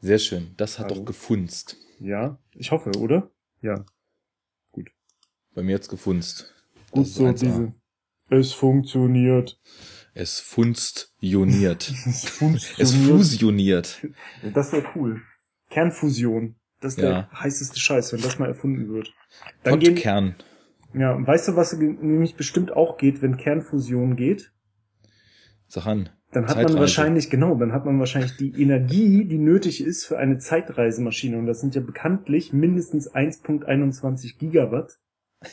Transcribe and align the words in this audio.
Sehr 0.00 0.18
schön. 0.18 0.54
Das 0.56 0.78
hat 0.78 0.86
Also. 0.90 0.96
doch 1.00 1.04
gefunzt. 1.06 1.76
Ja, 2.00 2.38
ich 2.54 2.70
hoffe, 2.70 2.90
oder? 2.98 3.30
Ja. 3.60 3.84
Bei 5.54 5.62
mir 5.64 5.74
hat's 5.74 5.88
gefunzt. 5.88 6.54
Gut 6.92 7.06
Das 7.06 7.14
so 7.14 7.24
1A. 7.24 7.32
diese. 7.40 7.74
Es 8.30 8.52
funktioniert. 8.52 9.58
Es 10.14 10.38
funzt 10.40 11.12
ioniert. 11.20 11.90
Es 12.06 12.28
funktioniert. 12.28 12.80
es 12.80 12.94
fusioniert. 12.94 14.06
Das 14.54 14.70
wäre 14.72 14.84
cool. 14.94 15.22
Kernfusion. 15.70 16.56
Das 16.80 16.92
ist 16.92 17.02
Ja. 17.02 17.08
der 17.08 17.30
heißeste 17.32 17.80
Scheiß, 17.80 18.12
wenn 18.12 18.20
das 18.22 18.38
mal 18.38 18.46
erfunden 18.46 18.88
wird. 18.92 19.12
Dann 19.64 19.80
gehen, 19.80 19.94
Podkern. 19.96 20.36
ja, 20.94 21.16
weißt 21.26 21.48
du, 21.48 21.56
was 21.56 21.72
nämlich 21.72 22.36
bestimmt 22.36 22.70
auch 22.72 22.96
geht, 22.98 23.20
wenn 23.20 23.36
Kernfusion 23.36 24.14
geht? 24.14 24.52
Sag 25.66 25.86
an. 25.86 26.10
Dann 26.32 26.44
hat 26.44 26.54
Zeitreise. 26.54 26.74
man 26.74 26.80
wahrscheinlich, 26.80 27.30
genau, 27.30 27.54
dann 27.54 27.72
hat 27.72 27.86
man 27.86 27.98
wahrscheinlich 27.98 28.36
die 28.36 28.60
Energie, 28.60 29.24
die 29.24 29.38
nötig 29.38 29.82
ist 29.82 30.04
für 30.04 30.18
eine 30.18 30.38
Zeitreisemaschine. 30.38 31.38
Und 31.38 31.46
das 31.46 31.60
sind 31.60 31.74
ja 31.74 31.80
bekanntlich 31.80 32.52
mindestens 32.52 33.10
1.21 33.10 34.38
Gigawatt. 34.38 34.98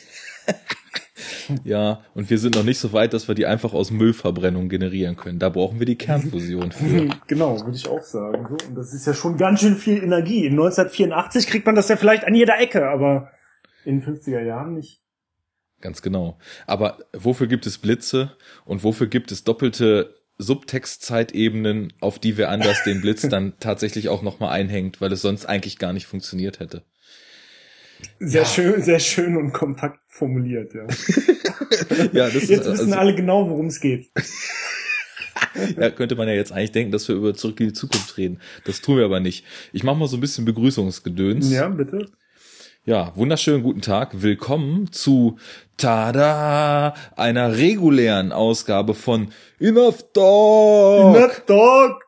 Ja, 1.64 2.02
und 2.14 2.30
wir 2.30 2.38
sind 2.38 2.56
noch 2.56 2.64
nicht 2.64 2.78
so 2.78 2.92
weit, 2.92 3.12
dass 3.12 3.28
wir 3.28 3.34
die 3.34 3.46
einfach 3.46 3.72
aus 3.72 3.90
Müllverbrennung 3.90 4.68
generieren 4.68 5.16
können. 5.16 5.38
Da 5.38 5.48
brauchen 5.48 5.78
wir 5.78 5.86
die 5.86 5.96
Kernfusion 5.96 6.72
für. 6.72 7.08
genau, 7.26 7.60
würde 7.60 7.76
ich 7.76 7.88
auch 7.88 8.02
sagen. 8.02 8.46
So. 8.48 8.68
Und 8.68 8.74
das 8.74 8.92
ist 8.92 9.06
ja 9.06 9.14
schon 9.14 9.36
ganz 9.36 9.60
schön 9.60 9.76
viel 9.76 10.02
Energie. 10.02 10.46
In 10.46 10.52
1984 10.54 11.46
kriegt 11.46 11.66
man 11.66 11.74
das 11.74 11.88
ja 11.88 11.96
vielleicht 11.96 12.24
an 12.24 12.34
jeder 12.34 12.58
Ecke, 12.58 12.88
aber 12.88 13.30
in 13.84 14.00
den 14.00 14.16
50er 14.16 14.42
Jahren 14.42 14.74
nicht. 14.74 15.00
Ganz 15.80 16.02
genau. 16.02 16.38
Aber 16.66 16.98
wofür 17.12 17.46
gibt 17.46 17.66
es 17.66 17.78
Blitze 17.78 18.32
und 18.64 18.82
wofür 18.82 19.06
gibt 19.06 19.30
es 19.30 19.44
doppelte 19.44 20.14
Subtextzeitebenen, 20.38 21.92
auf 22.00 22.18
die 22.18 22.36
wir 22.36 22.50
anders 22.50 22.82
den 22.84 23.00
Blitz 23.00 23.22
dann 23.28 23.54
tatsächlich 23.60 24.08
auch 24.08 24.22
nochmal 24.22 24.50
einhängt, 24.50 25.00
weil 25.00 25.12
es 25.12 25.22
sonst 25.22 25.46
eigentlich 25.46 25.78
gar 25.78 25.92
nicht 25.92 26.06
funktioniert 26.06 26.60
hätte. 26.60 26.84
Sehr 28.18 28.42
Ja. 28.42 28.46
schön, 28.48 28.82
sehr 28.82 28.98
schön 28.98 29.36
und 29.36 29.52
kompakt 29.52 30.00
formuliert, 30.08 30.74
ja. 30.74 30.86
Ja, 32.12 32.28
das 32.28 32.48
Jetzt 32.48 32.66
wissen 32.66 32.92
also, 32.92 32.94
alle 32.94 33.14
genau, 33.14 33.48
worum 33.48 33.66
es 33.66 33.80
geht. 33.80 34.10
ja, 35.78 35.90
könnte 35.90 36.14
man 36.14 36.28
ja 36.28 36.34
jetzt 36.34 36.52
eigentlich 36.52 36.72
denken, 36.72 36.92
dass 36.92 37.08
wir 37.08 37.14
über 37.14 37.34
Zurück 37.34 37.60
in 37.60 37.68
die 37.68 37.72
Zukunft 37.72 38.16
reden. 38.18 38.40
Das 38.64 38.80
tun 38.80 38.98
wir 38.98 39.04
aber 39.04 39.20
nicht. 39.20 39.44
Ich 39.72 39.82
mache 39.82 39.96
mal 39.96 40.08
so 40.08 40.16
ein 40.16 40.20
bisschen 40.20 40.44
Begrüßungsgedöns. 40.44 41.50
Ja, 41.50 41.68
bitte. 41.68 42.06
Ja, 42.88 43.12
wunderschönen 43.16 43.64
guten 43.64 43.80
Tag. 43.80 44.22
Willkommen 44.22 44.92
zu 44.92 45.38
Tada, 45.76 46.94
einer 47.16 47.56
regulären 47.56 48.30
Ausgabe 48.30 48.94
von 48.94 49.32
Enough 49.58 50.12
Talk. 50.12 51.16
Enough 51.16 51.40
Dog! 51.46 52.04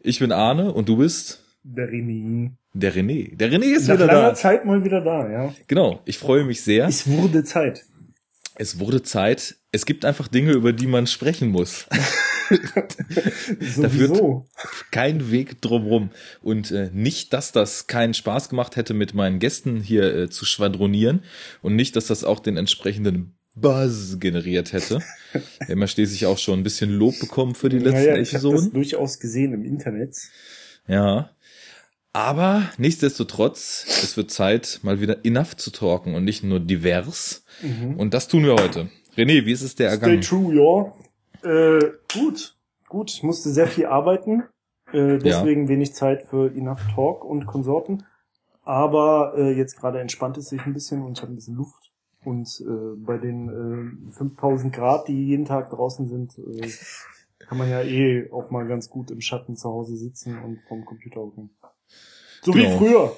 Ich 0.00 0.18
bin 0.18 0.32
Arne 0.32 0.72
und 0.72 0.88
du 0.88 0.96
bist 0.96 1.40
Der 1.62 1.88
René. 1.88 2.50
der 2.72 2.94
René. 2.94 3.36
Der 3.36 3.50
René 3.52 3.76
ist 3.76 3.86
Nach 3.86 3.94
wieder 3.94 4.06
langer 4.06 4.28
da. 4.30 4.34
Zeit 4.34 4.64
mal 4.64 4.84
wieder 4.84 5.00
da, 5.02 5.30
ja. 5.30 5.54
Genau, 5.68 6.00
ich 6.04 6.18
freue 6.18 6.42
mich 6.44 6.62
sehr. 6.62 6.86
Es 6.86 7.08
wurde 7.08 7.44
Zeit. 7.44 7.84
Es 8.56 8.80
wurde 8.80 9.02
Zeit. 9.02 9.54
Es 9.70 9.86
gibt 9.86 10.04
einfach 10.04 10.26
Dinge, 10.26 10.52
über 10.52 10.72
die 10.72 10.86
man 10.88 11.06
sprechen 11.06 11.50
muss. 11.50 11.86
Sowieso. 13.60 14.46
Kein 14.90 15.30
Weg 15.30 15.60
drumrum. 15.60 16.10
Und 16.42 16.70
äh, 16.70 16.90
nicht, 16.92 17.32
dass 17.32 17.52
das 17.52 17.86
keinen 17.86 18.14
Spaß 18.14 18.48
gemacht 18.48 18.76
hätte, 18.76 18.94
mit 18.94 19.14
meinen 19.14 19.38
Gästen 19.38 19.80
hier 19.80 20.14
äh, 20.14 20.30
zu 20.30 20.44
schwadronieren. 20.44 21.22
Und 21.62 21.76
nicht, 21.76 21.96
dass 21.96 22.06
das 22.06 22.24
auch 22.24 22.40
den 22.40 22.56
entsprechenden 22.56 23.36
Buzz 23.56 24.18
generiert 24.20 24.72
hätte. 24.72 25.00
Ja 25.68 25.86
schließlich 25.86 26.26
auch 26.26 26.38
schon 26.38 26.60
ein 26.60 26.62
bisschen 26.62 26.90
Lob 26.90 27.18
bekommen 27.18 27.54
für 27.54 27.68
die 27.68 27.78
letzten 27.78 27.92
naja, 27.92 28.16
ich 28.16 28.34
habe 28.34 28.42
das 28.42 28.52
Episoden. 28.52 28.72
durchaus 28.72 29.18
gesehen 29.18 29.52
im 29.54 29.64
Internet. 29.64 30.16
Ja. 30.86 31.30
Aber 32.12 32.70
nichtsdestotrotz, 32.78 33.84
es 34.02 34.16
wird 34.16 34.30
Zeit, 34.30 34.80
mal 34.82 35.00
wieder 35.00 35.24
enough 35.24 35.56
zu 35.56 35.70
talken 35.70 36.14
und 36.14 36.24
nicht 36.24 36.44
nur 36.44 36.60
divers. 36.60 37.44
Mhm. 37.62 37.96
Und 37.96 38.14
das 38.14 38.28
tun 38.28 38.44
wir 38.44 38.54
heute. 38.54 38.88
René, 39.16 39.44
wie 39.44 39.52
ist 39.52 39.62
es 39.62 39.74
der 39.74 39.88
Stay 39.88 39.94
ergangen? 39.94 40.20
true, 40.22 40.54
ja. 40.54 41.05
Äh, 41.44 41.80
gut. 42.12 42.56
Gut, 42.88 43.10
ich 43.10 43.22
musste 43.22 43.50
sehr 43.50 43.66
viel 43.66 43.86
arbeiten. 43.86 44.44
Äh, 44.92 45.18
deswegen 45.18 45.68
wenig 45.68 45.94
Zeit 45.94 46.22
für 46.28 46.52
Enough 46.54 46.82
Talk 46.94 47.24
und 47.24 47.46
Konsorten. 47.46 48.04
Aber 48.62 49.34
äh, 49.36 49.52
jetzt 49.56 49.76
gerade 49.78 50.00
entspannt 50.00 50.38
es 50.38 50.48
sich 50.48 50.60
ein 50.64 50.72
bisschen 50.74 51.02
und 51.02 51.18
ich 51.18 51.22
habe 51.22 51.32
ein 51.32 51.36
bisschen 51.36 51.56
Luft. 51.56 51.92
Und 52.24 52.48
äh, 52.60 52.96
bei 52.96 53.18
den 53.18 54.08
äh, 54.10 54.12
5000 54.12 54.72
Grad, 54.74 55.06
die 55.08 55.26
jeden 55.26 55.44
Tag 55.44 55.70
draußen 55.70 56.08
sind, 56.08 56.36
äh, 56.38 56.68
kann 57.38 57.58
man 57.58 57.70
ja 57.70 57.82
eh 57.82 58.28
auch 58.32 58.50
mal 58.50 58.66
ganz 58.66 58.90
gut 58.90 59.10
im 59.10 59.20
Schatten 59.20 59.56
zu 59.56 59.68
Hause 59.68 59.96
sitzen 59.96 60.36
und 60.42 60.58
vom 60.68 60.84
Computer 60.84 61.20
hocken. 61.20 61.50
So 62.42 62.52
Genau. 62.52 62.64
wie 62.64 62.78
früher. 62.78 63.16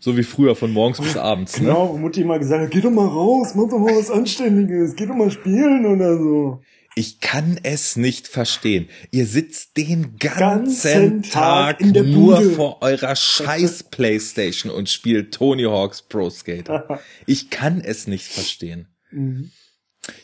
So 0.00 0.16
wie 0.16 0.22
früher 0.22 0.56
von 0.56 0.72
morgens 0.72 1.00
bis 1.00 1.16
abends. 1.16 1.60
Ne? 1.60 1.66
Genau, 1.68 1.92
wo 1.92 1.96
Mutti 1.98 2.22
immer 2.22 2.38
gesagt 2.38 2.62
hat, 2.64 2.70
geh 2.70 2.80
doch 2.80 2.90
mal 2.90 3.06
raus, 3.06 3.54
mach 3.54 3.68
doch 3.68 3.78
mal 3.78 3.94
was 3.94 4.10
Anständiges, 4.10 4.96
geh 4.96 5.06
doch 5.06 5.14
mal 5.14 5.30
spielen 5.30 5.86
oder 5.86 6.16
so. 6.16 6.62
Ich 6.96 7.20
kann 7.20 7.58
es 7.62 7.96
nicht 7.96 8.28
verstehen. 8.28 8.88
Ihr 9.10 9.26
sitzt 9.26 9.76
den 9.76 10.16
ganzen, 10.16 10.38
Ganzen 10.38 11.22
Tag 11.22 11.78
Tag, 11.78 11.80
in 11.80 11.92
der 11.92 12.04
nur 12.04 12.36
Bude. 12.36 12.50
vor 12.50 12.82
eurer 12.82 13.16
scheiß 13.16 13.84
Playstation 13.84 14.70
und 14.70 14.88
spielt 14.88 15.34
Tony 15.34 15.64
Hawks 15.64 16.02
Pro 16.02 16.30
Skater. 16.30 17.00
Ich 17.26 17.50
kann 17.50 17.80
es 17.80 18.06
nicht 18.06 18.26
verstehen. 18.26 18.88
Mhm. 19.10 19.50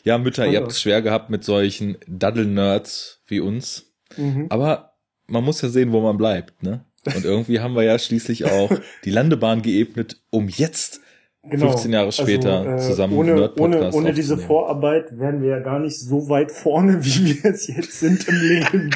Ja, 0.03 0.17
Mütter, 0.17 0.47
ihr 0.47 0.61
habt 0.61 0.71
es 0.71 0.81
schwer 0.81 1.01
gehabt 1.01 1.29
mit 1.29 1.43
solchen 1.43 1.97
Daddle-Nerds 2.07 3.21
wie 3.25 3.39
uns. 3.39 3.93
Mhm. 4.15 4.45
Aber 4.49 4.93
man 5.27 5.43
muss 5.43 5.61
ja 5.61 5.69
sehen, 5.69 5.91
wo 5.91 6.01
man 6.01 6.17
bleibt, 6.17 6.61
ne? 6.63 6.85
Und 7.03 7.25
irgendwie 7.25 7.59
haben 7.59 7.75
wir 7.75 7.83
ja 7.83 7.97
schließlich 7.97 8.45
auch 8.45 8.71
die 9.05 9.09
Landebahn 9.09 9.63
geebnet, 9.63 10.21
um 10.29 10.47
jetzt 10.49 11.01
15 11.49 11.91
Jahre 11.91 12.11
später 12.11 12.77
zusammen 12.77 13.17
Genau. 13.17 13.31
Also, 13.33 13.33
äh, 13.33 13.33
ohne, 13.33 13.33
Nerd-Podcast 13.33 13.95
ohne, 13.95 14.05
ohne 14.07 14.13
diese. 14.13 14.37
Vorarbeit 14.37 15.17
wären 15.17 15.41
wir 15.41 15.49
ja 15.49 15.59
gar 15.59 15.79
nicht 15.79 15.99
so 15.99 16.29
weit 16.29 16.51
vorne, 16.51 17.03
wie 17.05 17.43
wir 17.43 17.51
es 17.51 17.67
jetzt 17.67 17.99
sind 17.99 18.27
im 18.27 18.35
Leben. 18.35 18.95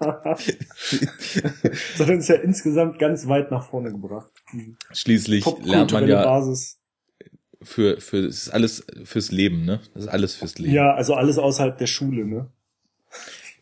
das 0.00 1.98
hat 1.98 2.08
uns 2.08 2.28
ja 2.28 2.34
insgesamt 2.36 2.98
ganz 2.98 3.26
weit 3.28 3.50
nach 3.50 3.66
vorne 3.66 3.90
gebracht. 3.92 4.30
Schließlich 4.92 5.46
lernt 5.64 5.92
man 5.92 6.06
ja 6.06 6.22
Basis. 6.22 6.78
für, 7.62 7.98
für, 8.00 8.22
das 8.22 8.36
ist 8.36 8.50
alles 8.50 8.86
fürs 9.04 9.32
Leben, 9.32 9.64
ne? 9.64 9.80
Das 9.94 10.04
ist 10.04 10.08
alles 10.08 10.34
fürs 10.34 10.58
Leben. 10.58 10.74
Ja, 10.74 10.94
also 10.94 11.14
alles 11.14 11.38
außerhalb 11.38 11.78
der 11.78 11.86
Schule, 11.86 12.26
ne? 12.26 12.50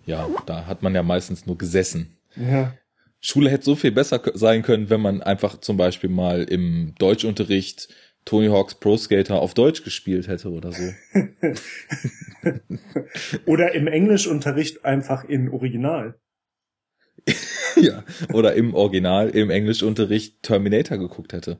Ja, 0.06 0.28
da 0.47 0.67
hat 0.67 0.83
man 0.83 0.94
ja 0.94 1.03
meistens 1.03 1.47
nur 1.47 1.56
gesessen. 1.56 2.17
Ja. 2.37 2.75
Schule 3.21 3.49
hätte 3.49 3.65
so 3.65 3.75
viel 3.75 3.93
besser 3.93 4.21
sein 4.34 4.62
können, 4.62 4.91
wenn 4.91 5.00
man 5.00 5.23
einfach 5.23 5.59
zum 5.61 5.77
Beispiel 5.78 6.11
mal 6.11 6.43
im 6.43 6.94
Deutschunterricht 6.99 7.89
Tony 8.25 8.49
Hawks 8.49 8.75
Pro 8.75 8.97
Skater 8.97 9.41
auf 9.41 9.55
Deutsch 9.55 9.85
gespielt 9.85 10.29
hätte 10.29 10.51
oder 10.51 10.73
so. 10.73 10.93
Oder 13.47 13.75
im 13.75 13.87
Englischunterricht 13.87 14.85
einfach 14.85 15.25
in 15.25 15.51
Original. 15.51 16.19
ja. 17.77 18.05
Oder 18.33 18.55
im 18.55 18.75
Original, 18.75 19.31
im 19.31 19.51
Englischunterricht 19.51 20.43
Terminator 20.43 20.99
geguckt 20.99 21.33
hätte. 21.33 21.59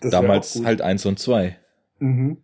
Das 0.00 0.10
Damals 0.10 0.62
halt 0.64 0.82
eins 0.82 1.06
und 1.06 1.18
zwei. 1.18 1.58
Mhm. 1.98 2.42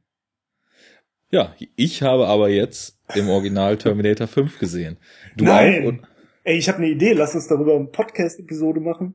Ja, 1.31 1.55
ich 1.77 2.03
habe 2.03 2.27
aber 2.29 2.51
jetzt 2.51 2.99
im 3.15 3.29
Original 3.29 3.79
Terminator 3.79 4.27
5 4.27 4.59
gesehen. 4.59 4.99
Du 5.37 5.45
Nein. 5.45 6.07
Ey, 6.45 6.59
ich 6.59 6.69
habe 6.69 6.79
eine 6.79 6.89
Idee. 6.89 7.13
Lass 7.13 7.35
uns 7.35 7.49
darüber 7.49 7.75
eine 7.75 7.87
Podcast-Episode 7.87 8.81
machen. 8.81 9.15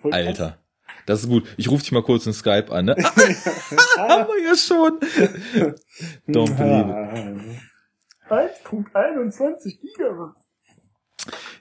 Voll. 0.00 0.12
Alter. 0.12 0.58
Das 1.06 1.22
ist 1.22 1.28
gut. 1.28 1.46
Ich 1.56 1.70
rufe 1.70 1.82
dich 1.82 1.92
mal 1.92 2.02
kurz 2.02 2.26
in 2.26 2.32
Skype 2.32 2.70
an, 2.70 2.86
ne? 2.86 2.96
haben 3.96 4.26
wir 4.28 4.44
ja 4.44 4.56
schon. 4.56 4.98
Don't 6.28 6.56
believe 6.56 7.60
it. 8.28 8.30
1.21 8.30 9.80
Gigawatt. 9.80 10.36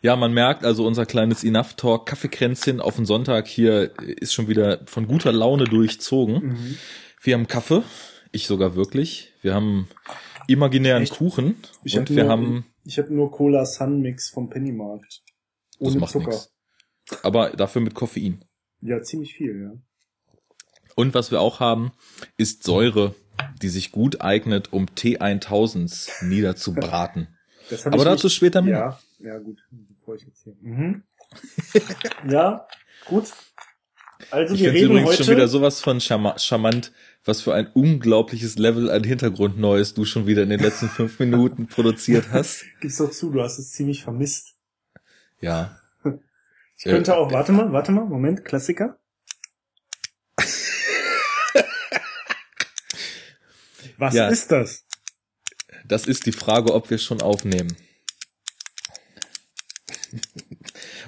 Ja, 0.01 0.15
man 0.15 0.33
merkt 0.33 0.63
also 0.65 0.85
unser 0.85 1.05
kleines 1.05 1.43
Enough 1.43 1.73
Talk 1.75 2.05
Kaffeekränzchen 2.07 2.79
auf 2.81 2.95
den 2.95 3.05
Sonntag 3.05 3.47
hier 3.47 3.97
ist 3.99 4.33
schon 4.33 4.47
wieder 4.47 4.81
von 4.85 5.07
guter 5.07 5.31
Laune 5.31 5.63
durchzogen. 5.65 6.47
Mhm. 6.49 6.77
Wir 7.21 7.33
haben 7.35 7.47
Kaffee, 7.47 7.83
ich 8.31 8.45
sogar 8.47 8.75
wirklich. 8.75 9.33
Wir 9.41 9.55
haben 9.55 9.87
imaginären 10.47 11.03
Echt? 11.03 11.13
Kuchen 11.13 11.55
Ich 11.83 11.97
und 11.97 12.09
hab 12.09 12.15
wir 12.15 12.23
nur, 12.23 12.31
haben 12.31 12.65
Ich 12.83 12.97
habe 12.99 13.13
nur 13.13 13.31
Cola 13.31 13.65
Sun 13.65 14.01
Mix 14.01 14.29
vom 14.29 14.49
Pennymarkt. 14.49 15.23
das 15.79 15.91
Ohne 15.91 15.99
macht 16.01 16.11
Zucker. 16.11 16.29
nix. 16.31 16.51
Aber 17.23 17.51
dafür 17.51 17.81
mit 17.81 17.95
Koffein. 17.95 18.43
Ja, 18.85 19.01
ziemlich 19.01 19.33
viel, 19.33 19.61
ja. 19.61 19.71
Und 20.95 21.13
was 21.13 21.31
wir 21.31 21.41
auch 21.41 21.59
haben, 21.59 21.91
ist 22.37 22.63
Säure, 22.63 23.15
die 23.61 23.69
sich 23.69 23.91
gut 23.91 24.21
eignet, 24.21 24.71
um 24.71 24.85
T1000s 24.85 26.23
niederzubraten. 26.25 27.27
Aber 27.85 28.05
dazu 28.05 28.27
nicht- 28.27 28.35
später 28.35 28.61
mehr. 28.61 28.99
Ja, 29.19 29.33
ja 29.33 29.39
gut, 29.39 29.59
bevor 29.71 30.15
ich 30.15 30.23
jetzt 30.23 30.43
hier. 30.43 30.55
Mhm. 30.61 31.03
ja, 32.29 32.67
gut. 33.07 33.25
Also 34.31 34.53
Ich 34.55 34.61
wir 34.61 34.71
reden 34.71 34.91
übrigens 34.91 35.09
heute. 35.11 35.23
schon 35.25 35.35
wieder 35.35 35.47
sowas 35.49 35.81
von 35.81 35.99
charma 35.99 36.39
charmant, 36.39 36.93
was 37.25 37.41
für 37.41 37.53
ein 37.53 37.67
unglaubliches 37.73 38.57
Level 38.57 38.89
an 38.89 39.03
Hintergrundneues 39.03 39.93
du 39.93 40.05
schon 40.05 40.25
wieder 40.27 40.43
in 40.43 40.49
den 40.49 40.61
letzten 40.61 40.87
fünf 40.87 41.19
Minuten 41.19 41.67
produziert 41.67 42.27
hast. 42.31 42.63
Gib's 42.81 42.97
doch 42.97 43.11
zu, 43.11 43.31
du 43.31 43.41
hast 43.41 43.59
es 43.59 43.71
ziemlich 43.71 44.03
vermisst. 44.03 44.53
Ja. 45.41 45.77
Ich 46.77 46.83
könnte 46.83 47.11
äh, 47.11 47.15
auch, 47.15 47.31
warte 47.31 47.51
mal, 47.51 47.71
warte 47.71 47.91
mal, 47.91 48.05
Moment, 48.05 48.45
Klassiker. 48.45 48.99
Was 53.97 54.13
ja, 54.13 54.27
ist 54.27 54.51
das? 54.51 54.85
Das 55.87 56.05
ist 56.07 56.25
die 56.25 56.31
Frage, 56.31 56.73
ob 56.73 56.89
wir 56.89 56.97
schon 56.97 57.21
aufnehmen. 57.21 57.77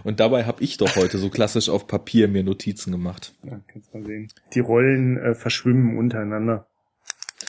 Und 0.04 0.20
dabei 0.20 0.46
habe 0.46 0.64
ich 0.64 0.78
doch 0.78 0.96
heute 0.96 1.18
so 1.18 1.30
klassisch 1.30 1.68
auf 1.70 1.88
Papier 1.88 2.28
mir 2.28 2.44
Notizen 2.44 2.92
gemacht. 2.92 3.34
Ja, 3.44 3.60
kannst 3.68 3.94
mal 3.94 4.04
sehen. 4.04 4.32
Die 4.54 4.60
Rollen 4.60 5.18
äh, 5.18 5.36
verschwimmen 5.36 5.98
untereinander. 5.98 6.68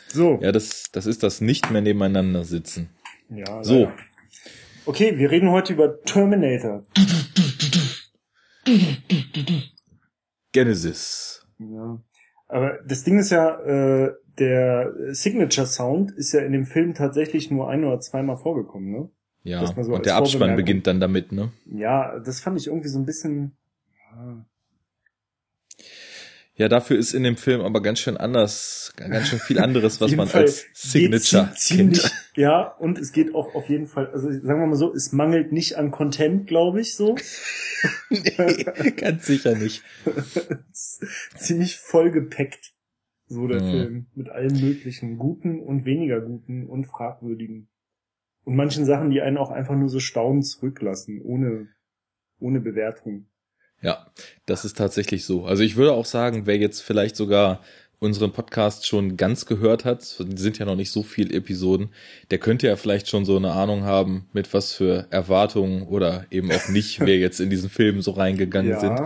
So. 0.09 0.41
Ja, 0.43 0.51
das, 0.53 0.91
das 0.91 1.07
ist 1.07 1.23
das 1.23 1.41
nicht 1.41 1.71
mehr 1.71 1.83
nebeneinander 1.83 2.45
sitzen. 2.45 2.91
Ja. 3.29 3.63
So. 3.63 3.85
Leider. 3.85 3.97
Okay, 4.87 5.19
wir 5.19 5.31
reden 5.31 5.51
heute 5.51 5.75
über 5.75 6.03
Terminator. 6.03 6.85
Genesis. 10.53 11.47
Ja. 11.59 12.01
Aber 12.49 12.79
das 12.87 13.05
Ding 13.05 13.19
ist 13.19 13.31
ja, 13.31 13.61
äh, 13.61 14.13
der 14.39 15.15
Signature 15.15 15.67
Sound 15.67 16.13
ist 16.13 16.33
ja 16.33 16.41
in 16.41 16.53
dem 16.53 16.65
Film 16.67 16.95
tatsächlich 16.95 17.51
nur 17.51 17.69
ein 17.69 17.85
oder 17.85 18.01
zweimal 18.01 18.37
vorgekommen, 18.37 18.91
ne? 18.91 19.11
Ja, 19.45 19.65
so 19.67 19.95
und 19.95 20.05
der 20.05 20.17
Abspann 20.17 20.57
beginnt 20.57 20.87
dann 20.87 21.01
damit, 21.01 21.33
ne? 21.33 21.53
Ja, 21.67 22.19
das 22.19 22.41
fand 22.41 22.59
ich 22.59 22.67
irgendwie 22.67 22.89
so 22.89 22.99
ein 22.99 23.07
bisschen. 23.07 23.57
Ja. 24.13 24.45
Ja, 26.59 26.69
dafür 26.69 26.99
ist 26.99 27.15
in 27.15 27.23
dem 27.23 27.37
Film 27.37 27.61
aber 27.61 27.81
ganz 27.81 28.01
schön 28.01 28.17
anders, 28.17 28.93
ganz 28.97 29.29
schön 29.29 29.39
viel 29.39 29.61
anderes, 29.61 30.01
was 30.01 30.17
man 30.17 30.27
Fall 30.27 30.43
als 30.43 30.67
Signature 30.73 31.53
ziemlich, 31.55 32.03
kennt. 32.03 32.13
Ja, 32.35 32.73
und 32.79 32.99
es 32.99 33.13
geht 33.13 33.33
auch 33.33 33.55
auf 33.55 33.69
jeden 33.69 33.87
Fall, 33.87 34.09
also 34.09 34.29
sagen 34.29 34.61
wir 34.61 34.67
mal 34.67 34.75
so, 34.75 34.93
es 34.93 35.13
mangelt 35.13 35.53
nicht 35.53 35.77
an 35.79 35.93
Content, 35.93 36.49
glaube 36.49 36.81
ich, 36.81 36.97
so. 36.97 37.15
nee, 38.11 38.91
ganz 38.97 39.27
sicher 39.27 39.55
nicht. 39.55 39.85
ziemlich 41.37 41.77
vollgepackt, 41.77 42.73
so 43.27 43.47
der 43.47 43.63
mhm. 43.63 43.71
Film, 43.71 44.07
mit 44.17 44.29
allen 44.29 44.61
möglichen 44.61 45.17
guten 45.17 45.61
und 45.61 45.85
weniger 45.85 46.21
guten 46.21 46.67
und 46.67 46.87
fragwürdigen. 46.87 47.69
Und 48.43 48.57
manchen 48.57 48.85
Sachen, 48.85 49.11
die 49.11 49.21
einen 49.21 49.37
auch 49.37 49.53
einfach 49.53 49.77
nur 49.77 49.91
so 49.91 50.01
staunend 50.01 50.45
zurücklassen, 50.45 51.23
ohne, 51.23 51.69
ohne 52.41 52.59
Bewertung. 52.61 53.29
Ja, 53.81 54.07
das 54.47 54.65
ist 54.65 54.77
tatsächlich 54.77 55.25
so. 55.25 55.45
Also 55.45 55.63
ich 55.63 55.77
würde 55.77 55.93
auch 55.93 56.05
sagen, 56.05 56.47
wer 56.47 56.57
jetzt 56.57 56.81
vielleicht 56.81 57.17
sogar 57.17 57.61
unseren 58.01 58.33
Podcast 58.33 58.87
schon 58.87 59.17
ganz 59.17 59.47
gehört 59.47 59.85
hat, 59.85 60.03
sind 60.03 60.59
ja 60.59 60.67
noch 60.67 60.77
nicht 60.77 60.93
so 60.93 61.03
viele 61.03 61.35
Episoden, 61.35 61.91
der 62.31 62.39
könnte 62.39 62.69
ja 62.69 62.77
vielleicht 62.77 63.09
schon 63.09 63.25
so 63.25 63.37
eine 63.37 63.53
Ahnung 63.53 63.85
haben, 63.85 64.29
mit 64.33 64.55
was 64.55 64.73
für 64.73 65.07
Erwartungen 65.11 65.83
oder 65.83 66.27
eben 66.31 66.51
auch 66.53 66.69
nicht, 66.69 67.01
wer 67.07 67.19
jetzt 67.19 67.41
in 67.41 67.51
diesen 67.51 67.71
Film 67.71 68.01
so 68.01 68.13
reingegangen 68.13 68.73
ja. 68.73 68.81
sind. 68.81 69.01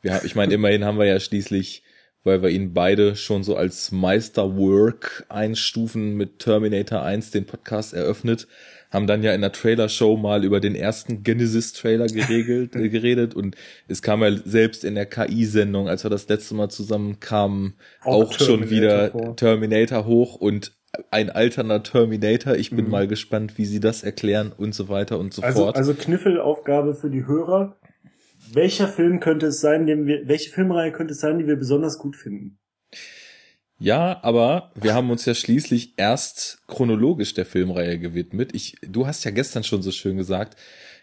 Wir, 0.00 0.24
ich 0.24 0.34
meine, 0.34 0.54
immerhin 0.54 0.84
haben 0.84 0.98
wir 0.98 1.06
ja 1.06 1.20
schließlich, 1.20 1.84
weil 2.24 2.42
wir 2.42 2.50
ihn 2.50 2.72
beide 2.72 3.14
schon 3.14 3.44
so 3.44 3.56
als 3.56 3.92
Meisterwork 3.92 5.24
einstufen, 5.28 6.16
mit 6.16 6.40
Terminator 6.40 7.02
1 7.02 7.30
den 7.30 7.46
Podcast 7.46 7.94
eröffnet 7.94 8.48
haben 8.92 9.06
dann 9.06 9.22
ja 9.22 9.34
in 9.34 9.40
der 9.40 9.52
Trailer-Show 9.52 10.16
mal 10.16 10.44
über 10.44 10.60
den 10.60 10.74
ersten 10.74 11.22
Genesis-Trailer 11.22 12.06
geregelt, 12.06 12.76
äh, 12.76 12.88
geredet 12.90 13.34
und 13.34 13.56
es 13.88 14.02
kam 14.02 14.22
ja 14.22 14.36
selbst 14.44 14.84
in 14.84 14.94
der 14.94 15.06
KI-Sendung, 15.06 15.88
als 15.88 16.04
wir 16.04 16.10
das 16.10 16.28
letzte 16.28 16.54
Mal 16.54 16.68
zusammenkamen, 16.68 17.74
auch, 18.02 18.24
auch 18.24 18.32
schon 18.34 18.70
wieder 18.70 19.10
vor. 19.10 19.34
Terminator 19.36 20.04
hoch 20.04 20.34
und 20.36 20.76
ein 21.10 21.30
alterner 21.30 21.82
Terminator. 21.82 22.54
Ich 22.54 22.70
bin 22.70 22.84
mhm. 22.84 22.90
mal 22.90 23.08
gespannt, 23.08 23.56
wie 23.56 23.64
sie 23.64 23.80
das 23.80 24.02
erklären 24.02 24.52
und 24.54 24.74
so 24.74 24.90
weiter 24.90 25.18
und 25.18 25.32
so 25.32 25.42
also, 25.42 25.62
fort. 25.62 25.76
Also 25.76 25.94
Kniffelaufgabe 25.94 26.94
für 26.94 27.08
die 27.08 27.26
Hörer. 27.26 27.78
Welcher 28.52 28.88
Film 28.88 29.20
könnte 29.20 29.46
es 29.46 29.60
sein, 29.60 29.86
den 29.86 30.06
wir, 30.06 30.28
welche 30.28 30.50
Filmreihe 30.50 30.92
könnte 30.92 31.12
es 31.12 31.20
sein, 31.20 31.38
die 31.38 31.46
wir 31.46 31.56
besonders 31.56 31.98
gut 31.98 32.16
finden? 32.16 32.58
Ja, 33.82 34.20
aber 34.22 34.70
wir 34.76 34.94
haben 34.94 35.10
uns 35.10 35.24
ja 35.24 35.34
schließlich 35.34 35.94
erst 35.96 36.62
chronologisch 36.68 37.34
der 37.34 37.44
Filmreihe 37.44 37.98
gewidmet. 37.98 38.54
Ich, 38.54 38.76
du 38.82 39.08
hast 39.08 39.24
ja 39.24 39.32
gestern 39.32 39.64
schon 39.64 39.82
so 39.82 39.90
schön 39.90 40.16
gesagt, 40.16 40.56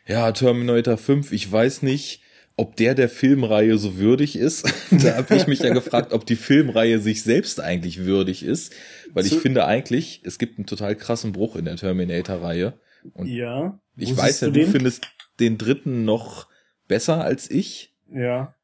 ja, 0.07 0.31
Terminator 0.31 0.97
5, 0.97 1.33
ich 1.33 1.51
weiß 1.51 1.81
nicht, 1.81 2.21
ob 2.55 2.77
der 2.77 2.95
der 2.95 3.09
Filmreihe 3.09 3.77
so 3.77 3.97
würdig 3.97 4.37
ist. 4.37 4.71
da 4.91 5.17
habe 5.17 5.35
ich 5.35 5.45
mich 5.45 5.59
ja 5.59 5.73
gefragt, 5.73 6.13
ob 6.13 6.25
die 6.25 6.37
Filmreihe 6.37 6.99
sich 6.99 7.21
selbst 7.21 7.59
eigentlich 7.59 8.05
würdig 8.05 8.43
ist, 8.43 8.73
weil 9.11 9.25
ich 9.25 9.35
finde 9.35 9.65
eigentlich, 9.65 10.21
es 10.23 10.39
gibt 10.39 10.57
einen 10.57 10.65
total 10.65 10.95
krassen 10.95 11.33
Bruch 11.33 11.57
in 11.57 11.65
der 11.65 11.75
Terminator-Reihe. 11.75 12.79
Und 13.13 13.27
ja. 13.27 13.77
Ich 13.97 14.15
weiß 14.15 14.39
ja, 14.39 14.47
du, 14.51 14.53
du 14.53 14.67
findest 14.67 15.05
den 15.41 15.57
dritten 15.57 16.05
noch 16.05 16.47
besser 16.87 17.25
als 17.25 17.51
ich. 17.51 17.93
Ja. 18.09 18.55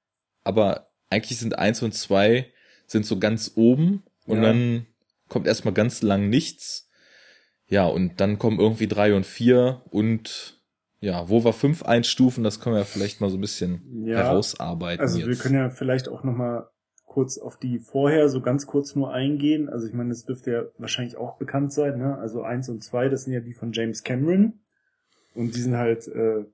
Aber 0.46 0.88
eigentlich 1.10 1.38
sind 1.38 1.60
eins 1.60 1.82
und 1.82 1.94
zwei 1.94 2.54
sind 2.88 3.06
so 3.06 3.20
ganz 3.20 3.54
oben 3.56 4.04
und 4.26 4.38
ja. 4.38 4.44
dann 4.44 4.86
kommt 5.28 5.48
erstmal 5.48 5.74
ganz 5.74 6.02
lang 6.02 6.30
nichts. 6.30 6.90
Ja, 7.68 7.86
und 7.86 8.22
dann 8.22 8.38
kommen 8.38 8.60
irgendwie 8.60 8.88
drei 8.88 9.16
und 9.16 9.26
vier 9.26 9.82
und 9.90 10.62
ja, 11.00 11.30
wo 11.30 11.44
wir 11.44 11.54
fünf 11.54 11.84
einstufen, 11.84 12.44
das 12.44 12.60
können 12.60 12.76
wir 12.76 12.86
vielleicht 12.86 13.22
mal 13.22 13.30
so 13.30 13.38
ein 13.38 13.42
bisschen 13.42 14.06
ja, 14.06 14.18
herausarbeiten. 14.18 15.02
Also 15.02 15.20
jetzt. 15.20 15.28
wir 15.28 15.36
können 15.36 15.56
ja 15.56 15.70
vielleicht 15.70 16.08
auch 16.08 16.24
noch 16.24 16.36
mal 16.36 16.70
kurz 17.06 17.38
auf 17.38 17.58
die 17.58 17.80
vorher 17.80 18.30
so 18.30 18.42
ganz 18.42 18.68
kurz 18.68 18.96
nur 18.96 19.14
eingehen. 19.14 19.70
Also 19.70 19.88
ich 19.88 19.94
meine, 19.94 20.10
das 20.10 20.26
dürfte 20.26 20.52
ja 20.52 20.64
wahrscheinlich 20.78 21.18
auch 21.18 21.38
bekannt 21.38 21.74
sein. 21.74 21.98
Ne? 21.98 22.18
Also 22.18 22.44
eins 22.44 22.70
und 22.70 22.84
zwei, 22.84 23.10
das 23.10 23.24
sind 23.24 23.34
ja 23.34 23.40
die 23.40 23.54
von 23.54 23.72
James 23.72 24.04
Cameron 24.04 24.60
und 25.34 25.56
die 25.56 25.62
sind 25.62 25.76
halt 25.76 26.08
äh, 26.08 26.46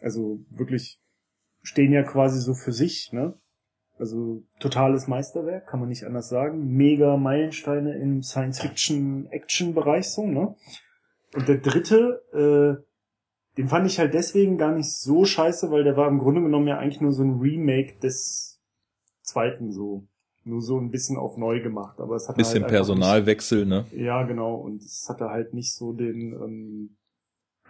also 0.00 0.44
wirklich 0.50 1.00
stehen 1.62 1.92
ja 1.92 2.02
quasi 2.02 2.40
so 2.40 2.54
für 2.54 2.72
sich. 2.72 3.12
Ne? 3.12 3.34
Also 3.98 4.44
totales 4.60 5.08
Meisterwerk, 5.08 5.66
kann 5.66 5.80
man 5.80 5.88
nicht 5.88 6.04
anders 6.04 6.28
sagen. 6.28 6.68
Mega 6.76 7.16
Meilensteine 7.16 7.94
im 7.98 8.22
Science-Fiction-Action-Bereich 8.22 10.08
so, 10.10 10.26
ne? 10.26 10.54
Und 11.34 11.48
der 11.48 11.58
dritte, 11.58 12.22
äh, 12.32 12.82
den 13.56 13.68
fand 13.68 13.86
ich 13.86 13.98
halt 13.98 14.14
deswegen 14.14 14.56
gar 14.56 14.72
nicht 14.72 14.94
so 14.96 15.24
scheiße, 15.24 15.70
weil 15.70 15.84
der 15.84 15.96
war 15.96 16.08
im 16.08 16.20
Grunde 16.20 16.42
genommen 16.42 16.68
ja 16.68 16.78
eigentlich 16.78 17.00
nur 17.00 17.12
so 17.12 17.24
ein 17.24 17.40
Remake 17.40 17.98
des 18.00 18.60
zweiten 19.22 19.72
so. 19.72 20.06
Nur 20.44 20.62
so 20.62 20.78
ein 20.78 20.90
bisschen 20.90 21.18
auf 21.18 21.36
neu 21.36 21.60
gemacht. 21.60 22.00
Aber 22.00 22.14
es 22.16 22.28
hat 22.28 22.36
bisschen 22.36 22.62
halt 22.62 22.70
Personalwechsel, 22.70 23.66
nicht, 23.66 23.92
ne? 23.92 24.02
Ja, 24.02 24.22
genau. 24.22 24.54
Und 24.54 24.82
es 24.82 25.06
hatte 25.08 25.28
halt 25.28 25.52
nicht 25.52 25.74
so 25.74 25.92
den, 25.92 26.32
ähm, 26.32 26.96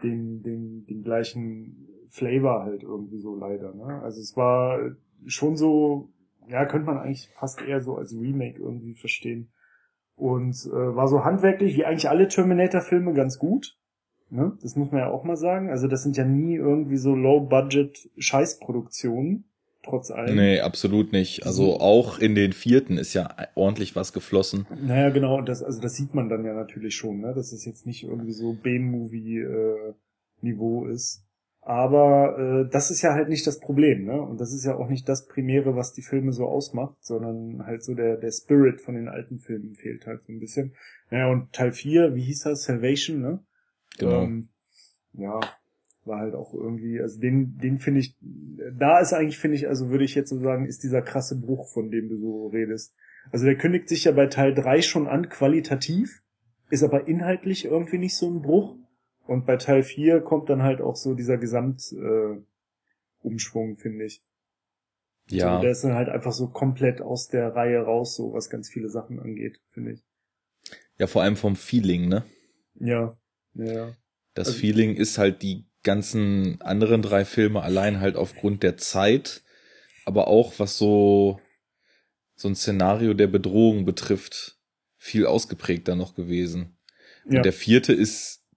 den, 0.03 0.43
den, 0.43 0.85
den 0.85 1.03
gleichen 1.03 1.89
Flavor 2.11 2.63
halt 2.63 2.85
irgendwie 2.85 3.19
so 3.19 3.35
leider, 3.35 3.75
ne? 3.75 4.01
Also 4.03 4.21
es 4.21 4.37
war 4.37 4.79
schon 5.27 5.57
so 5.57 6.13
ja, 6.49 6.65
könnte 6.65 6.87
man 6.87 6.99
eigentlich 6.99 7.29
fast 7.35 7.61
eher 7.61 7.81
so 7.81 7.97
als 7.97 8.13
Remake 8.13 8.61
irgendwie 8.61 8.95
verstehen. 8.95 9.51
Und 10.17 10.55
äh, 10.67 10.97
war 10.97 11.09
so 11.09 11.25
handwerklich, 11.25 11.77
wie 11.77 11.85
eigentlich 11.85 12.09
alle 12.09 12.29
Terminator-Filme, 12.29 13.15
ganz 13.15 13.39
gut. 13.39 13.77
Ne? 14.31 14.57
Das 14.63 14.77
muss 14.77 14.91
man 14.91 15.03
ja 15.03 15.11
auch 15.11 15.25
mal 15.25 15.37
sagen. 15.37 15.69
Also 15.71 15.89
das 15.89 16.03
sind 16.03 16.17
ja 16.17 16.25
nie 16.25 16.57
irgendwie 16.57 16.97
so 16.97 17.15
Low-Budget-Scheißproduktionen, 17.15 19.45
trotz 19.85 20.11
allem. 20.11 20.35
Nee, 20.35 20.59
absolut 20.61 21.13
nicht. 21.13 21.47
Also 21.47 21.79
auch 21.79 22.19
in 22.19 22.35
den 22.35 22.53
vierten 22.53 22.99
ist 22.99 23.15
ja 23.15 23.29
ordentlich 23.55 23.95
was 23.95 24.13
geflossen. 24.13 24.67
Naja, 24.83 25.11
genau, 25.11 25.41
das, 25.41 25.63
also 25.63 25.81
das 25.81 25.95
sieht 25.95 26.15
man 26.15 26.29
dann 26.29 26.45
ja 26.45 26.53
natürlich 26.53 26.97
schon, 26.97 27.21
ne? 27.21 27.33
dass 27.35 27.53
es 27.53 27.65
jetzt 27.65 27.87
nicht 27.87 28.03
irgendwie 28.05 28.33
so 28.33 28.55
B-Movie-Niveau 28.55 30.87
äh, 30.87 30.93
ist. 30.93 31.28
Aber 31.69 32.39
äh, 32.39 32.71
das 32.71 32.91
ist 32.91 33.03
ja 33.03 33.13
halt 33.13 33.29
nicht 33.29 33.47
das 33.47 33.61
Problem, 33.61 34.07
ne? 34.07 34.23
Und 34.23 34.41
das 34.41 34.55
ist 34.55 34.65
ja 34.65 34.77
auch 34.77 34.89
nicht 34.89 35.07
das 35.07 35.27
Primäre, 35.27 35.77
was 35.77 35.93
die 35.93 36.01
Filme 36.01 36.33
so 36.33 36.47
ausmacht, 36.47 36.97
sondern 37.01 37.67
halt 37.67 37.83
so 37.83 37.95
der, 37.95 38.17
der 38.17 38.31
Spirit 38.33 38.81
von 38.81 38.95
den 38.95 39.07
alten 39.07 39.39
Filmen 39.39 39.75
fehlt 39.75 40.07
halt 40.07 40.23
so 40.23 40.33
ein 40.33 40.41
bisschen. 40.41 40.73
Naja, 41.11 41.31
und 41.31 41.53
Teil 41.53 41.73
4, 41.73 42.15
wie 42.15 42.23
hieß 42.23 42.45
das? 42.45 42.65
Salvation, 42.65 43.21
ne? 43.21 43.45
Genau. 43.99 44.23
Ähm, 44.23 44.49
ja, 45.13 45.41
war 46.07 46.21
halt 46.21 46.35
auch 46.35 46.55
irgendwie, 46.55 47.03
also 47.03 47.21
den, 47.21 47.59
den 47.59 47.81
finde 47.81 48.01
ich, 48.01 48.17
da 48.73 48.99
ist 49.01 49.13
eigentlich, 49.13 49.37
finde 49.37 49.59
ich, 49.59 49.69
also 49.69 49.91
würde 49.91 50.05
ich 50.05 50.15
jetzt 50.15 50.31
so 50.31 50.41
sagen, 50.41 50.65
ist 50.65 50.85
dieser 50.85 51.03
krasse 51.03 51.39
Bruch, 51.39 51.69
von 51.69 51.91
dem 51.91 52.09
du 52.09 52.17
so 52.17 52.47
redest. 52.47 52.95
Also 53.31 53.45
der 53.45 53.59
kündigt 53.59 53.91
sich 53.91 54.05
ja 54.05 54.13
bei 54.13 54.29
Teil 54.29 54.55
3 54.55 54.81
schon 54.81 55.07
an, 55.07 55.29
qualitativ, 55.29 56.23
ist 56.71 56.83
aber 56.83 57.09
inhaltlich 57.09 57.67
irgendwie 57.67 57.99
nicht 57.99 58.17
so 58.17 58.31
ein 58.31 58.41
Bruch. 58.41 58.75
Und 59.29 59.45
bei 59.45 59.59
Teil 59.59 59.83
4 59.83 60.23
kommt 60.23 60.49
dann 60.49 60.63
halt 60.63 60.81
auch 60.81 60.97
so 60.97 61.13
dieser 61.13 61.37
Gesamtumschwung, 61.37 62.47
äh, 63.73 63.77
finde 63.77 64.07
ich. 64.07 64.25
Ja. 65.29 65.51
Also 65.51 65.63
der 65.63 65.71
ist 65.71 65.85
dann 65.85 65.93
halt 65.93 66.09
einfach 66.09 66.33
so 66.33 66.49
komplett 66.49 67.03
aus 67.03 67.29
der 67.29 67.55
Reihe 67.55 67.81
raus, 67.81 68.17
so 68.17 68.33
was 68.33 68.49
ganz 68.49 68.71
viele 68.71 68.89
Sachen 68.89 69.21
angeht, 69.21 69.61
finde 69.71 69.93
ich. 69.93 70.03
Ja, 70.97 71.07
vor 71.07 71.23
allem 71.23 71.37
vom 71.37 71.57
Feeling, 71.57 72.09
ne? 72.09 72.25
Ja, 72.77 73.19
ja. 73.53 73.95
Das 74.33 74.49
also, 74.49 74.61
Feeling 74.61 74.97
ist 74.97 75.19
halt 75.19 75.43
die 75.43 75.67
ganzen 75.83 76.59
anderen 76.63 77.03
drei 77.03 77.27
Filme 77.27 77.63
allein 77.63 78.01
halt 78.01 78.17
aufgrund 78.17 78.63
der 78.63 78.79
Zeit, 78.79 79.43
aber 80.07 80.29
auch 80.29 80.59
was 80.59 80.79
so 80.79 81.39
so 82.35 82.49
ein 82.49 82.55
Szenario 82.55 83.13
der 83.13 83.27
Bedrohung 83.27 83.85
betrifft, 83.85 84.59
viel 84.97 85.27
ausgeprägter 85.27 85.97
noch 85.97 86.15
gewesen. 86.15 86.79
Und 87.27 87.35
ja. 87.35 87.43
der 87.43 87.53
vierte 87.53 87.93
ist 87.93 88.48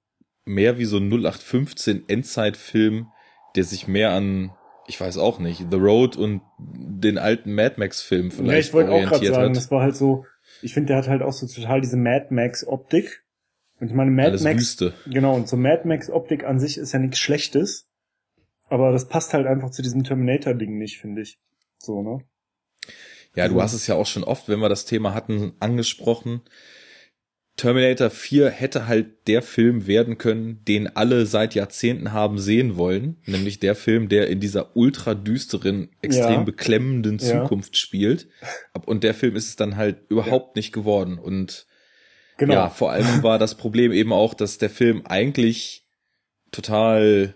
mehr 0.46 0.78
wie 0.78 0.86
so 0.86 0.98
ein 0.98 1.10
0815 1.10 2.06
Endzeitfilm, 2.08 3.08
der 3.56 3.64
sich 3.64 3.88
mehr 3.88 4.12
an 4.12 4.52
ich 4.88 5.00
weiß 5.00 5.18
auch 5.20 5.40
nicht, 5.40 5.68
The 5.72 5.78
Road 5.78 6.18
und 6.18 6.42
den 6.60 7.18
alten 7.18 7.54
Mad 7.54 7.76
Max 7.78 8.02
Film 8.02 8.30
vielleicht 8.30 8.52
ja, 8.52 8.58
ich 8.60 8.74
wollte 8.74 8.92
auch 8.92 9.04
gerade 9.04 9.26
sagen, 9.26 9.50
hat. 9.50 9.56
das 9.56 9.72
war 9.72 9.82
halt 9.82 9.96
so, 9.96 10.26
ich 10.62 10.74
finde, 10.74 10.88
der 10.88 10.98
hat 10.98 11.08
halt 11.08 11.22
auch 11.22 11.32
so 11.32 11.48
total 11.48 11.80
diese 11.82 11.98
Mad 11.98 12.28
Max 12.30 12.66
Optik. 12.68 13.24
Und 13.80 13.88
ich 13.88 13.94
meine, 13.94 14.12
Mad 14.12 14.30
Alles 14.30 14.44
Max, 14.44 14.58
Wüste. 14.58 14.94
genau, 15.08 15.36
und 15.36 15.48
so 15.48 15.58
Mad 15.58 15.88
Max 15.88 16.10
Optik 16.10 16.44
an 16.44 16.60
sich 16.60 16.78
ist 16.78 16.92
ja 16.92 17.00
nichts 17.00 17.20
Schlechtes. 17.20 17.88
Aber 18.68 18.92
das 18.92 19.08
passt 19.08 19.34
halt 19.34 19.48
einfach 19.48 19.72
zu 19.72 19.82
diesem 19.82 20.04
Terminator-Ding 20.04 20.78
nicht, 20.78 21.00
finde 21.00 21.22
ich. 21.22 21.40
So, 21.78 22.02
ne? 22.02 22.24
Ja, 23.36 23.48
du 23.48 23.62
hast 23.62 23.74
es 23.74 23.88
ja 23.88 23.96
auch 23.96 24.06
schon 24.06 24.24
oft, 24.24 24.50
wenn 24.50 24.60
wir 24.60 24.70
das 24.70 24.86
Thema 24.86 25.14
hatten, 25.14 25.54
angesprochen. 25.60 26.42
Terminator 27.58 28.10
4 28.10 28.50
hätte 28.50 28.88
halt 28.88 29.28
der 29.28 29.42
Film 29.42 29.86
werden 29.86 30.18
können, 30.18 30.64
den 30.66 30.88
alle 30.96 31.26
seit 31.26 31.54
Jahrzehnten 31.54 32.12
haben 32.12 32.40
sehen 32.40 32.76
wollen, 32.78 33.18
nämlich 33.26 33.60
der 33.60 33.76
Film, 33.76 34.10
der 34.10 34.28
in 34.30 34.40
dieser 34.40 34.76
ultra 34.76 35.14
düsteren, 35.14 35.90
extrem 36.02 36.32
Ja. 36.32 36.44
beklemmenden 36.44 37.20
Ja. 37.20 37.44
Zukunft 37.44 37.78
spielt. 37.78 38.28
Ab- 38.74 38.88
Und 38.88 39.04
der 39.04 39.14
Film 39.14 39.36
ist 39.36 39.48
es 39.50 39.56
dann 39.58 39.76
halt 39.76 39.98
überhaupt 40.10 40.56
nicht 40.56 40.72
geworden. 40.72 41.20
Und 41.20 41.68
Genau. 42.38 42.54
ja, 42.54 42.70
vor 42.70 42.92
allem 42.92 43.22
war 43.22 43.38
das 43.38 43.56
Problem 43.56 43.92
eben 43.92 44.14
auch, 44.14 44.34
dass 44.34 44.58
der 44.58 44.70
Film 44.72 45.06
eigentlich 45.06 45.86
total 46.52 47.36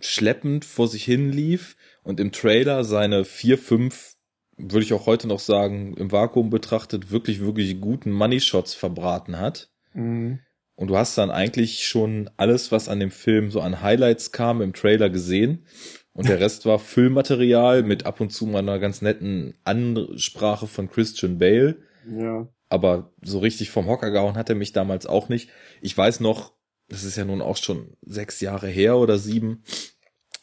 schleppend 0.00 0.64
vor 0.64 0.88
sich 0.88 1.04
hin 1.04 1.30
lief 1.30 1.76
und 2.02 2.20
im 2.20 2.32
Trailer 2.32 2.84
seine 2.84 3.24
vier, 3.24 3.56
fünf, 3.58 4.14
würde 4.62 4.84
ich 4.84 4.92
auch 4.92 5.06
heute 5.06 5.28
noch 5.28 5.40
sagen, 5.40 5.94
im 5.94 6.12
Vakuum 6.12 6.50
betrachtet, 6.50 7.10
wirklich, 7.10 7.40
wirklich 7.40 7.80
guten 7.80 8.10
Money 8.10 8.40
Shots 8.40 8.74
verbraten 8.74 9.38
hat. 9.38 9.70
Mhm. 9.94 10.40
Und 10.74 10.88
du 10.88 10.96
hast 10.96 11.18
dann 11.18 11.30
eigentlich 11.30 11.86
schon 11.86 12.30
alles, 12.38 12.72
was 12.72 12.88
an 12.88 13.00
dem 13.00 13.10
Film 13.10 13.50
so 13.50 13.60
an 13.60 13.82
Highlights 13.82 14.32
kam, 14.32 14.62
im 14.62 14.72
Trailer 14.72 15.10
gesehen. 15.10 15.66
Und 16.12 16.28
der 16.28 16.40
Rest 16.40 16.64
war 16.64 16.78
Füllmaterial 16.78 17.82
mit 17.82 18.06
ab 18.06 18.20
und 18.20 18.30
zu 18.32 18.46
mal 18.46 18.60
einer 18.60 18.78
ganz 18.78 19.02
netten 19.02 19.54
Ansprache 19.64 20.66
von 20.66 20.90
Christian 20.90 21.38
Bale 21.38 21.76
Ja. 22.08 22.48
aber 22.70 23.12
so 23.22 23.40
richtig 23.40 23.70
vom 23.70 23.86
Hocker 23.88 24.10
gehauen 24.10 24.36
hat 24.36 24.48
er 24.48 24.54
mich 24.54 24.72
damals 24.72 25.06
auch 25.06 25.28
nicht. 25.28 25.50
Ich 25.82 25.96
weiß 25.96 26.20
noch, 26.20 26.52
das 26.88 27.04
ist 27.04 27.16
ja 27.16 27.24
nun 27.24 27.42
auch 27.42 27.56
schon 27.56 27.96
sechs 28.02 28.40
Jahre 28.40 28.68
her 28.68 28.96
oder 28.96 29.18
sieben. 29.18 29.62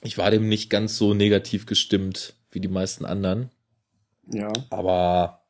Ich 0.04 0.18
war 0.18 0.30
dem 0.30 0.48
nicht 0.48 0.70
ganz 0.70 0.98
so 0.98 1.14
negativ 1.14 1.66
gestimmt 1.66 2.36
wie 2.52 2.60
die 2.62 2.68
meisten 2.68 3.06
anderen, 3.06 3.50
Ja. 4.32 4.52
aber 4.70 5.42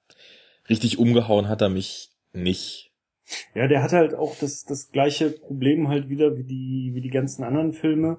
richtig 0.70 1.00
umgehauen 1.00 1.48
hat 1.48 1.62
er 1.62 1.70
mich 1.70 2.12
nicht. 2.34 2.94
Ja, 3.54 3.68
der 3.68 3.84
hat 3.84 3.92
halt 3.92 4.16
auch 4.16 4.36
das, 4.40 4.64
das 4.64 4.92
gleiche 4.92 5.32
Problem 5.32 5.90
halt 5.90 6.10
wieder 6.10 6.38
wie 6.38 6.44
die, 6.44 6.92
wie 6.94 7.02
die 7.02 7.10
ganzen 7.10 7.44
anderen 7.44 7.74
Filme. 7.74 8.18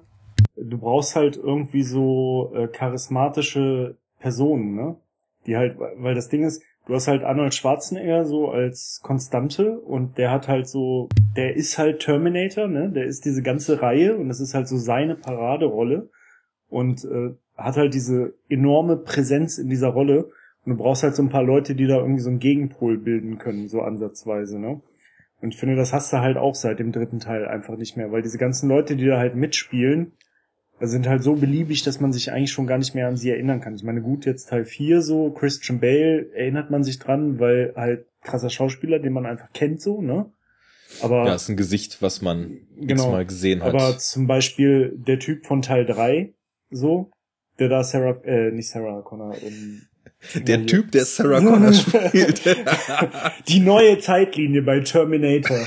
Du 0.55 0.77
brauchst 0.77 1.15
halt 1.15 1.37
irgendwie 1.37 1.83
so 1.83 2.53
äh, 2.55 2.67
charismatische 2.67 3.97
Personen, 4.19 4.75
ne? 4.75 4.95
Die 5.45 5.57
halt, 5.57 5.77
weil 5.79 6.13
das 6.13 6.29
Ding 6.29 6.43
ist, 6.43 6.61
du 6.85 6.93
hast 6.93 7.07
halt 7.07 7.23
Arnold 7.23 7.55
Schwarzenegger 7.55 8.25
so 8.25 8.49
als 8.49 8.99
Konstante 9.01 9.79
und 9.79 10.17
der 10.17 10.31
hat 10.31 10.47
halt 10.47 10.67
so, 10.67 11.07
der 11.35 11.55
ist 11.55 11.77
halt 11.77 12.01
Terminator, 12.01 12.67
ne? 12.67 12.89
Der 12.89 13.05
ist 13.05 13.25
diese 13.25 13.41
ganze 13.41 13.81
Reihe 13.81 14.15
und 14.15 14.27
das 14.27 14.39
ist 14.39 14.53
halt 14.53 14.67
so 14.67 14.77
seine 14.77 15.15
Paraderolle 15.15 16.09
und 16.69 17.03
äh, 17.05 17.33
hat 17.55 17.77
halt 17.77 17.93
diese 17.93 18.33
enorme 18.47 18.97
Präsenz 18.97 19.57
in 19.57 19.69
dieser 19.69 19.89
Rolle 19.89 20.31
und 20.65 20.71
du 20.73 20.77
brauchst 20.77 21.03
halt 21.03 21.15
so 21.15 21.23
ein 21.23 21.29
paar 21.29 21.43
Leute, 21.43 21.75
die 21.75 21.87
da 21.87 21.97
irgendwie 21.97 22.21
so 22.21 22.29
einen 22.29 22.39
Gegenpol 22.39 22.97
bilden 22.97 23.37
können, 23.37 23.67
so 23.69 23.81
ansatzweise, 23.81 24.59
ne? 24.59 24.81
Und 25.41 25.53
ich 25.53 25.59
finde, 25.59 25.75
das 25.77 25.93
hast 25.93 26.11
du 26.11 26.17
halt 26.17 26.35
auch 26.37 26.53
seit 26.53 26.79
dem 26.79 26.91
dritten 26.91 27.19
Teil 27.19 27.47
einfach 27.47 27.77
nicht 27.77 27.95
mehr, 27.95 28.11
weil 28.11 28.21
diese 28.21 28.37
ganzen 28.37 28.67
Leute, 28.67 28.97
die 28.97 29.05
da 29.05 29.17
halt 29.17 29.35
mitspielen, 29.35 30.11
sind 30.81 31.07
halt 31.07 31.23
so 31.23 31.35
beliebig, 31.35 31.83
dass 31.83 31.99
man 31.99 32.11
sich 32.13 32.31
eigentlich 32.31 32.51
schon 32.51 32.67
gar 32.67 32.77
nicht 32.77 32.93
mehr 32.95 33.07
an 33.07 33.17
sie 33.17 33.29
erinnern 33.29 33.61
kann. 33.61 33.75
Ich 33.75 33.83
meine, 33.83 34.01
gut, 34.01 34.25
jetzt 34.25 34.49
Teil 34.49 34.65
4 34.65 35.01
so, 35.01 35.31
Christian 35.31 35.79
Bale 35.79 36.31
erinnert 36.33 36.71
man 36.71 36.83
sich 36.83 36.99
dran, 36.99 37.39
weil 37.39 37.73
halt 37.75 38.05
krasser 38.21 38.49
Schauspieler, 38.49 38.99
den 38.99 39.13
man 39.13 39.25
einfach 39.25 39.51
kennt 39.53 39.81
so, 39.81 40.01
ne? 40.01 40.31
Aber, 41.01 41.25
Ja, 41.25 41.35
ist 41.35 41.49
ein 41.49 41.57
Gesicht, 41.57 42.01
was 42.01 42.21
man 42.21 42.57
Genau. 42.77 43.11
mal 43.11 43.25
gesehen 43.25 43.61
hat. 43.63 43.73
aber 43.73 43.97
zum 43.97 44.27
Beispiel 44.27 44.93
der 44.97 45.19
Typ 45.19 45.45
von 45.45 45.61
Teil 45.61 45.85
3, 45.85 46.33
so, 46.69 47.11
der 47.59 47.69
da 47.69 47.83
Sarah, 47.83 48.21
äh, 48.23 48.51
nicht 48.51 48.69
Sarah 48.69 49.01
Connor, 49.01 49.35
ähm, 49.41 49.81
der 50.33 50.59
ja, 50.59 50.65
Typ, 50.65 50.91
der 50.91 51.05
Sarah 51.05 51.39
Connor 51.39 51.73
spielt. 51.73 52.43
die 53.47 53.59
neue 53.59 53.99
Zeitlinie 53.99 54.61
bei 54.61 54.81
Terminator. 54.81 55.59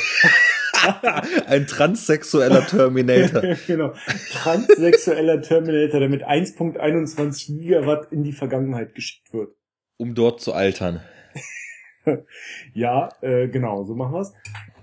ein 1.47 1.66
transsexueller 1.66 2.66
Terminator. 2.66 3.42
genau. 3.66 3.92
Transsexueller 4.32 5.40
Terminator, 5.42 6.00
der 6.00 6.09
mit 6.09 6.26
1.21 6.26 7.59
Gigawatt 7.59 8.12
in 8.12 8.23
die 8.23 8.32
Vergangenheit 8.32 8.94
geschickt 8.94 9.32
wird. 9.32 9.54
Um 9.97 10.14
dort 10.14 10.40
zu 10.40 10.52
altern. 10.52 11.00
Ja, 12.75 13.09
äh, 13.21 13.49
genau, 13.49 13.85
so 13.85 13.94
machen 13.94 14.14
wir's. 14.14 14.35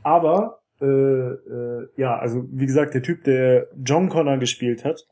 Aber, 0.04 0.62
äh, 0.82 0.86
äh, 0.86 1.88
ja, 1.98 2.18
also 2.18 2.46
wie 2.52 2.66
gesagt, 2.66 2.94
der 2.94 3.04
Typ, 3.04 3.26
der 3.26 3.68
John 3.84 4.08
Connor 4.10 4.38
gespielt 4.38 4.86
hat, 4.86 5.06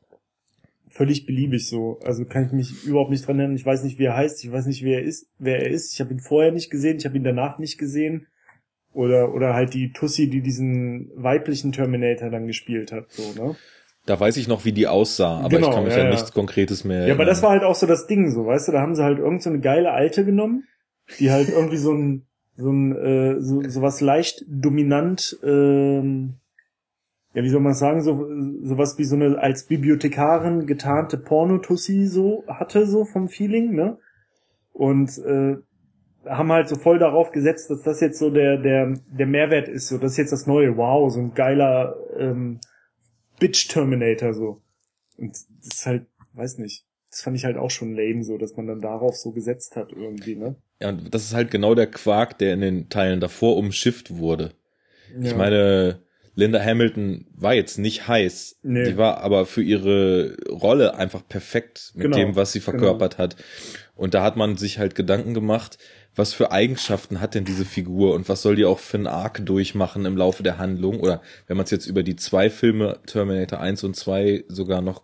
völlig 0.90 1.26
beliebig 1.26 1.68
so. 1.68 1.98
Also 2.04 2.24
kann 2.24 2.46
ich 2.46 2.52
mich 2.52 2.84
überhaupt 2.84 3.10
nicht 3.10 3.26
dran 3.26 3.38
erinnern. 3.38 3.56
Ich 3.56 3.66
weiß 3.66 3.84
nicht, 3.84 3.98
wie 3.98 4.04
er 4.04 4.16
heißt, 4.16 4.44
ich 4.44 4.52
weiß 4.52 4.66
nicht, 4.66 4.82
wer 4.84 5.00
er 5.00 5.04
ist, 5.04 5.28
wer 5.38 5.60
er 5.60 5.70
ist. 5.70 5.92
Ich 5.94 6.00
habe 6.00 6.12
ihn 6.12 6.20
vorher 6.20 6.52
nicht 6.52 6.70
gesehen, 6.70 6.96
ich 6.98 7.04
habe 7.06 7.16
ihn 7.16 7.24
danach 7.24 7.58
nicht 7.58 7.78
gesehen. 7.78 8.26
Oder, 8.94 9.34
oder 9.34 9.54
halt 9.54 9.74
die 9.74 9.92
Tussi, 9.92 10.28
die 10.30 10.40
diesen 10.40 11.10
weiblichen 11.14 11.72
Terminator 11.72 12.30
dann 12.30 12.46
gespielt 12.46 12.90
hat, 12.90 13.10
so, 13.10 13.40
ne? 13.40 13.54
Da 14.06 14.18
weiß 14.18 14.38
ich 14.38 14.48
noch, 14.48 14.64
wie 14.64 14.72
die 14.72 14.86
aussah, 14.86 15.40
aber 15.40 15.50
Genau, 15.50 15.68
ich 15.68 15.74
kann 15.74 15.84
mich 15.84 15.92
ja, 15.94 16.00
an 16.00 16.06
ja. 16.06 16.10
nichts 16.12 16.32
Konkretes 16.32 16.84
mehr 16.84 17.06
Ja, 17.06 17.14
aber 17.14 17.26
das 17.26 17.38
erinnern. 17.38 17.42
war 17.42 17.50
halt 17.60 17.70
auch 17.70 17.74
so 17.74 17.86
das 17.86 18.06
Ding, 18.06 18.30
so, 18.30 18.46
weißt 18.46 18.68
du, 18.68 18.72
da 18.72 18.80
haben 18.80 18.94
sie 18.94 19.04
halt 19.04 19.18
irgend 19.18 19.42
so 19.42 19.50
eine 19.50 19.60
geile 19.60 19.92
Alte 19.92 20.24
genommen, 20.24 20.64
die 21.20 21.30
halt 21.30 21.50
irgendwie 21.50 21.76
so 21.76 21.92
ein, 21.92 22.26
so 22.56 22.70
ein, 22.72 22.96
äh, 22.96 23.40
so, 23.40 23.60
so 23.68 23.82
was 23.82 24.00
leicht 24.00 24.44
dominant, 24.48 25.38
ähm, 25.44 26.34
ja, 27.34 27.42
wie 27.42 27.48
soll 27.48 27.60
man 27.60 27.74
sagen, 27.74 28.02
so, 28.02 28.26
sowas 28.62 28.98
wie 28.98 29.04
so 29.04 29.16
eine 29.16 29.38
als 29.38 29.64
Bibliothekarin 29.66 30.66
getarnte 30.66 31.18
Pornotussi 31.18 32.06
so 32.06 32.44
hatte, 32.48 32.86
so 32.86 33.04
vom 33.04 33.28
Feeling, 33.28 33.74
ne? 33.74 33.98
Und, 34.72 35.18
äh, 35.18 35.56
haben 36.24 36.52
halt 36.52 36.68
so 36.68 36.76
voll 36.76 36.98
darauf 36.98 37.32
gesetzt, 37.32 37.70
dass 37.70 37.82
das 37.82 38.00
jetzt 38.00 38.18
so 38.18 38.30
der, 38.30 38.58
der, 38.58 38.94
der 39.06 39.26
Mehrwert 39.26 39.68
ist, 39.68 39.88
so, 39.88 39.98
das 39.98 40.12
ist 40.12 40.18
jetzt 40.18 40.32
das 40.32 40.46
Neue, 40.46 40.76
wow, 40.76 41.10
so 41.12 41.20
ein 41.20 41.34
geiler, 41.34 41.96
ähm, 42.18 42.60
Bitch-Terminator, 43.38 44.34
so. 44.34 44.62
Und 45.16 45.30
das 45.32 45.46
ist 45.62 45.86
halt, 45.86 46.06
weiß 46.32 46.58
nicht. 46.58 46.84
Das 47.10 47.22
fand 47.22 47.36
ich 47.36 47.44
halt 47.44 47.56
auch 47.56 47.70
schon 47.70 47.94
lame, 47.94 48.22
so, 48.22 48.36
dass 48.36 48.56
man 48.56 48.66
dann 48.66 48.80
darauf 48.80 49.16
so 49.16 49.32
gesetzt 49.32 49.76
hat 49.76 49.92
irgendwie, 49.92 50.36
ne? 50.36 50.56
Ja, 50.80 50.90
und 50.90 51.12
das 51.12 51.24
ist 51.24 51.34
halt 51.34 51.50
genau 51.50 51.74
der 51.74 51.90
Quark, 51.90 52.38
der 52.38 52.54
in 52.54 52.60
den 52.60 52.88
Teilen 52.88 53.20
davor 53.20 53.56
umschifft 53.56 54.16
wurde. 54.16 54.52
Ja. 55.18 55.30
Ich 55.30 55.36
meine, 55.36 56.02
Linda 56.38 56.60
Hamilton 56.64 57.26
war 57.34 57.54
jetzt 57.54 57.78
nicht 57.78 58.06
heiß. 58.06 58.60
Nee. 58.62 58.84
Die 58.84 58.96
war 58.96 59.22
aber 59.22 59.44
für 59.44 59.60
ihre 59.60 60.36
Rolle 60.48 60.94
einfach 60.94 61.26
perfekt 61.26 61.90
mit 61.94 62.04
Genau, 62.04 62.16
dem, 62.16 62.36
was 62.36 62.52
sie 62.52 62.60
verkörpert 62.60 63.18
hat. 63.18 63.34
Und 63.96 64.14
da 64.14 64.22
hat 64.22 64.36
man 64.36 64.56
sich 64.56 64.78
halt 64.78 64.94
Gedanken 64.94 65.34
gemacht, 65.34 65.78
was 66.14 66.32
für 66.32 66.52
Eigenschaften 66.52 67.20
hat 67.20 67.34
denn 67.34 67.44
diese 67.44 67.64
Figur 67.64 68.14
und 68.14 68.28
was 68.28 68.42
soll 68.42 68.54
die 68.54 68.66
auch 68.66 68.78
für 68.78 68.98
einen 68.98 69.08
Arc 69.08 69.44
durchmachen 69.44 70.04
im 70.04 70.16
Laufe 70.16 70.44
der 70.44 70.58
Handlung? 70.58 71.00
Oder 71.00 71.22
wenn 71.48 71.56
man 71.56 71.64
es 71.64 71.72
jetzt 71.72 71.88
über 71.88 72.04
die 72.04 72.14
zwei 72.14 72.50
Filme, 72.50 73.00
Terminator 73.06 73.58
1 73.58 73.82
und 73.82 73.96
2, 73.96 74.44
sogar 74.46 74.80
noch 74.80 75.02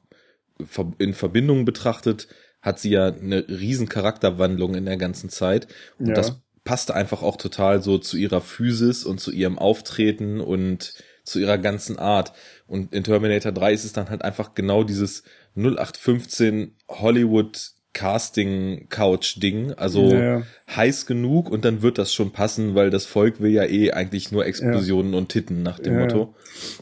in 0.99 1.15
Verbindung 1.15 1.65
betrachtet, 1.65 2.29
hat 2.63 2.79
sie 2.79 2.91
ja 2.91 3.09
eine 3.09 3.45
riesen 3.49 3.89
Charakterwandlung 3.89 4.77
in 4.77 4.85
der 4.85 4.99
ganzen 4.99 5.31
Zeit. 5.31 5.67
Und 5.99 6.11
Ja. 6.11 6.15
das 6.15 6.41
passte 6.63 6.95
einfach 6.95 7.23
auch 7.23 7.39
total 7.39 7.83
so 7.83 7.99
zu 7.99 8.17
ihrer 8.17 8.41
Physis 8.41 9.03
und 9.05 9.19
zu 9.19 9.33
ihrem 9.33 9.59
Auftreten 9.59 10.41
und 10.41 10.95
zu 11.25 11.41
ihrer 11.41 11.59
ganzen 11.59 11.99
Art. 11.99 12.33
Und 12.67 12.95
in 12.95 13.03
Terminator 13.05 13.53
3 13.53 13.73
ist 13.73 13.85
es 13.85 13.93
dann 13.93 14.11
halt 14.11 14.23
einfach 14.23 14.55
genau 14.55 14.85
dieses 14.85 15.25
0815 15.57 16.73
Hollywood 16.89 17.73
Casting 17.95 18.89
Couch 18.89 19.41
Ding, 19.41 19.73
also 19.75 20.11
Ja, 20.11 20.39
ja. 20.39 20.43
heiß 20.69 21.07
genug 21.07 21.49
und 21.49 21.65
dann 21.65 21.81
wird 21.81 21.97
das 21.97 22.13
schon 22.13 22.33
passen, 22.33 22.75
weil 22.75 22.91
das 22.91 23.07
Volk 23.07 23.41
will 23.41 23.53
ja 23.53 23.63
eh 23.65 23.93
eigentlich 23.93 24.33
nur 24.33 24.45
Explosionen 24.45 25.15
und 25.15 25.29
Titten 25.29 25.63
nach 25.63 25.79
dem 25.79 25.93
Ja, 25.93 26.01
ja. 26.01 26.05
Motto. 26.05 26.35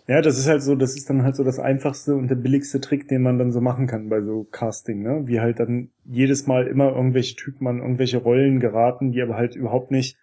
Ja, 0.09 0.23
das 0.23 0.39
ist 0.39 0.49
halt 0.49 0.63
so, 0.63 0.75
das 0.75 0.97
ist 0.97 1.11
dann 1.11 1.23
halt 1.23 1.37
so 1.37 1.45
das 1.45 1.59
einfachste 1.59 2.15
und 2.15 2.29
der 2.29 2.37
billigste 2.37 2.81
Trick, 2.81 3.09
den 3.09 3.21
man 3.21 3.39
dann 3.39 3.53
so 3.53 3.61
machen 3.61 3.87
kann 3.87 4.09
bei 4.09 4.23
so 4.23 4.47
Casting, 4.51 5.03
ne? 5.03 5.23
Wie 5.27 5.41
halt 5.41 5.61
dann 5.61 5.91
jedes 6.07 6.47
Mal 6.47 6.67
immer 6.67 6.97
irgendwelche 6.97 7.37
Typen 7.37 7.67
an 7.67 7.81
irgendwelche 7.81 8.17
Rollen 8.17 8.59
geraten, 8.59 9.13
die 9.13 9.21
aber 9.21 9.37
halt 9.37 9.55
überhaupt 9.55 9.91
nicht, 9.91 10.17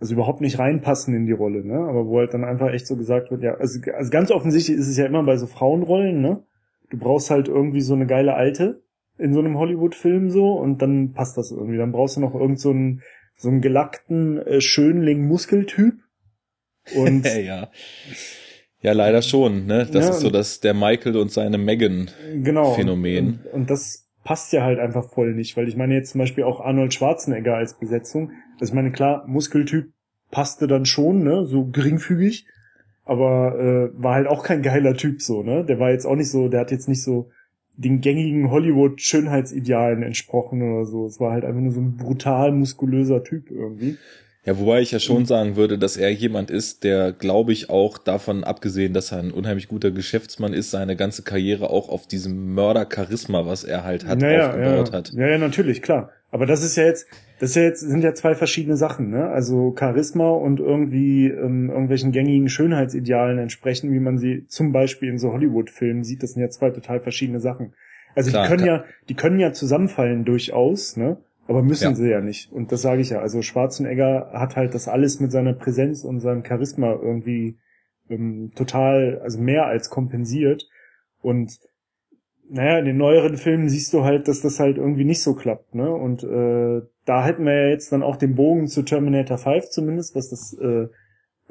also 0.00 0.14
überhaupt 0.14 0.40
nicht 0.40 0.58
reinpassen 0.58 1.14
in 1.14 1.26
die 1.26 1.32
Rolle, 1.32 1.64
ne? 1.64 1.78
Aber 1.78 2.06
wo 2.06 2.18
halt 2.18 2.32
dann 2.32 2.44
einfach 2.44 2.72
echt 2.72 2.86
so 2.86 2.96
gesagt 2.96 3.30
wird, 3.30 3.42
ja, 3.42 3.54
also, 3.54 3.78
also 3.92 4.10
ganz 4.10 4.30
offensichtlich 4.30 4.78
ist 4.78 4.88
es 4.88 4.96
ja 4.96 5.06
immer 5.06 5.22
bei 5.22 5.36
so 5.36 5.46
Frauenrollen, 5.46 6.20
ne? 6.20 6.42
Du 6.88 6.98
brauchst 6.98 7.30
halt 7.30 7.48
irgendwie 7.48 7.82
so 7.82 7.94
eine 7.94 8.06
geile 8.06 8.34
Alte 8.34 8.82
in 9.18 9.34
so 9.34 9.40
einem 9.40 9.58
Hollywood-Film 9.58 10.30
so 10.30 10.54
und 10.54 10.80
dann 10.80 11.12
passt 11.12 11.36
das 11.36 11.50
irgendwie. 11.52 11.76
Dann 11.76 11.92
brauchst 11.92 12.16
du 12.16 12.20
noch 12.20 12.34
irgend 12.34 12.58
so 12.58 12.70
einen, 12.70 13.02
so 13.36 13.48
einen 13.48 13.60
gelackten 13.60 14.38
äh, 14.38 14.60
Schönling-Muskeltyp 14.60 15.94
und 16.96 17.26
ja. 17.44 17.70
Ja, 18.82 18.92
leider 18.92 19.20
schon, 19.20 19.66
ne? 19.66 19.86
Das 19.92 20.06
ja, 20.06 20.10
ist 20.12 20.20
so 20.20 20.30
das 20.30 20.60
der 20.60 20.72
Michael 20.72 21.18
und 21.18 21.30
seine 21.30 21.58
Megan 21.58 22.10
genau, 22.42 22.72
Phänomen. 22.72 23.40
Und, 23.44 23.52
und, 23.52 23.70
das 23.70 24.08
passt 24.24 24.54
ja 24.54 24.62
halt 24.62 24.78
einfach 24.78 25.10
voll 25.10 25.34
nicht, 25.34 25.56
weil 25.58 25.68
ich 25.68 25.76
meine 25.76 25.94
jetzt 25.94 26.12
zum 26.12 26.18
Beispiel 26.18 26.44
auch 26.44 26.60
Arnold 26.60 26.94
Schwarzenegger 26.94 27.56
als 27.56 27.78
Besetzung. 27.78 28.32
Also 28.60 28.72
ich 28.72 28.74
meine, 28.74 28.92
klar, 28.92 29.24
Muskeltyp 29.26 29.92
passte 30.30 30.66
dann 30.66 30.86
schon, 30.86 31.24
ne? 31.24 31.46
So 31.46 31.66
geringfügig, 31.66 32.46
aber 33.04 33.58
äh, 33.58 34.02
war 34.02 34.14
halt 34.14 34.26
auch 34.26 34.44
kein 34.44 34.62
geiler 34.62 34.94
Typ 34.94 35.22
so, 35.22 35.42
ne? 35.42 35.64
Der 35.64 35.78
war 35.78 35.90
jetzt 35.90 36.06
auch 36.06 36.16
nicht 36.16 36.30
so, 36.30 36.48
der 36.48 36.60
hat 36.60 36.70
jetzt 36.70 36.88
nicht 36.88 37.02
so 37.02 37.30
den 37.76 38.00
gängigen 38.00 38.50
Hollywood-Schönheitsidealen 38.50 40.02
entsprochen 40.02 40.60
oder 40.62 40.84
so. 40.84 41.06
Es 41.06 41.18
war 41.18 41.32
halt 41.32 41.44
einfach 41.44 41.60
nur 41.60 41.72
so 41.72 41.80
ein 41.80 41.96
brutal 41.96 42.52
muskulöser 42.52 43.24
Typ 43.24 43.50
irgendwie. 43.50 43.96
Ja, 44.44 44.58
wobei 44.58 44.80
ich 44.80 44.90
ja 44.90 44.98
schon 44.98 45.26
sagen 45.26 45.56
würde, 45.56 45.78
dass 45.78 45.98
er 45.98 46.10
jemand 46.10 46.50
ist, 46.50 46.82
der, 46.82 47.12
glaube 47.12 47.52
ich, 47.52 47.68
auch 47.68 47.98
davon 47.98 48.42
abgesehen, 48.42 48.94
dass 48.94 49.12
er 49.12 49.18
ein 49.18 49.32
unheimlich 49.32 49.68
guter 49.68 49.90
Geschäftsmann 49.90 50.54
ist, 50.54 50.70
seine 50.70 50.96
ganze 50.96 51.22
Karriere 51.22 51.68
auch 51.68 51.90
auf 51.90 52.06
diesem 52.06 52.54
Mörder-Charisma, 52.54 53.44
was 53.46 53.64
er 53.64 53.84
halt 53.84 54.06
hat, 54.06 54.18
naja, 54.18 54.48
aufgebaut 54.48 54.88
ja. 54.88 54.94
hat. 54.94 55.12
Ja, 55.12 55.28
ja, 55.28 55.38
natürlich, 55.38 55.82
klar. 55.82 56.10
Aber 56.30 56.46
das 56.46 56.62
ist 56.62 56.76
ja 56.76 56.84
jetzt, 56.84 57.06
das 57.40 57.50
ist 57.50 57.56
ja 57.56 57.62
jetzt, 57.62 57.80
sind 57.80 58.04
ja 58.04 58.14
zwei 58.14 58.34
verschiedene 58.34 58.76
Sachen, 58.76 59.10
ne? 59.10 59.28
Also 59.28 59.74
Charisma 59.76 60.30
und 60.30 60.60
irgendwie 60.60 61.26
ähm, 61.26 61.70
irgendwelchen 61.70 62.12
gängigen 62.12 62.48
Schönheitsidealen 62.48 63.38
entsprechen, 63.38 63.92
wie 63.92 64.00
man 64.00 64.18
sie 64.18 64.46
zum 64.46 64.72
Beispiel 64.72 65.08
in 65.08 65.18
so 65.18 65.32
Hollywood-Filmen 65.32 66.04
sieht, 66.04 66.22
das 66.22 66.32
sind 66.32 66.42
ja 66.42 66.50
zwei 66.50 66.70
total 66.70 67.00
verschiedene 67.00 67.40
Sachen. 67.40 67.74
Also 68.14 68.30
klar, 68.30 68.44
die 68.44 68.48
können 68.48 68.64
klar. 68.64 68.78
ja, 68.78 68.84
die 69.08 69.14
können 69.14 69.40
ja 69.40 69.52
zusammenfallen 69.52 70.24
durchaus, 70.24 70.96
ne? 70.96 71.18
Aber 71.48 71.62
müssen 71.62 71.90
ja. 71.90 71.94
sie 71.94 72.08
ja 72.08 72.20
nicht. 72.20 72.52
Und 72.52 72.70
das 72.70 72.82
sage 72.82 73.00
ich 73.00 73.10
ja. 73.10 73.20
Also 73.20 73.42
Schwarzenegger 73.42 74.30
hat 74.32 74.54
halt 74.54 74.72
das 74.72 74.86
alles 74.86 75.18
mit 75.18 75.32
seiner 75.32 75.52
Präsenz 75.52 76.04
und 76.04 76.20
seinem 76.20 76.44
Charisma 76.44 76.92
irgendwie 76.92 77.58
ähm, 78.08 78.52
total, 78.54 79.20
also 79.24 79.40
mehr 79.40 79.66
als 79.66 79.90
kompensiert. 79.90 80.68
Und 81.22 81.58
naja, 82.52 82.78
in 82.78 82.84
den 82.84 82.96
neueren 82.96 83.36
Filmen 83.36 83.68
siehst 83.68 83.92
du 83.92 84.02
halt, 84.02 84.26
dass 84.26 84.40
das 84.40 84.58
halt 84.58 84.76
irgendwie 84.76 85.04
nicht 85.04 85.22
so 85.22 85.34
klappt, 85.34 85.74
ne? 85.74 85.90
Und 85.90 86.24
äh, 86.24 86.82
da 87.04 87.24
hätten 87.24 87.44
wir 87.44 87.54
ja 87.54 87.68
jetzt 87.68 87.92
dann 87.92 88.02
auch 88.02 88.16
den 88.16 88.34
Bogen 88.34 88.66
zu 88.66 88.82
Terminator 88.82 89.38
5 89.38 89.70
zumindest, 89.70 90.16
was 90.16 90.30
das 90.30 90.56
äh, 90.60 90.88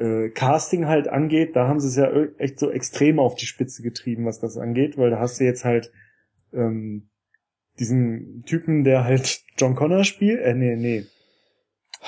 äh, 0.02 0.30
Casting 0.30 0.88
halt 0.88 1.08
angeht. 1.08 1.56
Da 1.56 1.68
haben 1.68 1.80
sie 1.80 1.88
es 1.88 1.96
ja 1.96 2.12
echt 2.38 2.60
so 2.60 2.70
extrem 2.70 3.20
auf 3.20 3.36
die 3.36 3.46
Spitze 3.46 3.82
getrieben, 3.82 4.26
was 4.26 4.40
das 4.40 4.58
angeht, 4.58 4.98
weil 4.98 5.10
da 5.10 5.20
hast 5.20 5.40
du 5.40 5.46
jetzt 5.46 5.64
halt 5.64 5.92
ähm, 6.54 7.10
diesen 7.80 8.44
Typen, 8.46 8.84
der 8.84 9.06
halt 9.06 9.42
John 9.58 9.76
Connor 9.76 10.04
spielt. 10.04 10.42
Äh, 10.42 10.54
nee, 10.54 10.76
nee. 10.76 11.06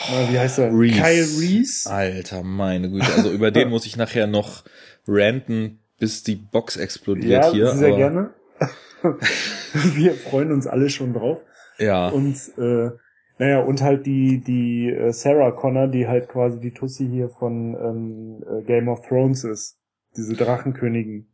Na, 0.09 0.31
wie 0.31 0.39
heißt 0.39 0.59
er? 0.59 0.73
Reese. 0.73 1.01
Kyle 1.01 1.41
Reese. 1.41 1.89
Alter, 1.89 2.43
meine 2.43 2.89
Güte. 2.89 3.13
Also 3.15 3.31
über 3.31 3.51
den 3.51 3.69
muss 3.69 3.85
ich 3.85 3.95
nachher 3.95 4.27
noch 4.27 4.65
ranten, 5.07 5.79
bis 5.97 6.23
die 6.23 6.35
Box 6.35 6.75
explodiert 6.75 7.45
ja, 7.45 7.51
hier. 7.51 7.65
Ja, 7.65 7.75
sehr 7.75 7.95
gerne. 7.95 8.33
Wir 9.95 10.13
freuen 10.13 10.51
uns 10.51 10.67
alle 10.67 10.89
schon 10.89 11.13
drauf. 11.13 11.41
Ja. 11.77 12.09
Und 12.09 12.35
äh, 12.57 12.91
naja, 13.37 13.61
und 13.61 13.81
halt 13.81 14.05
die 14.05 14.39
die 14.39 14.89
äh, 14.89 15.11
Sarah 15.11 15.51
Connor, 15.51 15.87
die 15.87 16.07
halt 16.07 16.27
quasi 16.29 16.59
die 16.59 16.73
Tussi 16.73 17.07
hier 17.07 17.29
von 17.29 17.75
ähm, 17.75 18.43
äh, 18.47 18.61
Game 18.63 18.87
of 18.87 19.01
Thrones 19.07 19.43
ist. 19.43 19.77
Diese 20.15 20.35
Drachenkönigin. 20.35 21.27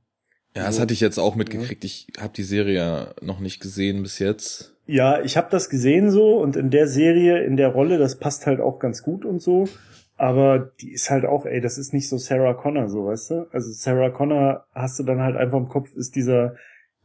Ja, 0.56 0.66
das 0.66 0.80
hatte 0.80 0.94
ich 0.94 1.02
jetzt 1.02 1.18
auch 1.20 1.36
mitgekriegt. 1.36 1.84
Ich 1.84 2.08
habe 2.20 2.34
die 2.34 2.44
Serie 2.44 3.14
noch 3.22 3.40
nicht 3.40 3.60
gesehen 3.60 4.02
bis 4.02 4.20
jetzt. 4.20 4.76
Ja, 4.86 5.22
ich 5.22 5.36
habe 5.36 5.50
das 5.52 5.70
gesehen 5.70 6.10
so 6.10 6.38
und 6.38 6.56
in 6.56 6.70
der 6.70 6.88
Serie, 6.88 7.44
in 7.44 7.58
der 7.58 7.70
Rolle, 7.70 7.98
das 7.98 8.18
passt 8.18 8.46
halt 8.48 8.62
auch 8.62 8.80
ganz 8.80 9.04
gut 9.04 9.26
und 9.26 9.42
so. 9.42 9.68
Aber 10.16 10.72
die 10.82 10.94
ist 10.94 11.12
halt 11.12 11.26
auch, 11.26 11.46
ey, 11.46 11.62
das 11.62 11.78
ist 11.78 11.94
nicht 11.94 12.10
so 12.10 12.18
Sarah 12.18 12.56
Connor, 12.56 12.90
so, 12.90 13.06
weißt 13.06 13.30
du? 13.32 13.48
Also 13.52 13.72
Sarah 13.72 14.10
Connor 14.10 14.66
hast 14.74 14.98
du 14.98 15.04
dann 15.04 15.22
halt 15.22 15.36
einfach 15.36 15.58
im 15.58 15.68
Kopf, 15.68 15.94
ist 15.96 16.16
dieser 16.16 16.56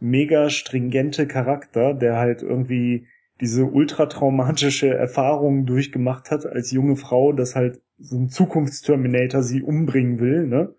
mega 0.03 0.51
stringente 0.51 1.27
Charakter, 1.27 1.95
der 1.95 2.17
halt 2.17 2.43
irgendwie 2.43 3.07
diese 3.41 3.65
ultra 3.65 4.07
traumatische 4.07 4.89
Erfahrung 4.89 5.65
durchgemacht 5.65 6.31
hat 6.31 6.45
als 6.47 6.71
junge 6.71 6.97
Frau, 6.97 7.33
dass 7.33 7.55
halt 7.55 7.81
so 7.99 8.17
ein 8.17 8.29
Zukunftsterminator 8.29 9.43
sie 9.43 9.63
umbringen 9.63 10.19
will, 10.19 10.47
ne? 10.47 10.75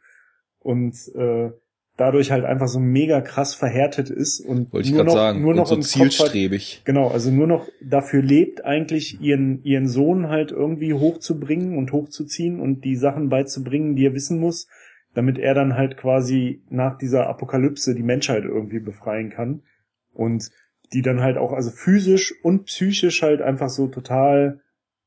Und 0.60 0.96
äh, 1.16 1.52
dadurch 1.98 2.32
halt 2.32 2.44
einfach 2.44 2.68
so 2.68 2.80
mega 2.80 3.22
krass 3.22 3.54
verhärtet 3.54 4.10
ist 4.10 4.40
und 4.40 4.74
Wollte 4.74 4.94
nur 4.94 5.04
noch, 5.04 5.14
sagen, 5.14 5.42
nur 5.42 5.54
noch 5.54 5.68
so 5.68 5.78
zielstrebig. 5.78 6.78
Hat, 6.78 6.86
genau, 6.86 7.10
also 7.10 7.32
nur 7.32 7.48
noch 7.48 7.68
dafür 7.82 8.22
lebt, 8.22 8.66
eigentlich 8.66 9.22
ihren, 9.22 9.64
ihren 9.64 9.88
Sohn 9.88 10.30
halt 10.30 10.52
irgendwie 10.52 10.94
hochzubringen 10.94 11.78
und 11.78 11.92
hochzuziehen 11.92 12.60
und 12.60 12.84
die 12.84 12.96
Sachen 12.96 13.30
beizubringen, 13.30 13.96
die 13.96 14.06
er 14.06 14.14
wissen 14.14 14.40
muss, 14.40 14.68
damit 15.14 15.38
er 15.38 15.54
dann 15.54 15.76
halt 15.76 15.98
quasi 15.98 16.64
nach 16.70 16.98
dieser 16.98 17.28
Apokalypse 17.28 17.96
die 17.96 18.04
Menschheit 18.04 18.44
irgendwie 18.44 18.80
befreien 18.80 19.30
kann. 19.30 19.64
Und 20.12 20.52
die 20.94 21.02
dann 21.02 21.22
halt 21.22 21.38
auch, 21.38 21.54
also 21.54 21.72
physisch 21.72 22.34
und 22.44 22.66
psychisch 22.66 23.22
halt 23.22 23.42
einfach 23.42 23.70
so 23.70 23.88
total 23.88 24.62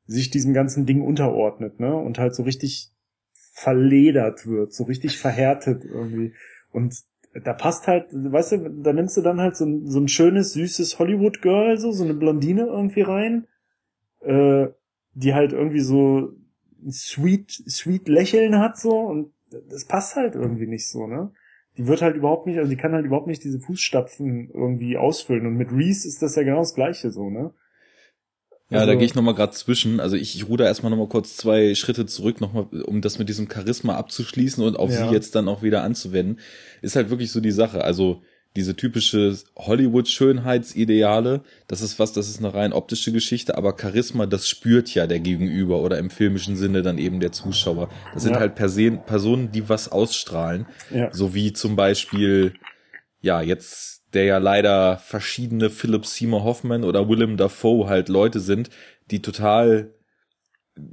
sich 0.07 0.31
diesem 0.31 0.53
ganzen 0.53 0.87
Ding 0.87 1.01
unterordnet, 1.01 1.81
ne? 1.81 1.95
Und 1.95 2.19
halt 2.19 2.35
so 2.35 2.43
richtig 2.43 2.93
verledert 3.53 4.47
wird, 4.47 4.73
so 4.73 4.85
richtig 4.85 5.19
verhärtet 5.19 5.85
irgendwie. 5.85 6.35
Und 6.71 6.95
da 7.45 7.53
passt 7.53 7.87
halt, 7.87 8.07
weißt 8.13 8.53
du, 8.53 8.71
da 8.83 8.93
nimmst 8.93 9.17
du 9.17 9.23
dann 9.23 9.41
halt 9.41 9.57
so 9.57 9.65
ein, 9.65 9.87
so 9.87 10.01
ein 10.01 10.09
schönes, 10.09 10.53
süßes 10.53 10.99
Hollywood-Girl, 10.99 11.79
so, 11.79 11.93
so 11.93 12.05
eine 12.05 12.15
Blondine 12.15 12.67
irgendwie 12.67 13.03
rein, 13.03 13.47
äh, 14.21 14.69
die 15.15 15.35
halt 15.35 15.53
irgendwie 15.53 15.81
so 15.81 16.33
ein 16.83 16.93
sweet, 16.93 17.51
sweet 17.51 18.09
Lächeln 18.09 18.59
hat, 18.59 18.79
so, 18.79 18.99
und 19.01 19.33
das 19.69 19.85
passt 19.85 20.17
halt 20.17 20.35
irgendwie 20.35 20.67
nicht 20.67 20.89
so, 20.89 21.07
ne? 21.07 21.33
Die 21.77 21.87
wird 21.87 22.01
halt 22.01 22.17
überhaupt 22.17 22.47
nicht, 22.47 22.59
also 22.59 22.71
die 22.71 22.77
kann 22.77 22.93
halt 22.93 23.05
überhaupt 23.05 23.27
nicht 23.27 23.45
diese 23.45 23.61
Fußstapfen 23.61 24.51
irgendwie 24.53 24.97
ausfüllen. 24.97 25.47
Und 25.47 25.57
mit 25.57 25.71
Reese 25.73 26.09
ist 26.09 26.23
das 26.23 26.35
ja 26.37 26.43
genau 26.43 26.61
das 26.61 26.75
Gleiche, 26.75 27.11
so, 27.11 27.29
ne? 27.29 27.53
Ja, 28.69 28.79
also, 28.79 28.93
da 28.93 28.95
gehe 28.97 29.07
ich 29.07 29.15
nochmal 29.15 29.35
gerade 29.35 29.53
zwischen. 29.53 30.01
Also 30.01 30.17
ich, 30.17 30.35
ich 30.35 30.49
ruder 30.49 30.67
erstmal 30.67 30.91
nochmal 30.91 31.09
kurz 31.09 31.37
zwei 31.37 31.75
Schritte 31.75 32.07
zurück, 32.07 32.41
nochmal, 32.41 32.67
um 32.83 33.01
das 33.01 33.19
mit 33.19 33.29
diesem 33.29 33.49
Charisma 33.49 33.95
abzuschließen 33.95 34.65
und 34.65 34.77
auf 34.77 34.91
ja. 34.91 35.07
sie 35.07 35.15
jetzt 35.15 35.37
dann 35.37 35.49
auch 35.49 35.63
wieder 35.63 35.83
anzuwenden. 35.85 36.41
Ist 36.83 36.97
halt 36.97 37.11
wirklich 37.11 37.31
so 37.31 37.41
die 37.41 37.53
Sache. 37.53 37.85
Also 37.85 38.23
diese 38.57 38.75
typische 38.75 39.37
Hollywood-Schönheitsideale, 39.57 41.43
das 41.69 41.83
ist 41.83 41.99
was, 41.99 42.13
das 42.13 42.29
ist 42.29 42.39
eine 42.39 42.55
rein 42.55 42.73
optische 42.73 43.13
Geschichte, 43.13 43.57
aber 43.57 43.77
Charisma, 43.79 44.27
das 44.27 44.49
spürt 44.49 44.93
ja 44.95 45.07
der 45.07 45.21
Gegenüber 45.21 45.81
oder 45.81 45.99
im 45.99 46.11
filmischen 46.11 46.57
Sinne 46.57 46.83
dann 46.83 46.99
eben 46.99 47.21
der 47.21 47.33
Zuschauer. 47.33 47.91
Das 48.15 48.23
sind 48.23 48.33
ja. 48.33 48.41
halt 48.41 48.55
Personen, 48.55 49.53
die 49.53 49.69
was 49.69 49.93
ausstrahlen. 49.93 50.67
Ja. 50.91 51.13
So 51.13 51.35
wie 51.35 51.53
zum 51.53 51.77
Beispiel, 51.77 52.55
ja, 53.21 53.43
jetzt 53.43 53.97
der 54.15 54.25
ja 54.25 54.39
leider 54.39 54.97
verschiedene 54.97 55.69
Philip 55.69 56.07
Seymour 56.07 56.45
Hoffman 56.45 56.85
oder 56.85 57.09
Willem 57.09 57.37
Dafoe 57.37 57.89
halt 57.89 58.09
Leute 58.09 58.41
sind, 58.41 58.71
die 59.11 59.21
total, 59.21 59.95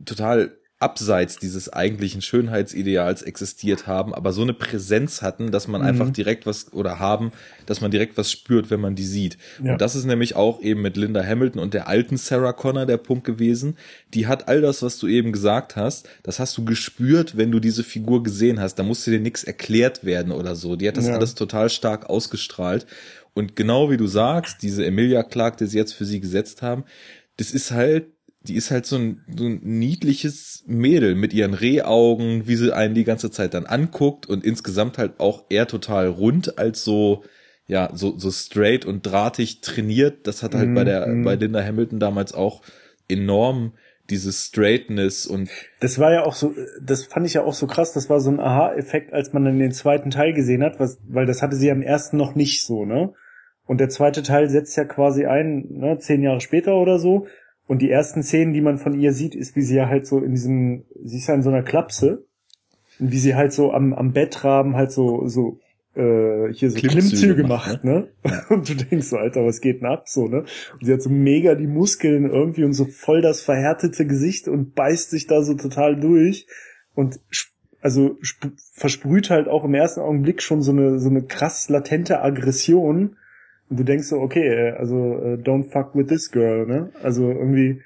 total 0.05 0.57
abseits 0.83 1.37
dieses 1.37 1.71
eigentlichen 1.71 2.21
Schönheitsideals 2.21 3.21
existiert 3.21 3.87
haben, 3.87 4.13
aber 4.13 4.33
so 4.33 4.41
eine 4.41 4.53
Präsenz 4.53 5.21
hatten, 5.21 5.49
dass 5.49 5.69
man 5.69 5.81
mhm. 5.81 5.87
einfach 5.87 6.09
direkt 6.09 6.45
was 6.45 6.73
oder 6.73 6.99
haben, 6.99 7.31
dass 7.65 7.79
man 7.79 7.89
direkt 7.89 8.17
was 8.17 8.29
spürt, 8.29 8.69
wenn 8.69 8.81
man 8.81 8.95
die 8.95 9.05
sieht. 9.05 9.37
Ja. 9.63 9.71
Und 9.71 9.81
das 9.81 9.95
ist 9.95 10.03
nämlich 10.03 10.35
auch 10.35 10.61
eben 10.61 10.81
mit 10.81 10.97
Linda 10.97 11.23
Hamilton 11.23 11.61
und 11.61 11.73
der 11.73 11.87
alten 11.87 12.17
Sarah 12.17 12.51
Connor 12.51 12.85
der 12.85 12.97
Punkt 12.97 13.23
gewesen. 13.23 13.77
Die 14.13 14.27
hat 14.27 14.49
all 14.49 14.59
das, 14.59 14.83
was 14.83 14.97
du 14.97 15.07
eben 15.07 15.31
gesagt 15.31 15.77
hast, 15.77 16.09
das 16.21 16.39
hast 16.39 16.57
du 16.57 16.65
gespürt, 16.65 17.37
wenn 17.37 17.51
du 17.51 17.61
diese 17.61 17.83
Figur 17.83 18.21
gesehen 18.21 18.59
hast. 18.59 18.75
Da 18.75 18.83
musste 18.83 19.09
dir 19.09 19.21
nichts 19.21 19.45
erklärt 19.45 20.03
werden 20.03 20.33
oder 20.33 20.55
so. 20.55 20.75
Die 20.75 20.87
hat 20.87 20.97
das 20.97 21.07
ja. 21.07 21.15
alles 21.15 21.33
total 21.33 21.69
stark 21.69 22.09
ausgestrahlt. 22.09 22.85
Und 23.33 23.55
genau 23.55 23.89
wie 23.89 23.97
du 23.97 24.07
sagst, 24.07 24.61
diese 24.61 24.85
Emilia 24.85 25.23
Clark, 25.23 25.57
die 25.57 25.65
sie 25.65 25.77
jetzt 25.77 25.93
für 25.93 26.05
sie 26.05 26.19
gesetzt 26.19 26.61
haben, 26.61 26.83
das 27.37 27.51
ist 27.51 27.71
halt 27.71 28.07
die 28.43 28.55
ist 28.55 28.71
halt 28.71 28.85
so 28.85 28.97
ein, 28.97 29.21
so 29.37 29.45
ein 29.45 29.61
niedliches 29.63 30.63
Mädel 30.67 31.15
mit 31.15 31.33
ihren 31.33 31.53
Rehaugen, 31.53 32.47
wie 32.47 32.55
sie 32.55 32.75
einen 32.75 32.93
die 32.93 33.05
ganze 33.05 33.31
Zeit 33.31 33.53
dann 33.53 33.65
anguckt 33.65 34.25
und 34.25 34.43
insgesamt 34.43 34.97
halt 34.97 35.19
auch 35.19 35.45
eher 35.49 35.67
total 35.67 36.07
rund 36.07 36.57
als 36.57 36.83
so, 36.83 37.23
ja, 37.67 37.89
so, 37.93 38.17
so 38.17 38.31
straight 38.31 38.85
und 38.85 39.05
drahtig 39.05 39.61
trainiert. 39.61 40.27
Das 40.27 40.43
hat 40.43 40.55
halt 40.55 40.69
mm, 40.69 40.75
bei 40.75 40.83
der, 40.83 41.07
mm. 41.07 41.23
bei 41.23 41.35
Linda 41.35 41.63
Hamilton 41.63 41.99
damals 41.99 42.33
auch 42.33 42.61
enorm 43.07 43.73
dieses 44.09 44.47
Straightness 44.47 45.25
und 45.25 45.49
das 45.79 45.97
war 45.97 46.11
ja 46.11 46.25
auch 46.25 46.33
so, 46.33 46.53
das 46.81 47.05
fand 47.05 47.25
ich 47.25 47.35
ja 47.35 47.43
auch 47.43 47.53
so 47.53 47.67
krass, 47.67 47.93
das 47.93 48.09
war 48.09 48.19
so 48.19 48.29
ein 48.29 48.39
Aha-Effekt, 48.39 49.13
als 49.13 49.31
man 49.31 49.45
dann 49.45 49.59
den 49.59 49.71
zweiten 49.71 50.11
Teil 50.11 50.33
gesehen 50.33 50.61
hat, 50.61 50.77
was, 50.77 50.99
weil 51.07 51.25
das 51.25 51.41
hatte 51.41 51.55
sie 51.55 51.71
am 51.71 51.81
ersten 51.81 52.17
noch 52.17 52.35
nicht 52.35 52.65
so, 52.65 52.83
ne? 52.85 53.13
Und 53.65 53.79
der 53.79 53.87
zweite 53.87 54.23
Teil 54.23 54.49
setzt 54.49 54.75
ja 54.75 54.83
quasi 54.83 55.25
ein, 55.25 55.65
ne, 55.69 55.97
zehn 55.97 56.21
Jahre 56.21 56.41
später 56.41 56.75
oder 56.75 56.99
so, 56.99 57.27
und 57.67 57.81
die 57.81 57.89
ersten 57.89 58.23
Szenen, 58.23 58.53
die 58.53 58.61
man 58.61 58.77
von 58.77 58.99
ihr 58.99 59.13
sieht, 59.13 59.35
ist, 59.35 59.55
wie 59.55 59.61
sie 59.61 59.75
ja 59.75 59.87
halt 59.87 60.05
so 60.05 60.19
in 60.19 60.31
diesem, 60.31 60.85
sie 61.03 61.17
ist 61.17 61.27
ja 61.27 61.35
in 61.35 61.43
so 61.43 61.49
einer 61.49 61.63
Klapse. 61.63 62.25
Und 62.99 63.11
wie 63.11 63.17
sie 63.17 63.35
halt 63.35 63.53
so 63.53 63.71
am, 63.71 63.93
am 63.93 64.11
Bettrahmen 64.11 64.75
halt 64.75 64.91
so, 64.91 65.27
so, 65.27 65.59
äh, 65.95 66.51
hier 66.53 66.69
so 66.69 66.77
Klimmzüge, 66.77 66.87
Klimmzüge 66.87 67.43
macht, 67.43 67.83
ne? 67.83 68.09
ne? 68.23 68.43
Und 68.49 68.69
du 68.69 68.75
denkst 68.75 69.07
so, 69.07 69.17
Alter, 69.17 69.45
was 69.45 69.61
geht 69.61 69.81
denn 69.81 69.87
ab, 69.87 70.09
so, 70.09 70.27
ne? 70.27 70.45
Und 70.73 70.85
sie 70.85 70.93
hat 70.93 71.01
so 71.01 71.09
mega 71.09 71.55
die 71.55 71.67
Muskeln 71.67 72.29
irgendwie 72.29 72.63
und 72.63 72.73
so 72.73 72.85
voll 72.85 73.21
das 73.21 73.41
verhärtete 73.41 74.05
Gesicht 74.05 74.47
und 74.47 74.75
beißt 74.75 75.09
sich 75.09 75.27
da 75.27 75.43
so 75.43 75.53
total 75.53 75.99
durch 75.99 76.47
und 76.95 77.19
also 77.81 78.17
versprüht 78.71 79.29
halt 79.29 79.47
auch 79.47 79.65
im 79.65 79.73
ersten 79.73 79.99
Augenblick 79.99 80.41
schon 80.41 80.61
so 80.61 80.71
eine, 80.71 80.99
so 80.99 81.09
eine 81.09 81.23
krass 81.23 81.67
latente 81.69 82.21
Aggression. 82.21 83.17
Und 83.73 83.79
du 83.79 83.85
denkst 83.85 84.09
so, 84.09 84.17
okay, 84.17 84.47
äh, 84.47 84.71
also 84.73 84.95
uh, 84.95 85.33
don't 85.33 85.71
fuck 85.71 85.95
with 85.95 86.05
this 86.05 86.29
girl, 86.29 86.67
ne? 86.67 86.91
Also 87.01 87.31
irgendwie. 87.31 87.81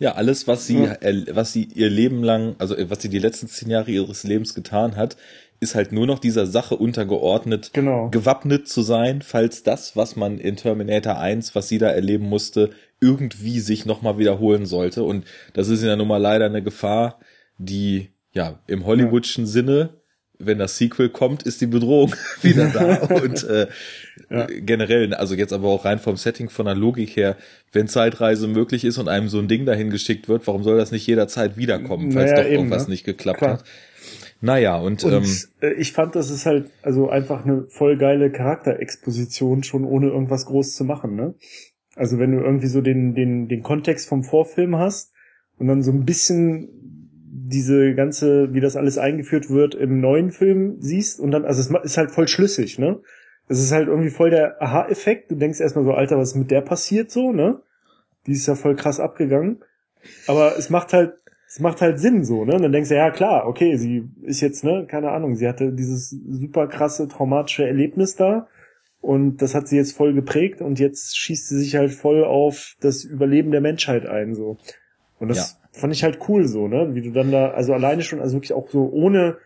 Ja, 0.00 0.16
alles, 0.16 0.48
was 0.48 0.66
sie, 0.66 0.82
ja. 0.82 0.96
was 1.30 1.52
sie 1.52 1.68
ihr 1.72 1.88
Leben 1.88 2.24
lang, 2.24 2.56
also 2.58 2.76
äh, 2.76 2.90
was 2.90 3.00
sie 3.00 3.10
die 3.10 3.20
letzten 3.20 3.46
zehn 3.46 3.70
Jahre 3.70 3.92
ihres 3.92 4.24
Lebens 4.24 4.56
getan 4.56 4.96
hat, 4.96 5.16
ist 5.60 5.76
halt 5.76 5.92
nur 5.92 6.04
noch 6.08 6.18
dieser 6.18 6.46
Sache 6.46 6.74
untergeordnet, 6.74 7.70
genau. 7.72 8.08
gewappnet 8.10 8.66
zu 8.66 8.82
sein, 8.82 9.22
falls 9.22 9.62
das, 9.62 9.94
was 9.94 10.16
man 10.16 10.38
in 10.38 10.56
Terminator 10.56 11.16
1, 11.20 11.54
was 11.54 11.68
sie 11.68 11.78
da 11.78 11.90
erleben 11.90 12.28
musste, 12.28 12.70
irgendwie 13.00 13.60
sich 13.60 13.86
nochmal 13.86 14.18
wiederholen 14.18 14.66
sollte. 14.66 15.04
Und 15.04 15.26
das 15.52 15.68
ist 15.68 15.84
ja 15.84 15.94
nun 15.94 16.08
mal 16.08 16.16
leider 16.16 16.46
eine 16.46 16.60
Gefahr, 16.64 17.20
die 17.56 18.08
ja 18.32 18.58
im 18.66 18.84
Hollywoodschen 18.84 19.44
ja. 19.44 19.48
Sinne, 19.48 19.99
wenn 20.40 20.58
das 20.58 20.76
Sequel 20.76 21.08
kommt, 21.08 21.42
ist 21.44 21.60
die 21.60 21.66
Bedrohung 21.66 22.14
wieder 22.42 22.68
da. 22.68 22.96
Und 23.14 23.44
äh, 23.44 23.68
ja. 24.30 24.46
generell, 24.46 25.12
also 25.14 25.34
jetzt 25.34 25.52
aber 25.52 25.68
auch 25.68 25.84
rein 25.84 25.98
vom 25.98 26.16
Setting, 26.16 26.48
von 26.48 26.66
der 26.66 26.74
Logik 26.74 27.16
her, 27.16 27.36
wenn 27.72 27.88
Zeitreise 27.88 28.48
möglich 28.48 28.84
ist 28.84 28.98
und 28.98 29.08
einem 29.08 29.28
so 29.28 29.38
ein 29.38 29.48
Ding 29.48 29.66
dahin 29.66 29.90
geschickt 29.90 30.28
wird, 30.28 30.46
warum 30.46 30.62
soll 30.62 30.76
das 30.76 30.92
nicht 30.92 31.06
jederzeit 31.06 31.56
wiederkommen, 31.56 32.12
falls 32.12 32.30
naja, 32.30 32.42
doch 32.42 32.48
eben, 32.48 32.58
irgendwas 32.58 32.86
ne? 32.86 32.92
nicht 32.92 33.04
geklappt 33.04 33.38
Klar. 33.38 33.52
hat? 33.54 33.64
Naja, 34.42 34.78
und, 34.78 35.04
und 35.04 35.12
ähm, 35.12 35.24
äh, 35.60 35.74
ich 35.74 35.92
fand, 35.92 36.16
das 36.16 36.30
ist 36.30 36.46
halt 36.46 36.70
also 36.82 37.10
einfach 37.10 37.44
eine 37.44 37.66
voll 37.68 37.98
geile 37.98 38.30
Charakterexposition, 38.30 39.62
schon 39.62 39.84
ohne 39.84 40.08
irgendwas 40.08 40.46
groß 40.46 40.74
zu 40.74 40.84
machen, 40.84 41.14
ne? 41.14 41.34
Also 41.94 42.18
wenn 42.18 42.32
du 42.32 42.42
irgendwie 42.42 42.68
so 42.68 42.80
den, 42.80 43.14
den, 43.14 43.48
den 43.48 43.62
Kontext 43.62 44.08
vom 44.08 44.22
Vorfilm 44.22 44.76
hast 44.76 45.12
und 45.58 45.66
dann 45.66 45.82
so 45.82 45.90
ein 45.90 46.06
bisschen 46.06 46.79
diese 47.50 47.94
ganze, 47.94 48.54
wie 48.54 48.60
das 48.60 48.76
alles 48.76 48.98
eingeführt 48.98 49.50
wird 49.50 49.74
im 49.74 50.00
neuen 50.00 50.30
Film 50.30 50.76
siehst 50.80 51.20
und 51.20 51.30
dann, 51.30 51.44
also 51.44 51.60
es 51.60 51.84
ist 51.84 51.96
halt 51.96 52.10
voll 52.10 52.28
schlüssig, 52.28 52.78
ne? 52.78 53.00
Es 53.48 53.60
ist 53.60 53.72
halt 53.72 53.88
irgendwie 53.88 54.10
voll 54.10 54.30
der 54.30 54.62
Aha-Effekt. 54.62 55.30
Du 55.30 55.34
denkst 55.34 55.60
erstmal 55.60 55.84
so, 55.84 55.92
Alter, 55.92 56.16
was 56.18 56.30
ist 56.30 56.36
mit 56.36 56.52
der 56.52 56.60
passiert 56.60 57.10
so, 57.10 57.32
ne? 57.32 57.60
Die 58.26 58.32
ist 58.32 58.46
ja 58.46 58.54
voll 58.54 58.76
krass 58.76 59.00
abgegangen. 59.00 59.64
Aber 60.28 60.56
es 60.56 60.70
macht 60.70 60.92
halt 60.92 61.14
es 61.50 61.58
macht 61.58 61.80
halt 61.80 61.98
Sinn 61.98 62.24
so, 62.24 62.44
ne? 62.44 62.54
Und 62.54 62.62
dann 62.62 62.70
denkst 62.70 62.90
du, 62.90 62.94
ja 62.94 63.10
klar, 63.10 63.48
okay, 63.48 63.76
sie 63.76 64.08
ist 64.22 64.40
jetzt, 64.40 64.62
ne, 64.62 64.86
keine 64.86 65.10
Ahnung, 65.10 65.34
sie 65.34 65.48
hatte 65.48 65.72
dieses 65.72 66.10
super 66.10 66.68
krasse 66.68 67.08
traumatische 67.08 67.66
Erlebnis 67.66 68.14
da 68.14 68.46
und 69.00 69.38
das 69.42 69.56
hat 69.56 69.66
sie 69.66 69.76
jetzt 69.76 69.96
voll 69.96 70.14
geprägt 70.14 70.60
und 70.60 70.78
jetzt 70.78 71.16
schießt 71.18 71.48
sie 71.48 71.58
sich 71.58 71.74
halt 71.74 71.90
voll 71.90 72.24
auf 72.24 72.76
das 72.80 73.02
Überleben 73.02 73.50
der 73.50 73.60
Menschheit 73.60 74.06
ein, 74.06 74.34
so. 74.36 74.58
Und 75.18 75.28
das. 75.28 75.59
Fand 75.72 75.92
ich 75.92 76.02
halt 76.02 76.18
cool 76.28 76.46
so, 76.46 76.68
ne? 76.68 76.94
Wie 76.94 77.02
du 77.02 77.10
dann 77.10 77.30
da, 77.30 77.50
also 77.50 77.72
alleine 77.72 78.02
schon, 78.02 78.20
also 78.20 78.36
wirklich 78.36 78.52
auch 78.52 78.68
so 78.70 78.90
ohne 78.90 79.38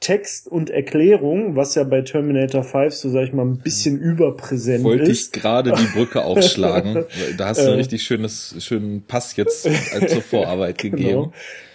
Text 0.00 0.48
und 0.48 0.70
Erklärung, 0.70 1.56
was 1.56 1.74
ja 1.74 1.84
bei 1.84 2.00
Terminator 2.00 2.64
5 2.64 2.94
so 2.94 3.10
sag 3.10 3.24
ich 3.24 3.32
mal 3.34 3.44
ein 3.44 3.58
bisschen 3.58 4.00
überpräsent 4.00 4.82
Wollte 4.82 5.02
ist. 5.02 5.08
Wollte 5.08 5.12
ich 5.12 5.32
gerade 5.32 5.72
die 5.72 5.98
Brücke 5.98 6.22
aufschlagen. 6.24 7.04
da 7.36 7.48
hast 7.48 7.60
du 7.60 7.68
ein 7.68 7.74
äh. 7.74 7.76
richtig 7.76 8.02
schönes, 8.02 8.56
schönen 8.60 9.02
Pass 9.02 9.36
jetzt 9.36 9.62
zur 10.08 10.22
Vorarbeit 10.22 10.78
gegeben. 10.78 11.32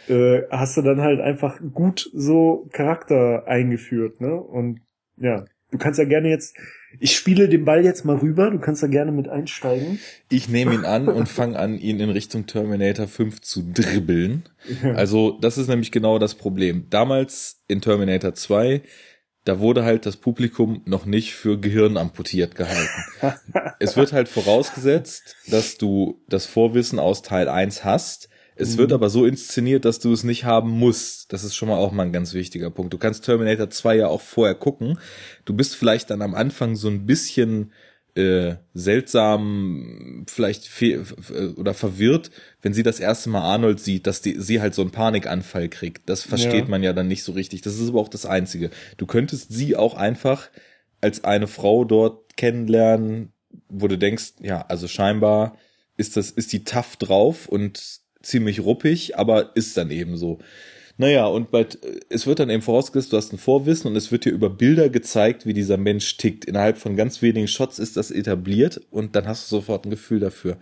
Genau. 0.08 0.27
Äh, 0.36 0.43
hast 0.49 0.75
du 0.75 0.81
dann 0.81 1.01
halt 1.01 1.19
einfach 1.19 1.60
gut 1.73 2.10
so 2.13 2.67
Charakter 2.71 3.47
eingeführt, 3.47 4.21
ne? 4.21 4.36
Und 4.36 4.81
ja, 5.17 5.45
du 5.71 5.77
kannst 5.77 5.99
ja 5.99 6.05
gerne 6.05 6.29
jetzt, 6.29 6.55
ich 6.99 7.15
spiele 7.15 7.49
den 7.49 7.65
Ball 7.65 7.84
jetzt 7.84 8.05
mal 8.05 8.17
rüber, 8.17 8.51
du 8.51 8.60
kannst 8.60 8.84
da 8.84 8.88
gerne 8.88 9.12
mit 9.12 9.27
einsteigen. 9.27 9.99
Ich 10.29 10.49
nehme 10.49 10.73
ihn 10.73 10.86
an 10.86 11.08
und 11.08 11.27
fange 11.27 11.58
an, 11.58 11.77
ihn 11.77 11.99
in 11.99 12.10
Richtung 12.10 12.45
Terminator 12.45 13.08
5 13.08 13.41
zu 13.41 13.63
dribbeln. 13.73 14.43
Also, 14.95 15.38
das 15.39 15.58
ist 15.58 15.67
nämlich 15.67 15.91
genau 15.91 16.19
das 16.19 16.36
Problem. 16.36 16.88
Damals 16.89 17.63
in 17.67 17.81
Terminator 17.81 18.34
2, 18.34 18.81
da 19.45 19.60
wurde 19.60 19.84
halt 19.84 20.05
das 20.05 20.17
Publikum 20.17 20.81
noch 20.86 21.05
nicht 21.05 21.34
für 21.34 21.60
Gehirn 21.60 21.97
amputiert 21.97 22.55
gehalten. 22.55 23.03
es 23.79 23.95
wird 23.95 24.12
halt 24.12 24.27
vorausgesetzt, 24.27 25.36
dass 25.47 25.77
du 25.77 26.21
das 26.27 26.47
Vorwissen 26.47 26.99
aus 26.99 27.21
Teil 27.21 27.47
1 27.47 27.84
hast, 27.84 28.29
es 28.55 28.73
mhm. 28.73 28.77
wird 28.79 28.93
aber 28.93 29.09
so 29.09 29.25
inszeniert, 29.25 29.85
dass 29.85 29.99
du 29.99 30.11
es 30.13 30.23
nicht 30.23 30.45
haben 30.45 30.69
musst. 30.69 31.33
Das 31.33 31.43
ist 31.43 31.55
schon 31.55 31.69
mal 31.69 31.77
auch 31.77 31.91
mal 31.91 32.03
ein 32.03 32.13
ganz 32.13 32.33
wichtiger 32.33 32.71
Punkt. 32.71 32.93
Du 32.93 32.97
kannst 32.97 33.25
Terminator 33.25 33.69
2 33.69 33.97
ja 33.97 34.07
auch 34.07 34.21
vorher 34.21 34.55
gucken. 34.55 34.97
Du 35.43 35.53
bist 35.53 35.75
vielleicht 35.75 36.09
dann 36.09 36.21
am 36.21 36.35
Anfang 36.35 36.75
so 36.75 36.87
ein 36.87 37.05
bisschen 37.05 37.71
äh, 38.15 38.55
seltsam, 38.73 40.23
vielleicht 40.27 40.69
oder 41.57 41.73
verwirrt, 41.73 42.31
wenn 42.61 42.73
sie 42.73 42.83
das 42.83 43.01
erste 43.01 43.29
Mal 43.29 43.41
Arnold 43.41 43.81
sieht, 43.81 44.07
dass 44.07 44.21
die, 44.21 44.39
sie 44.39 44.61
halt 44.61 44.73
so 44.73 44.83
einen 44.83 44.91
Panikanfall 44.91 45.67
kriegt. 45.67 46.09
Das 46.09 46.23
versteht 46.23 46.65
ja. 46.65 46.69
man 46.69 46.81
ja 46.81 46.93
dann 46.93 47.09
nicht 47.09 47.23
so 47.23 47.33
richtig. 47.33 47.61
Das 47.61 47.77
ist 47.77 47.89
aber 47.89 47.99
auch 47.99 48.07
das 48.07 48.25
Einzige. 48.25 48.69
Du 48.95 49.05
könntest 49.05 49.51
sie 49.51 49.75
auch 49.75 49.95
einfach 49.95 50.49
als 51.01 51.25
eine 51.25 51.47
Frau 51.47 51.83
dort 51.83 52.37
kennenlernen, 52.37 53.33
wo 53.67 53.89
du 53.89 53.97
denkst, 53.97 54.35
ja, 54.39 54.61
also 54.61 54.87
scheinbar 54.87 55.57
ist 55.97 56.15
das, 56.15 56.31
ist 56.31 56.53
die 56.53 56.63
tough 56.63 56.95
drauf 56.95 57.47
und 57.47 58.04
ziemlich 58.25 58.59
ruppig, 58.61 59.17
aber 59.17 59.55
ist 59.55 59.77
dann 59.77 59.91
eben 59.91 60.17
so. 60.17 60.39
Naja, 60.97 61.25
und 61.25 61.51
bald, 61.51 61.79
es 62.09 62.25
wird 62.25 62.39
dann 62.39 62.49
eben 62.49 62.61
vorausgesetzt, 62.61 63.11
du 63.11 63.17
hast 63.17 63.33
ein 63.33 63.38
Vorwissen 63.38 63.91
und 63.91 63.97
es 63.97 64.11
wird 64.11 64.23
dir 64.23 64.31
über 64.31 64.49
Bilder 64.49 64.89
gezeigt, 64.89 65.45
wie 65.45 65.53
dieser 65.53 65.75
Mensch 65.77 66.15
tickt. 66.17 66.45
Innerhalb 66.45 66.77
von 66.77 66.95
ganz 66.95 67.21
wenigen 67.21 67.49
Shots 67.49 67.79
ist 67.79 67.97
das 67.97 68.11
etabliert 68.11 68.79
und 68.91 69.15
dann 69.15 69.27
hast 69.27 69.51
du 69.51 69.57
sofort 69.57 69.85
ein 69.85 69.89
Gefühl 69.89 70.21
dafür. 70.21 70.57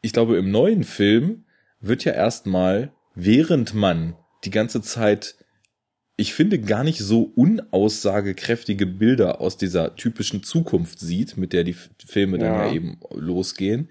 Ich 0.00 0.12
glaube, 0.12 0.36
im 0.36 0.52
neuen 0.52 0.84
Film 0.84 1.44
wird 1.80 2.04
ja 2.04 2.12
erstmal, 2.12 2.92
während 3.16 3.74
man 3.74 4.14
die 4.44 4.50
ganze 4.50 4.80
Zeit, 4.80 5.34
ich 6.16 6.34
finde, 6.34 6.60
gar 6.60 6.84
nicht 6.84 7.00
so 7.00 7.32
unaussagekräftige 7.34 8.86
Bilder 8.86 9.40
aus 9.40 9.56
dieser 9.56 9.96
typischen 9.96 10.44
Zukunft 10.44 11.00
sieht, 11.00 11.36
mit 11.36 11.52
der 11.52 11.64
die 11.64 11.76
Filme 12.06 12.38
dann 12.38 12.54
ja 12.54 12.72
eben 12.72 13.00
losgehen, 13.10 13.88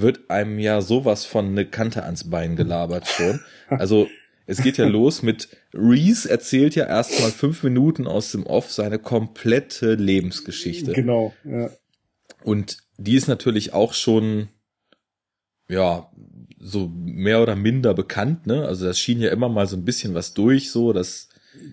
wird 0.00 0.30
einem 0.30 0.58
ja 0.58 0.80
sowas 0.80 1.24
von 1.24 1.46
eine 1.46 1.66
Kante 1.66 2.04
ans 2.04 2.30
Bein 2.30 2.56
gelabert 2.56 3.06
schon. 3.08 3.40
Also 3.68 4.08
es 4.46 4.62
geht 4.62 4.78
ja 4.78 4.86
los 4.86 5.22
mit 5.22 5.48
Reese 5.74 6.30
erzählt 6.30 6.74
ja 6.74 6.86
erstmal 6.86 7.30
fünf 7.30 7.62
Minuten 7.62 8.06
aus 8.06 8.32
dem 8.32 8.46
Off 8.46 8.72
seine 8.72 8.98
komplette 8.98 9.94
Lebensgeschichte. 9.94 10.92
Genau, 10.92 11.34
ja. 11.44 11.70
Und 12.44 12.78
die 12.96 13.16
ist 13.16 13.28
natürlich 13.28 13.74
auch 13.74 13.92
schon, 13.92 14.48
ja, 15.68 16.10
so 16.58 16.88
mehr 16.88 17.42
oder 17.42 17.56
minder 17.56 17.92
bekannt, 17.94 18.46
ne? 18.46 18.66
Also 18.66 18.86
das 18.86 18.98
schien 18.98 19.20
ja 19.20 19.30
immer 19.30 19.48
mal 19.48 19.66
so 19.66 19.76
ein 19.76 19.84
bisschen 19.84 20.14
was 20.14 20.32
durch, 20.34 20.70
so, 20.70 20.92
dass 20.92 21.28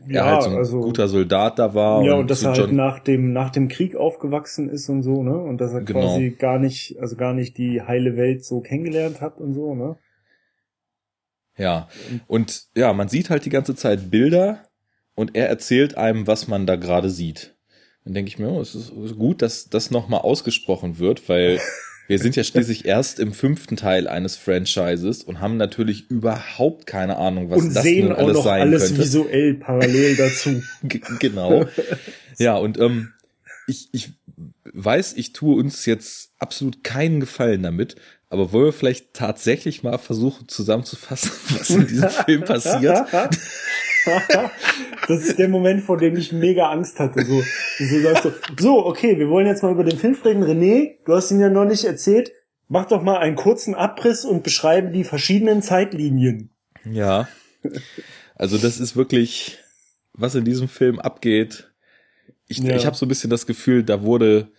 ja, 0.08 0.26
halt 0.26 0.44
so 0.44 0.50
ein 0.50 0.56
also, 0.56 0.82
guter 0.82 1.08
Soldat 1.08 1.60
da 1.60 1.74
war. 1.74 2.04
Ja, 2.04 2.14
und, 2.14 2.22
und 2.22 2.32
dass 2.32 2.44
er 2.44 2.54
halt 2.54 2.72
nach 2.72 3.00
dem, 3.00 3.34
nach 3.34 3.50
dem 3.50 3.68
Krieg 3.68 3.96
aufgewachsen 3.96 4.70
ist 4.70 4.90
und 4.90 5.04
so, 5.04 5.24
ne? 5.24 5.38
Und 5.38 5.60
dass 5.60 5.74
er 5.74 5.82
genau. 5.82 6.02
quasi 6.02 6.32
gar 6.32 6.60
nicht, 6.60 6.98
also 7.00 7.16
gar 7.16 7.34
nicht 7.34 7.58
die 7.58 7.82
heile 7.82 8.16
Welt 8.16 8.46
so 8.46 8.62
kennengelernt 8.62 9.22
hat 9.22 9.40
und 9.40 9.54
so, 9.54 9.76
ne? 9.76 9.98
Ja. 11.58 11.88
Und 12.28 12.68
ja, 12.76 12.94
man 12.94 13.08
sieht 13.08 13.30
halt 13.30 13.46
die 13.46 13.50
ganze 13.50 13.76
Zeit 13.76 14.12
Bilder 14.12 14.64
und 15.16 15.36
er 15.36 15.48
erzählt 15.50 15.98
einem, 15.98 16.28
was 16.28 16.48
man 16.48 16.66
da 16.66 16.76
gerade 16.76 17.10
sieht. 17.10 17.56
Dann 18.04 18.14
denke 18.14 18.30
ich 18.30 18.38
mir, 18.38 18.50
oh, 18.50 18.62
es 18.62 18.76
ist 18.76 18.94
gut, 19.18 19.42
dass 19.42 19.70
das 19.70 19.90
nochmal 19.90 20.22
ausgesprochen 20.22 21.00
wird, 21.00 21.28
weil 21.28 21.60
Wir 22.08 22.20
sind 22.20 22.36
ja 22.36 22.44
schließlich 22.44 22.86
erst 22.86 23.20
im 23.20 23.34
fünften 23.34 23.78
Teil 23.78 24.08
eines 24.08 24.36
Franchises 24.36 25.24
und 25.24 25.40
haben 25.40 25.58
natürlich 25.58 26.10
überhaupt 26.10 26.86
keine 26.86 27.18
Ahnung, 27.18 27.50
was 27.50 27.62
und 27.62 27.76
das 27.76 27.84
sehen 27.84 28.10
nun 28.10 28.16
alles 28.16 28.30
auch 28.30 28.34
noch 28.34 28.44
sein 28.44 28.62
alles 28.62 28.88
könnte. 28.88 29.02
visuell 29.02 29.54
parallel 29.56 30.16
dazu. 30.16 30.62
genau. 31.20 31.66
Ja, 32.38 32.58
und 32.58 32.80
ähm, 32.80 33.14
ich, 33.68 33.90
ich 33.92 34.10
weiß, 34.72 35.14
ich 35.14 35.34
tue 35.34 35.56
uns 35.56 35.86
jetzt 35.86 36.32
absolut 36.38 36.84
keinen 36.84 37.20
Gefallen 37.20 37.64
damit, 37.64 37.96
aber 38.30 38.52
wollen 38.52 38.66
wir 38.66 38.74
vielleicht 38.74 39.14
tatsächlich 39.14 39.84
mal 39.84 39.98
versuchen 39.98 40.48
zusammenzufassen, 40.48 41.32
was 41.58 41.70
in 41.70 41.88
diesem 41.88 42.10
Film 42.10 42.42
passiert? 42.44 43.08
das 45.08 45.26
ist 45.26 45.40
der 45.40 45.50
Moment, 45.50 45.82
vor 45.84 45.98
dem 45.98 46.16
ich 46.18 46.32
mega 46.32 46.70
Angst 46.70 47.00
hatte. 47.00 47.26
So, 47.26 47.42
so 47.80 48.00
sagst 48.02 48.26
du, 48.26 48.32
so, 48.60 48.86
okay, 48.86 49.18
wir 49.18 49.30
wollen 49.30 49.48
jetzt 49.48 49.64
mal 49.64 49.72
über 49.72 49.84
den 49.84 49.98
Film 49.98 50.16
reden. 50.24 50.44
René, 50.44 50.98
du 51.06 51.14
hast 51.14 51.32
ihn 51.32 51.40
ja 51.40 51.50
noch 51.50 51.66
nicht 51.66 51.84
erzählt. 51.84 52.32
Mach 52.68 52.86
doch 52.86 53.04
mal 53.04 53.18
einen 53.18 53.36
kurzen 53.36 53.76
Abriss 53.76 54.26
und 54.26 54.44
beschreibe 54.44 54.90
die 54.90 55.04
verschiedenen 55.04 55.62
Zeitlinien. 55.62 56.50
Ja. 56.84 57.28
Also 58.36 58.58
das 58.58 58.80
ist 58.80 58.96
wirklich, 58.96 59.60
was 60.14 60.36
in 60.36 60.46
diesem 60.46 60.68
Film 60.68 61.00
abgeht. 61.00 61.72
Ich, 62.48 62.60
ja. 62.60 62.76
ich 62.76 62.86
habe 62.86 62.96
so 62.96 63.06
ein 63.06 63.10
bisschen 63.10 63.30
das 63.30 63.46
Gefühl, 63.46 63.84
da 63.84 64.04
wurde, 64.04 64.52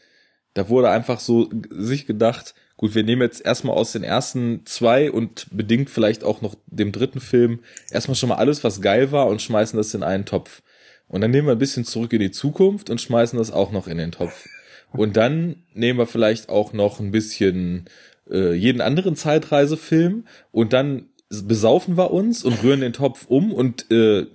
da 0.54 0.68
wurde 0.68 0.90
einfach 0.90 1.20
so 1.20 1.50
sich 1.70 2.06
gedacht, 2.06 2.54
gut, 2.76 2.94
wir 2.94 3.04
nehmen 3.04 3.22
jetzt 3.22 3.44
erstmal 3.44 3.76
aus 3.76 3.92
den 3.92 4.02
ersten 4.02 4.64
zwei 4.66 5.10
und 5.10 5.46
bedingt 5.50 5.90
vielleicht 5.90 6.24
auch 6.24 6.42
noch 6.42 6.56
dem 6.66 6.92
dritten 6.92 7.20
Film 7.20 7.60
erstmal 7.90 8.16
schon 8.16 8.28
mal 8.28 8.36
alles, 8.36 8.64
was 8.64 8.80
geil 8.80 9.12
war 9.12 9.28
und 9.28 9.42
schmeißen 9.42 9.76
das 9.76 9.94
in 9.94 10.02
einen 10.02 10.26
Topf. 10.26 10.62
Und 11.08 11.20
dann 11.20 11.30
nehmen 11.30 11.46
wir 11.46 11.52
ein 11.52 11.58
bisschen 11.58 11.84
zurück 11.84 12.12
in 12.12 12.20
die 12.20 12.32
Zukunft 12.32 12.90
und 12.90 13.00
schmeißen 13.00 13.38
das 13.38 13.52
auch 13.52 13.70
noch 13.70 13.86
in 13.86 13.98
den 13.98 14.12
Topf. 14.12 14.46
Und 14.92 15.16
dann 15.16 15.62
nehmen 15.72 15.98
wir 15.98 16.06
vielleicht 16.06 16.48
auch 16.48 16.72
noch 16.72 17.00
ein 17.00 17.10
bisschen 17.10 17.86
äh, 18.30 18.54
jeden 18.54 18.80
anderen 18.80 19.16
Zeitreisefilm 19.16 20.26
und 20.52 20.72
dann 20.72 21.06
besaufen 21.28 21.96
wir 21.96 22.12
uns 22.12 22.44
und 22.44 22.62
rühren 22.62 22.80
den 22.80 22.92
Topf 22.92 23.26
um 23.26 23.52
und 23.52 23.90
äh, 23.90 24.26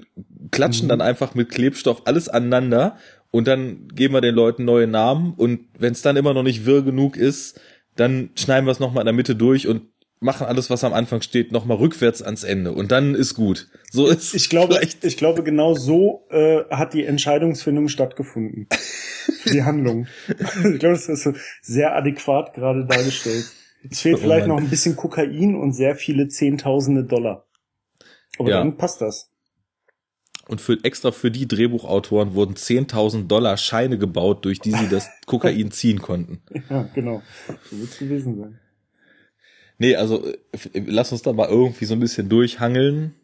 klatschen 0.52 0.88
mhm. 0.88 0.90
dann 0.90 1.02
einfach 1.02 1.36
mit 1.36 1.50
Klebstoff 1.50 2.04
alles 2.06 2.28
aneinander 2.28 2.98
und 3.32 3.48
dann 3.48 3.88
geben 3.96 4.14
wir 4.14 4.22
den 4.22 4.36
Leuten 4.36 4.66
neue 4.66 4.88
Namen 4.88 5.34
und 5.36 5.62
wenn 5.78 5.94
es 5.94 6.02
dann 6.02 6.18
immer 6.18 6.34
noch 6.34 6.44
nicht 6.44 6.66
wirr 6.66 6.84
genug 6.84 7.16
ist, 7.16 7.60
dann 7.96 8.32
schneiden 8.36 8.66
wir 8.66 8.72
es 8.72 8.80
nochmal 8.80 9.02
in 9.02 9.08
der 9.08 9.14
Mitte 9.14 9.36
durch 9.36 9.68
und 9.68 9.84
machen 10.22 10.46
alles, 10.46 10.70
was 10.70 10.84
am 10.84 10.94
Anfang 10.94 11.22
steht, 11.22 11.52
nochmal 11.52 11.78
rückwärts 11.78 12.22
ans 12.22 12.44
Ende 12.44 12.72
und 12.74 12.92
dann 12.92 13.16
ist 13.16 13.34
gut. 13.34 13.68
So 13.92 14.08
ist 14.08 14.36
ich 14.36 14.50
glaube, 14.50 14.76
vielleicht. 14.76 15.04
ich 15.04 15.18
glaube 15.18 15.44
genau 15.44 15.74
so 15.74 16.28
äh, 16.30 16.64
hat 16.70 16.94
die 16.94 17.06
Entscheidungsfindung 17.06 17.88
stattgefunden. 17.88 18.68
die 19.52 19.64
Handlung. 19.64 20.08
ich 20.28 20.80
glaube, 20.80 20.94
das 20.94 21.10
ist 21.10 21.24
so 21.24 21.34
sehr 21.62 21.96
adäquat 21.96 22.54
gerade 22.54 22.86
dargestellt. 22.86 23.46
Es 23.90 24.02
fehlt 24.02 24.18
oh 24.18 24.20
vielleicht 24.20 24.46
noch 24.46 24.58
ein 24.58 24.70
bisschen 24.70 24.96
Kokain 24.96 25.56
und 25.56 25.74
sehr 25.74 25.96
viele 25.96 26.28
Zehntausende 26.28 27.04
Dollar. 27.04 27.48
Aber 28.38 28.50
ja. 28.50 28.58
dann 28.60 28.78
passt 28.78 29.02
das. 29.02 29.31
Und 30.52 30.60
für, 30.60 30.78
extra 30.84 31.12
für 31.12 31.32
die 31.32 31.48
Drehbuchautoren 31.48 32.36
wurden 32.36 32.56
10.000 32.56 33.28
Dollar 33.28 33.56
Scheine 33.56 33.98
gebaut, 33.98 34.44
durch 34.44 34.60
die 34.60 34.72
sie 34.72 34.90
das 34.90 35.10
Kokain 35.26 35.72
ziehen 35.72 36.02
konnten. 36.02 36.42
Ja, 36.70 36.90
genau. 36.94 37.22
So 37.70 37.80
wird 37.80 37.90
es 37.90 37.98
gewesen 37.98 38.38
sein. 38.38 38.60
Nee, 39.78 39.96
also 39.96 40.28
lass 40.74 41.14
uns 41.14 41.22
da 41.22 41.32
mal 41.32 41.48
irgendwie 41.48 41.86
so 41.86 41.94
ein 41.94 42.02
bisschen 42.02 42.28
durchhangeln. 42.28 43.16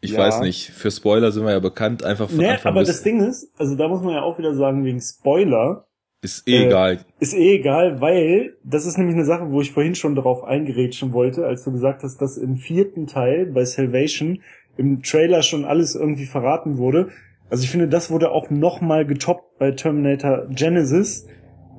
Ich 0.00 0.12
ja. 0.12 0.20
weiß 0.20 0.40
nicht, 0.40 0.70
für 0.70 0.90
Spoiler 0.90 1.30
sind 1.30 1.44
wir 1.44 1.52
ja 1.52 1.60
bekannt, 1.60 2.04
einfach 2.04 2.30
von 2.30 2.38
nee, 2.38 2.48
Anfang 2.48 2.72
aber 2.72 2.84
das 2.84 3.02
Ding 3.02 3.20
ist, 3.20 3.52
also 3.58 3.76
da 3.76 3.86
muss 3.88 4.00
man 4.00 4.14
ja 4.14 4.22
auch 4.22 4.38
wieder 4.38 4.54
sagen, 4.54 4.82
wegen 4.86 5.02
Spoiler. 5.02 5.86
Ist 6.22 6.48
eh 6.48 6.56
äh, 6.56 6.66
egal. 6.68 7.04
Ist 7.20 7.34
eh 7.34 7.56
egal, 7.56 8.00
weil 8.00 8.56
das 8.64 8.86
ist 8.86 8.96
nämlich 8.96 9.16
eine 9.16 9.26
Sache, 9.26 9.50
wo 9.50 9.60
ich 9.60 9.72
vorhin 9.72 9.94
schon 9.94 10.14
darauf 10.14 10.42
eingerätschen 10.42 11.12
wollte, 11.12 11.44
als 11.44 11.64
du 11.64 11.72
gesagt 11.72 12.02
hast, 12.02 12.16
dass 12.22 12.38
im 12.38 12.56
vierten 12.56 13.06
Teil 13.06 13.44
bei 13.46 13.66
Salvation 13.66 14.40
im 14.76 15.02
Trailer 15.02 15.42
schon 15.42 15.64
alles 15.64 15.94
irgendwie 15.94 16.26
verraten 16.26 16.78
wurde. 16.78 17.08
Also 17.50 17.64
ich 17.64 17.70
finde, 17.70 17.88
das 17.88 18.10
wurde 18.10 18.30
auch 18.30 18.50
nochmal 18.50 19.04
getoppt 19.04 19.58
bei 19.58 19.72
Terminator 19.72 20.46
Genesis. 20.48 21.26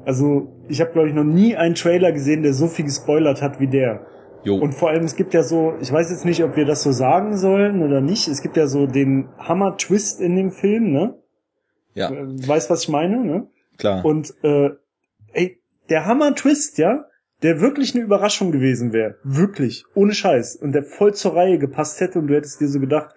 Also 0.05 0.53
ich 0.67 0.81
habe, 0.81 0.91
glaube 0.91 1.09
ich, 1.09 1.15
noch 1.15 1.23
nie 1.23 1.55
einen 1.55 1.75
Trailer 1.75 2.11
gesehen, 2.11 2.43
der 2.43 2.53
so 2.53 2.67
viel 2.67 2.85
gespoilert 2.85 3.41
hat 3.41 3.59
wie 3.59 3.67
der. 3.67 4.05
Jo. 4.43 4.57
Und 4.57 4.73
vor 4.73 4.89
allem, 4.89 5.05
es 5.05 5.15
gibt 5.15 5.33
ja 5.33 5.41
so, 5.41 5.73
ich 5.81 5.91
weiß 5.91 6.11
jetzt 6.11 6.25
nicht, 6.25 6.43
ob 6.43 6.57
wir 6.57 6.65
das 6.65 6.83
so 6.83 6.91
sagen 6.91 7.37
sollen 7.37 7.81
oder 7.81 8.01
nicht, 8.01 8.27
es 8.27 8.41
gibt 8.41 8.57
ja 8.57 8.67
so 8.67 8.87
den 8.87 9.29
Hammer-Twist 9.37 10.19
in 10.19 10.35
dem 10.35 10.51
Film, 10.51 10.91
ne? 10.91 11.15
Ja. 11.93 12.11
Äh, 12.11 12.47
weißt, 12.47 12.69
was 12.69 12.83
ich 12.83 12.89
meine, 12.89 13.23
ne? 13.23 13.47
Klar. 13.77 14.03
Und, 14.03 14.33
äh, 14.43 14.71
ey, 15.31 15.61
der 15.89 16.05
Hammer-Twist, 16.05 16.77
ja, 16.77 17.05
der 17.43 17.59
wirklich 17.61 17.93
eine 17.93 18.03
Überraschung 18.03 18.51
gewesen 18.51 18.93
wäre. 18.93 19.17
Wirklich. 19.23 19.83
Ohne 19.93 20.13
Scheiß. 20.13 20.55
Und 20.55 20.71
der 20.71 20.83
voll 20.83 21.13
zur 21.13 21.35
Reihe 21.35 21.59
gepasst 21.59 21.99
hätte 21.99 22.19
und 22.19 22.27
du 22.27 22.35
hättest 22.35 22.59
dir 22.61 22.67
so 22.67 22.79
gedacht, 22.79 23.13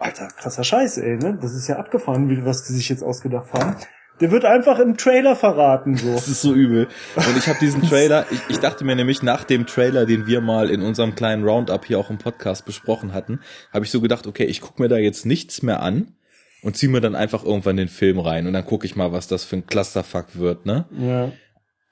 Alter, 0.00 0.28
krasser 0.28 0.64
Scheiß, 0.64 0.98
ey, 0.98 1.16
ne? 1.16 1.38
Das 1.40 1.54
ist 1.54 1.68
ja 1.68 1.76
abgefahren, 1.76 2.30
wie 2.30 2.44
was 2.44 2.64
die 2.64 2.72
sich 2.72 2.88
jetzt 2.88 3.02
ausgedacht 3.02 3.52
haben. 3.52 3.76
Der 4.20 4.30
wird 4.30 4.44
einfach 4.44 4.78
im 4.78 4.96
Trailer 4.96 5.36
verraten, 5.36 5.96
so. 5.96 6.12
Das 6.12 6.28
ist 6.28 6.40
so 6.40 6.54
übel. 6.54 6.88
Und 7.16 7.36
ich 7.36 7.48
habe 7.48 7.58
diesen 7.60 7.82
Trailer, 7.82 8.26
ich, 8.30 8.40
ich 8.48 8.58
dachte 8.58 8.84
mir 8.84 8.96
nämlich 8.96 9.22
nach 9.22 9.44
dem 9.44 9.66
Trailer, 9.66 10.06
den 10.06 10.26
wir 10.26 10.40
mal 10.40 10.70
in 10.70 10.82
unserem 10.82 11.14
kleinen 11.14 11.44
Roundup 11.44 11.84
hier 11.84 11.98
auch 11.98 12.10
im 12.10 12.18
Podcast 12.18 12.64
besprochen 12.64 13.12
hatten, 13.12 13.40
habe 13.72 13.84
ich 13.84 13.90
so 13.90 14.00
gedacht, 14.00 14.26
okay, 14.26 14.44
ich 14.44 14.60
guck 14.60 14.78
mir 14.80 14.88
da 14.88 14.96
jetzt 14.96 15.26
nichts 15.26 15.62
mehr 15.62 15.82
an 15.82 16.14
und 16.62 16.76
zieh 16.76 16.88
mir 16.88 17.00
dann 17.00 17.14
einfach 17.14 17.44
irgendwann 17.44 17.76
den 17.76 17.88
Film 17.88 18.18
rein 18.18 18.46
und 18.46 18.52
dann 18.52 18.64
gucke 18.64 18.86
ich 18.86 18.96
mal, 18.96 19.12
was 19.12 19.28
das 19.28 19.44
für 19.44 19.56
ein 19.56 19.66
Clusterfuck 19.66 20.36
wird, 20.36 20.66
ne? 20.66 20.86
Ja. 20.98 21.32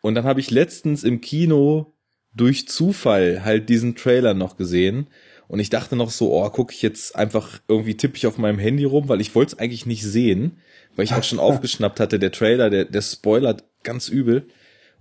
Und 0.07 0.15
dann 0.15 0.25
habe 0.25 0.41
ich 0.41 0.51
letztens 0.51 1.05
im 1.05 1.21
Kino 1.21 1.95
durch 2.35 2.69
Zufall 2.69 3.45
halt 3.45 3.69
diesen 3.69 3.97
Trailer 3.97 4.35
noch 4.35 4.57
gesehen 4.57 5.09
und 5.49 5.61
ich 5.61 5.71
dachte 5.71 5.97
noch 5.97 6.11
so, 6.11 6.33
oh, 6.35 6.49
gucke 6.51 6.75
ich 6.75 6.83
jetzt 6.83 7.17
einfach 7.17 7.61
irgendwie 7.69 7.97
tippe 7.97 8.17
ich 8.17 8.27
auf 8.27 8.37
meinem 8.37 8.59
Handy 8.59 8.85
rum, 8.85 9.09
weil 9.09 9.21
ich 9.21 9.35
wollte 9.35 9.55
es 9.55 9.59
eigentlich 9.59 9.87
nicht 9.87 10.03
sehen 10.03 10.59
weil 10.97 11.05
ich 11.05 11.15
auch 11.15 11.23
schon 11.23 11.39
aufgeschnappt 11.39 12.01
hatte, 12.01 12.19
der 12.19 12.33
Trailer, 12.33 12.71
der, 12.71 12.87
der 12.87 13.03
spoilert 13.03 13.65
ganz 13.85 14.09
übel. 14.09 14.49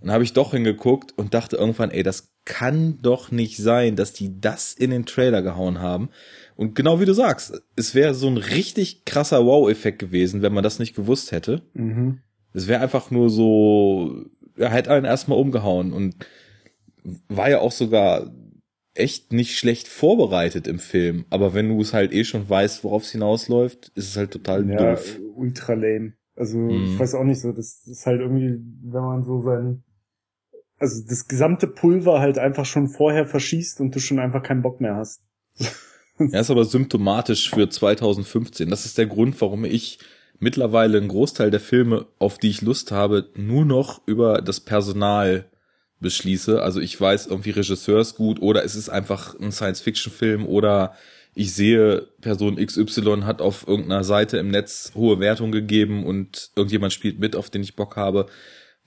Und 0.01 0.11
habe 0.11 0.25
ich 0.25 0.33
doch 0.33 0.51
hingeguckt 0.51 1.17
und 1.17 1.33
dachte 1.33 1.55
irgendwann, 1.55 1.89
ey, 1.89 2.03
das 2.03 2.33
kann 2.43 2.99
doch 3.01 3.31
nicht 3.31 3.57
sein, 3.57 3.95
dass 3.95 4.13
die 4.13 4.39
das 4.39 4.73
in 4.73 4.91
den 4.91 5.05
Trailer 5.05 5.41
gehauen 5.41 5.79
haben. 5.79 6.09
Und 6.55 6.75
genau 6.75 6.99
wie 6.99 7.05
du 7.05 7.13
sagst, 7.13 7.63
es 7.75 7.95
wäre 7.95 8.13
so 8.13 8.27
ein 8.27 8.37
richtig 8.37 9.05
krasser 9.05 9.45
Wow-Effekt 9.45 9.97
gewesen, 9.97 10.41
wenn 10.43 10.53
man 10.53 10.63
das 10.63 10.77
nicht 10.77 10.95
gewusst 10.95 11.31
hätte. 11.31 11.63
Mhm. 11.73 12.19
Es 12.53 12.67
wäre 12.67 12.81
einfach 12.81 13.09
nur 13.09 13.29
so, 13.29 14.25
er 14.57 14.69
hätte 14.69 14.91
einen 14.91 15.05
erstmal 15.05 15.37
umgehauen 15.37 15.93
und 15.93 16.15
war 17.27 17.49
ja 17.49 17.59
auch 17.59 17.71
sogar 17.71 18.31
echt 18.93 19.33
nicht 19.33 19.57
schlecht 19.57 19.87
vorbereitet 19.87 20.67
im 20.67 20.79
Film. 20.79 21.25
Aber 21.29 21.53
wenn 21.53 21.69
du 21.69 21.81
es 21.81 21.93
halt 21.93 22.13
eh 22.13 22.23
schon 22.23 22.49
weißt, 22.49 22.83
worauf 22.83 23.03
es 23.03 23.11
hinausläuft, 23.11 23.91
ist 23.95 24.09
es 24.09 24.17
halt 24.17 24.31
total 24.31 24.67
ja, 24.69 24.95
doof. 24.95 25.19
ultra 25.35 25.73
lame. 25.73 26.13
Also 26.35 26.57
mhm. 26.57 26.85
ich 26.85 26.99
weiß 26.99 27.15
auch 27.15 27.23
nicht 27.23 27.41
so, 27.41 27.51
das 27.51 27.85
ist 27.85 28.05
halt 28.05 28.21
irgendwie, 28.21 28.59
wenn 28.83 29.03
man 29.03 29.23
so 29.23 29.41
sein, 29.41 29.83
also 30.77 31.03
das 31.07 31.27
gesamte 31.27 31.67
Pulver 31.67 32.19
halt 32.19 32.37
einfach 32.37 32.65
schon 32.65 32.87
vorher 32.87 33.25
verschießt 33.25 33.79
und 33.81 33.95
du 33.95 33.99
schon 33.99 34.19
einfach 34.19 34.43
keinen 34.43 34.61
Bock 34.61 34.81
mehr 34.81 34.95
hast. 34.95 35.21
ja, 36.19 36.39
ist 36.39 36.51
aber 36.51 36.65
symptomatisch 36.65 37.49
für 37.49 37.69
2015. 37.69 38.69
Das 38.69 38.85
ist 38.85 38.97
der 38.97 39.07
Grund, 39.07 39.39
warum 39.39 39.65
ich 39.65 39.99
mittlerweile 40.39 40.97
einen 40.97 41.07
Großteil 41.07 41.51
der 41.51 41.59
Filme, 41.59 42.05
auf 42.19 42.37
die 42.37 42.49
ich 42.49 42.61
Lust 42.61 42.91
habe, 42.91 43.29
nur 43.35 43.65
noch 43.65 44.01
über 44.05 44.41
das 44.41 44.59
Personal 44.59 45.45
beschließe. 45.99 46.61
Also 46.61 46.79
ich 46.81 46.99
weiß 46.99 47.27
irgendwie 47.27 47.51
Regisseur 47.51 48.01
ist 48.01 48.15
gut 48.15 48.41
oder 48.41 48.63
es 48.63 48.75
ist 48.75 48.89
einfach 48.89 49.39
ein 49.39 49.51
Science-Fiction-Film 49.51 50.45
oder 50.45 50.95
ich 51.33 51.53
sehe, 51.53 52.07
Person 52.21 52.55
XY 52.55 53.23
hat 53.23 53.41
auf 53.41 53.67
irgendeiner 53.67 54.03
Seite 54.05 54.37
im 54.37 54.49
Netz 54.49 54.93
hohe 54.95 55.19
Wertung 55.19 55.51
gegeben 55.51 56.05
und 56.05 56.51
irgendjemand 56.55 56.93
spielt 56.93 57.19
mit, 57.19 57.35
auf 57.35 57.49
den 57.49 57.61
ich 57.61 57.75
Bock 57.75 57.97
habe, 57.97 58.27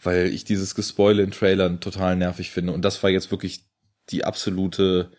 weil 0.02 0.28
ich 0.28 0.44
dieses 0.44 0.74
Gespoile 0.74 1.22
in 1.22 1.30
Trailern 1.30 1.80
total 1.80 2.16
nervig 2.16 2.50
finde. 2.50 2.72
Und 2.72 2.84
das 2.84 3.02
war 3.02 3.11
jetzt 3.11 3.30
wirklich 3.30 3.66
die 4.08 4.24
absolute, 4.24 5.11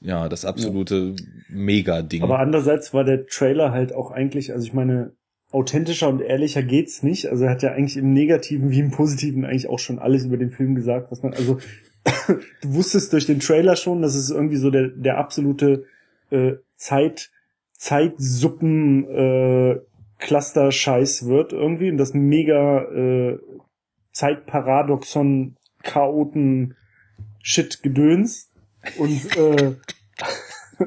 ja, 0.00 0.30
das 0.30 0.46
absolute 0.46 1.14
ja. 1.14 1.24
Mega-Ding. 1.48 2.22
Aber 2.22 2.38
andererseits 2.38 2.94
war 2.94 3.04
der 3.04 3.26
Trailer 3.26 3.72
halt 3.72 3.92
auch 3.92 4.10
eigentlich, 4.10 4.52
also 4.52 4.66
ich 4.66 4.72
meine, 4.72 5.12
authentischer 5.52 6.08
und 6.08 6.20
ehrlicher 6.20 6.62
geht's 6.62 7.02
nicht. 7.02 7.28
Also 7.28 7.44
er 7.44 7.50
hat 7.50 7.62
ja 7.62 7.72
eigentlich 7.72 7.96
im 7.96 8.12
Negativen 8.12 8.70
wie 8.70 8.80
im 8.80 8.90
Positiven 8.90 9.44
eigentlich 9.44 9.68
auch 9.68 9.78
schon 9.78 9.98
alles 9.98 10.24
über 10.24 10.36
den 10.36 10.50
Film 10.50 10.74
gesagt, 10.74 11.10
was 11.10 11.22
man, 11.22 11.34
also 11.34 11.58
du 12.62 12.74
wusstest 12.74 13.12
durch 13.12 13.26
den 13.26 13.40
Trailer 13.40 13.76
schon, 13.76 14.02
dass 14.02 14.14
es 14.14 14.30
irgendwie 14.30 14.56
so 14.56 14.70
der, 14.70 14.88
der 14.88 15.18
absolute 15.18 15.84
äh, 16.30 16.54
Zeit, 16.74 17.30
Zeitsuppen 17.72 19.08
äh, 19.08 19.80
Cluster-Scheiß 20.18 21.26
wird 21.26 21.52
irgendwie 21.52 21.90
und 21.90 21.98
das 21.98 22.14
mega 22.14 22.82
äh, 22.84 23.38
Zeitparadoxon 24.12 25.56
Chaoten 25.82 26.76
Shit 27.42 27.82
Gedöns 27.82 28.50
und 28.98 29.36
äh, 29.36 29.74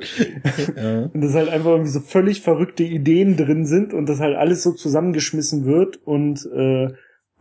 ja. 0.76 1.10
Und 1.14 1.22
dass 1.22 1.34
halt 1.34 1.50
einfach 1.50 1.72
irgendwie 1.72 1.92
so 1.92 2.00
völlig 2.00 2.42
verrückte 2.42 2.84
Ideen 2.84 3.38
drin 3.38 3.66
sind 3.66 3.94
und 3.94 4.08
das 4.08 4.20
halt 4.20 4.36
alles 4.36 4.64
so 4.64 4.72
zusammengeschmissen 4.72 5.66
wird 5.66 5.98
und 6.06 6.46
äh, 6.54 6.90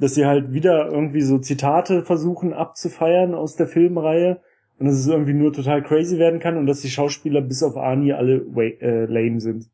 dass 0.01 0.14
sie 0.14 0.27
halt 0.27 0.53
wieder 0.53 0.88
irgendwie 0.90 1.23
so 1.23 1.38
Zitate 1.38 2.03
versuchen 2.03 2.53
abzufeiern 2.53 3.35
aus 3.35 3.57
der 3.57 3.69
Filmreihe 3.69 4.40
und 4.79 4.87
dass 4.87 4.97
es 4.97 5.07
irgendwie 5.07 5.35
nur 5.35 5.53
total 5.53 5.83
crazy 5.83 6.19
werden 6.19 6.40
kann 6.40 6.57
und 6.57 6.67
dass 6.67 6.81
die 6.81 6.90
Schauspieler 6.90 7.40
bis 7.40 7.62
auf 7.62 7.77
Arnie 7.77 8.12
alle 8.12 8.45
äh, 8.81 9.07
lame 9.07 9.40
sind. 9.40 9.71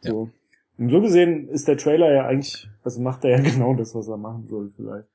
So. 0.00 0.24
Ja. 0.24 0.30
Und 0.78 0.90
so 0.90 1.00
gesehen 1.00 1.48
ist 1.48 1.68
der 1.68 1.76
Trailer 1.76 2.12
ja 2.12 2.26
eigentlich, 2.26 2.68
also 2.82 3.00
macht 3.00 3.24
er 3.24 3.30
ja 3.30 3.40
genau 3.50 3.74
das, 3.74 3.94
was 3.94 4.08
er 4.08 4.16
machen 4.16 4.46
soll 4.46 4.72
vielleicht. 4.74 5.08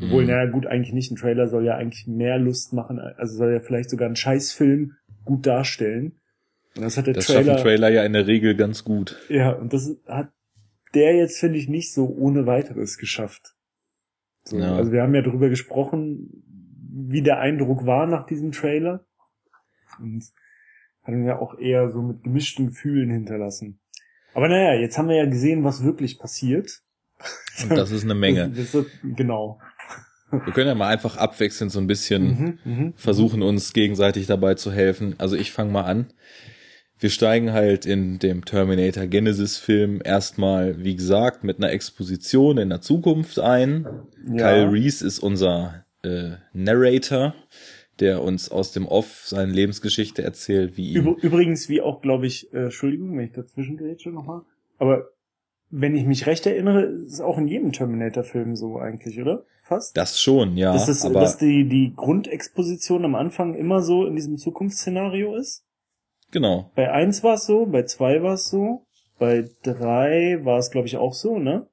Obwohl, 0.00 0.22
mhm. 0.22 0.28
naja, 0.28 0.50
gut, 0.50 0.66
eigentlich 0.66 0.92
nicht. 0.92 1.10
Ein 1.10 1.16
Trailer 1.16 1.48
soll 1.48 1.64
ja 1.64 1.74
eigentlich 1.74 2.06
mehr 2.06 2.38
Lust 2.38 2.72
machen, 2.72 3.00
also 3.00 3.36
soll 3.36 3.52
ja 3.52 3.60
vielleicht 3.60 3.90
sogar 3.90 4.08
ein 4.08 4.14
Scheißfilm 4.14 4.92
gut 5.28 5.46
darstellen. 5.46 6.18
Und 6.74 6.82
das 6.82 6.96
hat 6.96 7.06
der 7.06 7.14
das 7.14 7.26
Trailer. 7.26 7.54
Das 7.54 7.62
Trailer 7.62 7.90
ja 7.90 8.04
in 8.04 8.14
der 8.14 8.26
Regel 8.26 8.56
ganz 8.56 8.82
gut. 8.82 9.16
Ja, 9.28 9.52
und 9.52 9.72
das 9.72 9.96
hat 10.06 10.32
der 10.94 11.14
jetzt, 11.14 11.38
finde 11.38 11.58
ich, 11.58 11.68
nicht 11.68 11.92
so 11.92 12.08
ohne 12.08 12.46
weiteres 12.46 12.96
geschafft. 12.96 13.54
So, 14.44 14.58
ja. 14.58 14.74
Also 14.74 14.90
wir 14.90 15.02
haben 15.02 15.14
ja 15.14 15.22
darüber 15.22 15.50
gesprochen, 15.50 16.42
wie 16.90 17.22
der 17.22 17.38
Eindruck 17.38 17.84
war 17.84 18.06
nach 18.06 18.26
diesem 18.26 18.52
Trailer. 18.52 19.04
Und 20.00 20.24
hat 21.02 21.14
ihn 21.14 21.24
ja 21.24 21.38
auch 21.38 21.58
eher 21.58 21.90
so 21.90 22.02
mit 22.02 22.22
gemischten 22.22 22.68
Gefühlen 22.68 23.10
hinterlassen. 23.10 23.80
Aber 24.34 24.48
naja, 24.48 24.80
jetzt 24.80 24.96
haben 24.96 25.08
wir 25.08 25.16
ja 25.16 25.26
gesehen, 25.26 25.64
was 25.64 25.84
wirklich 25.84 26.18
passiert. 26.18 26.82
Und 27.62 27.76
das 27.76 27.90
ist 27.90 28.04
eine 28.04 28.14
Menge. 28.26 28.50
Das, 28.50 28.72
das, 28.72 28.86
genau. 29.02 29.60
Wir 30.30 30.52
können 30.52 30.68
ja 30.68 30.74
mal 30.74 30.88
einfach 30.88 31.16
abwechselnd 31.16 31.72
so 31.72 31.78
ein 31.80 31.86
bisschen 31.86 32.58
mhm, 32.64 32.72
mhm, 32.72 32.92
versuchen, 32.96 33.42
uns 33.42 33.72
gegenseitig 33.72 34.26
dabei 34.26 34.54
zu 34.54 34.72
helfen. 34.72 35.14
Also 35.18 35.36
ich 35.36 35.52
fange 35.52 35.72
mal 35.72 35.84
an. 35.84 36.06
Wir 37.00 37.10
steigen 37.10 37.52
halt 37.52 37.86
in 37.86 38.18
dem 38.18 38.44
Terminator 38.44 39.06
Genesis 39.06 39.56
Film 39.56 40.02
erstmal, 40.04 40.82
wie 40.82 40.96
gesagt, 40.96 41.44
mit 41.44 41.58
einer 41.58 41.70
Exposition 41.70 42.58
in 42.58 42.70
der 42.70 42.80
Zukunft 42.80 43.38
ein. 43.38 43.86
Ja. 44.32 44.36
Kyle 44.36 44.72
Reese 44.72 45.06
ist 45.06 45.20
unser 45.20 45.84
äh, 46.02 46.32
Narrator, 46.52 47.34
der 48.00 48.22
uns 48.22 48.50
aus 48.50 48.72
dem 48.72 48.86
Off 48.86 49.22
seine 49.26 49.52
Lebensgeschichte 49.52 50.22
erzählt, 50.22 50.76
wie 50.76 50.94
ihm. 50.94 51.16
Übrigens, 51.20 51.68
wie 51.68 51.80
auch, 51.80 52.02
glaube 52.02 52.26
ich, 52.26 52.52
äh, 52.52 52.64
Entschuldigung, 52.64 53.16
wenn 53.16 53.26
ich 53.26 53.32
dazwischen 53.32 53.76
grätsche 53.76 54.10
nochmal, 54.10 54.42
aber 54.78 55.08
wenn 55.70 55.94
ich 55.94 56.06
mich 56.06 56.26
recht 56.26 56.46
erinnere, 56.46 56.82
ist 56.82 57.14
es 57.14 57.20
auch 57.20 57.38
in 57.38 57.46
jedem 57.46 57.72
Terminator-Film 57.72 58.56
so 58.56 58.78
eigentlich, 58.78 59.20
oder? 59.20 59.44
Fast? 59.68 59.94
Das 59.98 60.18
schon, 60.18 60.56
ja. 60.56 60.72
Dass, 60.72 60.86
das, 60.86 61.04
aber 61.04 61.20
dass 61.20 61.36
die, 61.36 61.68
die 61.68 61.92
Grundexposition 61.94 63.04
am 63.04 63.14
Anfang 63.14 63.54
immer 63.54 63.82
so 63.82 64.06
in 64.06 64.16
diesem 64.16 64.38
Zukunftsszenario 64.38 65.36
ist? 65.36 65.62
Genau. 66.30 66.70
Bei 66.74 66.90
eins 66.90 67.22
war 67.22 67.34
es 67.34 67.44
so, 67.44 67.66
bei 67.66 67.82
zwei 67.82 68.22
war 68.22 68.34
es 68.34 68.48
so, 68.48 68.86
bei 69.18 69.46
drei 69.62 70.38
war 70.42 70.58
es, 70.58 70.70
glaube 70.70 70.86
ich, 70.86 70.96
auch 70.96 71.12
so, 71.12 71.38
ne? 71.38 71.66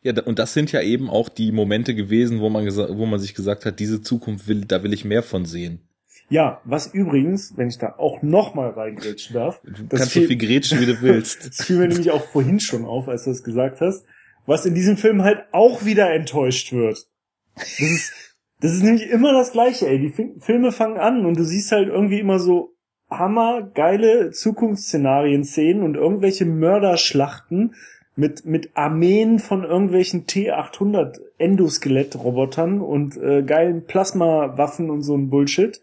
Ja, 0.00 0.14
und 0.22 0.38
das 0.38 0.54
sind 0.54 0.72
ja 0.72 0.80
eben 0.80 1.10
auch 1.10 1.28
die 1.28 1.52
Momente 1.52 1.94
gewesen, 1.94 2.40
wo 2.40 2.48
man, 2.48 2.64
wo 2.66 3.04
man 3.04 3.20
sich 3.20 3.34
gesagt 3.34 3.66
hat, 3.66 3.78
diese 3.78 4.00
Zukunft 4.00 4.48
will, 4.48 4.64
da 4.64 4.82
will 4.82 4.94
ich 4.94 5.04
mehr 5.04 5.22
von 5.22 5.44
sehen. 5.44 5.86
Ja, 6.30 6.62
was 6.64 6.86
übrigens, 6.86 7.52
wenn 7.56 7.68
ich 7.68 7.76
da 7.76 7.96
auch 7.98 8.22
noch 8.22 8.54
mal 8.54 8.70
reingrätschen 8.70 9.34
darf. 9.34 9.60
Du 9.62 9.86
kannst 9.88 10.14
so 10.14 10.20
viel 10.20 10.38
grätschen, 10.38 10.80
wie 10.80 10.86
du 10.86 11.02
willst. 11.02 11.46
das 11.58 11.66
fiel 11.66 11.76
mir 11.76 11.88
nämlich 11.88 12.10
auch 12.10 12.24
vorhin 12.24 12.60
schon 12.60 12.86
auf, 12.86 13.08
als 13.08 13.24
du 13.24 13.30
das 13.30 13.42
gesagt 13.42 13.82
hast. 13.82 14.06
Was 14.46 14.66
in 14.66 14.74
diesem 14.74 14.96
Film 14.96 15.22
halt 15.22 15.44
auch 15.52 15.84
wieder 15.84 16.12
enttäuscht 16.12 16.72
wird. 16.72 17.06
Das 17.54 17.80
ist, 17.80 18.12
das 18.60 18.72
ist 18.72 18.82
nämlich 18.82 19.08
immer 19.10 19.32
das 19.32 19.52
Gleiche, 19.52 19.88
ey. 19.88 19.98
Die 19.98 20.40
Filme 20.40 20.72
fangen 20.72 20.98
an 20.98 21.26
und 21.26 21.38
du 21.38 21.44
siehst 21.44 21.72
halt 21.72 21.88
irgendwie 21.88 22.20
immer 22.20 22.38
so 22.38 22.74
hammergeile 23.10 24.30
Zukunftsszenarien-Szenen 24.32 25.82
und 25.82 25.94
irgendwelche 25.94 26.44
Mörderschlachten 26.44 27.74
mit, 28.16 28.46
mit 28.46 28.70
Armeen 28.74 29.38
von 29.38 29.62
irgendwelchen 29.62 30.24
T800 30.26 31.20
Endoskelett-Robotern 31.38 32.80
und 32.80 33.16
äh, 33.16 33.42
geilen 33.42 33.84
Plasmawaffen 33.84 34.90
und 34.90 35.02
so 35.02 35.14
ein 35.16 35.28
Bullshit. 35.28 35.80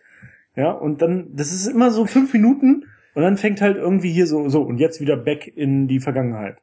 Ja, 0.56 0.72
und 0.72 1.02
dann, 1.02 1.30
das 1.36 1.54
ist 1.54 1.68
immer 1.68 1.92
so 1.92 2.06
fünf 2.06 2.34
Minuten 2.34 2.86
und 3.14 3.24
dann 3.24 3.38
fängt 3.38 3.62
halt 3.62 3.78
irgendwie 3.78 4.12
hier 4.12 4.28
so, 4.28 4.50
so, 4.50 4.62
und 4.64 4.80
jetzt 4.80 5.00
wieder 5.00 5.16
back 5.16 5.48
in 5.48 5.88
die 5.88 6.00
Vergangenheit. 6.00 6.58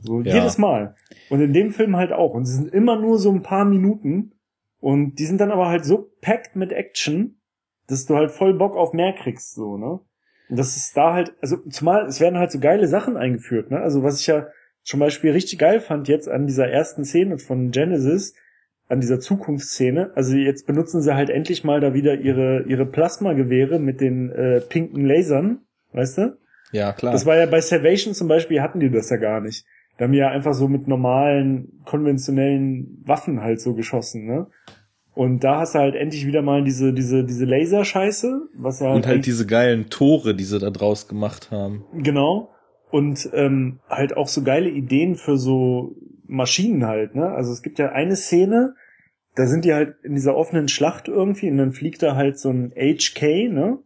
So, 0.00 0.20
ja. 0.20 0.34
jedes 0.34 0.58
Mal. 0.58 0.94
Und 1.28 1.40
in 1.40 1.52
dem 1.52 1.72
Film 1.72 1.96
halt 1.96 2.12
auch. 2.12 2.34
Und 2.34 2.42
es 2.42 2.54
sind 2.54 2.72
immer 2.72 2.98
nur 2.98 3.18
so 3.18 3.30
ein 3.30 3.42
paar 3.42 3.64
Minuten. 3.64 4.32
Und 4.80 5.16
die 5.18 5.26
sind 5.26 5.40
dann 5.40 5.50
aber 5.50 5.68
halt 5.68 5.84
so 5.84 6.10
packed 6.20 6.56
mit 6.56 6.72
Action, 6.72 7.40
dass 7.86 8.06
du 8.06 8.16
halt 8.16 8.30
voll 8.30 8.54
Bock 8.54 8.76
auf 8.76 8.92
mehr 8.92 9.12
kriegst, 9.12 9.54
so, 9.54 9.76
ne? 9.76 10.00
Und 10.48 10.58
das 10.58 10.76
ist 10.76 10.96
da 10.96 11.12
halt, 11.12 11.34
also 11.40 11.58
zumal, 11.68 12.06
es 12.06 12.20
werden 12.20 12.38
halt 12.38 12.50
so 12.50 12.58
geile 12.58 12.88
Sachen 12.88 13.16
eingeführt, 13.16 13.70
ne? 13.70 13.80
Also 13.80 14.02
was 14.02 14.20
ich 14.20 14.26
ja 14.26 14.46
zum 14.82 15.00
Beispiel 15.00 15.32
richtig 15.32 15.58
geil 15.58 15.80
fand 15.80 16.08
jetzt 16.08 16.28
an 16.28 16.46
dieser 16.46 16.68
ersten 16.68 17.04
Szene 17.04 17.38
von 17.38 17.70
Genesis, 17.70 18.34
an 18.88 19.00
dieser 19.00 19.20
Zukunftsszene. 19.20 20.12
Also 20.14 20.36
jetzt 20.36 20.66
benutzen 20.66 21.02
sie 21.02 21.14
halt 21.14 21.30
endlich 21.30 21.62
mal 21.62 21.80
da 21.80 21.94
wieder 21.94 22.14
ihre, 22.14 22.62
ihre 22.62 22.86
Plasmagewehre 22.86 23.78
mit 23.78 24.00
den 24.00 24.30
äh, 24.30 24.60
pinken 24.60 25.04
Lasern, 25.04 25.60
weißt 25.92 26.18
du? 26.18 26.38
Ja, 26.72 26.92
klar. 26.92 27.12
Das 27.12 27.26
war 27.26 27.36
ja 27.36 27.46
bei 27.46 27.60
Salvation 27.60 28.14
zum 28.14 28.28
Beispiel, 28.28 28.60
hatten 28.60 28.80
die 28.80 28.90
das 28.90 29.10
ja 29.10 29.16
gar 29.16 29.40
nicht. 29.40 29.64
Da 30.00 30.06
haben 30.06 30.14
ja 30.14 30.30
einfach 30.30 30.54
so 30.54 30.66
mit 30.66 30.88
normalen, 30.88 31.82
konventionellen 31.84 33.02
Waffen 33.04 33.42
halt 33.42 33.60
so 33.60 33.74
geschossen, 33.74 34.24
ne? 34.24 34.46
Und 35.12 35.44
da 35.44 35.58
hast 35.58 35.74
du 35.74 35.80
halt 35.80 35.94
endlich 35.94 36.26
wieder 36.26 36.40
mal 36.40 36.64
diese, 36.64 36.94
diese, 36.94 37.22
diese 37.22 37.44
Laserscheiße, 37.44 38.48
was 38.54 38.80
ja 38.80 38.86
halt. 38.86 38.96
Und 38.96 39.06
halt 39.06 39.26
diese 39.26 39.44
geilen 39.44 39.90
Tore, 39.90 40.34
die 40.34 40.44
sie 40.44 40.58
da 40.58 40.70
draus 40.70 41.06
gemacht 41.06 41.50
haben. 41.50 41.84
Genau. 41.92 42.48
Und 42.90 43.28
ähm, 43.34 43.80
halt 43.90 44.16
auch 44.16 44.28
so 44.28 44.42
geile 44.42 44.70
Ideen 44.70 45.16
für 45.16 45.36
so 45.36 45.96
Maschinen 46.26 46.86
halt, 46.86 47.14
ne? 47.14 47.32
Also 47.32 47.52
es 47.52 47.60
gibt 47.60 47.78
ja 47.78 47.92
eine 47.92 48.16
Szene, 48.16 48.76
da 49.34 49.46
sind 49.46 49.66
die 49.66 49.74
halt 49.74 49.96
in 50.02 50.14
dieser 50.14 50.34
offenen 50.34 50.68
Schlacht 50.68 51.08
irgendwie 51.08 51.50
und 51.50 51.58
dann 51.58 51.72
fliegt 51.72 52.02
da 52.02 52.16
halt 52.16 52.38
so 52.38 52.48
ein 52.48 52.72
HK, 52.74 53.50
ne? 53.50 53.80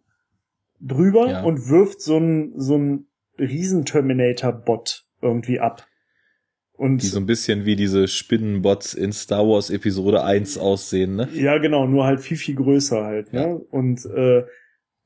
Drüber 0.81 1.29
ja. 1.29 1.43
und 1.43 1.69
wirft 1.69 2.03
so 2.03 2.19
ein, 2.19 2.53
so 2.55 2.79
ein 2.79 3.07
Riesen-Terminator-Bot 3.37 5.07
irgendwie 5.21 5.59
ab. 5.59 5.85
Und 6.77 7.03
die 7.03 7.07
so 7.07 7.19
ein 7.19 7.27
bisschen 7.27 7.67
wie 7.67 7.77
diese 7.77 8.09
Spinnenbots 8.09 8.95
in 8.95 9.13
Star 9.13 9.47
Wars 9.47 9.71
Episode 9.71 10.25
1 10.25 10.59
aussehen, 10.59 11.15
ne? 11.15 11.29
Ja, 11.33 11.59
genau, 11.59 11.87
nur 11.87 12.05
halt 12.05 12.21
viel, 12.21 12.37
viel 12.37 12.57
größer 12.57 13.05
halt, 13.05 13.33
ne? 13.33 13.41
Ja. 13.41 13.61
Und 13.71 14.05
äh, 14.07 14.45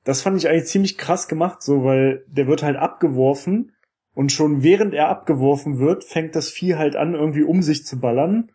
das 0.04 0.22
fand 0.22 0.38
ich 0.38 0.48
eigentlich 0.48 0.64
ziemlich 0.64 0.96
krass 0.96 1.28
gemacht, 1.28 1.62
so, 1.62 1.84
weil 1.84 2.24
der 2.26 2.46
wird 2.46 2.62
halt 2.62 2.76
abgeworfen 2.76 3.72
und 4.14 4.32
schon 4.32 4.62
während 4.62 4.94
er 4.94 5.10
abgeworfen 5.10 5.78
wird, 5.78 6.04
fängt 6.04 6.34
das 6.34 6.48
Vieh 6.48 6.76
halt 6.76 6.96
an, 6.96 7.14
irgendwie 7.14 7.42
um 7.42 7.62
sich 7.62 7.84
zu 7.84 8.00
ballern 8.00 8.50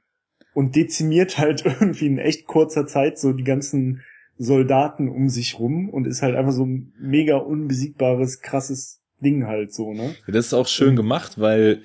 und 0.55 0.75
dezimiert 0.75 1.37
halt 1.37 1.63
irgendwie 1.65 2.07
in 2.07 2.17
echt 2.17 2.47
kurzer 2.47 2.87
Zeit 2.87 3.19
so 3.19 3.31
die 3.31 3.43
ganzen 3.43 4.01
Soldaten 4.37 5.07
um 5.07 5.29
sich 5.29 5.59
rum 5.59 5.89
und 5.89 6.07
ist 6.07 6.23
halt 6.23 6.35
einfach 6.35 6.51
so 6.51 6.65
ein 6.65 6.93
mega 6.99 7.37
unbesiegbares, 7.37 8.41
krasses 8.41 9.01
Ding 9.21 9.45
halt 9.45 9.71
so, 9.71 9.93
ne? 9.93 10.15
Ja, 10.25 10.33
das 10.33 10.47
ist 10.47 10.53
auch 10.53 10.67
schön 10.67 10.95
gemacht, 10.95 11.39
weil 11.39 11.83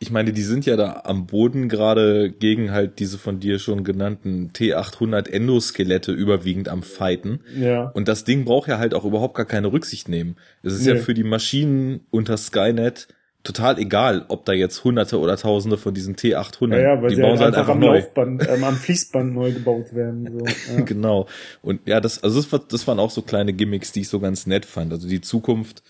ich 0.00 0.10
meine, 0.12 0.32
die 0.32 0.42
sind 0.42 0.64
ja 0.64 0.76
da 0.76 1.02
am 1.04 1.26
Boden 1.26 1.68
gerade 1.68 2.30
gegen 2.30 2.70
halt 2.70 3.00
diese 3.00 3.18
von 3.18 3.40
dir 3.40 3.58
schon 3.58 3.82
genannten 3.82 4.52
T800 4.52 5.28
Endoskelette 5.28 6.12
überwiegend 6.12 6.68
am 6.68 6.82
Fighten. 6.82 7.40
Ja. 7.56 7.90
Und 7.94 8.06
das 8.06 8.22
Ding 8.22 8.44
braucht 8.44 8.68
ja 8.68 8.78
halt 8.78 8.94
auch 8.94 9.04
überhaupt 9.04 9.34
gar 9.34 9.46
keine 9.46 9.72
Rücksicht 9.72 10.08
nehmen. 10.08 10.36
Es 10.62 10.72
ist 10.74 10.86
nee. 10.86 10.92
ja 10.92 10.96
für 10.96 11.14
die 11.14 11.24
Maschinen 11.24 12.06
unter 12.10 12.36
Skynet 12.36 13.08
total 13.42 13.78
egal, 13.78 14.24
ob 14.28 14.44
da 14.44 14.52
jetzt 14.52 14.84
Hunderte 14.84 15.18
oder 15.18 15.36
Tausende 15.36 15.78
von 15.78 15.94
diesen 15.94 16.16
T800, 16.16 16.76
ja, 16.76 16.94
ja, 16.94 17.02
weil 17.02 17.08
die 17.08 17.16
sie 17.16 17.22
bauen 17.22 17.38
halt 17.38 17.54
einfach, 17.54 17.60
einfach 17.60 17.72
am 17.72 17.80
neu. 17.80 17.98
Laufband, 17.98 18.48
ähm, 18.48 18.64
am 18.64 18.76
Fließband 18.76 19.34
neu 19.34 19.52
gebaut 19.52 19.94
werden. 19.94 20.38
So. 20.38 20.44
Ja. 20.76 20.84
genau. 20.84 21.26
Und 21.62 21.86
ja, 21.86 22.00
das, 22.00 22.22
also 22.22 22.40
das, 22.40 22.68
das 22.68 22.86
waren 22.86 23.00
auch 23.00 23.10
so 23.10 23.22
kleine 23.22 23.52
Gimmicks, 23.52 23.90
die 23.92 24.02
ich 24.02 24.08
so 24.08 24.20
ganz 24.20 24.46
nett 24.46 24.64
fand. 24.64 24.92
Also 24.92 25.08
die 25.08 25.20
Zukunft, 25.20 25.82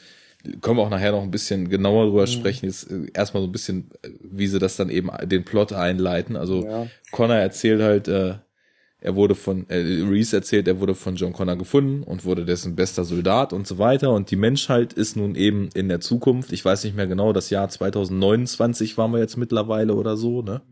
können 0.61 0.79
wir 0.79 0.83
auch 0.83 0.91
nachher 0.91 1.13
noch 1.13 1.23
ein 1.23 1.31
bisschen 1.31 1.69
genauer 1.69 2.07
drüber 2.07 2.23
mhm. 2.23 2.27
sprechen. 2.27 2.67
Jetzt 2.67 2.91
äh, 2.91 3.07
erstmal 3.15 3.43
so 3.43 3.49
ein 3.49 3.53
bisschen, 3.53 3.91
wie 4.23 4.47
sie 4.47 4.59
das 4.59 4.77
dann 4.77 4.91
eben 4.91 5.11
den 5.25 5.45
Plot 5.45 5.73
einleiten. 5.73 6.37
Also 6.37 6.65
ja. 6.65 6.87
Connor 7.11 7.37
erzählt 7.37 7.83
halt, 7.83 8.09
äh, 8.09 8.35
er 9.01 9.15
wurde 9.15 9.37
von, 9.37 9.69
äh, 9.69 9.77
Reese 9.77 10.37
erzählt, 10.37 10.67
er 10.67 10.81
wurde 10.81 10.95
von 10.95 11.15
John 11.15 11.33
Connor 11.33 11.57
gefunden 11.57 12.03
und 12.03 12.25
wurde 12.25 12.45
dessen 12.45 12.75
bester 12.75 13.05
Soldat 13.05 13.53
und 13.53 13.67
so 13.67 13.79
weiter. 13.79 14.13
Und 14.13 14.31
die 14.31 14.37
Menschheit 14.37 14.93
ist 14.93 15.17
nun 15.17 15.37
eben 15.37 15.69
in 15.75 15.89
der 15.89 16.01
Zukunft. 16.01 16.53
Ich 16.53 16.65
weiß 16.65 16.83
nicht 16.85 16.97
mehr 16.97 17.07
genau, 17.07 17.33
das 17.33 17.51
Jahr 17.51 17.69
2029 17.69 18.99
waren 18.99 19.13
wir 19.13 19.21
jetzt 19.21 19.37
mittlerweile 19.37 19.95
oder 19.95 20.17
so, 20.17 20.43
ne? 20.43 20.63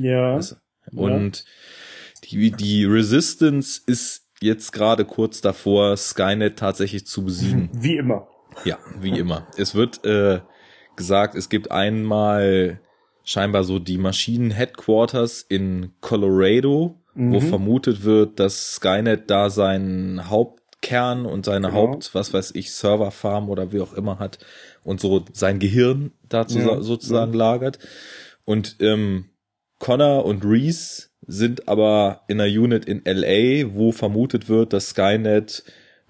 Ja. 0.00 0.40
Und 0.92 1.44
ja. 1.44 2.30
die, 2.30 2.50
die 2.52 2.84
Resistance 2.86 3.82
ist 3.86 4.24
jetzt 4.40 4.72
gerade 4.72 5.04
kurz 5.04 5.42
davor, 5.42 5.96
Skynet 5.96 6.58
tatsächlich 6.58 7.06
zu 7.06 7.24
besiegen. 7.24 7.68
Wie 7.74 7.96
immer. 7.96 8.28
Ja, 8.64 8.78
wie 9.00 9.18
immer. 9.18 9.46
Es 9.56 9.74
wird 9.74 10.04
äh, 10.04 10.40
gesagt, 10.96 11.34
es 11.34 11.48
gibt 11.48 11.70
einmal 11.70 12.80
scheinbar 13.24 13.64
so 13.64 13.78
die 13.78 13.98
Maschinen-Headquarters 13.98 15.42
in 15.42 15.92
Colorado, 16.00 17.00
mhm. 17.14 17.32
wo 17.32 17.40
vermutet 17.40 18.04
wird, 18.04 18.38
dass 18.38 18.74
Skynet 18.74 19.30
da 19.30 19.50
seinen 19.50 20.28
Hauptkern 20.28 21.26
und 21.26 21.44
seine 21.44 21.68
genau. 21.68 21.92
Haupt, 21.92 22.14
was 22.14 22.34
weiß 22.34 22.52
ich, 22.54 22.72
Serverfarm 22.72 23.48
oder 23.48 23.72
wie 23.72 23.80
auch 23.80 23.94
immer 23.94 24.18
hat 24.18 24.38
und 24.82 25.00
so 25.00 25.24
sein 25.32 25.58
Gehirn 25.58 26.12
dazu 26.28 26.58
ja, 26.58 26.82
sozusagen 26.82 27.32
ja. 27.32 27.38
lagert. 27.38 27.78
Und 28.44 28.76
ähm, 28.80 29.30
Connor 29.78 30.24
und 30.24 30.44
Reese 30.44 31.08
sind 31.26 31.68
aber 31.68 32.22
in 32.28 32.40
einer 32.40 32.50
Unit 32.50 32.84
in 32.84 33.02
LA, 33.04 33.74
wo 33.74 33.92
vermutet 33.92 34.48
wird, 34.48 34.74
dass 34.74 34.90
Skynet 34.90 35.64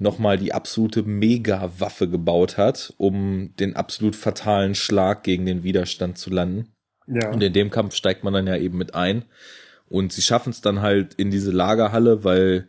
nochmal 0.04 0.38
die 0.38 0.52
absolute 0.52 1.02
Mega-Waffe 1.02 2.08
gebaut 2.08 2.56
hat, 2.56 2.94
um 2.98 3.56
den 3.58 3.74
absolut 3.74 4.14
fatalen 4.14 4.76
Schlag 4.76 5.24
gegen 5.24 5.46
den 5.46 5.64
Widerstand 5.64 6.16
zu 6.18 6.30
landen. 6.30 6.68
Ja. 7.08 7.30
Und 7.32 7.42
in 7.42 7.52
dem 7.52 7.70
Kampf 7.70 7.96
steigt 7.96 8.22
man 8.22 8.32
dann 8.32 8.46
ja 8.46 8.56
eben 8.56 8.78
mit 8.78 8.94
ein. 8.94 9.24
Und 9.88 10.12
sie 10.12 10.22
schaffen 10.22 10.50
es 10.50 10.60
dann 10.60 10.80
halt 10.80 11.14
in 11.14 11.30
diese 11.30 11.50
Lagerhalle, 11.50 12.22
weil 12.22 12.68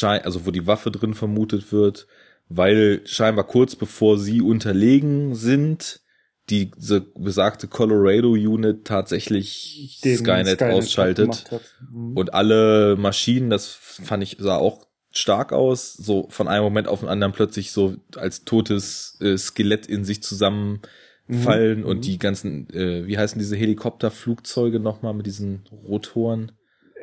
also 0.00 0.46
wo 0.46 0.50
die 0.50 0.66
Waffe 0.66 0.90
drin 0.90 1.12
vermutet 1.12 1.70
wird, 1.70 2.06
weil 2.48 3.02
scheinbar 3.04 3.46
kurz 3.46 3.76
bevor 3.76 4.18
sie 4.18 4.40
unterlegen 4.40 5.34
sind, 5.34 6.00
diese 6.48 7.02
besagte 7.14 7.68
Colorado 7.68 8.30
Unit 8.30 8.86
tatsächlich 8.86 9.98
Skynet, 10.00 10.58
Skynet 10.58 10.62
ausschaltet 10.62 11.44
mhm. 11.90 12.16
und 12.16 12.32
alle 12.32 12.96
Maschinen, 12.96 13.50
das 13.50 13.68
fand 13.68 14.22
ich 14.22 14.38
sah 14.40 14.56
auch 14.56 14.86
stark 15.12 15.52
aus, 15.52 15.92
so 15.92 16.26
von 16.30 16.48
einem 16.48 16.64
Moment 16.64 16.88
auf 16.88 17.00
den 17.00 17.08
anderen 17.08 17.32
plötzlich 17.32 17.72
so 17.72 17.96
als 18.16 18.44
totes 18.44 19.18
äh, 19.20 19.36
Skelett 19.36 19.86
in 19.86 20.04
sich 20.04 20.22
zusammenfallen 20.22 21.80
mhm. 21.80 21.84
und 21.84 22.04
die 22.06 22.18
ganzen, 22.18 22.68
äh, 22.70 23.06
wie 23.06 23.18
heißen 23.18 23.38
diese 23.38 23.56
Helikopterflugzeuge 23.56 24.80
nochmal 24.80 25.14
mit 25.14 25.26
diesen 25.26 25.64
Rotoren? 25.70 26.52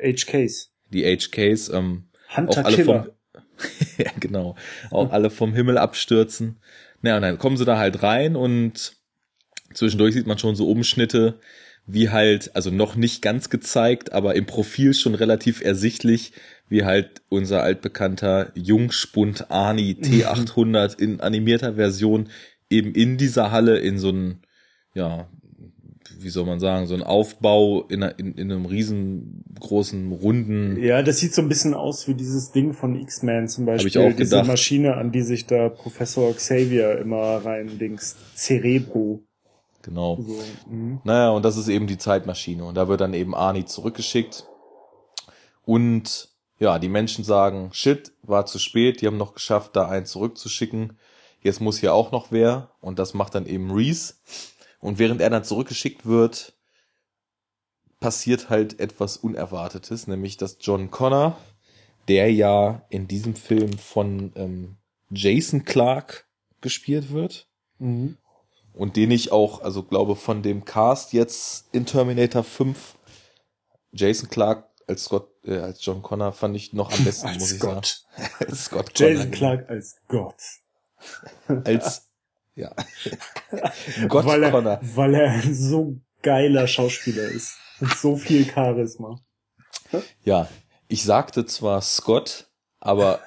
HKs. 0.00 0.72
Die 0.92 1.04
HKs, 1.04 1.68
ähm, 1.68 2.08
Hunter 2.36 2.60
auch 2.60 2.64
alle 2.64 2.76
Killer. 2.76 3.04
vom, 3.04 3.42
ja, 3.98 4.10
genau, 4.18 4.56
auch 4.90 5.06
mhm. 5.06 5.12
alle 5.12 5.30
vom 5.30 5.54
Himmel 5.54 5.78
abstürzen. 5.78 6.60
Na, 7.02 7.16
und 7.16 7.22
dann 7.22 7.38
kommen 7.38 7.56
sie 7.56 7.64
da 7.64 7.78
halt 7.78 8.02
rein 8.02 8.36
und 8.36 8.96
zwischendurch 9.72 10.14
sieht 10.14 10.26
man 10.26 10.38
schon 10.38 10.56
so 10.56 10.68
Umschnitte, 10.68 11.38
wie 11.86 12.10
halt, 12.10 12.54
also 12.54 12.70
noch 12.70 12.96
nicht 12.96 13.22
ganz 13.22 13.50
gezeigt, 13.50 14.12
aber 14.12 14.36
im 14.36 14.46
Profil 14.46 14.94
schon 14.94 15.14
relativ 15.14 15.60
ersichtlich, 15.62 16.32
wie 16.68 16.84
halt 16.84 17.22
unser 17.28 17.62
altbekannter 17.62 18.52
Jungspund 18.54 19.50
Ani 19.50 19.96
T800 20.00 20.98
in 20.98 21.20
animierter 21.20 21.74
Version 21.74 22.28
eben 22.70 22.94
in 22.94 23.16
dieser 23.16 23.50
Halle 23.50 23.78
in 23.78 23.98
so 23.98 24.10
einen, 24.10 24.42
ja, 24.94 25.28
wie 26.22 26.28
soll 26.28 26.44
man 26.44 26.60
sagen, 26.60 26.86
so 26.86 26.94
ein 26.94 27.02
Aufbau 27.02 27.82
in, 27.88 28.02
in, 28.02 28.34
in 28.34 28.52
einem 28.52 28.66
riesengroßen, 28.66 30.12
runden. 30.12 30.76
Ja, 30.80 31.02
das 31.02 31.18
sieht 31.18 31.34
so 31.34 31.42
ein 31.42 31.48
bisschen 31.48 31.74
aus 31.74 32.08
wie 32.08 32.14
dieses 32.14 32.52
Ding 32.52 32.72
von 32.72 32.94
X-Men 33.00 33.48
zum 33.48 33.64
Beispiel. 33.64 33.88
ich 33.88 33.98
auch 33.98 34.16
diese 34.16 34.36
gedacht. 34.36 34.46
Maschine, 34.46 34.96
an 34.96 35.12
die 35.12 35.22
sich 35.22 35.46
da 35.46 35.68
Professor 35.68 36.34
Xavier 36.34 36.98
immer 36.98 37.44
rein 37.44 37.78
dings. 37.78 38.16
Cerebro. 38.34 39.22
Genau. 39.82 40.18
So, 40.20 40.42
mhm. 40.70 41.00
Naja, 41.04 41.30
und 41.30 41.44
das 41.44 41.56
ist 41.56 41.68
eben 41.68 41.86
die 41.86 41.98
Zeitmaschine. 41.98 42.64
Und 42.64 42.74
da 42.74 42.88
wird 42.88 43.00
dann 43.00 43.14
eben 43.14 43.34
Arnie 43.34 43.64
zurückgeschickt. 43.64 44.46
Und 45.64 46.28
ja, 46.58 46.78
die 46.78 46.88
Menschen 46.88 47.24
sagen, 47.24 47.70
shit, 47.72 48.12
war 48.22 48.46
zu 48.46 48.58
spät, 48.58 49.00
die 49.00 49.06
haben 49.06 49.16
noch 49.16 49.34
geschafft, 49.34 49.76
da 49.76 49.88
einen 49.88 50.06
zurückzuschicken. 50.06 50.98
Jetzt 51.42 51.60
muss 51.60 51.78
hier 51.78 51.94
auch 51.94 52.12
noch 52.12 52.30
wer. 52.30 52.70
Und 52.80 52.98
das 52.98 53.14
macht 53.14 53.34
dann 53.34 53.46
eben 53.46 53.70
Reese. 53.70 54.14
Und 54.80 54.98
während 54.98 55.20
er 55.20 55.30
dann 55.30 55.44
zurückgeschickt 55.44 56.06
wird, 56.06 56.54
passiert 57.98 58.50
halt 58.50 58.80
etwas 58.80 59.16
Unerwartetes, 59.16 60.06
nämlich 60.06 60.36
dass 60.36 60.58
John 60.60 60.90
Connor, 60.90 61.36
der 62.08 62.32
ja 62.32 62.82
in 62.88 63.08
diesem 63.08 63.34
Film 63.34 63.76
von 63.76 64.32
ähm, 64.36 64.76
Jason 65.10 65.64
Clark 65.64 66.26
gespielt 66.62 67.12
wird, 67.12 67.50
Mhm. 67.80 68.16
Und 68.74 68.96
den 68.96 69.10
ich 69.10 69.32
auch, 69.32 69.62
also 69.62 69.82
glaube 69.82 70.16
von 70.16 70.42
dem 70.42 70.64
Cast 70.64 71.12
jetzt 71.12 71.66
in 71.72 71.86
Terminator 71.86 72.44
5, 72.44 72.96
Jason 73.92 74.28
Clark 74.30 74.68
als 74.86 75.04
Scott, 75.04 75.28
äh, 75.44 75.58
als 75.58 75.84
John 75.84 76.02
Connor 76.02 76.32
fand 76.32 76.56
ich 76.56 76.72
noch 76.72 76.92
am 76.92 77.04
besten, 77.04 77.32
muss 77.38 77.52
ich 77.52 77.60
Gott. 77.60 78.04
sagen. 78.16 78.30
als 78.48 78.64
Scott 78.64 78.94
Connor. 78.94 79.12
Jason 79.12 79.30
Clark 79.30 79.70
als 79.70 79.96
Gott. 80.08 80.42
Als, 81.64 82.10
ja. 82.54 82.74
Gott 84.08 84.26
weil 84.26 84.42
er, 84.42 84.50
Connor. 84.50 84.80
Weil 84.82 85.14
er 85.14 85.30
ein 85.30 85.54
so 85.54 85.96
geiler 86.22 86.66
Schauspieler 86.66 87.24
ist. 87.24 87.56
Mit 87.80 87.92
so 87.92 88.16
viel 88.16 88.44
Charisma. 88.44 89.18
Ja, 90.22 90.48
ich 90.88 91.02
sagte 91.02 91.46
zwar 91.46 91.80
Scott, 91.80 92.50
aber 92.78 93.20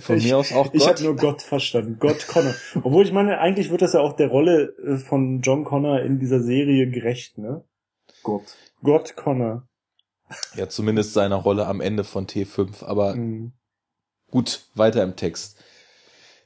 von 0.00 0.16
Ich- 0.16 0.24
mir 0.24 0.36
aus 0.38 0.52
auch 0.52 0.72
Ich 0.72 0.82
habe 0.86 0.94
Gott. 0.94 1.02
nur 1.04 1.16
Gott 1.16 1.42
verstanden. 1.42 1.96
Gott 1.98 2.26
Connor. 2.26 2.54
Obwohl 2.82 3.04
ich 3.04 3.12
meine, 3.12 3.38
eigentlich 3.38 3.70
wird 3.70 3.82
das 3.82 3.92
ja 3.92 4.00
auch 4.00 4.14
der 4.14 4.28
Rolle 4.28 4.74
äh, 4.84 4.96
von 4.96 5.40
John 5.40 5.64
Connor 5.64 6.00
in 6.00 6.18
dieser 6.18 6.40
Serie 6.40 6.90
gerecht, 6.90 7.38
ne? 7.38 7.64
Gott. 8.22 8.42
Gott 8.82 9.16
Connor. 9.16 9.66
Ja, 10.56 10.68
zumindest 10.68 11.12
seiner 11.12 11.36
Rolle 11.36 11.66
am 11.66 11.80
Ende 11.80 12.04
von 12.04 12.26
T5, 12.26 12.84
aber 12.84 13.14
Mhm. 13.16 13.52
gut, 14.30 14.62
weiter 14.74 15.02
im 15.02 15.16
Text. 15.16 15.58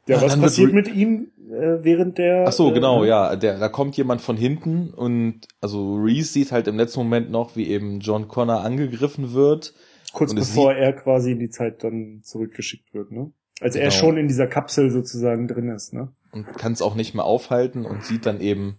Ja, 0.08 0.16
Ja, 0.16 0.22
was 0.22 0.38
passiert 0.40 0.72
mit 0.72 0.88
ihm 0.88 1.32
äh, 1.50 1.82
während 1.82 2.18
der... 2.18 2.44
Ach 2.48 2.52
so, 2.52 2.70
äh, 2.70 2.74
genau, 2.74 3.04
ja, 3.04 3.34
der, 3.36 3.58
da 3.58 3.68
kommt 3.68 3.96
jemand 3.96 4.20
von 4.20 4.36
hinten 4.36 4.90
und 4.94 5.42
also 5.60 5.96
Reese 5.96 6.32
sieht 6.32 6.52
halt 6.52 6.66
im 6.68 6.76
letzten 6.76 7.00
Moment 7.00 7.30
noch, 7.30 7.54
wie 7.56 7.68
eben 7.68 8.00
John 8.00 8.26
Connor 8.28 8.60
angegriffen 8.62 9.32
wird. 9.34 9.74
Kurz 10.16 10.30
Und 10.30 10.36
bevor 10.36 10.72
er 10.74 10.94
quasi 10.94 11.32
in 11.32 11.38
die 11.38 11.50
Zeit 11.50 11.84
dann 11.84 12.22
zurückgeschickt 12.22 12.94
wird, 12.94 13.10
ne? 13.12 13.32
Als 13.60 13.74
er 13.76 13.88
Genau. 13.90 13.94
schon 14.00 14.16
in 14.16 14.28
dieser 14.28 14.46
Kapsel 14.46 14.90
sozusagen 14.90 15.46
drin 15.46 15.68
ist, 15.68 15.92
ne? 15.92 16.10
und 16.32 16.46
kann 16.58 16.72
es 16.72 16.80
auch 16.82 16.94
nicht 16.94 17.14
mehr 17.14 17.24
aufhalten 17.24 17.84
und 17.86 18.02
sieht 18.04 18.24
dann 18.26 18.40
eben, 18.40 18.78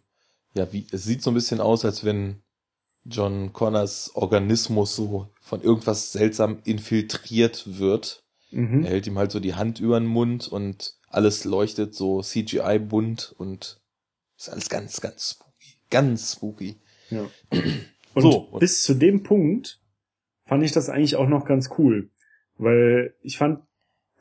ja, 0.55 0.71
wie, 0.73 0.85
es 0.91 1.03
sieht 1.03 1.21
so 1.23 1.29
ein 1.31 1.33
bisschen 1.35 1.59
aus, 1.59 1.85
als 1.85 2.03
wenn 2.03 2.41
John 3.05 3.53
Connors 3.53 4.11
Organismus 4.15 4.95
so 4.95 5.29
von 5.41 5.61
irgendwas 5.61 6.11
seltsam 6.11 6.59
infiltriert 6.65 7.79
wird. 7.79 8.23
Mhm. 8.51 8.83
Er 8.83 8.89
hält 8.91 9.07
ihm 9.07 9.17
halt 9.17 9.31
so 9.31 9.39
die 9.39 9.53
Hand 9.55 9.79
über 9.79 9.99
den 9.99 10.07
Mund 10.07 10.47
und 10.47 10.95
alles 11.07 11.43
leuchtet 11.45 11.93
so 11.95 12.21
CGI 12.21 12.79
bunt 12.79 13.33
und 13.37 13.79
ist 14.37 14.49
alles 14.49 14.69
ganz, 14.69 15.01
ganz 15.01 15.31
spooky. 15.31 15.77
Ganz 15.89 16.33
spooky. 16.33 16.75
Ja. 17.09 17.25
Und 18.13 18.21
So, 18.23 18.37
und- 18.51 18.59
bis 18.59 18.83
zu 18.83 18.95
dem 18.95 19.21
Punkt 19.23 19.79
fand 20.47 20.63
ich 20.63 20.71
das 20.71 20.89
eigentlich 20.89 21.15
auch 21.15 21.27
noch 21.27 21.45
ganz 21.45 21.69
cool. 21.77 22.09
Weil 22.57 23.13
ich 23.21 23.37
fand, 23.37 23.59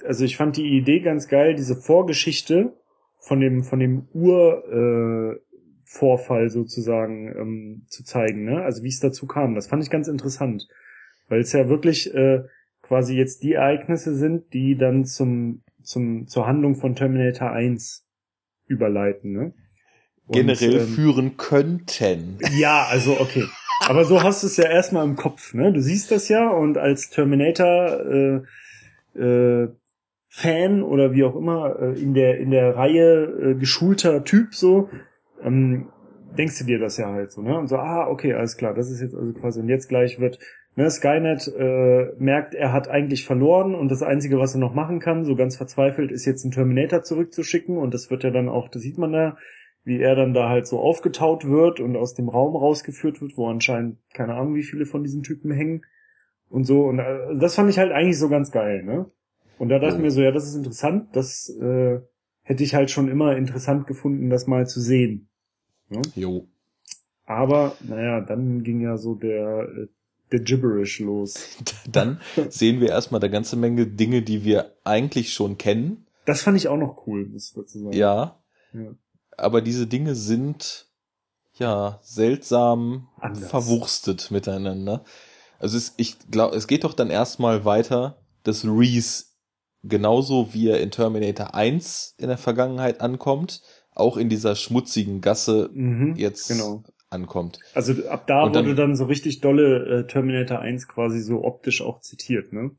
also 0.04 0.24
ich 0.24 0.36
fand 0.36 0.56
die 0.56 0.76
Idee 0.76 1.00
ganz 1.00 1.28
geil, 1.28 1.54
diese 1.54 1.76
Vorgeschichte 1.76 2.74
von 3.18 3.40
dem, 3.40 3.62
von 3.62 3.78
dem 3.78 4.08
Ur, 4.12 4.64
äh, 4.70 5.40
Vorfall 5.88 6.50
sozusagen 6.50 7.28
ähm, 7.28 7.86
zu 7.88 8.04
zeigen, 8.04 8.44
ne? 8.44 8.62
Also 8.62 8.82
wie 8.82 8.88
es 8.88 8.98
dazu 8.98 9.26
kam. 9.26 9.54
Das 9.54 9.68
fand 9.68 9.84
ich 9.84 9.90
ganz 9.90 10.08
interessant. 10.08 10.66
Weil 11.28 11.40
es 11.40 11.52
ja 11.52 11.68
wirklich 11.68 12.12
äh, 12.12 12.42
quasi 12.82 13.16
jetzt 13.16 13.44
die 13.44 13.52
Ereignisse 13.52 14.16
sind, 14.16 14.52
die 14.52 14.76
dann 14.76 15.04
zum, 15.04 15.62
zum, 15.82 16.26
zur 16.26 16.46
Handlung 16.46 16.74
von 16.74 16.96
Terminator 16.96 17.52
1 17.52 18.04
überleiten, 18.66 19.32
ne? 19.32 19.54
Und, 20.26 20.34
Generell 20.34 20.80
ähm, 20.80 20.88
führen 20.88 21.36
könnten. 21.36 22.38
ja, 22.58 22.84
also 22.90 23.20
okay. 23.20 23.44
Aber 23.80 24.04
so 24.04 24.22
hast 24.22 24.42
du 24.42 24.46
es 24.46 24.56
ja 24.56 24.68
erstmal 24.68 25.04
im 25.04 25.16
Kopf, 25.16 25.54
ne? 25.54 25.72
Du 25.72 25.80
siehst 25.80 26.10
das 26.10 26.28
ja 26.28 26.48
und 26.48 26.78
als 26.78 27.10
Terminator 27.10 28.44
äh, 29.14 29.18
äh, 29.18 29.68
Fan 30.28 30.82
oder 30.82 31.12
wie 31.12 31.24
auch 31.24 31.36
immer 31.36 31.76
äh, 31.80 32.00
in 32.00 32.14
der 32.14 32.38
in 32.38 32.50
der 32.50 32.76
Reihe 32.76 33.24
äh, 33.24 33.54
geschulter 33.54 34.24
Typ 34.24 34.54
so 34.54 34.90
ähm, 35.42 35.88
denkst 36.36 36.58
du 36.58 36.64
dir 36.64 36.78
das 36.78 36.98
ja 36.98 37.10
halt 37.10 37.32
so, 37.32 37.42
ne? 37.42 37.58
Und 37.58 37.68
so 37.68 37.76
ah 37.76 38.08
okay 38.08 38.34
alles 38.34 38.56
klar, 38.56 38.74
das 38.74 38.90
ist 38.90 39.00
jetzt 39.00 39.14
also 39.14 39.32
quasi 39.32 39.60
und 39.60 39.68
jetzt 39.68 39.88
gleich 39.88 40.20
wird 40.20 40.38
ne, 40.76 40.90
Skynet 40.90 41.48
äh, 41.58 42.12
merkt, 42.18 42.54
er 42.54 42.72
hat 42.72 42.88
eigentlich 42.88 43.24
verloren 43.24 43.74
und 43.74 43.90
das 43.90 44.02
einzige, 44.02 44.38
was 44.38 44.54
er 44.54 44.60
noch 44.60 44.74
machen 44.74 45.00
kann, 45.00 45.24
so 45.24 45.34
ganz 45.34 45.56
verzweifelt, 45.56 46.12
ist 46.12 46.26
jetzt 46.26 46.44
einen 46.44 46.52
Terminator 46.52 47.02
zurückzuschicken 47.02 47.76
und 47.76 47.92
das 47.94 48.10
wird 48.10 48.24
ja 48.24 48.30
dann 48.30 48.48
auch, 48.48 48.68
das 48.68 48.82
sieht 48.82 48.98
man 48.98 49.12
da, 49.12 49.36
wie 49.86 50.00
er 50.00 50.16
dann 50.16 50.34
da 50.34 50.48
halt 50.48 50.66
so 50.66 50.80
aufgetaut 50.80 51.48
wird 51.48 51.78
und 51.78 51.96
aus 51.96 52.14
dem 52.14 52.28
Raum 52.28 52.56
rausgeführt 52.56 53.22
wird, 53.22 53.36
wo 53.36 53.48
anscheinend 53.48 53.98
keine 54.12 54.34
Ahnung, 54.34 54.56
wie 54.56 54.64
viele 54.64 54.84
von 54.84 55.04
diesen 55.04 55.22
Typen 55.22 55.52
hängen 55.52 55.86
und 56.50 56.64
so. 56.64 56.86
Und 56.86 56.98
äh, 56.98 57.36
das 57.38 57.54
fand 57.54 57.70
ich 57.70 57.78
halt 57.78 57.92
eigentlich 57.92 58.18
so 58.18 58.28
ganz 58.28 58.50
geil, 58.50 58.82
ne? 58.82 59.08
Und 59.58 59.68
da 59.68 59.78
dachte 59.78 59.94
ich 59.94 60.02
mir 60.02 60.10
so, 60.10 60.20
ja, 60.20 60.32
das 60.32 60.44
ist 60.44 60.56
interessant, 60.56 61.14
das 61.14 61.48
äh, 61.60 62.00
hätte 62.42 62.64
ich 62.64 62.74
halt 62.74 62.90
schon 62.90 63.08
immer 63.08 63.36
interessant 63.36 63.86
gefunden, 63.86 64.28
das 64.28 64.48
mal 64.48 64.66
zu 64.66 64.80
sehen. 64.80 65.28
Ne? 65.88 66.02
Jo. 66.16 66.48
Aber, 67.24 67.76
naja, 67.80 68.20
dann 68.20 68.64
ging 68.64 68.80
ja 68.80 68.96
so 68.98 69.14
der, 69.14 69.68
äh, 69.68 69.86
der 70.32 70.40
Gibberish 70.40 70.98
los. 70.98 71.56
Dann 71.90 72.20
sehen 72.50 72.80
wir 72.80 72.88
erstmal 72.88 73.20
eine 73.20 73.30
ganze 73.30 73.56
Menge 73.56 73.86
Dinge, 73.86 74.22
die 74.22 74.44
wir 74.44 74.74
eigentlich 74.82 75.32
schon 75.32 75.56
kennen. 75.56 76.06
Das 76.24 76.42
fand 76.42 76.56
ich 76.56 76.66
auch 76.66 76.76
noch 76.76 77.06
cool, 77.06 77.26
muss 77.26 77.48
ich 77.48 77.54
dazu 77.54 77.78
sagen. 77.78 77.96
Ja. 77.96 78.40
Ja. 78.72 78.94
Aber 79.36 79.60
diese 79.62 79.86
Dinge 79.86 80.14
sind 80.14 80.86
ja 81.54 81.98
seltsam 82.02 83.08
Anders. 83.18 83.48
verwurstet 83.50 84.30
miteinander. 84.30 85.04
Also 85.58 85.76
es, 85.78 85.94
ich 85.96 86.16
glaube, 86.30 86.56
es 86.56 86.66
geht 86.66 86.84
doch 86.84 86.94
dann 86.94 87.10
erstmal 87.10 87.64
weiter, 87.64 88.18
dass 88.42 88.64
Reese 88.64 89.24
genauso 89.82 90.52
wie 90.52 90.68
er 90.68 90.80
in 90.80 90.90
Terminator 90.90 91.54
1 91.54 92.14
in 92.18 92.28
der 92.28 92.38
Vergangenheit 92.38 93.00
ankommt, 93.00 93.62
auch 93.92 94.16
in 94.16 94.28
dieser 94.28 94.56
schmutzigen 94.56 95.20
Gasse 95.20 95.70
Mhm, 95.72 96.16
jetzt 96.16 96.48
genau. 96.48 96.82
ankommt. 97.08 97.58
Also 97.74 97.92
ab 98.08 98.26
da 98.26 98.42
dann- 98.48 98.66
wurde 98.66 98.74
dann 98.74 98.96
so 98.96 99.04
richtig 99.04 99.40
dolle 99.40 100.00
äh, 100.00 100.06
Terminator 100.06 100.58
1 100.58 100.88
quasi 100.88 101.20
so 101.20 101.42
optisch 101.44 101.80
auch 101.82 102.00
zitiert, 102.00 102.52
ne? 102.52 102.72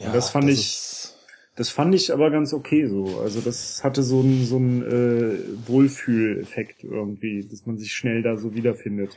Ja, 0.00 0.12
das 0.12 0.30
fand 0.30 0.48
ich- 0.48 0.58
ist- 0.60 1.15
Das 1.56 1.70
fand 1.70 1.94
ich 1.94 2.12
aber 2.12 2.30
ganz 2.30 2.52
okay 2.52 2.86
so. 2.86 3.18
Also 3.22 3.40
das 3.40 3.82
hatte 3.82 4.02
so 4.02 4.20
einen 4.20 4.44
so 4.44 4.56
einen 4.56 4.82
äh, 4.82 5.38
Wohlfühleffekt 5.68 6.84
irgendwie, 6.84 7.46
dass 7.50 7.66
man 7.66 7.78
sich 7.78 7.92
schnell 7.92 8.22
da 8.22 8.36
so 8.36 8.54
wiederfindet. 8.54 9.16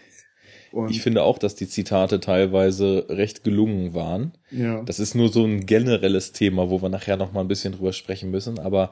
Und 0.71 0.91
Ich 0.91 1.01
finde 1.01 1.23
auch, 1.23 1.37
dass 1.37 1.55
die 1.55 1.67
Zitate 1.67 2.19
teilweise 2.19 3.05
recht 3.09 3.43
gelungen 3.43 3.93
waren. 3.93 4.31
ja. 4.51 4.81
Das 4.83 4.99
ist 4.99 5.15
nur 5.15 5.29
so 5.29 5.43
ein 5.43 5.65
generelles 5.65 6.31
Thema, 6.31 6.69
wo 6.69 6.81
wir 6.81 6.89
nachher 6.89 7.17
noch 7.17 7.33
mal 7.33 7.41
ein 7.41 7.47
bisschen 7.47 7.73
drüber 7.73 7.91
sprechen 7.91 8.29
müssen. 8.31 8.59
Aber 8.59 8.91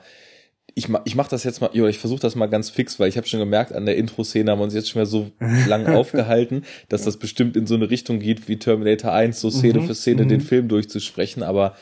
ich, 0.76 0.90
ma- 0.90 1.02
ich 1.06 1.16
mache 1.16 1.30
das 1.30 1.44
jetzt 1.44 1.62
mal, 1.62 1.70
ich 1.74 2.00
versuche 2.00 2.20
das 2.20 2.36
mal 2.36 2.48
ganz 2.48 2.70
fix, 2.70 3.00
weil 3.00 3.08
ich 3.10 3.16
habe 3.18 3.28
schon 3.28 3.40
gemerkt, 3.40 3.74
an 3.74 3.86
der 3.86 3.96
Intro-Szene 3.96 4.52
haben 4.52 4.60
wir 4.60 4.64
uns 4.66 4.74
jetzt 4.74 4.90
schon 4.90 5.02
mal 5.02 5.06
so 5.06 5.32
lang 5.68 5.86
aufgehalten, 5.88 6.64
dass 6.90 7.04
das 7.04 7.18
bestimmt 7.18 7.56
in 7.56 7.66
so 7.68 7.76
eine 7.76 7.90
Richtung 7.90 8.20
geht 8.20 8.48
wie 8.48 8.58
Terminator 8.58 9.14
1, 9.14 9.40
so 9.40 9.50
Szene 9.52 9.80
Mhm, 9.80 9.84
für 9.86 9.96
Szene 9.96 10.24
mhm. 10.26 10.30
den 10.30 10.42
Film 10.42 10.68
durchzusprechen. 10.68 11.44
Aber 11.44 11.76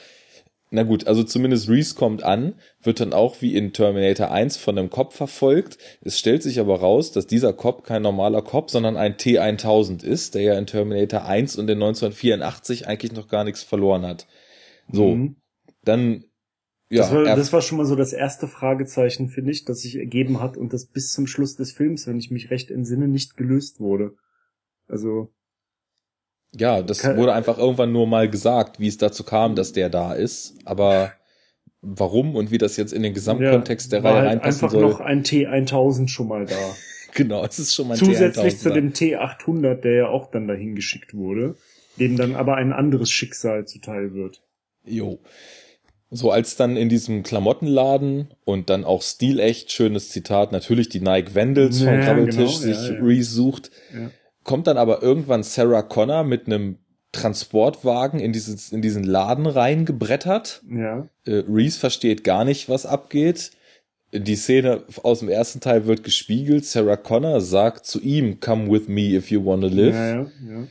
na 0.71 0.83
gut, 0.83 1.07
also 1.07 1.23
zumindest 1.23 1.69
Reese 1.69 1.95
kommt 1.95 2.23
an, 2.23 2.55
wird 2.81 2.99
dann 2.99 3.13
auch 3.13 3.41
wie 3.41 3.55
in 3.55 3.71
Terminator 3.71 4.31
1 4.31 4.57
von 4.57 4.77
einem 4.77 4.89
Cop 4.89 5.13
verfolgt. 5.13 5.77
Es 6.01 6.17
stellt 6.19 6.43
sich 6.43 6.59
aber 6.59 6.79
raus, 6.79 7.11
dass 7.11 7.27
dieser 7.27 7.53
Cop 7.53 7.83
kein 7.83 8.01
normaler 8.01 8.41
Cop, 8.41 8.71
sondern 8.71 8.97
ein 8.97 9.15
T1000 9.15 10.03
ist, 10.03 10.35
der 10.35 10.41
ja 10.41 10.57
in 10.57 10.65
Terminator 10.65 11.25
1 11.25 11.57
und 11.57 11.69
in 11.69 11.81
1984 11.81 12.87
eigentlich 12.87 13.13
noch 13.13 13.27
gar 13.27 13.43
nichts 13.43 13.63
verloren 13.63 14.05
hat. 14.05 14.27
So, 14.91 15.15
Mhm. 15.15 15.35
dann 15.83 16.25
ja, 16.89 17.01
das, 17.01 17.11
war, 17.13 17.23
das 17.23 17.53
war 17.53 17.61
schon 17.61 17.79
mal 17.79 17.85
so 17.85 17.95
das 17.95 18.13
erste 18.13 18.47
Fragezeichen, 18.47 19.27
finde 19.27 19.51
ich, 19.51 19.65
das 19.65 19.79
sich 19.79 19.95
ergeben 19.97 20.39
hat 20.39 20.55
und 20.55 20.71
das 20.71 20.85
bis 20.85 21.11
zum 21.11 21.25
Schluss 21.25 21.55
des 21.55 21.71
Films, 21.71 22.05
wenn 22.05 22.19
ich 22.19 22.29
mich 22.29 22.51
recht 22.51 22.69
entsinne, 22.69 23.07
nicht 23.07 23.37
gelöst 23.37 23.79
wurde. 23.79 24.15
Also. 24.87 25.33
Ja, 26.57 26.81
das 26.81 27.03
wurde 27.03 27.33
einfach 27.33 27.57
irgendwann 27.57 27.91
nur 27.91 28.07
mal 28.07 28.29
gesagt, 28.29 28.79
wie 28.79 28.87
es 28.87 28.97
dazu 28.97 29.23
kam, 29.23 29.55
dass 29.55 29.73
der 29.73 29.89
da 29.89 30.13
ist. 30.13 30.55
Aber 30.63 31.11
warum 31.81 32.35
und 32.35 32.51
wie 32.51 32.57
das 32.57 32.77
jetzt 32.77 32.93
in 32.93 33.03
den 33.03 33.13
Gesamtkontext 33.13 33.91
ja, 33.91 33.99
der 33.99 34.09
Reihe 34.09 34.15
halt 34.19 34.29
reinpassen 34.29 34.65
einfach 34.65 34.71
soll. 34.71 34.85
Einfach 34.85 34.99
noch 34.99 35.05
ein 35.05 35.23
T1000 35.23 36.07
schon 36.07 36.27
mal 36.27 36.45
da. 36.45 36.75
genau, 37.13 37.45
es 37.45 37.59
ist 37.59 37.75
schon 37.75 37.87
mal 37.87 37.93
ein 37.95 37.99
Zusätzlich 37.99 38.55
T1000 38.55 38.57
zu 38.57 38.69
dem 38.71 38.93
T800, 38.93 39.75
der 39.75 39.93
ja 39.93 40.07
auch 40.07 40.31
dann 40.31 40.47
dahin 40.47 40.75
geschickt 40.75 41.13
wurde, 41.13 41.55
dem 41.99 42.17
dann 42.17 42.35
aber 42.35 42.55
ein 42.55 42.73
anderes 42.73 43.11
Schicksal 43.11 43.65
zuteil 43.65 44.13
wird. 44.13 44.41
Jo. 44.85 45.19
So 46.11 46.31
als 46.31 46.55
dann 46.55 46.77
in 46.77 46.87
diesem 46.87 47.23
Klamottenladen 47.23 48.33
und 48.45 48.69
dann 48.69 48.85
auch 48.85 49.01
stilecht, 49.01 49.71
schönes 49.71 50.09
Zitat, 50.09 50.51
natürlich 50.51 50.87
die 50.87 51.01
Nike 51.01 51.35
Vandals 51.35 51.81
ja, 51.81 51.87
von 51.87 52.01
Krabbeltisch 52.01 52.37
genau, 52.37 52.47
sich 52.47 52.77
ja, 52.77 52.93
ja. 52.93 53.01
Reese 53.01 53.33
sucht, 53.33 53.71
ja. 53.93 54.11
Kommt 54.45 54.67
dann 54.67 54.77
aber 54.77 55.03
irgendwann 55.03 55.43
Sarah 55.43 55.81
Connor 55.81 56.23
mit 56.23 56.47
einem 56.47 56.77
Transportwagen 57.11 58.19
in, 58.19 58.31
dieses, 58.31 58.71
in 58.71 58.81
diesen 58.81 59.03
Laden 59.03 59.47
reingebrettert. 59.47 60.61
Ja. 60.69 61.09
Äh, 61.25 61.43
Reese 61.49 61.79
versteht 61.79 62.23
gar 62.23 62.45
nicht, 62.45 62.69
was 62.69 62.85
abgeht. 62.85 63.51
Die 64.13 64.35
Szene 64.35 64.83
aus 65.03 65.19
dem 65.19 65.29
ersten 65.29 65.59
Teil 65.59 65.87
wird 65.87 66.03
gespiegelt. 66.03 66.65
Sarah 66.65 66.95
Connor 66.95 67.41
sagt 67.41 67.85
zu 67.85 67.99
ihm, 68.01 68.39
come 68.39 68.69
with 68.69 68.87
me 68.87 69.13
if 69.15 69.31
you 69.31 69.43
want 69.43 69.63
to 69.63 69.67
live. 69.67 69.95
Ja, 69.95 70.15
ja, 70.15 70.27
ja. 70.47 70.67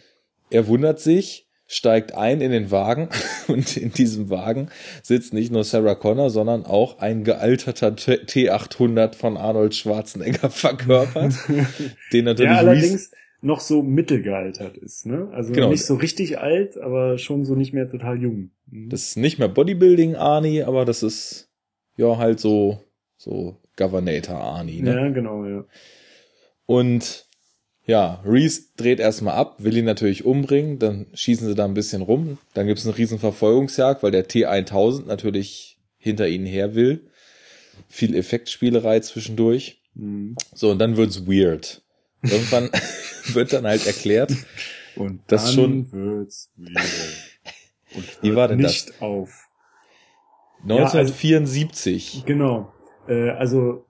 Er 0.50 0.68
wundert 0.68 1.00
sich, 1.00 1.48
steigt 1.66 2.14
ein 2.14 2.40
in 2.40 2.52
den 2.52 2.70
Wagen 2.70 3.08
und 3.48 3.76
in 3.76 3.92
diesem 3.92 4.30
Wagen 4.30 4.68
sitzt 5.02 5.32
nicht 5.32 5.50
nur 5.50 5.64
Sarah 5.64 5.96
Connor, 5.96 6.30
sondern 6.30 6.64
auch 6.64 7.00
ein 7.00 7.24
gealterter 7.24 7.88
T800 7.88 9.14
von 9.14 9.36
Arnold 9.36 9.74
Schwarzenegger 9.74 10.50
verkörpert, 10.50 11.34
den 12.12 12.26
natürlich 12.26 12.52
ja, 12.52 12.58
allerdings 12.58 13.10
noch 13.44 13.60
so 13.60 13.82
mittelgealtert 13.82 14.76
ist, 14.78 15.06
ne? 15.06 15.28
Also 15.32 15.52
genau. 15.52 15.68
nicht 15.68 15.84
so 15.84 15.94
richtig 15.94 16.38
alt, 16.38 16.78
aber 16.78 17.18
schon 17.18 17.44
so 17.44 17.54
nicht 17.54 17.74
mehr 17.74 17.88
total 17.88 18.20
jung. 18.20 18.50
Mhm. 18.70 18.88
Das 18.88 19.08
ist 19.08 19.16
nicht 19.16 19.38
mehr 19.38 19.48
Bodybuilding 19.48 20.16
Arnie, 20.16 20.62
aber 20.62 20.84
das 20.84 21.02
ist 21.02 21.50
ja 21.96 22.16
halt 22.16 22.40
so 22.40 22.80
so 23.16 23.58
Governator 23.76 24.36
Arnie, 24.36 24.80
ne? 24.80 24.94
Ja, 24.94 25.08
genau, 25.10 25.44
ja. 25.44 25.64
Und 26.66 27.26
ja, 27.86 28.22
Reese 28.24 28.62
dreht 28.76 28.98
erstmal 28.98 29.34
ab, 29.34 29.56
will 29.58 29.76
ihn 29.76 29.84
natürlich 29.84 30.24
umbringen, 30.24 30.78
dann 30.78 31.06
schießen 31.12 31.46
sie 31.46 31.54
da 31.54 31.66
ein 31.66 31.74
bisschen 31.74 32.00
rum, 32.00 32.38
dann 32.54 32.66
gibt's 32.66 32.86
eine 32.86 32.96
riesen 32.96 33.18
Verfolgungsjagd, 33.18 34.02
weil 34.02 34.10
der 34.10 34.26
T1000 34.26 35.06
natürlich 35.06 35.78
hinter 35.98 36.28
ihnen 36.28 36.46
her 36.46 36.74
will. 36.74 37.10
Viel 37.88 38.14
Effektspielerei 38.14 39.00
zwischendurch. 39.00 39.82
Mhm. 39.94 40.34
So, 40.54 40.70
und 40.70 40.78
dann 40.78 40.96
wird's 40.96 41.26
weird. 41.26 41.83
Irgendwann 42.24 42.70
wird 43.32 43.52
dann 43.52 43.66
halt 43.66 43.86
erklärt, 43.86 44.32
und 44.96 45.20
das 45.26 45.54
schon 45.54 45.90
wird's. 45.92 46.50
Und 47.94 48.22
Wie 48.22 48.34
war 48.34 48.48
denn 48.48 48.58
nicht 48.58 48.90
das? 48.90 49.02
auf. 49.02 49.48
1974. 50.62 52.14
Ja, 52.14 52.20
also, 52.20 52.26
genau. 52.26 52.72
Äh, 53.08 53.30
also 53.30 53.86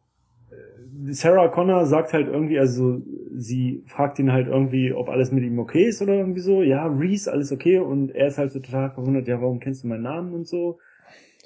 Sarah 1.11 1.49
Connor 1.49 1.87
sagt 1.87 2.13
halt 2.13 2.29
irgendwie, 2.29 2.59
also 2.59 3.03
sie 3.37 3.83
fragt 3.87 4.19
ihn 4.19 4.33
halt 4.33 4.49
irgendwie, 4.49 4.93
ob 4.93 5.09
alles 5.09 5.33
mit 5.33 5.45
ihm 5.45 5.59
okay 5.59 5.85
ist 5.85 6.01
oder 6.03 6.15
irgendwie 6.15 6.41
so. 6.41 6.63
Ja, 6.63 6.87
Reese, 6.87 7.31
alles 7.31 7.53
okay. 7.53 7.79
Und 7.79 8.11
er 8.11 8.29
ist 8.29 8.39
halt 8.39 8.53
so 8.53 8.61
total 8.61 8.91
verwundert, 8.91 9.29
ja, 9.29 9.41
warum 9.41 9.61
kennst 9.61 9.85
du 9.85 9.89
meinen 9.89 10.03
Namen 10.03 10.35
und 10.35 10.47
so. 10.49 10.79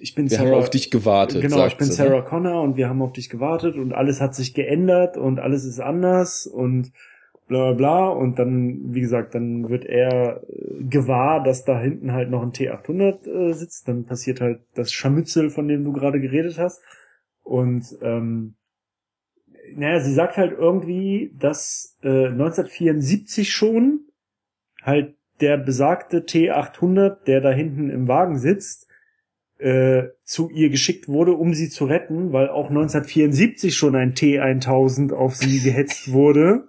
Ich 0.00 0.14
bin 0.14 0.30
wir 0.30 0.36
Sarah, 0.36 0.50
haben 0.50 0.58
auf 0.58 0.70
dich 0.70 0.90
gewartet. 0.90 1.42
Genau, 1.42 1.66
ich 1.66 1.76
bin 1.76 1.86
sie, 1.86 2.02
ne? 2.02 2.08
Sarah 2.08 2.20
ne? 2.20 2.24
Connor 2.24 2.62
und 2.62 2.76
wir 2.76 2.88
haben 2.88 3.02
auf 3.02 3.12
dich 3.12 3.28
gewartet 3.28 3.76
und 3.76 3.92
alles 3.92 4.20
hat 4.20 4.34
sich 4.34 4.54
geändert 4.54 5.16
und 5.16 5.40
alles 5.40 5.64
ist 5.64 5.80
anders 5.80 6.46
und 6.46 6.92
bla 7.48 7.72
bla 7.72 7.72
bla. 7.72 8.08
Und 8.08 8.38
dann, 8.38 8.94
wie 8.94 9.00
gesagt, 9.00 9.34
dann 9.34 9.68
wird 9.68 9.84
er 9.84 10.42
äh, 10.48 10.84
gewahr, 10.84 11.42
dass 11.42 11.64
da 11.64 11.80
hinten 11.80 12.12
halt 12.12 12.30
noch 12.30 12.42
ein 12.42 12.52
T800 12.52 13.28
äh, 13.28 13.52
sitzt. 13.52 13.88
Dann 13.88 14.04
passiert 14.04 14.40
halt 14.40 14.60
das 14.74 14.92
Scharmützel, 14.92 15.50
von 15.50 15.66
dem 15.66 15.84
du 15.84 15.92
gerade 15.92 16.20
geredet 16.20 16.58
hast. 16.58 16.82
Und 17.42 17.84
ähm, 18.02 18.54
naja, 19.74 20.00
sie 20.00 20.12
sagt 20.12 20.36
halt 20.36 20.52
irgendwie, 20.52 21.32
dass 21.38 21.96
äh, 22.02 22.26
1974 22.26 23.52
schon 23.52 24.00
halt 24.82 25.14
der 25.40 25.56
besagte 25.56 26.18
T800, 26.18 27.24
der 27.24 27.40
da 27.40 27.50
hinten 27.50 27.90
im 27.90 28.08
Wagen 28.08 28.38
sitzt, 28.38 28.87
äh, 29.58 30.08
zu 30.24 30.50
ihr 30.50 30.70
geschickt 30.70 31.08
wurde, 31.08 31.32
um 31.32 31.54
sie 31.54 31.68
zu 31.68 31.84
retten, 31.84 32.32
weil 32.32 32.48
auch 32.48 32.68
1974 32.68 33.76
schon 33.76 33.96
ein 33.96 34.14
T1000 34.14 35.12
auf 35.12 35.36
sie 35.36 35.60
gehetzt 35.64 36.12
wurde. 36.12 36.68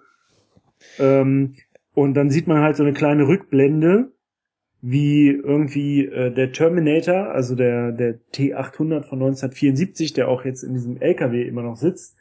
Ähm, 0.97 1.55
und 1.93 2.13
dann 2.15 2.29
sieht 2.29 2.47
man 2.47 2.61
halt 2.61 2.75
so 2.75 2.83
eine 2.83 2.93
kleine 2.93 3.27
Rückblende, 3.27 4.11
wie 4.81 5.29
irgendwie 5.29 6.05
äh, 6.05 6.31
der 6.31 6.51
Terminator, 6.51 7.31
also 7.31 7.55
der, 7.55 7.91
der 7.91 8.19
T800 8.33 9.03
von 9.03 9.19
1974, 9.21 10.13
der 10.13 10.29
auch 10.29 10.45
jetzt 10.45 10.63
in 10.63 10.73
diesem 10.73 10.97
LKW 11.01 11.43
immer 11.43 11.63
noch 11.63 11.75
sitzt, 11.75 12.17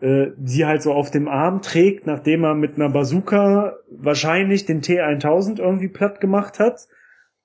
äh, 0.00 0.28
sie 0.42 0.66
halt 0.66 0.82
so 0.82 0.92
auf 0.92 1.10
dem 1.10 1.26
Arm 1.26 1.62
trägt, 1.62 2.06
nachdem 2.06 2.44
er 2.44 2.54
mit 2.54 2.76
einer 2.76 2.90
Bazooka 2.90 3.76
wahrscheinlich 3.90 4.66
den 4.66 4.82
T1000 4.82 5.58
irgendwie 5.58 5.88
platt 5.88 6.20
gemacht 6.20 6.58
hat. 6.58 6.86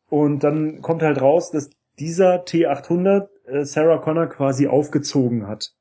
Und 0.10 0.44
dann 0.44 0.82
kommt 0.82 1.02
halt 1.02 1.22
raus, 1.22 1.52
dass 1.52 1.70
dieser 2.00 2.44
T800 2.44 3.28
äh, 3.46 3.66
Sarah 3.66 3.98
Connor 3.98 4.28
quasi 4.28 4.68
aufgezogen 4.68 5.48
hat. 5.48 5.74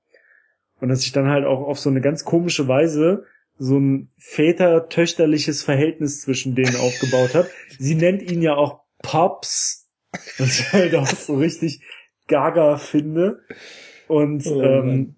Und 0.81 0.89
dass 0.89 1.03
sich 1.03 1.13
dann 1.13 1.29
halt 1.29 1.45
auch 1.45 1.61
auf 1.61 1.79
so 1.79 1.91
eine 1.91 2.01
ganz 2.01 2.25
komische 2.25 2.69
Weise 2.69 3.25
so 3.59 3.79
ein 3.79 4.11
väter-töchterliches 4.17 5.63
Verhältnis 5.63 6.23
zwischen 6.23 6.55
denen 6.55 6.77
aufgebaut 6.81 7.35
hat. 7.35 7.47
Sie 7.79 7.95
nennt 7.95 8.23
ihn 8.23 8.43
ja 8.43 8.55
auch 8.55 8.81
Pops, 9.03 9.89
was 10.39 10.61
ich 10.61 10.73
halt 10.73 10.95
auch 10.95 11.07
so 11.07 11.37
richtig 11.37 11.83
gaga 12.27 12.79
finde. 12.79 13.41
Und 14.09 14.47
oh, 14.47 14.63
ähm, 14.63 15.17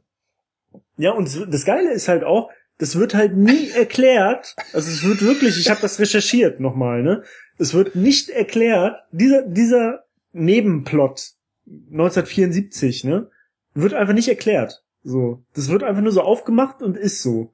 ja, 0.96 1.12
und 1.12 1.28
das 1.52 1.64
Geile 1.64 1.92
ist 1.92 2.08
halt 2.08 2.24
auch, 2.24 2.50
das 2.78 2.98
wird 2.98 3.14
halt 3.14 3.36
nie 3.36 3.70
erklärt. 3.70 4.56
Also 4.72 4.90
es 4.90 5.04
wird 5.04 5.22
wirklich, 5.22 5.58
ich 5.58 5.70
habe 5.70 5.80
das 5.80 6.00
recherchiert 6.00 6.58
nochmal, 6.58 7.02
ne? 7.02 7.22
Es 7.58 7.74
wird 7.74 7.94
nicht 7.94 8.28
erklärt, 8.28 8.96
dieser, 9.12 9.42
dieser 9.42 10.04
Nebenplot 10.32 11.32
1974, 11.66 13.04
ne? 13.04 13.30
Wird 13.74 13.94
einfach 13.94 14.14
nicht 14.14 14.28
erklärt. 14.28 14.82
So. 15.04 15.42
Das 15.54 15.70
wird 15.70 15.82
einfach 15.82 16.02
nur 16.02 16.12
so 16.12 16.22
aufgemacht 16.22 16.82
und 16.82 16.96
ist 16.96 17.22
so. 17.22 17.52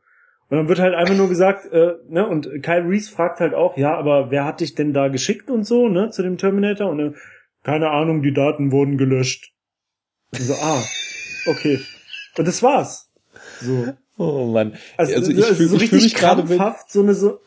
Und 0.51 0.57
dann 0.57 0.69
wird 0.69 0.79
halt 0.79 0.95
einfach 0.95 1.17
nur 1.17 1.29
gesagt, 1.29 1.71
äh, 1.73 1.95
ne, 2.09 2.27
und 2.27 2.49
Kyle 2.63 2.89
Reese 2.89 3.11
fragt 3.11 3.41
halt 3.41 3.55
auch, 3.55 3.77
ja, 3.77 3.95
aber 3.97 4.31
wer 4.31 4.45
hat 4.45 4.61
dich 4.61 4.75
denn 4.75 4.95
da 4.95 5.09
geschickt 5.09 5.51
und 5.51 5.65
so, 5.65 5.89
ne, 5.89 6.11
zu 6.11 6.23
dem 6.23 6.39
Terminator? 6.39 6.91
Und 6.91 7.01
äh, 7.01 7.13
keine 7.63 7.91
Ahnung, 7.91 8.23
die 8.23 8.33
Daten 8.33 8.73
wurden 8.73 8.97
gelöscht. 8.97 9.53
Und 10.33 10.41
so, 10.41 10.55
ah, 10.55 10.83
okay. 11.47 11.81
Und 12.39 12.49
das 12.49 12.63
war's. 12.63 13.11
So. 13.61 13.95
Oh 14.17 14.47
Mann. 14.47 14.77
Also, 14.97 15.15
also 15.15 15.31
ich, 15.31 15.45
fühle 15.45 15.69
so 15.69 15.77
ich 15.77 15.93
richtig 15.93 16.15
krampfhaft, 16.15 16.91
so 16.91 17.03
eine 17.03 17.15
so, 17.15 17.41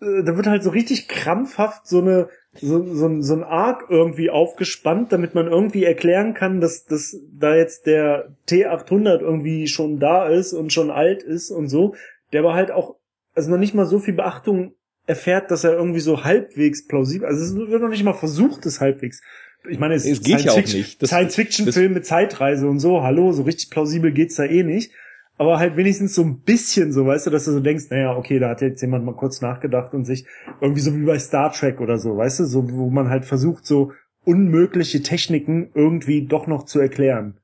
da 0.00 0.36
wird 0.36 0.46
halt 0.46 0.62
so 0.62 0.70
richtig 0.70 1.08
krampfhaft 1.08 1.86
so 1.86 2.00
eine 2.00 2.28
so, 2.60 2.94
so, 2.94 3.20
so 3.20 3.34
ein 3.34 3.44
Arc 3.44 3.84
irgendwie 3.90 4.30
aufgespannt, 4.30 5.12
damit 5.12 5.34
man 5.34 5.46
irgendwie 5.46 5.84
erklären 5.84 6.32
kann, 6.32 6.60
dass, 6.60 6.86
dass 6.86 7.18
da 7.38 7.54
jetzt 7.54 7.86
der 7.86 8.34
T800 8.48 9.20
irgendwie 9.20 9.68
schon 9.68 9.98
da 9.98 10.26
ist 10.26 10.54
und 10.54 10.72
schon 10.72 10.90
alt 10.90 11.22
ist 11.22 11.50
und 11.50 11.68
so, 11.68 11.94
der 12.32 12.40
aber 12.40 12.54
halt 12.54 12.70
auch, 12.70 12.96
also 13.34 13.50
noch 13.50 13.58
nicht 13.58 13.74
mal 13.74 13.84
so 13.84 13.98
viel 13.98 14.14
Beachtung 14.14 14.72
erfährt, 15.06 15.50
dass 15.50 15.64
er 15.64 15.74
irgendwie 15.74 16.00
so 16.00 16.24
halbwegs 16.24 16.86
plausibel, 16.86 17.28
also 17.28 17.44
es 17.44 17.70
wird 17.70 17.82
noch 17.82 17.90
nicht 17.90 18.04
mal 18.04 18.14
versucht, 18.14 18.64
es 18.64 18.80
halbwegs. 18.80 19.20
Ich 19.68 19.78
meine, 19.78 19.94
es, 19.94 20.06
es 20.06 20.22
geht 20.22 20.40
ja 20.40 20.52
auch 20.52 20.56
nicht. 20.56 21.06
Science-Fiction-Film 21.06 21.92
mit 21.92 22.06
Zeitreise 22.06 22.68
und 22.68 22.78
so, 22.78 23.02
hallo, 23.02 23.32
so 23.32 23.42
richtig 23.42 23.70
plausibel 23.70 24.12
geht's 24.12 24.36
da 24.36 24.44
eh 24.44 24.62
nicht 24.62 24.92
aber 25.38 25.58
halt 25.58 25.76
wenigstens 25.76 26.14
so 26.14 26.22
ein 26.22 26.40
bisschen 26.40 26.92
so, 26.92 27.06
weißt 27.06 27.26
du, 27.26 27.30
dass 27.30 27.44
du 27.44 27.52
so 27.52 27.60
denkst, 27.60 27.84
naja, 27.90 28.16
okay, 28.16 28.38
da 28.38 28.50
hat 28.50 28.62
jetzt 28.62 28.80
jemand 28.80 29.04
mal 29.04 29.14
kurz 29.14 29.40
nachgedacht 29.40 29.92
und 29.92 30.04
sich 30.04 30.26
irgendwie 30.60 30.80
so 30.80 30.96
wie 30.96 31.04
bei 31.04 31.18
Star 31.18 31.52
Trek 31.52 31.80
oder 31.80 31.98
so, 31.98 32.16
weißt 32.16 32.40
du, 32.40 32.44
so, 32.44 32.70
wo 32.72 32.90
man 32.90 33.10
halt 33.10 33.24
versucht, 33.24 33.66
so 33.66 33.92
unmögliche 34.24 35.02
Techniken 35.02 35.70
irgendwie 35.74 36.26
doch 36.26 36.46
noch 36.46 36.64
zu 36.64 36.80
erklären. 36.80 37.38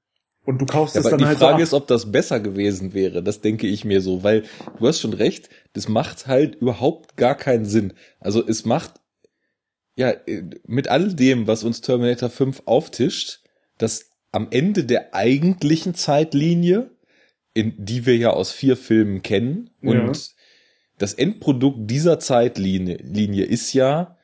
Und 0.45 0.61
du 0.61 0.67
kaufst 0.67 0.97
ja, 0.97 1.03
es 1.03 1.09
dann 1.09 1.19
die 1.19 1.25
halt 1.27 1.37
Die 1.37 1.41
Frage 1.41 1.59
so 1.59 1.63
ist, 1.77 1.83
ob 1.83 1.87
das 1.87 2.11
besser 2.11 2.41
gewesen 2.41 2.95
wäre. 2.95 3.23
Das 3.23 3.41
denke 3.41 3.69
ich 3.69 3.85
mir 3.85 4.01
so, 4.01 4.25
weil 4.25 4.43
du 4.79 4.89
hast 4.89 5.01
schon 5.01 5.13
recht, 5.13 5.49
das 5.75 5.89
macht 5.89 6.27
halt 6.27 6.57
überhaupt 6.57 7.17
gar 7.17 7.37
keinen 7.37 7.65
Sinn. 7.65 7.93
Also 8.19 8.45
es 8.45 8.65
macht, 8.65 8.95
ja, 9.95 10.15
mit 10.67 10.89
all 10.89 11.15
dem, 11.15 11.47
was 11.47 11.63
uns 11.63 11.81
Terminator 11.81 12.29
5 12.29 12.63
auftischt, 12.65 13.45
dass 13.79 14.11
am 14.33 14.49
Ende 14.51 14.85
der 14.85 15.15
eigentlichen 15.15 15.95
Zeitlinie 15.95 16.91
in, 17.55 17.75
die 17.77 18.07
wir 18.07 18.17
ja 18.17 18.31
aus 18.31 18.53
vier 18.53 18.77
Filmen 18.77 19.23
kennen. 19.23 19.71
Und 19.83 19.97
ja. 19.97 20.13
das 20.99 21.15
Endprodukt 21.15 21.91
dieser 21.91 22.19
Zeitlinie 22.19 22.97
Linie 23.03 23.45
ist 23.45 23.73
ja, 23.73 24.17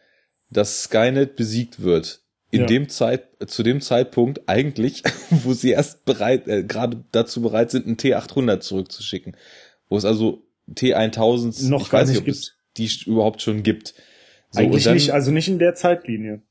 dass 0.51 0.85
Skynet 0.85 1.37
besiegt 1.37 1.83
wird. 1.83 2.23
In 2.51 2.63
ja. 2.63 2.67
dem 2.67 2.89
Zeit, 2.89 3.27
zu 3.47 3.63
dem 3.63 3.83
Zeitpunkt 3.83 4.49
eigentlich, 4.49 5.03
wo 5.31 5.53
sie 5.53 5.71
erst 5.71 6.07
bereit, 6.07 6.49
äh, 6.49 6.65
gerade 6.65 7.05
dazu 7.13 7.43
bereit 7.43 7.71
sind, 7.71 7.87
einen 7.87 7.97
T800 7.97 8.61
zurückzuschicken. 8.61 9.37
Wo 9.91 9.99
es 9.99 10.07
also 10.07 10.47
T1000, 10.71 11.69
noch 11.69 11.83
ich 11.83 11.93
weiß 11.93 12.09
nicht, 12.09 12.21
ob 12.21 12.29
es 12.29 12.57
die 12.79 12.91
überhaupt 13.07 13.43
schon 13.43 13.63
gibt. 13.63 13.95
So, 14.51 14.61
Eigentlich 14.61 14.85
dann, 14.85 14.95
nicht, 14.95 15.11
also 15.11 15.31
nicht 15.31 15.49
in 15.49 15.59
der 15.59 15.75
Zeitlinie. 15.75 16.43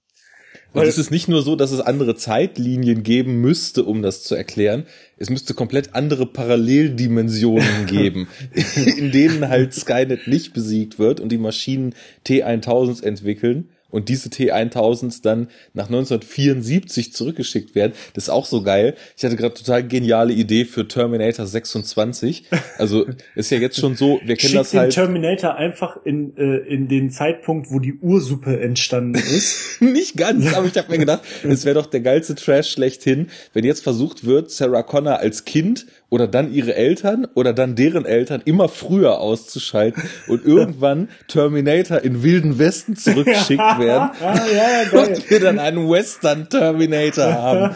Und 0.74 0.86
es 0.86 0.98
ist 0.98 1.12
nicht 1.12 1.28
nur 1.28 1.42
so, 1.42 1.56
dass 1.56 1.72
es 1.72 1.80
andere 1.80 2.16
Zeitlinien 2.16 3.02
geben 3.02 3.42
müsste, 3.42 3.84
um 3.84 4.02
das 4.02 4.24
zu 4.24 4.36
erklären. 4.36 4.86
Es 5.18 5.30
müsste 5.30 5.54
komplett 5.54 5.96
andere 5.96 6.26
Paralleldimensionen 6.26 7.86
geben, 7.88 8.28
in 8.76 9.12
denen 9.12 9.48
halt 9.48 9.74
Skynet 9.74 10.28
nicht 10.28 10.54
besiegt 10.54 11.00
wird 11.00 11.20
und 11.20 11.32
die 11.32 11.38
Maschinen 11.38 11.96
T1000 12.26 13.04
entwickeln 13.04 13.70
und 13.98 14.10
diese 14.10 14.30
T1000 14.30 15.24
dann 15.24 15.48
nach 15.74 15.88
1974 15.88 17.14
zurückgeschickt 17.14 17.74
werden. 17.74 17.94
Das 18.14 18.26
ist 18.26 18.30
auch 18.30 18.46
so 18.46 18.62
geil. 18.62 18.94
Ich 19.18 19.26
hatte 19.26 19.36
gerade 19.36 19.56
total 19.56 19.88
geniale 19.88 20.34
Idee 20.34 20.66
für 20.66 20.88
Terminator 20.88 21.48
26. 21.48 22.44
Also 22.78 23.08
ist 23.34 23.50
ja 23.50 23.58
jetzt 23.58 23.80
schon 23.80 23.96
so, 23.96 24.20
wir 24.24 24.36
kennen 24.36 24.52
Schick 24.52 24.60
das 24.60 24.74
halt. 24.76 24.96
den 24.96 25.04
Terminator 25.04 25.56
einfach 25.56 25.98
in, 26.06 26.38
äh, 26.38 26.58
in 26.58 26.88
den 26.88 27.10
Zeitpunkt, 27.10 27.72
wo 27.72 27.80
die 27.80 27.96
Ursuppe 27.96 28.60
entstanden 28.60 29.16
ist. 29.16 29.78
Nicht 29.82 30.16
ganz, 30.16 30.54
aber 30.54 30.68
ich 30.68 30.78
habe 30.78 30.92
mir 30.92 31.00
gedacht, 31.00 31.22
es 31.44 31.66
wäre 31.66 31.74
doch 31.74 31.88
der 31.88 32.02
geilste 32.02 32.36
Trash 32.36 32.70
schlechthin, 32.70 33.32
wenn 33.54 33.66
jetzt 33.66 33.82
versucht 33.82 34.26
wird, 34.26 34.52
Sarah 34.52 34.84
Connor 34.84 35.18
als 35.18 35.44
Kind 35.44 35.88
oder 36.10 36.28
dann 36.28 36.54
ihre 36.54 36.76
Eltern 36.76 37.28
oder 37.34 37.54
dann 37.54 37.76
deren 37.76 38.06
Eltern 38.06 38.42
immer 38.46 38.70
früher 38.70 39.20
auszuschalten 39.20 40.04
und 40.28 40.46
irgendwann 40.46 41.10
Terminator 41.28 42.00
in 42.00 42.24
wilden 42.24 42.60
Westen 42.60 42.96
zurückgeschickt 42.96 43.60
werden 43.80 44.12
ah, 44.22 44.40
ja, 44.54 45.00
und 45.00 45.30
wir 45.30 45.40
dann 45.40 45.60
einen 45.60 45.90
Western 45.90 46.50
Terminator 46.50 47.34
haben. 47.34 47.76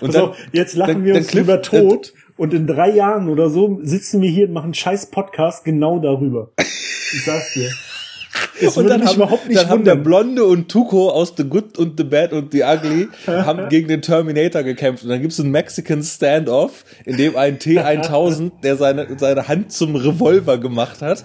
und 0.00 0.14
dann, 0.14 0.32
jetzt 0.52 0.74
lachen 0.74 0.94
dann, 0.94 1.04
wir 1.04 1.14
uns 1.14 1.28
Cliff, 1.28 1.44
über 1.44 1.62
Tod 1.62 2.12
und 2.36 2.52
in 2.52 2.66
drei 2.66 2.90
Jahren 2.90 3.28
oder 3.28 3.48
so 3.48 3.78
sitzen 3.82 4.20
wir 4.20 4.30
hier 4.30 4.46
und 4.48 4.52
machen 4.54 4.66
einen 4.66 4.74
scheiß 4.74 5.10
Podcast 5.10 5.64
genau 5.64 6.00
darüber. 6.00 6.50
Ich 6.58 7.24
sag's 7.24 7.54
dir. 7.54 7.70
Es 8.60 8.76
und 8.76 8.86
dann, 8.88 9.04
haben, 9.04 9.16
überhaupt 9.16 9.48
nicht 9.48 9.60
dann 9.60 9.68
haben 9.68 9.84
der 9.84 9.96
Blonde 9.96 10.44
und 10.44 10.68
Tuco 10.68 11.10
aus 11.10 11.34
The 11.36 11.44
Good 11.44 11.76
und 11.76 11.98
The 11.98 12.04
Bad 12.04 12.32
und 12.32 12.52
The 12.52 12.62
Ugly 12.62 13.08
haben 13.26 13.68
gegen 13.68 13.88
den 13.88 14.00
Terminator 14.00 14.62
gekämpft. 14.62 15.04
Und 15.04 15.10
dann 15.10 15.20
gibt's 15.20 15.40
einen 15.40 15.50
Mexican 15.50 16.02
Standoff, 16.02 16.84
in 17.04 17.16
dem 17.16 17.36
ein 17.36 17.58
T-1000, 17.58 18.52
der 18.62 18.76
seine, 18.76 19.18
seine 19.18 19.48
Hand 19.48 19.72
zum 19.72 19.96
Revolver 19.96 20.58
gemacht 20.58 21.02
hat 21.02 21.24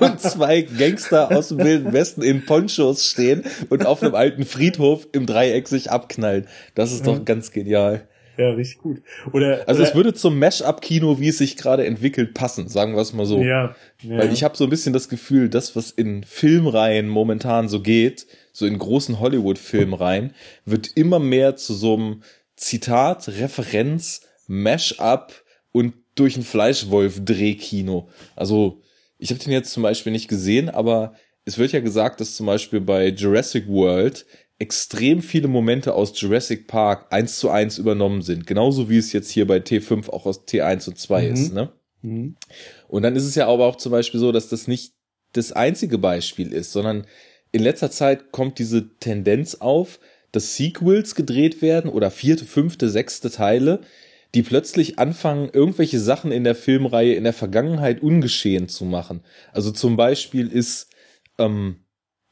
und 0.00 0.20
zwei 0.20 0.62
Gangster 0.62 1.36
aus 1.36 1.48
dem 1.48 1.58
Wilden 1.58 1.92
Westen 1.92 2.22
in 2.22 2.44
Ponchos 2.46 3.06
stehen 3.06 3.44
und 3.68 3.86
auf 3.86 4.02
einem 4.02 4.14
alten 4.14 4.44
Friedhof 4.44 5.06
im 5.12 5.26
Dreieck 5.26 5.68
sich 5.68 5.90
abknallen. 5.90 6.46
Das 6.74 6.92
ist 6.92 7.06
doch 7.06 7.24
ganz 7.24 7.50
genial. 7.52 8.06
Ja, 8.36 8.50
richtig 8.50 8.78
gut. 8.78 9.02
Oder 9.32 9.68
also 9.68 9.80
oder, 9.80 9.88
es 9.88 9.94
würde 9.94 10.14
zum 10.14 10.38
Mash-up-Kino, 10.38 11.20
wie 11.20 11.28
es 11.28 11.38
sich 11.38 11.56
gerade 11.56 11.84
entwickelt, 11.86 12.34
passen, 12.34 12.68
sagen 12.68 12.94
wir 12.94 13.02
es 13.02 13.12
mal 13.12 13.26
so. 13.26 13.42
Ja, 13.42 13.74
ja. 14.02 14.18
Weil 14.18 14.32
ich 14.32 14.42
habe 14.42 14.56
so 14.56 14.64
ein 14.64 14.70
bisschen 14.70 14.92
das 14.92 15.08
Gefühl, 15.08 15.48
das, 15.48 15.76
was 15.76 15.90
in 15.90 16.24
Filmreihen 16.24 17.08
momentan 17.08 17.68
so 17.68 17.80
geht, 17.80 18.26
so 18.52 18.66
in 18.66 18.78
großen 18.78 19.20
Hollywood-Filmreihen, 19.20 20.34
wird 20.64 20.96
immer 20.96 21.18
mehr 21.18 21.56
zu 21.56 21.74
so 21.74 21.94
einem 21.94 22.22
Zitat, 22.56 23.28
Referenz, 23.28 24.22
Mash-up 24.46 25.32
und 25.72 25.94
durch 26.14 26.36
ein 26.36 26.42
Fleischwolf-Drehkino. 26.42 28.08
Also 28.36 28.82
ich 29.18 29.30
habe 29.30 29.40
den 29.40 29.52
jetzt 29.52 29.72
zum 29.72 29.82
Beispiel 29.82 30.12
nicht 30.12 30.28
gesehen, 30.28 30.68
aber 30.68 31.14
es 31.44 31.58
wird 31.58 31.72
ja 31.72 31.80
gesagt, 31.80 32.20
dass 32.20 32.36
zum 32.36 32.46
Beispiel 32.46 32.80
bei 32.80 33.08
Jurassic 33.08 33.68
World 33.68 34.26
extrem 34.58 35.22
viele 35.22 35.48
Momente 35.48 35.94
aus 35.94 36.18
Jurassic 36.20 36.68
Park 36.68 37.12
eins 37.12 37.38
zu 37.38 37.50
eins 37.50 37.78
übernommen 37.78 38.22
sind. 38.22 38.46
Genauso 38.46 38.88
wie 38.88 38.98
es 38.98 39.12
jetzt 39.12 39.30
hier 39.30 39.46
bei 39.46 39.58
T5 39.58 40.08
auch 40.10 40.26
aus 40.26 40.46
T1 40.46 40.88
und 40.88 40.98
2 40.98 41.22
mhm. 41.22 41.32
ist, 41.32 41.52
ne? 41.52 41.72
Mhm. 42.02 42.36
Und 42.88 43.02
dann 43.02 43.16
ist 43.16 43.24
es 43.24 43.34
ja 43.34 43.48
aber 43.48 43.66
auch 43.66 43.76
zum 43.76 43.92
Beispiel 43.92 44.20
so, 44.20 44.32
dass 44.32 44.48
das 44.48 44.68
nicht 44.68 44.94
das 45.32 45.52
einzige 45.52 45.98
Beispiel 45.98 46.52
ist, 46.52 46.72
sondern 46.72 47.06
in 47.52 47.62
letzter 47.62 47.90
Zeit 47.90 48.32
kommt 48.32 48.58
diese 48.58 48.96
Tendenz 48.98 49.56
auf, 49.56 49.98
dass 50.30 50.56
Sequels 50.56 51.14
gedreht 51.14 51.60
werden 51.60 51.90
oder 51.90 52.10
vierte, 52.10 52.44
fünfte, 52.44 52.88
sechste 52.88 53.30
Teile, 53.30 53.80
die 54.34 54.42
plötzlich 54.42 54.98
anfangen, 54.98 55.50
irgendwelche 55.52 56.00
Sachen 56.00 56.32
in 56.32 56.44
der 56.44 56.54
Filmreihe 56.54 57.14
in 57.14 57.24
der 57.24 57.34
Vergangenheit 57.34 58.02
ungeschehen 58.02 58.68
zu 58.68 58.84
machen. 58.84 59.22
Also 59.52 59.70
zum 59.70 59.96
Beispiel 59.96 60.48
ist 60.48 60.88
ähm, 61.38 61.81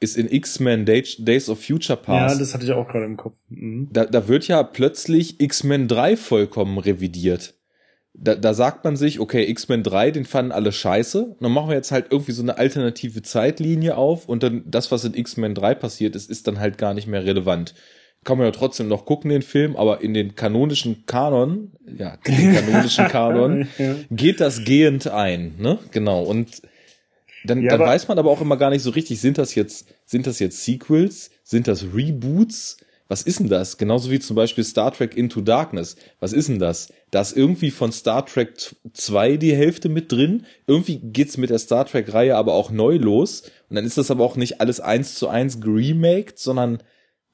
ist 0.00 0.16
in 0.16 0.32
X-Men 0.32 0.86
Days 0.86 1.48
of 1.48 1.62
Future 1.62 1.98
Past. 1.98 2.34
Ja, 2.34 2.38
das 2.40 2.54
hatte 2.54 2.64
ich 2.64 2.72
auch 2.72 2.88
gerade 2.88 3.04
im 3.04 3.18
Kopf. 3.18 3.36
Mhm. 3.50 3.88
Da, 3.92 4.06
da 4.06 4.26
wird 4.26 4.48
ja 4.48 4.62
plötzlich 4.62 5.40
X-Men 5.40 5.88
3 5.88 6.16
vollkommen 6.16 6.78
revidiert. 6.78 7.54
Da, 8.14 8.34
da 8.34 8.54
sagt 8.54 8.82
man 8.84 8.96
sich, 8.96 9.20
okay, 9.20 9.48
X-Men 9.48 9.82
3, 9.82 10.10
den 10.10 10.24
fanden 10.24 10.52
alle 10.52 10.72
scheiße. 10.72 11.36
Dann 11.38 11.52
machen 11.52 11.68
wir 11.68 11.76
jetzt 11.76 11.92
halt 11.92 12.06
irgendwie 12.10 12.32
so 12.32 12.42
eine 12.42 12.58
alternative 12.58 13.22
Zeitlinie 13.22 13.96
auf 13.96 14.28
und 14.28 14.42
dann 14.42 14.64
das, 14.66 14.90
was 14.90 15.04
in 15.04 15.14
X-Men 15.14 15.54
3 15.54 15.74
passiert 15.74 16.16
ist, 16.16 16.30
ist 16.30 16.46
dann 16.48 16.58
halt 16.58 16.78
gar 16.78 16.94
nicht 16.94 17.06
mehr 17.06 17.24
relevant. 17.24 17.74
Kann 18.24 18.36
man 18.36 18.46
ja 18.46 18.52
trotzdem 18.52 18.88
noch 18.88 19.06
gucken, 19.06 19.30
den 19.30 19.42
Film, 19.42 19.76
aber 19.76 20.02
in 20.02 20.12
den 20.12 20.34
kanonischen 20.34 21.04
Kanon, 21.06 21.72
ja, 21.86 22.16
den 22.26 22.54
kanonischen 22.54 23.06
Kanon, 23.06 23.68
ja. 23.78 23.94
geht 24.10 24.40
das 24.40 24.64
gehend 24.64 25.08
ein, 25.08 25.54
ne? 25.58 25.78
Genau. 25.90 26.22
Und 26.22 26.62
dann, 27.44 27.62
ja, 27.62 27.70
dann 27.70 27.80
weiß 27.80 28.08
man 28.08 28.18
aber 28.18 28.30
auch 28.30 28.40
immer 28.40 28.56
gar 28.56 28.70
nicht 28.70 28.82
so 28.82 28.90
richtig, 28.90 29.20
sind 29.20 29.38
das 29.38 29.54
jetzt, 29.54 29.86
sind 30.04 30.26
das 30.26 30.38
jetzt 30.38 30.64
Sequels? 30.64 31.30
Sind 31.42 31.68
das 31.68 31.84
Reboots? 31.94 32.78
Was 33.08 33.22
ist 33.22 33.40
denn 33.40 33.48
das? 33.48 33.76
Genauso 33.76 34.10
wie 34.12 34.20
zum 34.20 34.36
Beispiel 34.36 34.62
Star 34.62 34.92
Trek 34.92 35.16
Into 35.16 35.40
Darkness. 35.40 35.96
Was 36.20 36.32
ist 36.32 36.48
denn 36.48 36.60
das? 36.60 36.92
Da 37.10 37.20
ist 37.20 37.36
irgendwie 37.36 37.72
von 37.72 37.90
Star 37.90 38.24
Trek 38.24 38.52
2 38.92 39.36
die 39.36 39.54
Hälfte 39.54 39.88
mit 39.88 40.12
drin. 40.12 40.46
Irgendwie 40.68 40.98
geht's 40.98 41.36
mit 41.36 41.50
der 41.50 41.58
Star 41.58 41.86
Trek 41.86 42.14
Reihe 42.14 42.36
aber 42.36 42.54
auch 42.54 42.70
neu 42.70 42.96
los. 42.96 43.42
Und 43.68 43.74
dann 43.76 43.84
ist 43.84 43.98
das 43.98 44.12
aber 44.12 44.24
auch 44.24 44.36
nicht 44.36 44.60
alles 44.60 44.78
eins 44.78 45.16
zu 45.16 45.26
eins 45.26 45.60
geremaked, 45.60 46.38
sondern 46.38 46.84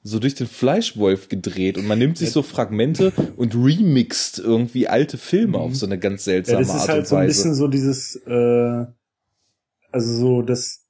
so 0.01 0.19
durch 0.19 0.35
den 0.35 0.47
Fleischwolf 0.47 1.27
gedreht 1.27 1.77
und 1.77 1.85
man 1.85 1.99
nimmt 1.99 2.17
sich 2.17 2.31
so 2.31 2.41
Fragmente 2.41 3.11
und 3.35 3.55
remixt 3.55 4.39
irgendwie 4.39 4.87
alte 4.87 5.17
Filme 5.17 5.57
auf 5.57 5.71
mhm. 5.71 5.75
so 5.75 5.85
eine 5.85 5.99
ganz 5.99 6.23
seltsame 6.23 6.61
ja, 6.61 6.67
Art 6.69 6.79
und 6.79 6.85
Weise. 6.85 6.87
Das 6.87 6.87
ist 6.87 6.89
halt 6.89 7.07
so 7.07 7.15
ein 7.17 7.27
bisschen 7.27 7.55
so 7.55 7.67
dieses 7.67 8.15
äh, 8.25 8.85
also 9.91 10.13
so 10.13 10.41
das, 10.41 10.85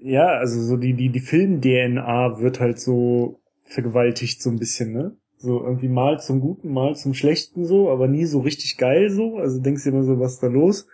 ja, 0.00 0.26
also 0.26 0.60
so 0.62 0.76
die, 0.76 0.94
die, 0.94 1.10
die 1.10 1.20
Film-DNA 1.20 2.40
wird 2.40 2.60
halt 2.60 2.78
so 2.78 3.40
vergewaltigt 3.62 4.42
so 4.42 4.50
ein 4.50 4.58
bisschen, 4.58 4.92
ne? 4.92 5.16
So 5.38 5.62
irgendwie 5.62 5.88
mal 5.88 6.18
zum 6.18 6.40
Guten, 6.40 6.72
mal 6.72 6.96
zum 6.96 7.12
Schlechten 7.12 7.66
so, 7.66 7.90
aber 7.90 8.08
nie 8.08 8.24
so 8.24 8.40
richtig 8.40 8.78
geil 8.78 9.10
so. 9.10 9.36
Also 9.36 9.60
denkst 9.60 9.84
du 9.84 9.90
immer 9.90 10.02
so, 10.02 10.18
was 10.18 10.34
ist 10.34 10.42
da 10.42 10.46
los? 10.46 10.88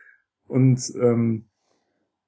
Und 0.49 0.81
ähm, 1.01 1.45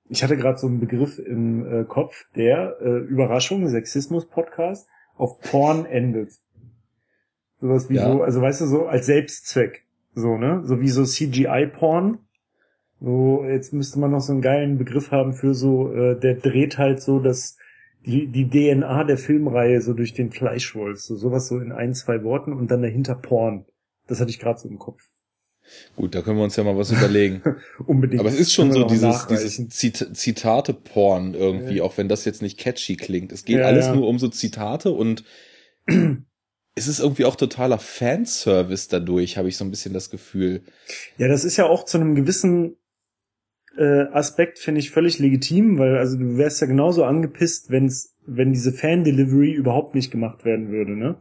ich 0.08 0.22
hatte 0.22 0.36
gerade 0.36 0.58
so 0.58 0.66
einen 0.66 0.80
Begriff 0.80 1.18
im 1.18 1.66
äh, 1.66 1.84
Kopf, 1.84 2.26
der 2.36 2.76
äh, 2.80 2.98
Überraschung, 2.98 3.66
Sexismus-Podcast, 3.68 4.86
auf 5.16 5.40
Porn 5.40 5.86
endet. 5.86 6.32
Sowas 7.60 7.88
wie 7.88 7.96
ja. 7.96 8.12
so, 8.12 8.22
also 8.22 8.40
weißt 8.40 8.60
du, 8.60 8.66
so 8.66 8.86
als 8.86 9.06
Selbstzweck. 9.06 9.86
So, 10.14 10.36
ne? 10.36 10.62
So 10.64 10.80
wie 10.80 10.88
so 10.88 11.04
CGI-Porn, 11.04 12.18
so, 13.04 13.44
jetzt 13.44 13.72
müsste 13.72 13.98
man 13.98 14.10
noch 14.10 14.20
so 14.20 14.32
einen 14.32 14.40
geilen 14.40 14.78
Begriff 14.78 15.10
haben 15.10 15.34
für 15.34 15.54
so, 15.54 15.92
äh, 15.92 16.18
der 16.18 16.34
dreht 16.34 16.78
halt 16.78 17.02
so 17.02 17.18
dass 17.18 17.56
die, 18.06 18.26
die 18.26 18.48
DNA 18.48 19.04
der 19.04 19.18
Filmreihe 19.18 19.80
so 19.80 19.92
durch 19.94 20.12
den 20.12 20.30
Fleischwolf, 20.30 21.00
so 21.00 21.16
sowas 21.16 21.48
so 21.48 21.58
in 21.58 21.72
ein, 21.72 21.94
zwei 21.94 22.22
Worten 22.22 22.52
und 22.52 22.70
dann 22.70 22.82
dahinter 22.82 23.14
Porn. 23.14 23.64
Das 24.06 24.20
hatte 24.20 24.30
ich 24.30 24.38
gerade 24.38 24.58
so 24.58 24.68
im 24.68 24.78
Kopf. 24.78 25.02
Gut, 25.96 26.14
da 26.14 26.20
können 26.20 26.36
wir 26.36 26.44
uns 26.44 26.56
ja 26.56 26.64
mal 26.64 26.76
was 26.76 26.92
überlegen. 26.92 27.42
Unbedingt. 27.86 28.20
Aber 28.20 28.28
es 28.28 28.38
ist 28.38 28.52
schon 28.52 28.70
so 28.70 28.84
dieses, 28.84 29.26
dieses 29.26 29.68
Zit 29.70 30.10
Zitate-Porn 30.14 31.32
irgendwie, 31.34 31.76
ja. 31.76 31.84
auch 31.84 31.96
wenn 31.96 32.08
das 32.08 32.26
jetzt 32.26 32.42
nicht 32.42 32.58
catchy 32.58 32.96
klingt. 32.96 33.32
Es 33.32 33.46
geht 33.46 33.58
ja, 33.58 33.66
alles 33.66 33.86
ja. 33.86 33.94
nur 33.94 34.06
um 34.06 34.18
so 34.18 34.28
Zitate 34.28 34.90
und 34.90 35.24
es 36.74 36.86
ist 36.86 37.00
irgendwie 37.00 37.24
auch 37.24 37.36
totaler 37.36 37.78
Fanservice 37.78 38.88
dadurch, 38.88 39.38
habe 39.38 39.48
ich 39.48 39.56
so 39.56 39.64
ein 39.64 39.70
bisschen 39.70 39.94
das 39.94 40.10
Gefühl. 40.10 40.64
Ja, 41.16 41.28
das 41.28 41.44
ist 41.44 41.56
ja 41.56 41.64
auch 41.64 41.84
zu 41.84 41.96
einem 41.96 42.14
gewissen 42.14 42.76
äh, 43.76 44.04
Aspekt 44.12 44.58
finde 44.58 44.80
ich 44.80 44.90
völlig 44.90 45.18
legitim, 45.18 45.78
weil 45.78 45.96
also 45.98 46.18
du 46.18 46.36
wärst 46.36 46.60
ja 46.60 46.66
genauso 46.66 47.04
angepisst, 47.04 47.70
wenn's, 47.70 48.14
wenn 48.26 48.52
diese 48.52 48.72
Fan-Delivery 48.72 49.52
überhaupt 49.52 49.94
nicht 49.94 50.10
gemacht 50.10 50.44
werden 50.44 50.70
würde, 50.70 50.96
ne? 50.96 51.16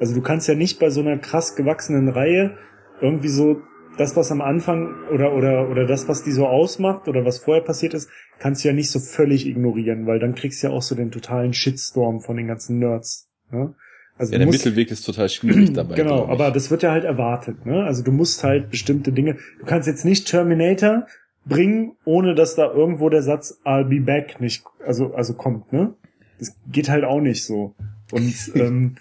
Also 0.00 0.14
du 0.14 0.22
kannst 0.22 0.48
ja 0.48 0.54
nicht 0.54 0.78
bei 0.78 0.90
so 0.90 1.00
einer 1.00 1.18
krass 1.18 1.54
gewachsenen 1.54 2.08
Reihe 2.08 2.56
irgendwie 3.00 3.28
so 3.28 3.60
das, 3.98 4.16
was 4.16 4.32
am 4.32 4.40
Anfang 4.40 4.94
oder 5.12 5.34
oder 5.34 5.70
oder 5.70 5.86
das, 5.86 6.08
was 6.08 6.24
die 6.24 6.32
so 6.32 6.46
ausmacht 6.46 7.08
oder 7.08 7.24
was 7.24 7.38
vorher 7.38 7.62
passiert 7.62 7.94
ist, 7.94 8.08
kannst 8.38 8.64
du 8.64 8.68
ja 8.68 8.74
nicht 8.74 8.90
so 8.90 8.98
völlig 8.98 9.46
ignorieren, 9.46 10.06
weil 10.06 10.18
dann 10.18 10.34
kriegst 10.34 10.62
du 10.62 10.68
ja 10.68 10.72
auch 10.72 10.82
so 10.82 10.94
den 10.94 11.10
totalen 11.10 11.52
Shitstorm 11.52 12.20
von 12.20 12.36
den 12.36 12.48
ganzen 12.48 12.78
Nerds. 12.78 13.28
Ne? 13.50 13.74
Also 14.16 14.32
ja, 14.32 14.38
der 14.38 14.46
musst, 14.46 14.64
Mittelweg 14.64 14.90
ist 14.90 15.04
total 15.04 15.28
schwierig 15.28 15.72
dabei. 15.74 15.94
Genau, 15.94 16.26
aber 16.26 16.50
das 16.50 16.70
wird 16.70 16.82
ja 16.82 16.90
halt 16.90 17.04
erwartet. 17.04 17.66
Ne? 17.66 17.84
Also 17.84 18.02
du 18.02 18.12
musst 18.12 18.44
halt 18.44 18.70
bestimmte 18.70 19.12
Dinge. 19.12 19.36
Du 19.60 19.66
kannst 19.66 19.88
jetzt 19.88 20.04
nicht 20.04 20.26
Terminator 20.26 21.06
bringen, 21.44 21.96
ohne 22.04 22.34
dass 22.34 22.54
da 22.54 22.72
irgendwo 22.72 23.08
der 23.08 23.22
Satz 23.22 23.60
I'll 23.64 23.84
be 23.84 24.00
back 24.00 24.40
nicht, 24.40 24.64
also, 24.84 25.14
also 25.14 25.34
kommt, 25.34 25.72
ne? 25.72 25.94
Das 26.38 26.56
geht 26.70 26.88
halt 26.88 27.04
auch 27.04 27.20
nicht 27.20 27.44
so. 27.44 27.74
Und 28.10 28.34
ähm, 28.54 28.96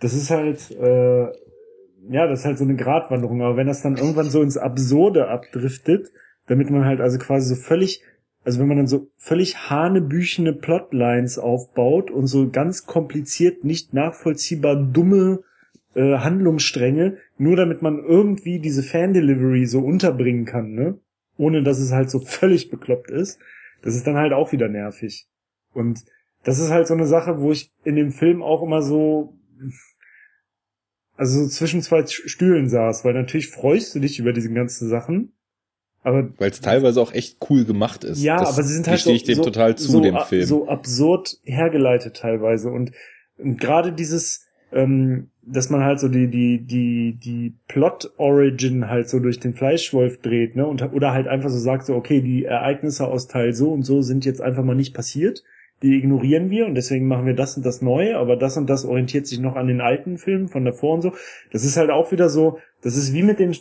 das 0.00 0.14
ist 0.14 0.30
halt, 0.30 0.70
äh, 0.70 1.24
ja, 2.08 2.26
das 2.26 2.40
ist 2.40 2.44
halt 2.46 2.58
so 2.58 2.64
eine 2.64 2.76
Gratwanderung. 2.76 3.42
Aber 3.42 3.56
wenn 3.56 3.66
das 3.66 3.82
dann 3.82 3.96
irgendwann 3.96 4.30
so 4.30 4.42
ins 4.42 4.56
Absurde 4.56 5.28
abdriftet, 5.28 6.10
damit 6.46 6.70
man 6.70 6.84
halt 6.84 7.00
also 7.00 7.18
quasi 7.18 7.54
so 7.54 7.60
völlig 7.60 8.02
also 8.44 8.58
wenn 8.60 8.68
man 8.68 8.78
dann 8.78 8.86
so 8.86 9.08
völlig 9.16 9.70
hanebüchene 9.70 10.52
Plotlines 10.52 11.38
aufbaut 11.38 12.10
und 12.10 12.26
so 12.26 12.48
ganz 12.50 12.86
kompliziert, 12.86 13.64
nicht 13.64 13.92
nachvollziehbar 13.92 14.76
dumme 14.76 15.40
äh, 15.94 16.18
Handlungsstränge, 16.18 17.18
nur 17.36 17.56
damit 17.56 17.82
man 17.82 17.98
irgendwie 17.98 18.58
diese 18.58 18.82
Fan-Delivery 18.82 19.66
so 19.66 19.80
unterbringen 19.80 20.44
kann, 20.44 20.72
ne? 20.72 20.98
Ohne 21.40 21.62
dass 21.62 21.78
es 21.78 21.90
halt 21.90 22.10
so 22.10 22.20
völlig 22.20 22.70
bekloppt 22.70 23.10
ist. 23.10 23.38
Das 23.82 23.96
ist 23.96 24.06
dann 24.06 24.16
halt 24.16 24.34
auch 24.34 24.52
wieder 24.52 24.68
nervig. 24.68 25.26
Und 25.72 26.04
das 26.44 26.58
ist 26.58 26.70
halt 26.70 26.86
so 26.86 26.94
eine 26.94 27.06
Sache, 27.06 27.40
wo 27.40 27.50
ich 27.50 27.72
in 27.82 27.96
dem 27.96 28.12
Film 28.12 28.42
auch 28.42 28.62
immer 28.62 28.82
so, 28.82 29.38
also 31.16 31.42
so 31.42 31.48
zwischen 31.48 31.80
zwei 31.80 32.04
Stühlen 32.06 32.68
saß, 32.68 33.04
weil 33.04 33.14
natürlich 33.14 33.48
freust 33.48 33.94
du 33.94 34.00
dich 34.00 34.18
über 34.18 34.32
diese 34.34 34.52
ganzen 34.52 34.88
Sachen, 34.88 35.32
aber 36.02 36.30
weil 36.38 36.50
es 36.50 36.60
teilweise 36.60 37.00
auch 37.00 37.12
echt 37.12 37.38
cool 37.48 37.64
gemacht 37.64 38.04
ist. 38.04 38.22
Ja, 38.22 38.38
das 38.38 38.54
aber 38.54 38.62
sie 38.62 38.74
sind 38.74 38.88
halt 38.88 39.00
so, 39.00 39.10
ich 39.10 39.24
dem 39.24 39.36
so, 39.36 39.44
total 39.44 39.76
zu 39.76 39.90
so, 39.90 40.00
dem 40.00 40.18
Film. 40.28 40.46
so 40.46 40.68
absurd 40.68 41.38
hergeleitet 41.44 42.16
teilweise 42.16 42.70
und, 42.70 42.92
und 43.38 43.60
gerade 43.60 43.92
dieses 43.92 44.46
ähm, 44.72 45.28
dass 45.42 45.70
man 45.70 45.82
halt 45.82 45.98
so 45.98 46.08
die 46.08 46.28
die 46.28 46.64
die 46.64 47.18
die 47.18 47.54
Plot 47.66 48.12
Origin 48.18 48.88
halt 48.88 49.08
so 49.08 49.18
durch 49.18 49.40
den 49.40 49.54
Fleischwolf 49.54 50.20
dreht, 50.20 50.54
ne 50.56 50.66
und 50.66 50.82
oder 50.92 51.12
halt 51.12 51.28
einfach 51.28 51.48
so 51.48 51.58
sagt 51.58 51.86
so 51.86 51.94
okay, 51.94 52.20
die 52.20 52.44
Ereignisse 52.44 53.06
aus 53.06 53.26
Teil 53.26 53.52
so 53.52 53.72
und 53.72 53.82
so 53.82 54.02
sind 54.02 54.24
jetzt 54.24 54.40
einfach 54.40 54.64
mal 54.64 54.76
nicht 54.76 54.94
passiert. 54.94 55.42
Die 55.82 55.96
ignorieren 55.96 56.50
wir 56.50 56.66
und 56.66 56.74
deswegen 56.74 57.08
machen 57.08 57.24
wir 57.24 57.34
das 57.34 57.56
und 57.56 57.64
das 57.64 57.80
neu, 57.80 58.14
aber 58.14 58.36
das 58.36 58.58
und 58.58 58.68
das 58.68 58.84
orientiert 58.84 59.26
sich 59.26 59.40
noch 59.40 59.56
an 59.56 59.66
den 59.66 59.80
alten 59.80 60.18
Filmen 60.18 60.48
von 60.48 60.64
davor 60.64 60.94
und 60.94 61.02
so. 61.02 61.12
Das 61.52 61.64
ist 61.64 61.78
halt 61.78 61.90
auch 61.90 62.12
wieder 62.12 62.28
so, 62.28 62.58
das 62.82 62.96
ist 62.96 63.14
wie 63.14 63.22
mit 63.22 63.38
den 63.38 63.56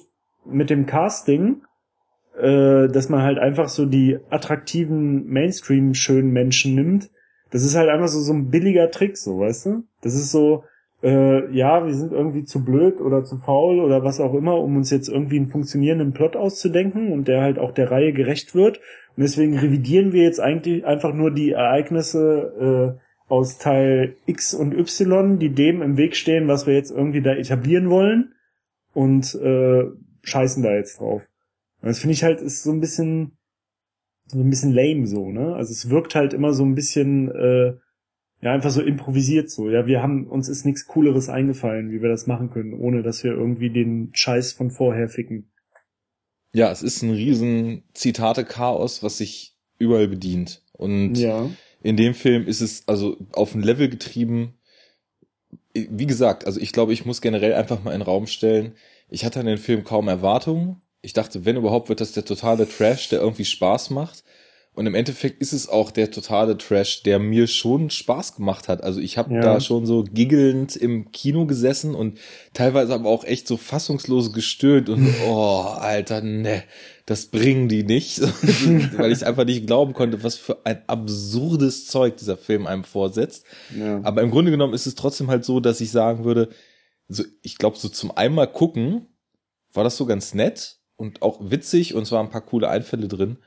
mit 0.45 0.69
dem 0.69 0.85
Casting, 0.85 1.61
äh, 2.37 2.87
dass 2.87 3.09
man 3.09 3.21
halt 3.21 3.39
einfach 3.39 3.69
so 3.69 3.85
die 3.85 4.19
attraktiven 4.29 5.27
Mainstream 5.27 5.93
schönen 5.93 6.31
Menschen 6.31 6.75
nimmt. 6.75 7.09
Das 7.51 7.63
ist 7.63 7.75
halt 7.75 7.89
einfach 7.89 8.09
so 8.09 8.19
so 8.19 8.33
ein 8.33 8.49
billiger 8.49 8.91
Trick, 8.91 9.17
so 9.17 9.39
weißt 9.39 9.67
du? 9.67 9.83
Das 10.01 10.13
ist 10.13 10.31
so, 10.31 10.65
äh, 11.01 11.51
ja, 11.55 11.85
wir 11.85 11.93
sind 11.93 12.11
irgendwie 12.11 12.43
zu 12.43 12.63
blöd 12.63 12.99
oder 12.99 13.23
zu 13.23 13.37
faul 13.37 13.79
oder 13.79 14.03
was 14.03 14.19
auch 14.19 14.33
immer, 14.33 14.57
um 14.57 14.75
uns 14.75 14.89
jetzt 14.89 15.07
irgendwie 15.07 15.37
einen 15.37 15.47
funktionierenden 15.47 16.13
Plot 16.13 16.35
auszudenken 16.35 17.11
und 17.11 17.27
der 17.27 17.41
halt 17.41 17.57
auch 17.57 17.71
der 17.71 17.91
Reihe 17.91 18.13
gerecht 18.13 18.53
wird. 18.53 18.79
Und 19.15 19.23
deswegen 19.23 19.57
revidieren 19.57 20.11
wir 20.11 20.23
jetzt 20.23 20.39
eigentlich 20.39 20.85
einfach 20.85 21.13
nur 21.13 21.31
die 21.31 21.51
Ereignisse 21.51 22.97
äh, 22.99 23.31
aus 23.31 23.57
Teil 23.59 24.15
X 24.25 24.53
und 24.53 24.73
Y, 24.73 25.39
die 25.39 25.49
dem 25.49 25.81
im 25.81 25.97
Weg 25.97 26.15
stehen, 26.15 26.47
was 26.47 26.67
wir 26.67 26.73
jetzt 26.73 26.91
irgendwie 26.91 27.21
da 27.21 27.33
etablieren 27.33 27.89
wollen 27.89 28.33
und 28.93 29.35
äh, 29.35 29.85
scheißen 30.23 30.63
da 30.63 30.73
jetzt 30.73 30.99
drauf. 30.99 31.21
Und 31.81 31.87
das 31.87 31.99
finde 31.99 32.13
ich 32.13 32.23
halt 32.23 32.41
ist 32.41 32.63
so 32.63 32.71
ein 32.71 32.81
bisschen 32.81 33.37
so 34.25 34.39
ein 34.39 34.49
bisschen 34.49 34.73
lame 34.73 35.07
so, 35.07 35.31
ne? 35.31 35.55
Also 35.55 35.71
es 35.71 35.89
wirkt 35.89 36.13
halt 36.15 36.33
immer 36.33 36.53
so 36.53 36.63
ein 36.63 36.75
bisschen 36.75 37.29
äh, 37.31 37.73
ja 38.41 38.53
einfach 38.53 38.71
so 38.71 38.81
improvisiert 38.81 39.49
so. 39.49 39.69
Ja, 39.69 39.85
wir 39.87 40.01
haben 40.01 40.27
uns 40.27 40.49
ist 40.49 40.65
nichts 40.65 40.87
cooleres 40.87 41.29
eingefallen, 41.29 41.91
wie 41.91 42.01
wir 42.01 42.09
das 42.09 42.27
machen 42.27 42.49
können, 42.49 42.73
ohne 42.73 43.03
dass 43.03 43.23
wir 43.23 43.31
irgendwie 43.31 43.69
den 43.69 44.11
Scheiß 44.13 44.53
von 44.53 44.71
vorher 44.71 45.09
ficken. 45.09 45.51
Ja, 46.53 46.71
es 46.71 46.81
ist 46.81 47.03
ein 47.03 47.11
riesen 47.11 47.83
Zitate 47.93 48.43
Chaos, 48.43 49.03
was 49.03 49.17
sich 49.17 49.55
überall 49.77 50.07
bedient 50.07 50.63
und 50.73 51.15
ja. 51.15 51.49
in 51.83 51.95
dem 51.95 52.13
Film 52.13 52.47
ist 52.47 52.61
es 52.61 52.87
also 52.87 53.17
auf 53.33 53.55
ein 53.55 53.61
Level 53.61 53.89
getrieben. 53.89 54.55
Wie 55.73 56.07
gesagt, 56.07 56.45
also 56.45 56.59
ich 56.59 56.73
glaube, 56.73 56.93
ich 56.93 57.05
muss 57.05 57.21
generell 57.21 57.53
einfach 57.53 57.83
mal 57.83 57.91
in 57.91 57.99
den 57.99 58.05
Raum 58.05 58.27
stellen, 58.27 58.73
ich 59.09 59.25
hatte 59.25 59.39
an 59.39 59.45
den 59.45 59.57
Film 59.57 59.83
kaum 59.83 60.07
Erwartungen 60.07 60.81
ich 61.01 61.13
dachte, 61.13 61.45
wenn 61.45 61.55
überhaupt, 61.55 61.89
wird 61.89 62.01
das 62.01 62.11
der 62.11 62.25
totale 62.25 62.67
Trash, 62.67 63.09
der 63.09 63.19
irgendwie 63.19 63.45
Spaß 63.45 63.89
macht. 63.91 64.23
Und 64.79 64.85
im 64.85 64.95
Endeffekt 64.95 65.41
ist 65.41 65.51
es 65.51 65.67
auch 65.67 65.91
der 65.91 66.09
totale 66.09 66.57
Trash, 66.57 67.03
der 67.03 67.19
mir 67.19 67.47
schon 67.47 67.89
Spaß 67.89 68.37
gemacht 68.37 68.69
hat. 68.69 68.81
Also 68.81 69.01
ich 69.01 69.17
habe 69.17 69.33
ja. 69.33 69.41
da 69.41 69.59
schon 69.59 69.85
so 69.85 70.05
giggelnd 70.05 70.77
im 70.77 71.11
Kino 71.11 71.45
gesessen 71.45 71.93
und 71.93 72.17
teilweise 72.53 72.93
aber 72.93 73.09
auch 73.09 73.25
echt 73.25 73.45
so 73.45 73.57
fassungslos 73.57 74.31
gestöhnt 74.31 74.87
und 74.87 75.13
oh, 75.27 75.63
Alter, 75.63 76.21
ne, 76.21 76.63
das 77.05 77.25
bringen 77.25 77.67
die 77.67 77.83
nicht, 77.83 78.21
weil 78.97 79.11
ich 79.11 79.25
einfach 79.25 79.43
nicht 79.43 79.67
glauben 79.67 79.91
konnte, 79.91 80.23
was 80.23 80.37
für 80.37 80.65
ein 80.65 80.81
absurdes 80.87 81.87
Zeug 81.87 82.15
dieser 82.15 82.37
Film 82.37 82.65
einem 82.65 82.85
vorsetzt. 82.85 83.45
Ja. 83.77 83.99
Aber 84.03 84.21
im 84.21 84.31
Grunde 84.31 84.49
genommen 84.49 84.73
ist 84.73 84.87
es 84.87 84.95
trotzdem 84.95 85.29
halt 85.29 85.43
so, 85.43 85.59
dass 85.59 85.81
ich 85.81 85.91
sagen 85.91 86.23
würde, 86.23 86.51
so 87.09 87.25
ich 87.41 87.57
glaube 87.57 87.77
so 87.77 87.89
zum 87.89 88.15
einmal 88.15 88.49
gucken 88.49 89.09
war 89.73 89.83
das 89.83 89.97
so 89.97 90.05
ganz 90.05 90.33
nett 90.33 90.77
und 90.95 91.21
auch 91.21 91.51
witzig 91.51 91.95
und 91.95 92.05
zwar 92.05 92.23
ein 92.23 92.29
paar 92.29 92.45
coole 92.45 92.69
Einfälle 92.69 93.09
drin, 93.09 93.39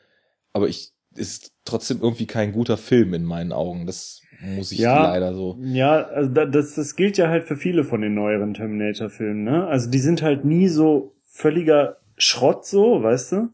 aber 0.53 0.69
ich 0.69 0.93
ist 1.15 1.53
trotzdem 1.65 1.99
irgendwie 2.01 2.27
kein 2.27 2.53
guter 2.53 2.77
Film 2.77 3.15
in 3.15 3.25
meinen 3.25 3.53
Augen. 3.53 3.87
Das 3.87 4.23
muss 4.41 4.73
ich 4.73 4.79
ja, 4.79 5.05
leider 5.05 5.35
so. 5.35 5.57
Ja, 5.61 6.03
also 6.03 6.31
das, 6.31 6.75
das 6.75 6.97
gilt 6.97 7.17
ja 7.17 7.29
halt 7.29 7.45
für 7.45 7.57
viele 7.57 7.85
von 7.85 8.01
den 8.01 8.15
neueren 8.15 8.55
Terminator-Filmen, 8.55 9.45
ne? 9.45 9.67
Also 9.67 9.91
die 9.91 9.99
sind 9.99 10.23
halt 10.23 10.45
nie 10.45 10.69
so 10.69 11.15
völliger 11.27 11.99
Schrott 12.17 12.67
so, 12.67 13.03
weißt 13.03 13.33
du? 13.33 13.49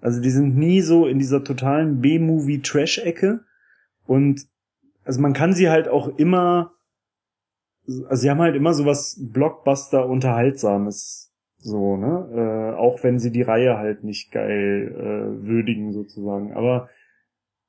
Also 0.00 0.20
die 0.20 0.30
sind 0.30 0.56
nie 0.56 0.80
so 0.80 1.06
in 1.06 1.18
dieser 1.18 1.44
totalen 1.44 2.00
B-Movie-Trash-Ecke. 2.00 3.40
Und 4.06 4.46
also 5.04 5.20
man 5.20 5.32
kann 5.32 5.52
sie 5.52 5.70
halt 5.70 5.88
auch 5.88 6.18
immer, 6.18 6.72
also 7.86 8.22
sie 8.22 8.30
haben 8.30 8.40
halt 8.40 8.56
immer 8.56 8.74
so 8.74 8.84
was 8.84 9.16
Blockbuster-Unterhaltsames 9.20 11.32
so, 11.58 11.96
ne? 11.96 12.28
Äh, 12.34 12.76
auch 12.76 13.04
wenn 13.04 13.20
sie 13.20 13.30
die 13.30 13.42
Reihe 13.42 13.78
halt 13.78 14.02
nicht 14.02 14.32
geil 14.32 14.92
äh, 14.96 15.46
würdigen, 15.46 15.92
sozusagen. 15.92 16.52
Aber 16.54 16.88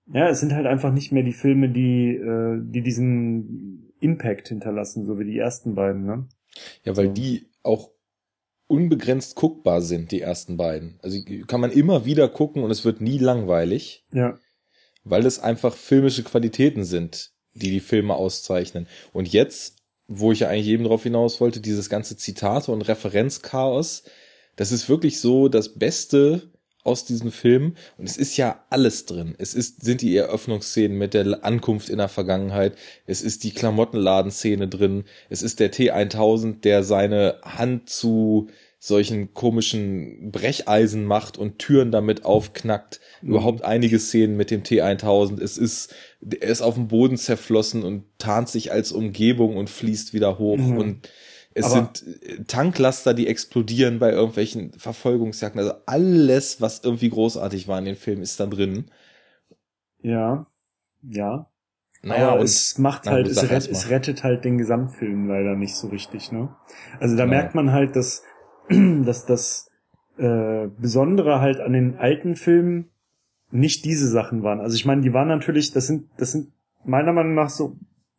ja, 0.07 0.29
es 0.29 0.39
sind 0.39 0.53
halt 0.53 0.65
einfach 0.65 0.91
nicht 0.91 1.11
mehr 1.11 1.23
die 1.23 1.33
Filme, 1.33 1.69
die, 1.69 2.15
äh, 2.15 2.59
die 2.61 2.81
diesen 2.81 3.93
Impact 3.99 4.49
hinterlassen, 4.49 5.05
so 5.05 5.19
wie 5.19 5.25
die 5.25 5.37
ersten 5.37 5.75
beiden, 5.75 6.05
ne? 6.05 6.27
Ja, 6.83 6.95
weil 6.97 7.07
so. 7.07 7.13
die 7.13 7.49
auch 7.63 7.91
unbegrenzt 8.67 9.35
guckbar 9.35 9.81
sind, 9.81 10.11
die 10.11 10.21
ersten 10.21 10.57
beiden. 10.57 10.99
Also 11.01 11.19
kann 11.47 11.61
man 11.61 11.71
immer 11.71 12.05
wieder 12.05 12.27
gucken 12.27 12.63
und 12.63 12.71
es 12.71 12.85
wird 12.85 13.01
nie 13.01 13.17
langweilig. 13.17 14.05
Ja. 14.11 14.37
Weil 15.03 15.25
es 15.25 15.39
einfach 15.39 15.75
filmische 15.75 16.23
Qualitäten 16.23 16.83
sind, 16.83 17.33
die 17.53 17.71
die 17.71 17.79
Filme 17.79 18.15
auszeichnen. 18.15 18.87
Und 19.11 19.31
jetzt 19.31 19.83
wo 20.07 20.31
ich 20.31 20.41
ja 20.41 20.49
eigentlich 20.49 20.67
eben 20.67 20.83
drauf 20.83 21.03
hinaus 21.03 21.39
wollte, 21.39 21.61
dieses 21.61 21.89
ganze 21.89 22.17
Zitate 22.17 22.71
und 22.71 22.81
Referenzchaos, 22.81 24.03
das 24.55 24.71
ist 24.71 24.89
wirklich 24.89 25.19
so 25.19 25.47
das 25.47 25.75
Beste 25.75 26.52
aus 26.83 27.05
diesem 27.05 27.31
Film. 27.31 27.75
Und 27.97 28.09
es 28.09 28.17
ist 28.17 28.37
ja 28.37 28.63
alles 28.69 29.05
drin. 29.05 29.35
Es 29.37 29.53
ist, 29.53 29.83
sind 29.83 30.01
die 30.01 30.15
Eröffnungsszenen 30.15 30.97
mit 30.97 31.13
der 31.13 31.43
Ankunft 31.45 31.89
in 31.89 31.97
der 31.97 32.09
Vergangenheit. 32.09 32.75
Es 33.05 33.21
ist 33.21 33.43
die 33.43 33.51
Klamottenladenszene 33.51 34.67
drin. 34.67 35.05
Es 35.29 35.41
ist 35.41 35.59
der 35.59 35.71
T1000, 35.71 36.61
der 36.61 36.83
seine 36.83 37.37
Hand 37.43 37.89
zu 37.89 38.49
solchen 38.79 39.33
komischen 39.33 40.29
Brecheisen 40.31 41.05
macht 41.05 41.37
und 41.37 41.57
Türen 41.57 41.89
damit 41.89 42.25
aufknackt. 42.25 42.99
Mhm. 43.21 43.29
Überhaupt 43.29 43.63
einige 43.63 43.97
Szenen 43.97 44.35
mit 44.35 44.51
dem 44.51 44.63
T1000. 44.63 45.41
Es 45.41 45.57
ist, 45.57 45.95
er 46.19 46.49
ist 46.49 46.61
auf 46.61 46.73
dem 46.73 46.89
Boden 46.89 47.15
zerflossen 47.15 47.83
und 47.83 48.03
tarnt 48.17 48.49
sich 48.49 48.73
als 48.73 48.91
Umgebung 48.91 49.55
und 49.55 49.69
fließt 49.69 50.13
wieder 50.13 50.37
hoch 50.37 50.57
mhm. 50.57 50.77
und 50.77 51.09
es 51.53 51.65
Aber 51.65 51.91
sind 51.93 52.23
äh, 52.23 52.43
Tanklaster, 52.45 53.13
die 53.13 53.27
explodieren 53.27 53.99
bei 53.99 54.11
irgendwelchen 54.11 54.73
Verfolgungsjagden. 54.73 55.59
Also 55.59 55.73
alles, 55.85 56.61
was 56.61 56.83
irgendwie 56.83 57.09
großartig 57.09 57.67
war 57.67 57.79
in 57.79 57.85
dem 57.85 57.95
Film, 57.95 58.21
ist 58.21 58.39
da 58.39 58.45
drin. 58.45 58.85
Ja, 60.01 60.47
ja. 61.01 61.49
Naja, 62.01 62.31
Aber 62.31 62.41
es 62.41 62.77
macht 62.77 63.07
halt, 63.07 63.27
es, 63.27 63.49
rett, 63.49 63.69
es 63.69 63.89
rettet 63.89 64.23
halt 64.23 64.43
den 64.43 64.57
Gesamtfilm 64.57 65.29
leider 65.29 65.55
nicht 65.55 65.75
so 65.75 65.87
richtig, 65.87 66.33
ne? 66.33 66.53
Also 66.99 67.15
da 67.15 67.23
ja. 67.23 67.29
merkt 67.29 67.55
man 67.55 67.71
halt, 67.71 67.95
dass 67.95 68.23
dass 68.69 69.25
das 69.25 69.69
äh, 70.17 70.67
Besondere 70.77 71.39
halt 71.39 71.59
an 71.59 71.73
den 71.73 71.95
alten 71.95 72.35
Filmen 72.35 72.89
nicht 73.51 73.85
diese 73.85 74.07
Sachen 74.07 74.43
waren. 74.43 74.59
Also 74.59 74.75
ich 74.75 74.85
meine, 74.85 75.01
die 75.01 75.13
waren 75.13 75.27
natürlich, 75.27 75.71
das 75.71 75.87
sind, 75.87 76.09
das 76.17 76.31
sind 76.31 76.51
meiner 76.85 77.13
Meinung 77.13 77.35
nach 77.35 77.49
so 77.49 77.77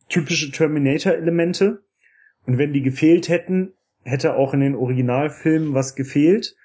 typische 0.09 0.51
Terminator-Elemente. 0.51 1.83
Und 2.47 2.59
wenn 2.59 2.73
die 2.73 2.83
gefehlt 2.83 3.29
hätten, 3.29 3.73
hätte 4.03 4.37
auch 4.37 4.55
in 4.55 4.61
den 4.61 4.75
Originalfilmen 4.75 5.75
was 5.75 5.95
gefehlt. 5.95 6.57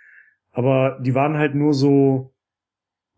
Aber 0.52 1.00
die 1.02 1.16
waren 1.16 1.38
halt 1.38 1.56
nur 1.56 1.74
so 1.74 2.32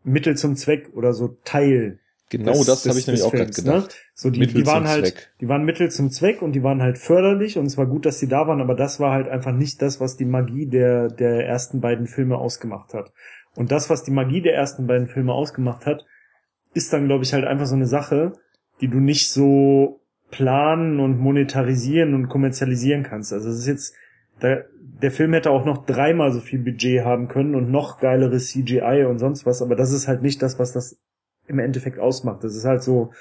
Mittel 0.03 0.37
zum 0.37 0.55
Zweck 0.55 0.89
oder 0.93 1.13
so 1.13 1.37
Teil 1.43 1.99
Genau 2.31 2.53
des, 2.53 2.65
das 2.65 2.87
habe 2.87 2.97
ich 2.97 3.07
nämlich 3.07 3.23
auch 3.23 3.31
gerade 3.31 3.49
ne? 3.49 3.55
gedacht. 3.55 3.87
Ne? 3.89 3.95
So 4.13 4.29
die, 4.29 4.47
die 4.47 4.65
waren 4.65 4.87
halt, 4.87 5.05
Zweck. 5.05 5.33
die 5.41 5.49
waren 5.49 5.65
Mittel 5.65 5.91
zum 5.91 6.11
Zweck 6.11 6.41
und 6.41 6.53
die 6.53 6.63
waren 6.63 6.81
halt 6.81 6.97
förderlich 6.97 7.57
und 7.57 7.65
es 7.65 7.77
war 7.77 7.85
gut, 7.85 8.05
dass 8.05 8.19
sie 8.19 8.29
da 8.29 8.47
waren, 8.47 8.61
aber 8.61 8.73
das 8.73 9.01
war 9.01 9.11
halt 9.11 9.27
einfach 9.27 9.51
nicht 9.51 9.81
das, 9.81 9.99
was 9.99 10.15
die 10.15 10.25
Magie 10.25 10.65
der 10.65 11.09
der 11.09 11.45
ersten 11.45 11.81
beiden 11.81 12.07
Filme 12.07 12.37
ausgemacht 12.37 12.93
hat. 12.93 13.11
Und 13.53 13.71
das, 13.73 13.89
was 13.89 14.03
die 14.03 14.11
Magie 14.11 14.41
der 14.41 14.55
ersten 14.55 14.87
beiden 14.87 15.07
Filme 15.07 15.33
ausgemacht 15.33 15.85
hat, 15.85 16.05
ist 16.73 16.93
dann, 16.93 17.07
glaube 17.07 17.25
ich, 17.25 17.33
halt 17.33 17.43
einfach 17.43 17.65
so 17.65 17.75
eine 17.75 17.85
Sache, 17.85 18.31
die 18.79 18.87
du 18.87 18.99
nicht 18.99 19.29
so 19.29 20.00
planen 20.31 20.99
und 20.99 21.19
monetarisieren 21.19 22.13
und 22.13 22.29
kommerzialisieren 22.29 23.03
kannst. 23.03 23.33
Also 23.33 23.49
es 23.49 23.59
ist 23.59 23.67
jetzt, 23.67 23.95
der, 24.41 24.65
der 25.01 25.11
Film 25.11 25.33
hätte 25.33 25.51
auch 25.51 25.65
noch 25.65 25.85
dreimal 25.85 26.31
so 26.31 26.39
viel 26.39 26.59
Budget 26.59 27.03
haben 27.03 27.27
können 27.27 27.53
und 27.53 27.69
noch 27.69 27.99
geilere 27.99 28.37
CGI 28.37 29.05
und 29.07 29.19
sonst 29.19 29.45
was, 29.45 29.61
aber 29.61 29.75
das 29.75 29.91
ist 29.91 30.07
halt 30.07 30.21
nicht 30.21 30.41
das, 30.41 30.57
was 30.57 30.71
das 30.71 30.99
im 31.47 31.59
Endeffekt 31.59 31.99
ausmacht. 31.99 32.43
Das 32.43 32.55
ist 32.55 32.65
halt 32.65 32.81
so, 32.81 33.11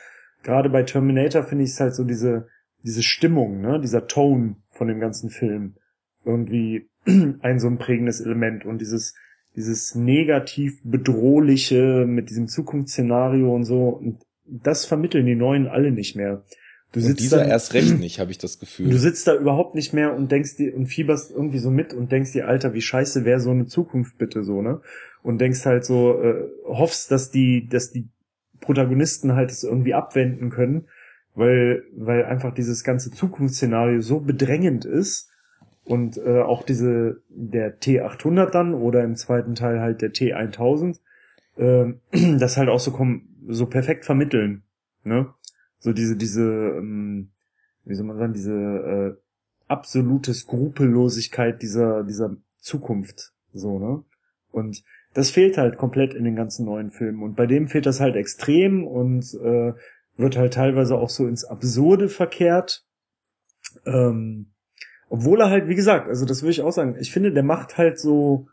gerade 0.42 0.70
bei 0.70 0.84
Terminator 0.84 1.42
finde 1.42 1.64
ich 1.64 1.70
es 1.70 1.80
halt 1.80 1.94
so 1.94 2.04
diese, 2.04 2.46
diese 2.84 3.02
Stimmung, 3.02 3.60
ne, 3.60 3.80
dieser 3.80 4.06
Tone 4.06 4.56
von 4.70 4.88
dem 4.88 5.00
ganzen 5.00 5.30
Film. 5.30 5.74
Irgendwie 6.24 6.88
ein 7.40 7.58
so 7.58 7.66
ein 7.66 7.78
prägendes 7.78 8.20
Element 8.20 8.64
und 8.64 8.80
dieses, 8.80 9.14
dieses 9.56 9.94
negativ 9.94 10.80
bedrohliche 10.84 12.06
mit 12.06 12.30
diesem 12.30 12.46
Zukunftsszenario 12.46 13.52
und 13.54 13.64
so. 13.64 13.88
Und 13.88 14.20
das 14.46 14.84
vermitteln 14.84 15.26
die 15.26 15.34
Neuen 15.34 15.66
alle 15.66 15.90
nicht 15.90 16.16
mehr. 16.16 16.44
Du 16.92 17.00
sitzt 17.00 17.10
und 17.10 17.20
dieser 17.20 17.38
dann, 17.38 17.48
erst 17.48 17.74
recht 17.74 17.98
nicht, 17.98 18.18
habe 18.18 18.32
ich 18.32 18.38
das 18.38 18.58
Gefühl. 18.58 18.90
Du 18.90 18.98
sitzt 18.98 19.26
da 19.26 19.36
überhaupt 19.36 19.74
nicht 19.76 19.92
mehr 19.92 20.14
und 20.14 20.32
denkst 20.32 20.56
dir 20.56 20.74
und 20.74 20.86
fieberst 20.86 21.30
irgendwie 21.30 21.58
so 21.58 21.70
mit 21.70 21.94
und 21.94 22.10
denkst 22.10 22.32
dir, 22.32 22.48
Alter, 22.48 22.74
wie 22.74 22.80
scheiße 22.80 23.24
wäre 23.24 23.40
so 23.40 23.50
eine 23.50 23.66
Zukunft 23.66 24.18
bitte 24.18 24.42
so, 24.42 24.60
ne? 24.60 24.80
Und 25.22 25.40
denkst 25.40 25.64
halt 25.66 25.84
so, 25.84 26.20
äh, 26.20 26.48
hoffst, 26.64 27.10
dass 27.10 27.30
die, 27.30 27.68
dass 27.68 27.92
die 27.92 28.08
Protagonisten 28.60 29.34
halt 29.34 29.50
es 29.50 29.62
irgendwie 29.62 29.94
abwenden 29.94 30.50
können, 30.50 30.86
weil, 31.34 31.84
weil 31.96 32.24
einfach 32.24 32.52
dieses 32.52 32.82
ganze 32.82 33.12
Zukunftsszenario 33.12 34.00
so 34.00 34.20
bedrängend 34.20 34.84
ist 34.84 35.28
und 35.84 36.18
äh, 36.18 36.40
auch 36.40 36.64
diese, 36.64 37.22
der 37.28 37.80
T800 37.80 38.50
dann 38.50 38.74
oder 38.74 39.04
im 39.04 39.16
zweiten 39.16 39.54
Teil 39.54 39.80
halt 39.80 40.02
der 40.02 40.12
T1000, 40.12 40.98
äh, 41.56 41.94
das 42.38 42.56
halt 42.56 42.68
auch 42.68 42.80
so, 42.80 42.90
kom 42.90 43.28
so 43.48 43.66
perfekt 43.66 44.04
vermitteln, 44.04 44.62
ne? 45.04 45.28
So 45.80 45.92
diese, 45.92 46.16
diese, 46.16 46.42
ähm, 46.42 47.30
wie 47.84 47.94
soll 47.94 48.06
man 48.06 48.18
sagen, 48.18 48.32
diese 48.32 48.54
äh, 48.54 49.16
absolute 49.66 50.34
Skrupellosigkeit 50.34 51.60
dieser, 51.62 52.04
dieser 52.04 52.36
Zukunft, 52.58 53.32
so, 53.52 53.78
ne? 53.78 54.04
Und 54.52 54.82
das 55.14 55.30
fehlt 55.30 55.58
halt 55.58 55.76
komplett 55.76 56.14
in 56.14 56.24
den 56.24 56.36
ganzen 56.36 56.66
neuen 56.66 56.90
Filmen. 56.90 57.22
Und 57.22 57.34
bei 57.34 57.46
dem 57.46 57.68
fehlt 57.68 57.86
das 57.86 58.00
halt 58.00 58.16
extrem 58.16 58.86
und 58.86 59.34
äh, 59.34 59.72
wird 60.16 60.36
halt 60.36 60.54
teilweise 60.54 60.96
auch 60.96 61.08
so 61.08 61.26
ins 61.26 61.44
Absurde 61.44 62.08
verkehrt. 62.08 62.84
Ähm, 63.86 64.52
obwohl 65.08 65.40
er 65.40 65.50
halt, 65.50 65.68
wie 65.68 65.74
gesagt, 65.74 66.08
also 66.08 66.24
das 66.26 66.42
würde 66.42 66.52
ich 66.52 66.62
auch 66.62 66.72
sagen, 66.72 66.96
ich 67.00 67.12
finde, 67.12 67.32
der 67.32 67.42
macht 67.42 67.78
halt 67.78 67.98
so, 67.98 68.48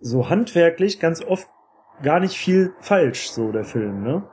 so 0.00 0.28
handwerklich 0.28 0.98
ganz 0.98 1.22
oft 1.22 1.48
gar 2.02 2.18
nicht 2.18 2.36
viel 2.36 2.72
falsch, 2.80 3.30
so 3.30 3.52
der 3.52 3.64
Film, 3.64 4.02
ne? 4.02 4.28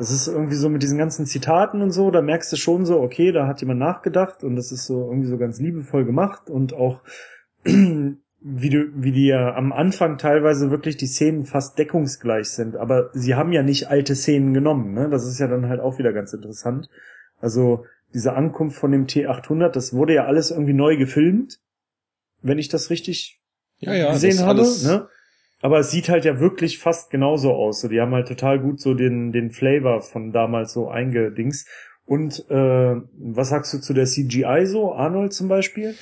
Das 0.00 0.10
ist 0.10 0.28
irgendwie 0.28 0.54
so 0.54 0.70
mit 0.70 0.82
diesen 0.82 0.96
ganzen 0.96 1.26
Zitaten 1.26 1.82
und 1.82 1.90
so, 1.90 2.10
da 2.10 2.22
merkst 2.22 2.50
du 2.50 2.56
schon 2.56 2.86
so, 2.86 3.02
okay, 3.02 3.32
da 3.32 3.46
hat 3.46 3.60
jemand 3.60 3.80
nachgedacht 3.80 4.42
und 4.42 4.56
das 4.56 4.72
ist 4.72 4.86
so 4.86 5.10
irgendwie 5.10 5.28
so 5.28 5.36
ganz 5.36 5.60
liebevoll 5.60 6.06
gemacht 6.06 6.48
und 6.48 6.72
auch 6.72 7.02
wie 7.64 8.70
du, 8.70 8.86
wie 8.94 9.12
die 9.12 9.26
ja 9.26 9.54
am 9.54 9.72
Anfang 9.72 10.16
teilweise 10.16 10.70
wirklich 10.70 10.96
die 10.96 11.06
Szenen 11.06 11.44
fast 11.44 11.78
deckungsgleich 11.78 12.48
sind, 12.48 12.76
aber 12.76 13.10
sie 13.12 13.34
haben 13.34 13.52
ja 13.52 13.62
nicht 13.62 13.88
alte 13.88 14.16
Szenen 14.16 14.54
genommen, 14.54 14.94
ne? 14.94 15.10
Das 15.10 15.26
ist 15.26 15.38
ja 15.38 15.48
dann 15.48 15.68
halt 15.68 15.80
auch 15.80 15.98
wieder 15.98 16.14
ganz 16.14 16.32
interessant. 16.32 16.88
Also 17.38 17.84
diese 18.14 18.32
Ankunft 18.32 18.78
von 18.78 18.92
dem 18.92 19.04
T800, 19.04 19.68
das 19.68 19.92
wurde 19.92 20.14
ja 20.14 20.24
alles 20.24 20.50
irgendwie 20.50 20.72
neu 20.72 20.96
gefilmt, 20.96 21.60
wenn 22.40 22.58
ich 22.58 22.68
das 22.68 22.88
richtig 22.88 23.42
ja, 23.76 23.92
ja, 23.92 24.12
gesehen 24.14 24.40
habe, 24.40 24.62
ne? 24.62 25.08
Aber 25.60 25.78
es 25.78 25.90
sieht 25.90 26.08
halt 26.08 26.24
ja 26.24 26.40
wirklich 26.40 26.78
fast 26.78 27.10
genauso 27.10 27.52
aus. 27.52 27.80
So, 27.80 27.88
die 27.88 28.00
haben 28.00 28.14
halt 28.14 28.28
total 28.28 28.60
gut 28.60 28.80
so 28.80 28.94
den, 28.94 29.32
den 29.32 29.50
Flavor 29.50 30.00
von 30.00 30.32
damals 30.32 30.72
so 30.72 30.88
eingedings. 30.88 31.66
Und 32.06 32.44
äh, 32.50 32.96
was 33.18 33.50
sagst 33.50 33.72
du 33.74 33.78
zu 33.78 33.92
der 33.92 34.06
CGI 34.06 34.64
so, 34.66 34.94
Arnold 34.94 35.32
zum 35.32 35.48
Beispiel? 35.48 35.94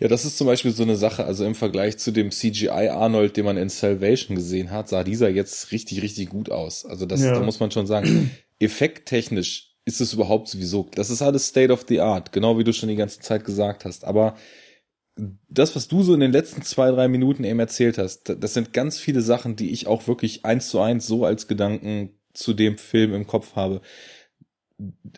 Ja, 0.00 0.08
das 0.08 0.24
ist 0.24 0.36
zum 0.36 0.48
Beispiel 0.48 0.72
so 0.72 0.82
eine 0.82 0.96
Sache, 0.96 1.24
also 1.24 1.44
im 1.44 1.54
Vergleich 1.54 1.98
zu 1.98 2.10
dem 2.10 2.32
CGI 2.32 2.88
Arnold, 2.88 3.36
den 3.36 3.44
man 3.44 3.56
in 3.56 3.68
Salvation 3.68 4.34
gesehen 4.34 4.72
hat, 4.72 4.88
sah 4.88 5.04
dieser 5.04 5.28
jetzt 5.28 5.70
richtig, 5.70 6.02
richtig 6.02 6.28
gut 6.30 6.50
aus. 6.50 6.84
Also 6.84 7.06
das, 7.06 7.22
ja. 7.22 7.34
da 7.34 7.40
muss 7.40 7.60
man 7.60 7.70
schon 7.70 7.86
sagen, 7.86 8.32
effekttechnisch 8.58 9.76
ist 9.84 10.00
es 10.00 10.12
überhaupt 10.12 10.48
sowieso, 10.48 10.88
das 10.94 11.10
ist 11.10 11.22
alles 11.22 11.46
State 11.46 11.72
of 11.72 11.84
the 11.88 12.00
Art, 12.00 12.32
genau 12.32 12.58
wie 12.58 12.64
du 12.64 12.72
schon 12.72 12.88
die 12.88 12.96
ganze 12.96 13.20
Zeit 13.20 13.44
gesagt 13.44 13.84
hast. 13.84 14.04
Aber 14.04 14.34
das, 15.48 15.76
was 15.76 15.88
du 15.88 16.02
so 16.02 16.14
in 16.14 16.20
den 16.20 16.32
letzten 16.32 16.62
zwei, 16.62 16.90
drei 16.90 17.08
Minuten 17.08 17.44
eben 17.44 17.60
erzählt 17.60 17.98
hast, 17.98 18.34
das 18.40 18.54
sind 18.54 18.72
ganz 18.72 18.98
viele 18.98 19.20
Sachen, 19.20 19.56
die 19.56 19.70
ich 19.70 19.86
auch 19.86 20.06
wirklich 20.08 20.44
eins 20.44 20.68
zu 20.68 20.80
eins 20.80 21.06
so 21.06 21.24
als 21.24 21.48
Gedanken 21.48 22.10
zu 22.32 22.54
dem 22.54 22.78
Film 22.78 23.14
im 23.14 23.26
Kopf 23.26 23.54
habe. 23.54 23.82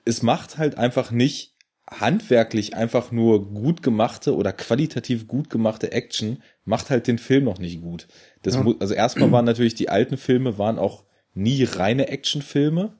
Es 0.04 0.22
macht 0.22 0.58
halt 0.58 0.76
einfach 0.76 1.10
nicht 1.10 1.54
handwerklich 1.88 2.74
einfach 2.74 3.12
nur 3.12 3.52
gut 3.52 3.82
gemachte 3.82 4.34
oder 4.34 4.52
qualitativ 4.52 5.28
gut 5.28 5.50
gemachte 5.50 5.92
Action 5.92 6.42
macht 6.64 6.90
halt 6.90 7.06
den 7.06 7.18
Film 7.18 7.44
noch 7.44 7.58
nicht 7.58 7.82
gut. 7.82 8.08
Das 8.42 8.54
ja. 8.54 8.64
also 8.80 8.94
erstmal 8.94 9.30
waren 9.32 9.44
natürlich 9.44 9.74
die 9.74 9.90
alten 9.90 10.16
Filme 10.16 10.58
waren 10.58 10.78
auch 10.78 11.04
nie 11.34 11.64
reine 11.64 12.08
Actionfilme, 12.08 12.96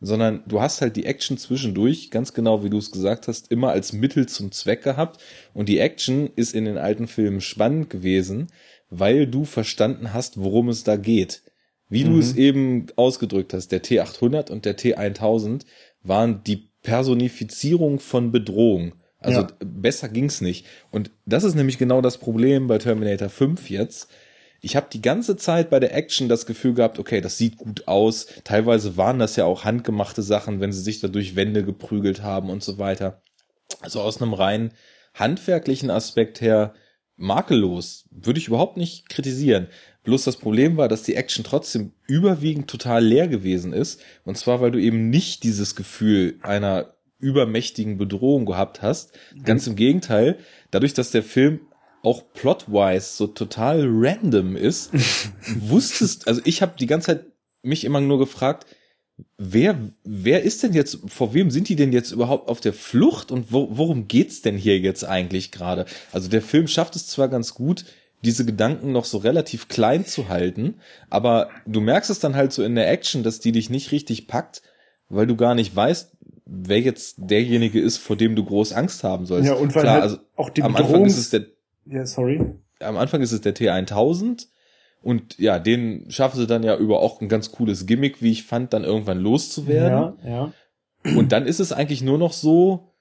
sondern 0.00 0.42
du 0.46 0.60
hast 0.60 0.80
halt 0.82 0.96
die 0.96 1.06
Action 1.06 1.38
zwischendurch, 1.38 2.10
ganz 2.10 2.34
genau 2.34 2.62
wie 2.62 2.70
du 2.70 2.78
es 2.78 2.90
gesagt 2.90 3.28
hast, 3.28 3.50
immer 3.50 3.70
als 3.70 3.92
Mittel 3.92 4.26
zum 4.26 4.52
Zweck 4.52 4.82
gehabt 4.82 5.22
und 5.54 5.68
die 5.68 5.78
Action 5.78 6.30
ist 6.36 6.54
in 6.54 6.64
den 6.64 6.78
alten 6.78 7.06
Filmen 7.06 7.40
spannend 7.40 7.90
gewesen, 7.90 8.48
weil 8.90 9.26
du 9.26 9.44
verstanden 9.44 10.12
hast, 10.12 10.40
worum 10.40 10.68
es 10.68 10.84
da 10.84 10.96
geht. 10.96 11.42
Wie 11.88 12.04
mhm. 12.04 12.12
du 12.12 12.18
es 12.18 12.36
eben 12.36 12.86
ausgedrückt 12.96 13.54
hast, 13.54 13.68
der 13.68 13.82
T800 13.82 14.50
und 14.50 14.64
der 14.64 14.76
T1000 14.76 15.62
waren 16.02 16.42
die 16.44 16.68
Personifizierung 16.82 17.98
von 17.98 18.32
Bedrohung. 18.32 18.94
Also 19.18 19.40
ja. 19.40 19.48
besser 19.64 20.08
ging's 20.08 20.40
nicht. 20.40 20.66
Und 20.90 21.10
das 21.24 21.42
ist 21.42 21.54
nämlich 21.54 21.78
genau 21.78 22.00
das 22.00 22.18
Problem 22.18 22.66
bei 22.66 22.78
Terminator 22.78 23.28
5 23.28 23.70
jetzt. 23.70 24.08
Ich 24.60 24.76
habe 24.76 24.88
die 24.92 25.02
ganze 25.02 25.36
Zeit 25.36 25.70
bei 25.70 25.80
der 25.80 25.94
Action 25.94 26.28
das 26.28 26.46
Gefühl 26.46 26.74
gehabt, 26.74 26.98
okay, 26.98 27.20
das 27.20 27.38
sieht 27.38 27.56
gut 27.56 27.86
aus. 27.88 28.26
Teilweise 28.44 28.96
waren 28.96 29.18
das 29.18 29.36
ja 29.36 29.44
auch 29.44 29.64
handgemachte 29.64 30.22
Sachen, 30.22 30.60
wenn 30.60 30.72
sie 30.72 30.82
sich 30.82 31.00
da 31.00 31.08
durch 31.08 31.36
Wände 31.36 31.64
geprügelt 31.64 32.22
haben 32.22 32.50
und 32.50 32.62
so 32.62 32.78
weiter. 32.78 33.22
Also 33.80 34.00
aus 34.00 34.20
einem 34.20 34.34
rein 34.34 34.72
handwerklichen 35.14 35.90
Aspekt 35.90 36.40
her 36.40 36.74
makellos, 37.16 38.06
würde 38.10 38.38
ich 38.38 38.48
überhaupt 38.48 38.76
nicht 38.76 39.08
kritisieren. 39.08 39.68
Bloß 40.04 40.24
das 40.24 40.36
Problem 40.36 40.76
war, 40.76 40.88
dass 40.88 41.02
die 41.02 41.14
Action 41.14 41.44
trotzdem 41.44 41.92
überwiegend 42.06 42.68
total 42.68 43.04
leer 43.04 43.26
gewesen 43.26 43.72
ist. 43.72 44.00
Und 44.24 44.36
zwar, 44.36 44.60
weil 44.60 44.70
du 44.70 44.80
eben 44.80 45.08
nicht 45.10 45.42
dieses 45.42 45.74
Gefühl 45.74 46.38
einer 46.42 46.94
übermächtigen 47.18 47.96
Bedrohung 47.96 48.44
gehabt 48.44 48.82
hast. 48.82 49.18
Ganz 49.42 49.66
im 49.66 49.74
Gegenteil, 49.74 50.38
dadurch, 50.70 50.94
dass 50.94 51.10
der 51.10 51.22
Film 51.22 51.60
auch 52.06 52.22
plotwise 52.34 53.16
so 53.16 53.26
total 53.26 53.84
random 53.84 54.56
ist, 54.56 54.92
wusstest, 55.58 56.28
also 56.28 56.40
ich 56.44 56.62
habe 56.62 56.74
die 56.78 56.86
ganze 56.86 57.06
Zeit 57.06 57.26
mich 57.62 57.84
immer 57.84 58.00
nur 58.00 58.20
gefragt, 58.20 58.64
wer, 59.38 59.76
wer 60.04 60.44
ist 60.44 60.62
denn 60.62 60.72
jetzt, 60.72 61.00
vor 61.08 61.34
wem 61.34 61.50
sind 61.50 61.68
die 61.68 61.74
denn 61.74 61.92
jetzt 61.92 62.12
überhaupt 62.12 62.48
auf 62.48 62.60
der 62.60 62.74
Flucht 62.74 63.32
und 63.32 63.52
wo, 63.52 63.68
worum 63.72 64.06
geht's 64.06 64.40
denn 64.40 64.56
hier 64.56 64.78
jetzt 64.78 65.04
eigentlich 65.04 65.50
gerade? 65.50 65.84
Also 66.12 66.28
der 66.28 66.42
Film 66.42 66.68
schafft 66.68 66.94
es 66.94 67.08
zwar 67.08 67.26
ganz 67.26 67.54
gut, 67.54 67.84
diese 68.22 68.44
Gedanken 68.44 68.92
noch 68.92 69.04
so 69.04 69.18
relativ 69.18 69.66
klein 69.66 70.06
zu 70.06 70.28
halten, 70.28 70.76
aber 71.10 71.50
du 71.66 71.80
merkst 71.80 72.10
es 72.10 72.20
dann 72.20 72.36
halt 72.36 72.52
so 72.52 72.62
in 72.62 72.76
der 72.76 72.88
Action, 72.88 73.24
dass 73.24 73.40
die 73.40 73.50
dich 73.50 73.68
nicht 73.68 73.90
richtig 73.90 74.28
packt, 74.28 74.62
weil 75.08 75.26
du 75.26 75.34
gar 75.34 75.56
nicht 75.56 75.74
weißt, 75.74 76.12
wer 76.44 76.80
jetzt 76.80 77.16
derjenige 77.18 77.80
ist, 77.80 77.96
vor 77.96 78.14
dem 78.14 78.36
du 78.36 78.44
groß 78.44 78.74
Angst 78.74 79.02
haben 79.02 79.26
sollst. 79.26 79.48
Ja, 79.48 79.54
und 79.54 79.74
weil 79.74 79.82
Klar, 79.82 79.94
halt 79.94 80.02
also 80.04 80.18
auch 80.36 80.50
die 80.50 80.62
am 80.62 80.76
Anfang 80.76 81.04
ist 81.04 81.18
es 81.18 81.30
der 81.30 81.55
Ja, 81.86 82.06
sorry. 82.06 82.40
Am 82.80 82.96
Anfang 82.96 83.22
ist 83.22 83.32
es 83.32 83.40
der 83.40 83.54
T1000 83.54 84.46
und 85.02 85.38
ja, 85.38 85.58
den 85.58 86.10
schaffen 86.10 86.38
sie 86.38 86.46
dann 86.46 86.62
ja 86.62 86.76
über 86.76 87.00
auch 87.00 87.20
ein 87.20 87.28
ganz 87.28 87.52
cooles 87.52 87.86
Gimmick, 87.86 88.22
wie 88.22 88.32
ich 88.32 88.44
fand, 88.44 88.72
dann 88.72 88.84
irgendwann 88.84 89.20
loszuwerden. 89.20 90.18
Ja, 90.24 90.52
ja. 91.04 91.16
Und 91.16 91.32
dann 91.32 91.46
ist 91.46 91.60
es 91.60 91.72
eigentlich 91.72 92.02
nur 92.02 92.18
noch 92.18 92.32
so, 92.32 92.92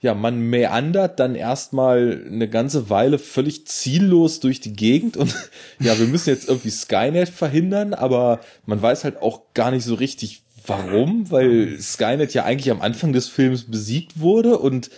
ja, 0.00 0.14
man 0.14 0.40
meandert 0.40 1.20
dann 1.20 1.34
erstmal 1.34 2.24
eine 2.26 2.48
ganze 2.48 2.88
Weile 2.88 3.18
völlig 3.18 3.66
ziellos 3.66 4.40
durch 4.40 4.60
die 4.60 4.72
Gegend 4.72 5.18
und 5.18 5.34
ja, 5.78 5.98
wir 5.98 6.06
müssen 6.06 6.30
jetzt 6.30 6.48
irgendwie 6.48 6.70
Skynet 6.70 7.28
verhindern, 7.28 7.92
aber 7.92 8.40
man 8.64 8.80
weiß 8.80 9.04
halt 9.04 9.20
auch 9.20 9.52
gar 9.52 9.70
nicht 9.70 9.84
so 9.84 9.94
richtig 9.94 10.42
warum, 10.66 11.30
weil 11.30 11.78
Skynet 11.78 12.32
ja 12.32 12.44
eigentlich 12.44 12.70
am 12.70 12.80
Anfang 12.80 13.12
des 13.12 13.28
Films 13.28 13.64
besiegt 13.64 14.20
wurde 14.20 14.58
und 14.58 14.90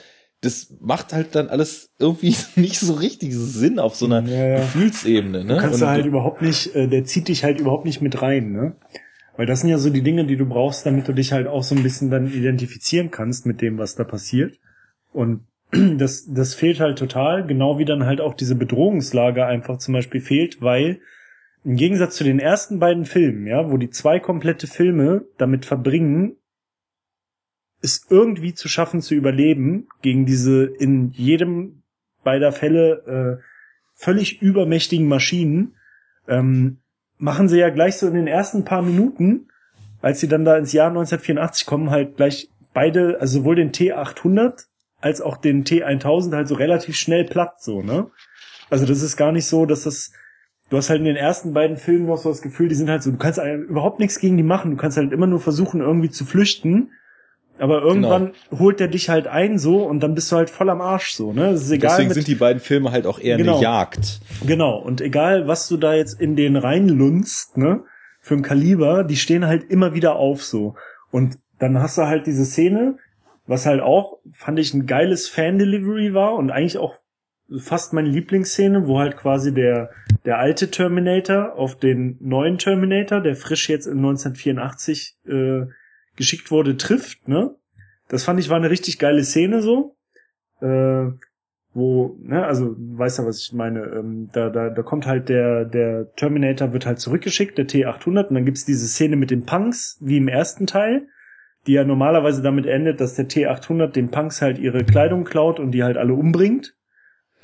das 0.43 0.75
macht 0.81 1.13
halt 1.13 1.35
dann 1.35 1.49
alles 1.49 1.95
irgendwie 1.99 2.35
nicht 2.61 2.79
so 2.79 2.95
richtig 2.95 3.33
Sinn 3.35 3.79
auf 3.79 3.95
so 3.95 4.07
einer 4.07 4.23
ja, 4.29 4.47
ja. 4.47 4.57
Gefühlsebene. 4.57 5.45
Ne? 5.45 5.55
Du 5.55 5.61
kannst 5.61 5.81
und, 5.83 5.89
halt 5.89 6.05
überhaupt 6.05 6.43
nicht, 6.43 6.75
äh, 6.75 6.89
der 6.89 7.05
zieht 7.05 7.29
dich 7.29 7.45
halt 7.45 7.61
überhaupt 7.61 7.87
nicht 7.87 8.03
mit 8.03 8.21
rein, 8.21 8.53
ne? 8.53 8.77
Weil 9.37 9.47
das 9.47 9.61
sind 9.61 9.71
ja 9.71 9.79
so 9.79 9.89
die 9.89 10.03
Dinge, 10.03 10.27
die 10.27 10.37
du 10.37 10.45
brauchst, 10.45 10.85
damit 10.85 11.09
du 11.09 11.15
dich 11.15 11.33
halt 11.33 11.47
auch 11.47 11.63
so 11.63 11.75
ein 11.75 11.83
bisschen 11.83 12.11
dann 12.11 12.31
identifizieren 12.31 13.11
kannst 13.11 13.47
mit 13.47 13.63
dem, 13.63 13.79
was 13.79 13.95
da 13.95 14.05
passiert. 14.05 14.59
Und 15.13 15.47
das, 15.71 16.27
das 16.27 16.55
fehlt 16.55 16.81
halt 16.81 16.99
total, 16.99 17.47
genau 17.47 17.79
wie 17.79 17.87
dann 17.87 18.05
halt 18.05 18.21
auch 18.21 18.35
diese 18.35 18.57
Bedrohungslage 18.57 19.47
einfach 19.47 19.79
zum 19.79 19.95
Beispiel 19.95 20.21
fehlt, 20.21 20.61
weil 20.61 21.01
im 21.65 21.77
Gegensatz 21.77 22.17
zu 22.17 22.25
den 22.25 22.41
ersten 22.41 22.79
beiden 22.79 23.05
Filmen, 23.05 23.47
ja, 23.47 23.71
wo 23.71 23.77
die 23.77 23.91
zwei 23.91 24.19
komplette 24.19 24.67
Filme 24.67 25.25
damit 25.39 25.65
verbringen, 25.65 26.37
es 27.83 28.07
irgendwie 28.09 28.55
zu 28.55 28.69
schaffen 28.69 29.01
zu 29.01 29.15
überleben 29.15 29.89
gegen 30.03 30.25
diese 30.25 30.65
in 30.65 31.11
jedem 31.11 31.83
beider 32.25 32.53
Fälle 32.53 33.41
äh, 33.41 33.43
völlig 33.93 34.41
übermächtigen 34.41 35.09
Maschinen, 35.09 35.75
ähm, 36.29 36.79
machen 37.19 37.49
sie 37.49 37.59
ja 37.59 37.71
gleich 37.71 37.97
so 37.97 38.07
in 38.07 38.15
den 38.15 38.27
ersten 38.27 38.65
paar 38.65 38.83
Minuten 38.83 39.49
als 40.03 40.19
sie 40.21 40.29
dann 40.29 40.45
da 40.45 40.59
ins 40.59 40.73
Jahr 40.73 40.89
1984 40.89 41.67
kommen, 41.67 41.91
halt 41.91 42.17
gleich 42.17 42.51
beide, 42.75 43.19
also 43.21 43.39
sowohl 43.39 43.55
den 43.55 43.71
T800 43.71 44.67
als 45.01 45.21
auch 45.21 45.37
den 45.37 45.65
T1000 45.65 46.35
halt 46.35 46.49
so 46.49 46.55
relativ 46.55 46.97
schnell 46.97 47.25
platt, 47.25 47.63
so, 47.63 47.83
ne? 47.83 48.11
Also 48.69 48.87
das 48.87 49.03
ist 49.03 49.17
gar 49.17 49.33
nicht 49.33 49.47
so, 49.47 49.67
dass 49.67 49.85
das, 49.85 50.13
du 50.71 50.77
hast 50.77 50.91
halt 50.91 51.01
in 51.01 51.05
den 51.05 51.17
ersten 51.17 51.53
beiden 51.53 51.77
Filmen 51.77 52.07
noch 52.07 52.19
so 52.19 52.31
das 52.31 52.43
Gefühl, 52.43 52.69
die 52.69 52.75
sind 52.75 52.89
halt 52.89 53.03
so, 53.03 53.11
du 53.11 53.19
kannst 53.19 53.39
überhaupt 53.39 54.01
nichts 54.01 54.19
gegen 54.19 54.37
die 54.37 54.43
machen, 54.43 54.73
du 54.73 54.77
kannst 54.77 54.97
halt 54.97 55.13
immer 55.13 55.27
nur 55.27 55.41
versuchen, 55.41 55.81
irgendwie 55.81 56.11
zu 56.11 56.25
flüchten. 56.25 56.91
Aber 57.63 57.81
irgendwann 57.81 58.33
genau. 58.51 58.59
holt 58.59 58.81
der 58.81 58.89
dich 58.89 59.09
halt 59.09 59.29
ein 59.29 59.57
so 59.57 59.85
und 59.85 60.01
dann 60.01 60.17
bist 60.17 60.33
du 60.33 60.37
halt 60.37 60.51
voll 60.51 60.69
am 60.69 60.81
Arsch 60.81 61.13
so, 61.13 61.33
ne? 61.33 61.53
Das 61.53 61.63
ist 61.63 61.71
egal 61.71 61.91
Deswegen 61.93 62.09
mit, 62.09 62.15
sind 62.17 62.27
die 62.27 62.35
beiden 62.35 62.59
Filme 62.59 62.91
halt 62.91 63.07
auch 63.07 63.21
eher 63.21 63.37
genau, 63.37 63.53
eine 63.53 63.63
Jagd. 63.63 64.21
Genau, 64.45 64.79
und 64.79 65.01
egal, 65.01 65.47
was 65.47 65.69
du 65.69 65.77
da 65.77 65.95
jetzt 65.95 66.21
in 66.21 66.35
den 66.35 66.57
reinlunst, 66.57 67.57
ne? 67.57 67.85
Für 68.19 68.35
ein 68.35 68.43
Kaliber, 68.43 69.05
die 69.05 69.15
stehen 69.15 69.47
halt 69.47 69.71
immer 69.71 69.95
wieder 69.95 70.17
auf 70.17 70.43
so. 70.43 70.75
Und 71.13 71.39
dann 71.61 71.79
hast 71.79 71.99
du 71.99 72.03
halt 72.03 72.27
diese 72.27 72.45
Szene, 72.45 72.99
was 73.47 73.65
halt 73.65 73.81
auch, 73.81 74.19
fand 74.33 74.59
ich, 74.59 74.75
ein 74.75 74.87
geiles 74.87 75.29
Fan-Delivery 75.29 76.15
war 76.15 76.35
und 76.35 76.51
eigentlich 76.51 76.79
auch 76.79 76.97
fast 77.61 77.93
meine 77.93 78.09
Lieblingsszene, 78.09 78.89
wo 78.89 78.99
halt 78.99 79.17
quasi 79.17 79.55
der, 79.55 79.91
der 80.25 80.41
alte 80.41 80.69
Terminator 80.69 81.55
auf 81.55 81.79
den 81.79 82.17
neuen 82.19 82.59
Terminator, 82.59 83.21
der 83.21 83.37
frisch 83.37 83.69
jetzt 83.69 83.87
in 83.87 83.99
1984 83.99 85.17
äh, 85.29 85.67
geschickt 86.17 86.51
wurde, 86.51 86.77
trifft, 86.77 87.29
ne? 87.29 87.55
Das 88.09 88.25
fand 88.25 88.41
ich 88.41 88.49
war 88.49 88.57
eine 88.57 88.71
richtig 88.71 88.99
geile 88.99 89.25
Szene 89.25 89.63
so. 89.63 89.97
Äh, 90.61 91.13
wo, 91.75 92.19
ne, 92.21 92.45
also 92.45 92.75
weißt 92.77 93.21
du, 93.21 93.27
was 93.27 93.41
ich 93.41 93.53
meine, 93.53 93.81
ähm, 93.81 94.29
da, 94.33 94.51
da, 94.51 94.69
da 94.69 94.83
kommt 94.83 95.07
halt 95.07 95.29
der, 95.29 95.65
der 95.65 96.13
Terminator 96.17 96.73
wird 96.73 96.85
halt 96.85 97.01
zurückgeschickt, 97.01 97.57
der 97.57 97.67
T800, 97.67 98.27
und 98.27 98.35
dann 98.35 98.45
gibt's 98.45 98.67
diese 98.67 98.87
Szene 98.87 99.17
mit 99.17 99.31
den 99.31 99.47
Punks, 99.47 99.97
wie 100.01 100.19
im 100.19 100.29
ersten 100.29 100.67
Teil, 100.67 101.09
die 101.67 101.73
ja 101.73 101.85
normalerweise 101.85 102.43
damit 102.43 102.67
endet, 102.67 103.01
dass 103.01 103.15
der 103.15 103.29
T800 103.29 103.89
den 103.89 104.11
Punks 104.11 104.43
halt 104.43 104.59
ihre 104.59 104.85
Kleidung 104.85 105.25
klaut 105.25 105.59
und 105.61 105.73
die 105.73 105.83
halt 105.83 105.97
alle 105.97 106.13
umbringt. 106.13 106.75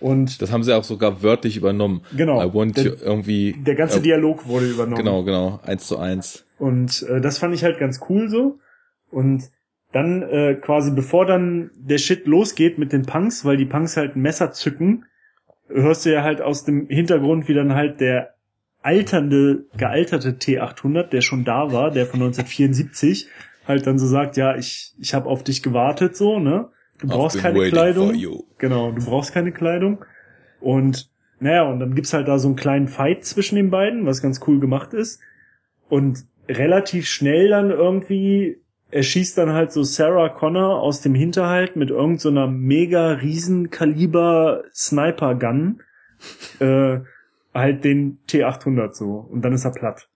Und 0.01 0.43
das 0.43 0.53
haben 0.53 0.63
sie 0.63 0.77
auch 0.77 0.85
sogar 0.85 1.23
wörtlich 1.23 1.57
übernommen. 1.57 2.03
Genau. 2.17 2.41
I 2.43 2.53
want 2.53 2.77
der, 2.77 2.85
you 2.85 2.93
irgendwie. 3.01 3.57
Der 3.67 3.75
ganze 3.75 3.99
äh, 3.99 4.03
Dialog 4.03 4.47
wurde 4.47 4.67
übernommen. 4.67 4.97
Genau, 4.97 5.25
genau, 5.25 5.61
eins 5.65 5.87
zu 5.87 5.99
eins. 5.99 6.45
Und 6.59 7.03
äh, 7.09 7.21
das 7.21 7.39
fand 7.39 7.55
ich 7.55 7.65
halt 7.65 7.79
ganz 7.79 8.01
cool 8.09 8.29
so. 8.29 8.59
Und 9.11 9.51
dann 9.93 10.23
äh, 10.23 10.55
quasi 10.55 10.91
bevor 10.91 11.25
dann 11.25 11.71
der 11.75 11.99
Shit 11.99 12.27
losgeht 12.27 12.79
mit 12.79 12.93
den 12.93 13.07
Punks, 13.07 13.45
weil 13.45 13.57
die 13.57 13.65
Punks 13.65 13.97
halt 13.97 14.17
ein 14.17 14.23
Messer 14.23 14.53
zücken, 14.53 15.07
hörst 15.69 16.05
du 16.05 16.13
ja 16.13 16.23
halt 16.23 16.41
aus 16.41 16.65
dem 16.65 16.89
Hintergrund, 16.89 17.49
wie 17.49 17.55
dann 17.55 17.75
halt 17.75 18.01
der 18.01 18.35
alternde, 18.83 19.67
gealterte 19.77 20.31
T800, 20.31 21.05
der 21.05 21.21
schon 21.21 21.45
da 21.45 21.73
war, 21.73 21.91
der 21.91 22.07
von 22.07 22.21
1974, 22.21 23.29
halt 23.67 23.87
dann 23.87 23.99
so 23.99 24.07
sagt, 24.07 24.37
ja, 24.37 24.57
ich, 24.57 24.95
ich 24.99 25.15
habe 25.15 25.29
auf 25.29 25.43
dich 25.43 25.63
gewartet, 25.63 26.17
so, 26.17 26.39
ne? 26.39 26.69
Du 26.99 27.07
brauchst 27.07 27.39
keine 27.39 27.69
Kleidung. 27.69 28.15
Genau, 28.59 28.91
du 28.93 29.05
brauchst 29.05 29.33
keine 29.33 29.53
Kleidung. 29.53 30.05
Und 30.61 31.11
naja, 31.39 31.63
und 31.63 31.79
dann 31.79 31.95
gibt's 31.95 32.13
halt 32.13 32.27
da 32.27 32.39
so 32.39 32.49
einen 32.49 32.57
kleinen 32.57 32.89
Fight 32.89 33.25
zwischen 33.25 33.55
den 33.55 33.71
beiden, 33.71 34.05
was 34.05 34.21
ganz 34.21 34.41
cool 34.47 34.59
gemacht 34.59 34.95
ist. 34.95 35.21
Und 35.89 36.25
relativ 36.49 37.07
schnell 37.07 37.49
dann 37.49 37.71
irgendwie 37.71 38.59
erschießt 38.91 39.37
dann 39.37 39.53
halt 39.53 39.73
so 39.73 39.83
Sarah 39.83 40.31
Connor 40.31 40.81
aus 40.81 41.03
dem 41.03 41.15
Hinterhalt 41.15 41.77
mit 41.77 41.91
irgendeiner 41.91 42.47
so 42.47 42.51
mega 42.51 43.13
riesen 43.13 43.71
Kaliber 43.71 44.65
Sniper 44.75 45.35
Gun 45.35 45.83
äh, 46.61 47.01
halt 47.55 47.85
den 47.85 48.19
T800 48.29 48.95
so 48.95 49.29
und 49.31 49.43
dann 49.43 49.53
ist 49.53 49.65
er 49.65 49.73
platt. 49.73 50.09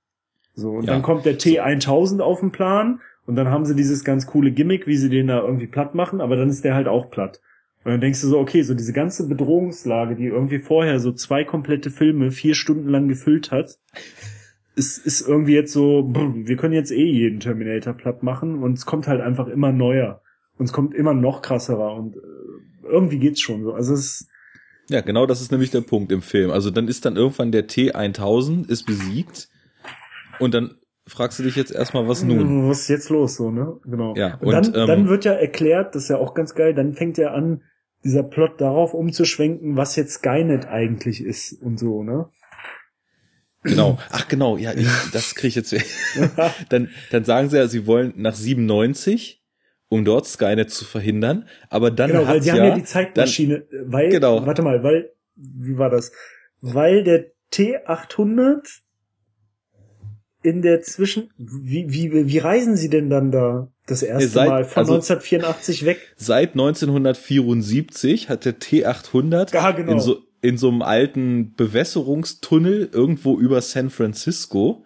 So 0.55 0.70
und 0.70 0.85
ja. 0.85 0.95
dann 0.95 1.03
kommt 1.03 1.26
der 1.26 1.39
T1000 1.39 2.20
auf 2.20 2.41
den 2.41 2.51
Plan 2.51 3.01
und 3.26 3.37
dann 3.37 3.49
haben 3.49 3.64
sie 3.64 3.76
dieses 3.76 4.05
ganz 4.05 4.26
coole 4.26 4.51
Gimmick, 4.51 4.87
wie 4.87 4.97
sie 4.97 5.11
den 5.11 5.28
da 5.28 5.41
irgendwie 5.41 5.66
platt 5.66 5.95
machen, 5.95 6.20
aber 6.20 6.37
dann 6.37 6.49
ist 6.49 6.64
der 6.64 6.74
halt 6.74 6.89
auch 6.89 7.11
platt. 7.11 7.41
Und 7.85 7.91
dann 7.91 8.01
denkst 8.01 8.20
du 8.20 8.28
so, 8.28 8.39
okay, 8.39 8.62
so 8.62 8.74
diese 8.74 8.93
ganze 8.93 9.28
Bedrohungslage, 9.28 10.14
die 10.14 10.26
irgendwie 10.26 10.61
vorher 10.61 11.01
so 11.01 11.12
zwei 11.12 11.43
komplette 11.45 11.91
Filme 11.91 12.30
vier 12.30 12.55
Stunden 12.55 12.89
lang 12.89 13.09
gefüllt 13.09 13.51
hat, 13.51 13.78
ist, 14.75 14.99
ist 14.99 15.27
irgendwie 15.27 15.55
jetzt 15.55 15.73
so, 15.73 16.11
wir 16.35 16.57
können 16.57 16.75
jetzt 16.75 16.93
eh 16.93 17.05
jeden 17.05 17.41
Terminator 17.41 17.93
platt 17.95 18.23
machen 18.23 18.62
und 18.62 18.75
es 18.75 18.87
kommt 18.87 19.07
halt 19.07 19.20
einfach 19.20 19.49
immer 19.49 19.73
neuer. 19.73 20.23
Und 20.59 20.66
es 20.66 20.73
kommt 20.73 20.95
immer 20.95 21.14
noch 21.14 21.43
krasserer 21.43 21.95
und 21.95 22.16
äh, 22.16 22.20
irgendwie 22.85 23.18
geht's 23.18 23.41
schon 23.41 23.62
so. 23.62 23.73
Also 23.73 23.95
es 23.95 24.29
ja, 24.89 25.01
genau 25.01 25.27
das 25.27 25.41
ist 25.41 25.53
nämlich 25.53 25.70
der 25.70 25.81
Punkt 25.81 26.12
im 26.12 26.23
Film. 26.23 26.51
Also 26.51 26.70
dann 26.70 26.89
ist 26.89 27.05
dann 27.07 27.16
irgendwann 27.16 27.53
der 27.53 27.68
T1000 27.68 28.68
ist 28.68 28.85
besiegt 28.85 29.49
und 30.39 30.53
dann 30.55 30.77
fragst 31.07 31.39
du 31.39 31.45
dich 31.45 31.57
jetzt 31.57 31.73
erstmal, 31.73 32.09
was 32.09 32.23
nun? 32.23 32.68
Was 32.68 32.83
ist 32.83 32.89
jetzt 32.89 33.09
los, 33.09 33.37
so, 33.37 33.51
ne? 33.51 33.79
Genau. 33.85 34.14
Ja, 34.16 34.35
und, 34.41 34.47
und 34.47 34.53
dann, 34.53 34.83
ähm, 34.83 34.87
dann 34.87 35.09
wird 35.09 35.25
ja 35.25 35.33
erklärt, 35.33 35.95
das 35.95 36.05
ist 36.05 36.09
ja 36.11 36.18
auch 36.18 36.35
ganz 36.35 36.55
geil, 36.55 36.75
dann 36.75 36.93
fängt 36.93 37.16
ja 37.18 37.33
an, 37.33 37.62
dieser 38.05 38.23
Plot 38.23 38.61
darauf 38.61 38.95
umzuschwenken, 38.95 39.77
was 39.77 39.97
jetzt 39.97 40.14
Skynet 40.14 40.66
eigentlich 40.66 41.25
ist 41.25 41.53
und 41.62 41.79
so, 41.79 42.03
ne? 42.03 42.29
Genau. 43.62 43.98
Ach 44.10 44.28
genau, 44.28 44.56
ja, 44.56 44.72
ich, 44.72 44.86
das 45.12 45.34
kriege 45.34 45.48
ich 45.48 45.54
jetzt. 45.54 45.74
dann, 46.68 46.90
dann 47.10 47.24
sagen 47.24 47.50
sie 47.50 47.56
ja, 47.56 47.66
sie 47.66 47.86
wollen 47.86 48.12
nach 48.16 48.34
97, 48.34 49.42
um 49.88 50.04
dort 50.04 50.26
Skynet 50.26 50.70
zu 50.70 50.84
verhindern. 50.84 51.48
Aber 51.68 51.90
dann 51.90 52.10
genau, 52.10 52.26
weil 52.26 52.42
sie 52.42 52.48
ja, 52.48 52.54
haben 52.54 52.64
ja 52.64 52.74
die 52.74 52.84
Zeitmaschine, 52.84 53.66
dann, 53.70 53.92
weil, 53.92 54.08
genau. 54.08 54.44
warte 54.46 54.62
mal, 54.62 54.82
weil, 54.82 55.10
wie 55.36 55.78
war 55.78 55.90
das? 55.90 56.12
Weil 56.60 57.04
der 57.04 57.26
T800 57.52 58.80
in 60.42 60.62
der 60.62 60.82
Zwischen, 60.82 61.30
wie, 61.36 61.92
wie, 61.92 62.26
wie 62.26 62.38
reisen 62.38 62.76
sie 62.76 62.90
denn 62.90 63.10
dann 63.10 63.30
da 63.30 63.68
das 63.86 64.02
erste 64.02 64.28
seit, 64.28 64.48
Mal 64.48 64.64
von 64.64 64.80
also 64.80 64.94
1984 64.94 65.84
weg? 65.84 65.98
Seit 66.16 66.52
1974 66.52 68.28
hat 68.28 68.44
der 68.44 68.58
T800 68.58 69.54
ja, 69.54 69.70
genau. 69.70 69.92
in 69.92 70.00
so 70.00 70.20
in 70.43 70.59
so 70.59 70.68
einem 70.68 70.82
alten 70.82 71.55
Bewässerungstunnel 71.55 72.90
irgendwo 72.93 73.38
über 73.38 73.62
San 73.62 73.90
Francisco 73.90 74.84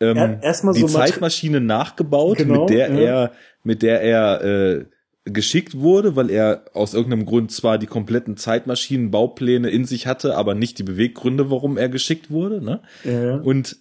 ähm, 0.00 0.16
er, 0.16 0.42
erstmal 0.42 0.74
die 0.74 0.80
so 0.80 0.88
Zeitmaschine 0.88 1.60
nachgebaut, 1.60 2.38
genau, 2.38 2.60
mit 2.60 2.70
der 2.70 2.92
ja. 2.92 2.98
er 2.98 3.32
mit 3.64 3.82
der 3.82 4.00
er 4.00 4.44
äh, 4.44 4.84
geschickt 5.24 5.78
wurde, 5.78 6.16
weil 6.16 6.30
er 6.30 6.64
aus 6.72 6.94
irgendeinem 6.94 7.26
Grund 7.26 7.50
zwar 7.52 7.78
die 7.78 7.86
kompletten 7.86 8.36
Zeitmaschinenbaupläne 8.36 9.68
in 9.68 9.84
sich 9.84 10.06
hatte, 10.06 10.36
aber 10.36 10.54
nicht 10.54 10.78
die 10.78 10.84
Beweggründe, 10.84 11.50
warum 11.50 11.76
er 11.76 11.88
geschickt 11.88 12.30
wurde. 12.30 12.62
Ne? 12.62 12.80
Ja. 13.04 13.36
Und 13.36 13.78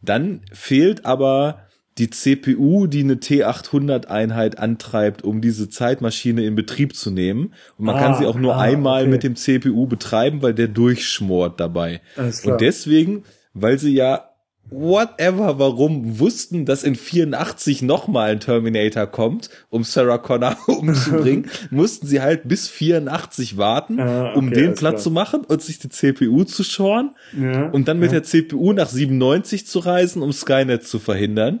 dann 0.00 0.42
fehlt 0.52 1.04
aber 1.04 1.67
die 1.98 2.10
CPU, 2.10 2.86
die 2.86 3.00
eine 3.00 3.16
T800-Einheit 3.16 4.58
antreibt, 4.58 5.22
um 5.22 5.40
diese 5.40 5.68
Zeitmaschine 5.68 6.44
in 6.44 6.54
Betrieb 6.54 6.94
zu 6.94 7.10
nehmen. 7.10 7.54
Und 7.76 7.86
man 7.86 7.96
ah, 7.96 8.00
kann 8.00 8.18
sie 8.18 8.26
auch 8.26 8.36
nur 8.36 8.56
ah, 8.56 8.60
einmal 8.60 9.02
okay. 9.02 9.10
mit 9.10 9.22
dem 9.22 9.36
CPU 9.36 9.86
betreiben, 9.86 10.42
weil 10.42 10.54
der 10.54 10.68
durchschmort 10.68 11.58
dabei. 11.60 12.00
Und 12.16 12.60
deswegen, 12.60 13.24
weil 13.52 13.78
sie 13.78 13.94
ja 13.94 14.28
whatever, 14.70 15.58
warum 15.58 16.18
wussten, 16.18 16.66
dass 16.66 16.82
in 16.82 16.94
84 16.94 17.82
nochmal 17.82 18.30
ein 18.30 18.40
Terminator 18.40 19.06
kommt, 19.06 19.48
um 19.70 19.84
Sarah 19.84 20.18
Connor 20.18 20.56
umzubringen, 20.66 21.50
mussten 21.70 22.06
sie 22.06 22.20
halt 22.20 22.48
bis 22.48 22.68
84 22.68 23.56
warten, 23.56 23.98
ah, 23.98 24.30
okay, 24.30 24.38
um 24.38 24.50
den 24.50 24.74
Platz 24.74 24.78
klar. 24.78 24.96
zu 24.96 25.10
machen 25.10 25.44
und 25.44 25.62
sich 25.62 25.78
die 25.78 25.88
CPU 25.88 26.44
zu 26.44 26.64
schoren 26.64 27.14
ja, 27.38 27.70
und 27.70 27.88
dann 27.88 27.98
mit 27.98 28.12
ja. 28.12 28.20
der 28.20 28.24
CPU 28.24 28.72
nach 28.72 28.88
97 28.88 29.66
zu 29.66 29.78
reisen, 29.78 30.22
um 30.22 30.32
Skynet 30.32 30.86
zu 30.86 30.98
verhindern. 30.98 31.60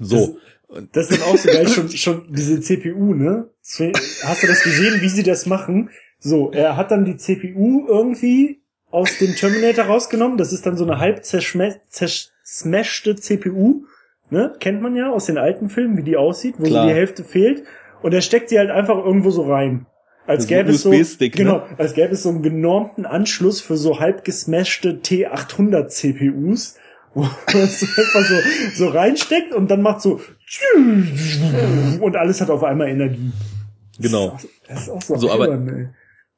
So. 0.00 0.38
Das, 0.68 0.84
das 0.92 1.10
ist 1.10 1.20
dann 1.20 1.28
auch 1.28 1.36
so 1.36 1.48
geil, 1.48 1.68
schon, 1.68 1.88
schon 1.90 2.26
diese 2.30 2.60
CPU, 2.60 3.14
ne? 3.14 3.50
Hast 4.24 4.42
du 4.42 4.46
das 4.46 4.62
gesehen, 4.62 5.00
wie 5.00 5.08
sie 5.08 5.22
das 5.22 5.46
machen? 5.46 5.90
So, 6.18 6.50
er 6.52 6.76
hat 6.76 6.90
dann 6.90 7.04
die 7.04 7.16
CPU 7.16 7.86
irgendwie 7.86 8.62
aus 8.90 9.18
dem 9.18 9.34
Terminator 9.34 9.86
rausgenommen. 9.86 10.38
Das 10.38 10.52
ist 10.52 10.66
dann 10.66 10.76
so 10.76 10.84
eine 10.84 10.98
halb 10.98 11.24
zersmashte 11.24 13.16
CPU. 13.16 13.84
Ne? 14.30 14.54
Kennt 14.60 14.80
man 14.80 14.96
ja 14.96 15.10
aus 15.10 15.26
den 15.26 15.36
alten 15.36 15.68
Filmen, 15.68 15.96
wie 15.96 16.02
die 16.02 16.16
aussieht, 16.16 16.54
wo 16.58 16.64
Klar. 16.64 16.86
die 16.86 16.94
Hälfte 16.94 17.24
fehlt. 17.24 17.64
Und 18.02 18.14
er 18.14 18.20
steckt 18.20 18.48
sie 18.48 18.58
halt 18.58 18.70
einfach 18.70 18.96
irgendwo 18.96 19.30
so 19.30 19.42
rein. 19.42 19.86
Als 20.26 20.46
gäbe 20.46 20.70
es 20.70 20.82
so, 20.82 20.90
ne? 20.90 21.04
genau, 21.30 21.56
ne? 21.56 21.64
als 21.76 21.92
gäbe 21.92 22.14
es 22.14 22.22
so 22.22 22.30
einen 22.30 22.42
genormten 22.42 23.04
Anschluss 23.04 23.60
für 23.60 23.76
so 23.76 24.00
halb 24.00 24.24
gesmashte 24.24 25.00
T800 25.02 25.88
CPUs 25.88 26.76
wo 27.52 27.58
es 27.58 27.82
einfach 27.82 28.28
so, 28.28 28.34
so 28.74 28.88
reinsteckt 28.88 29.54
und 29.54 29.70
dann 29.70 29.82
macht 29.82 30.02
so 30.02 30.20
und 32.00 32.16
alles 32.16 32.40
hat 32.40 32.50
auf 32.50 32.62
einmal 32.62 32.88
Energie. 32.88 33.32
Genau. 33.98 34.38
Das 34.68 34.82
ist 34.82 34.90
auch, 34.90 34.94
das 34.98 35.08
ist 35.08 35.12
auch 35.12 35.20
so, 35.20 35.28
so 35.28 35.30
albern, 35.30 35.68
aber 35.68 35.78
ey. 35.78 35.88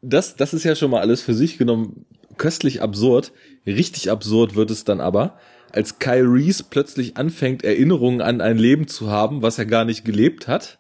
das, 0.03 0.37
das 0.37 0.55
ist 0.55 0.64
ja 0.64 0.74
schon 0.74 0.91
mal 0.91 1.01
alles 1.01 1.22
für 1.22 1.35
sich 1.35 1.59
genommen 1.59 2.05
köstlich 2.37 2.83
absurd. 2.83 3.33
Richtig 3.66 4.11
absurd 4.11 4.55
wird 4.55 4.70
es 4.70 4.85
dann 4.85 5.01
aber, 5.01 5.39
als 5.72 5.99
Kyle 5.99 6.27
Reese 6.27 6.64
plötzlich 6.68 7.16
anfängt, 7.16 7.64
Erinnerungen 7.64 8.20
an 8.20 8.41
ein 8.41 8.59
Leben 8.59 8.87
zu 8.89 9.11
haben, 9.11 9.43
was 9.43 9.59
er 9.59 9.66
gar 9.66 9.85
nicht 9.85 10.05
gelebt 10.05 10.49
hat. 10.49 10.79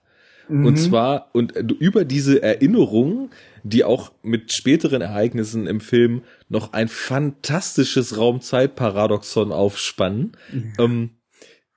Mhm. 0.48 0.66
Und 0.66 0.76
zwar, 0.76 1.30
und 1.32 1.52
über 1.52 2.04
diese 2.04 2.42
Erinnerungen 2.42 3.30
die 3.68 3.84
auch 3.84 4.12
mit 4.22 4.52
späteren 4.52 5.02
Ereignissen 5.02 5.66
im 5.66 5.80
Film 5.80 6.22
noch 6.48 6.72
ein 6.72 6.88
fantastisches 6.88 8.16
Raumzeitparadoxon 8.16 9.52
aufspannen. 9.52 10.36
Mhm. 10.52 10.72
Ähm, 10.78 11.10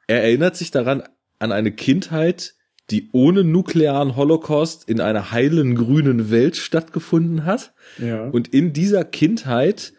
er 0.08 0.24
erinnert 0.24 0.56
sich 0.56 0.72
daran 0.72 1.04
an 1.40 1.52
eine 1.52 1.72
Kindheit, 1.72 2.54
die 2.92 3.10
ohne 3.12 3.44
nuklearen 3.44 4.16
Holocaust 4.16 4.88
in 4.88 5.02
einer 5.02 5.32
heilen 5.32 5.76
grünen 5.76 6.32
Welt 6.32 6.58
stattgefunden 6.58 7.46
hat. 7.46 7.74
Ja. 7.98 8.28
Und 8.30 8.48
in 8.50 8.74
dieser 8.74 9.04
Kindheit 9.04 9.94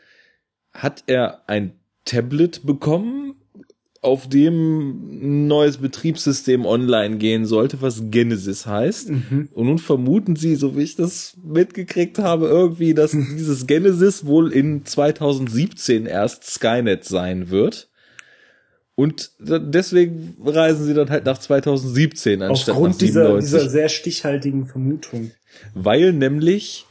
hat 0.73 1.05
er 1.07 1.49
ein 1.49 1.81
Tablet 2.05 2.65
bekommen, 2.65 3.40
auf 4.03 4.29
dem 4.29 5.21
ein 5.23 5.47
neues 5.47 5.77
Betriebssystem 5.77 6.65
online 6.65 7.19
gehen 7.19 7.45
sollte, 7.45 7.83
was 7.83 8.05
Genesis 8.11 8.67
heißt. 8.67 9.11
Mhm. 9.11 9.49
Und 9.53 9.67
nun 9.67 9.79
vermuten 9.79 10.37
sie, 10.37 10.57
so 10.57 10.77
wie 10.77 10.83
ich 10.83 10.97
das 10.97 11.37
mitgekriegt 11.43 12.19
habe, 12.19 12.47
irgendwie, 12.47 12.95
dass 12.95 13.11
dieses 13.13 13.67
Genesis 13.67 14.25
wohl 14.25 14.53
in 14.53 14.87
2017 14.87 16.07
erst 16.07 16.45
Skynet 16.45 17.05
sein 17.05 17.51
wird. 17.51 17.91
Und 18.95 19.33
deswegen 19.39 20.37
reisen 20.45 20.85
sie 20.85 20.95
dann 20.95 21.09
halt 21.09 21.25
nach 21.25 21.39
2017 21.39 22.43
anstatt 22.43 22.75
Aufgrund 22.75 22.95
nach 22.95 22.99
dieser, 22.99 23.25
97. 23.27 23.51
dieser 23.51 23.71
sehr 23.71 23.89
stichhaltigen 23.89 24.67
Vermutung. 24.67 25.31
Weil 25.75 26.13
nämlich 26.13 26.87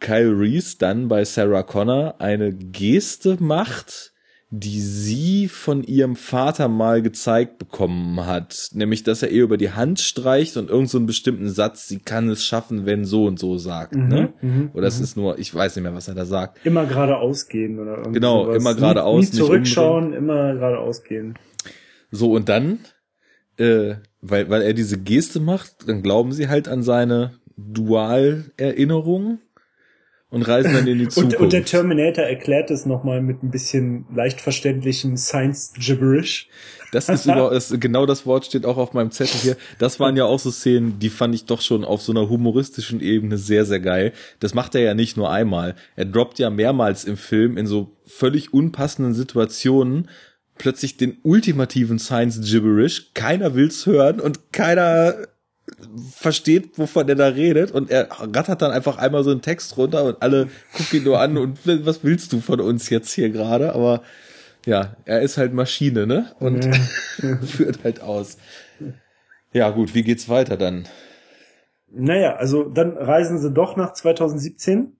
Kyle 0.00 0.36
Reese 0.36 0.76
dann 0.78 1.08
bei 1.08 1.24
Sarah 1.24 1.62
Connor 1.62 2.20
eine 2.20 2.52
Geste 2.52 3.36
macht, 3.38 4.12
die 4.52 4.80
sie 4.80 5.46
von 5.46 5.84
ihrem 5.84 6.16
Vater 6.16 6.66
mal 6.66 7.02
gezeigt 7.02 7.58
bekommen 7.58 8.26
hat. 8.26 8.70
Nämlich, 8.72 9.04
dass 9.04 9.22
er 9.22 9.30
ihr 9.30 9.44
über 9.44 9.56
die 9.56 9.70
Hand 9.70 10.00
streicht 10.00 10.56
und 10.56 10.68
irgend 10.70 10.90
so 10.90 10.98
einen 10.98 11.06
bestimmten 11.06 11.48
Satz, 11.48 11.86
sie 11.86 12.00
kann 12.00 12.28
es 12.28 12.44
schaffen, 12.44 12.84
wenn 12.84 13.04
so 13.04 13.26
und 13.26 13.38
so 13.38 13.58
sagt. 13.58 13.94
Mhm, 13.94 14.08
ne? 14.08 14.32
mhm, 14.42 14.70
Oder 14.74 14.88
es 14.88 14.98
ist 14.98 15.16
nur, 15.16 15.38
ich 15.38 15.54
weiß 15.54 15.76
nicht 15.76 15.84
mehr, 15.84 15.94
was 15.94 16.08
er 16.08 16.16
da 16.16 16.24
sagt. 16.24 16.66
Immer 16.66 16.84
geradeaus 16.86 17.46
gehen 17.46 17.78
oder 17.78 17.98
irgendwie 17.98 18.14
Genau, 18.14 18.46
sowas. 18.46 18.56
immer 18.56 18.74
geradeaus, 18.74 19.14
Nie, 19.14 19.20
nie 19.20 19.30
nicht 19.30 19.36
zurückschauen, 19.36 20.12
immer 20.14 20.54
geradeaus 20.54 21.04
gehen. 21.04 21.34
So, 22.10 22.32
und 22.32 22.48
dann, 22.48 22.80
äh, 23.56 23.94
weil, 24.20 24.50
weil 24.50 24.62
er 24.62 24.74
diese 24.74 24.98
Geste 24.98 25.38
macht, 25.38 25.88
dann 25.88 26.02
glauben 26.02 26.32
sie 26.32 26.48
halt 26.48 26.66
an 26.66 26.82
seine 26.82 27.34
Dualerinnerung 27.56 29.38
und 30.30 30.42
reisen 30.42 30.72
dann 30.72 30.86
in 30.86 30.98
die 30.98 31.08
Zukunft. 31.08 31.36
Und, 31.38 31.44
und 31.44 31.52
der 31.52 31.64
Terminator 31.64 32.24
erklärt 32.24 32.70
es 32.70 32.86
nochmal 32.86 33.20
mit 33.20 33.42
ein 33.42 33.50
bisschen 33.50 34.06
leicht 34.14 34.40
verständlichem 34.40 35.16
Science 35.16 35.72
Gibberish. 35.76 36.48
Das 36.92 37.08
ist 37.08 37.26
über, 37.26 37.50
das, 37.52 37.74
genau 37.78 38.06
das 38.06 38.26
Wort 38.26 38.46
steht 38.46 38.64
auch 38.64 38.76
auf 38.76 38.92
meinem 38.92 39.10
Zettel 39.10 39.40
hier. 39.40 39.56
Das 39.78 40.00
waren 40.00 40.16
ja 40.16 40.24
auch 40.24 40.38
so 40.38 40.50
Szenen, 40.50 40.98
die 40.98 41.10
fand 41.10 41.34
ich 41.34 41.46
doch 41.46 41.60
schon 41.60 41.84
auf 41.84 42.02
so 42.02 42.12
einer 42.12 42.28
humoristischen 42.28 43.00
Ebene 43.00 43.38
sehr, 43.38 43.64
sehr 43.64 43.80
geil. 43.80 44.12
Das 44.38 44.54
macht 44.54 44.74
er 44.74 44.82
ja 44.82 44.94
nicht 44.94 45.16
nur 45.16 45.30
einmal. 45.30 45.74
Er 45.96 46.04
droppt 46.04 46.38
ja 46.38 46.50
mehrmals 46.50 47.04
im 47.04 47.16
Film 47.16 47.56
in 47.56 47.66
so 47.66 47.96
völlig 48.04 48.52
unpassenden 48.52 49.14
Situationen 49.14 50.08
plötzlich 50.58 50.96
den 50.96 51.16
ultimativen 51.22 51.98
Science 51.98 52.40
Gibberish. 52.42 53.12
Keiner 53.14 53.54
will's 53.54 53.86
hören 53.86 54.20
und 54.20 54.52
keiner 54.52 55.14
versteht, 56.14 56.78
wovon 56.78 57.08
er 57.08 57.14
da 57.14 57.28
redet 57.28 57.70
und 57.70 57.90
er 57.90 58.08
rattert 58.10 58.62
dann 58.62 58.72
einfach 58.72 58.98
einmal 58.98 59.24
so 59.24 59.30
einen 59.30 59.42
Text 59.42 59.76
runter 59.76 60.04
und 60.04 60.22
alle 60.22 60.48
gucken 60.72 60.98
ihn 60.98 61.04
nur 61.04 61.20
an 61.20 61.36
und 61.36 61.58
was 61.86 62.02
willst 62.04 62.32
du 62.32 62.40
von 62.40 62.60
uns 62.60 62.90
jetzt 62.90 63.12
hier 63.12 63.30
gerade? 63.30 63.74
Aber 63.74 64.02
ja, 64.66 64.96
er 65.04 65.22
ist 65.22 65.38
halt 65.38 65.54
Maschine, 65.54 66.06
ne? 66.06 66.32
Und 66.38 66.64
Ja. 67.22 67.36
führt 67.42 67.84
halt 67.84 68.00
aus. 68.00 68.38
Ja, 69.52 69.70
gut, 69.70 69.94
wie 69.94 70.02
geht's 70.02 70.28
weiter 70.28 70.56
dann? 70.56 70.86
Naja, 71.92 72.36
also 72.36 72.64
dann 72.64 72.96
reisen 72.96 73.38
sie 73.38 73.50
doch 73.50 73.76
nach 73.76 73.92
2017, 73.94 74.96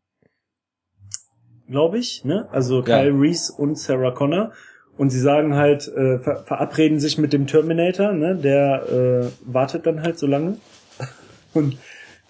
glaube 1.69 1.99
ich, 1.99 2.25
ne? 2.25 2.49
Also 2.51 2.79
Ja. 2.79 3.03
Kyle 3.03 3.13
Reese 3.13 3.53
und 3.53 3.79
Sarah 3.79 4.13
Connor. 4.13 4.53
Und 5.01 5.09
sie 5.09 5.19
sagen 5.19 5.55
halt, 5.55 5.89
äh, 5.89 6.19
ver 6.19 6.45
verabreden 6.45 7.01
sich 7.01 7.17
mit 7.17 7.33
dem 7.33 7.47
Terminator, 7.47 8.13
ne? 8.13 8.37
Der 8.37 8.83
äh, 8.91 9.31
wartet 9.51 9.87
dann 9.87 10.03
halt 10.03 10.19
so 10.19 10.27
lange. 10.27 10.59
Und 11.55 11.79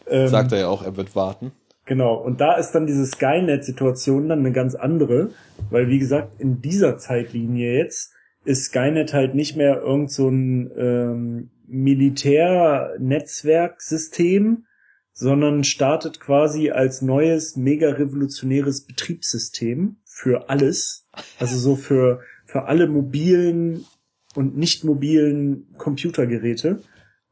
ähm, 0.07 0.29
Sagt 0.29 0.53
er 0.53 0.61
ja 0.61 0.69
auch, 0.69 0.85
er 0.85 0.97
wird 0.97 1.17
warten. 1.17 1.51
Genau, 1.87 2.15
und 2.15 2.41
da 2.41 2.55
ist 2.55 2.71
dann 2.71 2.87
diese 2.87 3.05
Skynet-Situation 3.05 4.29
dann 4.29 4.39
eine 4.39 4.53
ganz 4.53 4.77
andere, 4.77 5.31
weil 5.71 5.89
wie 5.89 5.99
gesagt, 5.99 6.41
in 6.41 6.63
dieser 6.63 6.99
Zeitlinie 6.99 7.77
jetzt 7.77 8.13
ist 8.45 8.67
Skynet 8.67 9.13
halt 9.13 9.35
nicht 9.35 9.57
mehr 9.57 9.83
irgend 9.83 10.13
so 10.13 10.29
ein 10.29 10.71
ähm, 10.79 11.51
Militärnetzwerksystem, 11.67 14.67
sondern 15.13 15.65
startet 15.65 16.21
quasi 16.21 16.71
als 16.71 17.03
neues, 17.03 17.57
mega 17.57 17.91
revolutionäres 17.91 18.87
Betriebssystem 18.87 19.97
für 20.05 20.49
alles. 20.49 21.09
Also 21.41 21.59
so 21.59 21.75
für, 21.75 22.21
für 22.51 22.65
alle 22.65 22.89
mobilen 22.89 23.85
und 24.35 24.57
nicht 24.57 24.85
mobilen 24.85 25.69
Computergeräte. 25.79 26.83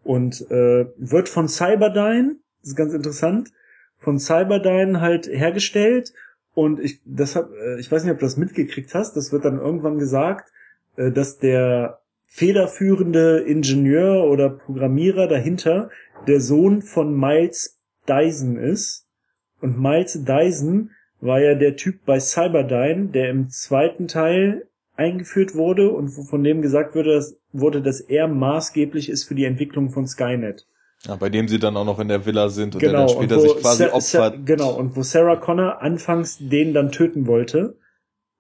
Und 0.05 0.49
äh, 0.51 0.87
wird 0.97 1.29
von 1.29 1.49
Cyberdyne, 1.49 2.37
das 2.61 2.71
ist 2.71 2.77
ganz 2.77 2.95
interessant, 2.95 3.53
von 3.97 4.21
Cyberdyne 4.21 5.01
halt 5.01 5.27
hergestellt. 5.27 6.13
Und 6.55 6.79
ich, 6.79 7.01
das 7.05 7.35
hab, 7.35 7.51
äh, 7.51 7.81
ich 7.81 7.91
weiß 7.91 8.05
nicht, 8.05 8.13
ob 8.13 8.21
du 8.21 8.27
das 8.27 8.37
mitgekriegt 8.37 8.95
hast, 8.95 9.17
das 9.17 9.33
wird 9.33 9.45
dann 9.45 9.59
irgendwann 9.59 9.99
gesagt, 9.99 10.53
äh, 10.97 11.11
dass 11.11 11.39
der 11.39 11.99
federführende 12.27 13.41
Ingenieur 13.41 14.23
oder 14.25 14.51
Programmierer 14.51 15.27
dahinter 15.27 15.91
der 16.29 16.41
Sohn 16.41 16.81
von 16.81 17.19
Miles 17.19 17.81
Dyson 18.09 18.57
ist. 18.57 19.09
Und 19.61 19.81
Miles 19.81 20.25
Dyson 20.25 20.91
war 21.21 21.41
ja 21.41 21.57
der 21.57 21.75
Typ 21.75 22.05
bei 22.07 22.21
Cyberdyne, 22.21 23.09
der 23.09 23.31
im 23.31 23.49
zweiten 23.49 24.07
Teil 24.07 24.69
eingeführt 24.99 25.55
wurde 25.55 25.91
und 25.91 26.09
von 26.09 26.43
dem 26.45 26.61
gesagt 26.61 26.95
wurde, 26.95 27.15
dass, 27.15 27.39
wurde, 27.53 27.81
dass 27.83 28.01
er 28.01 28.29
maßgeblich 28.29 29.09
ist 29.09 29.25
für 29.25 29.35
die 29.35 29.45
Entwicklung 29.45 29.91
von 29.91 30.07
Skynet. 30.07 30.67
Ja, 31.07 31.15
bei 31.15 31.29
dem 31.29 31.47
sie 31.47 31.61
dann 31.61 31.77
auch 31.77 31.85
noch 31.85 32.01
in 32.01 32.09
der 32.09 32.27
Villa 32.27 32.49
sind 32.49 32.75
und 32.75 32.81
Genau, 32.81 32.93
der 32.93 33.07
dann 33.07 33.09
später 33.09 33.37
und 33.37 33.43
sich 33.43 33.57
quasi 33.63 33.85
Sa- 33.85 33.89
Sa- 33.89 33.95
opfert. 34.25 34.47
Genau, 34.47 34.75
und 34.77 34.97
wo 34.97 35.03
Sarah 35.03 35.37
Connor 35.37 35.81
anfangs 35.81 36.39
den 36.41 36.75
dann 36.75 36.91
töten 36.91 37.27
wollte, 37.29 37.79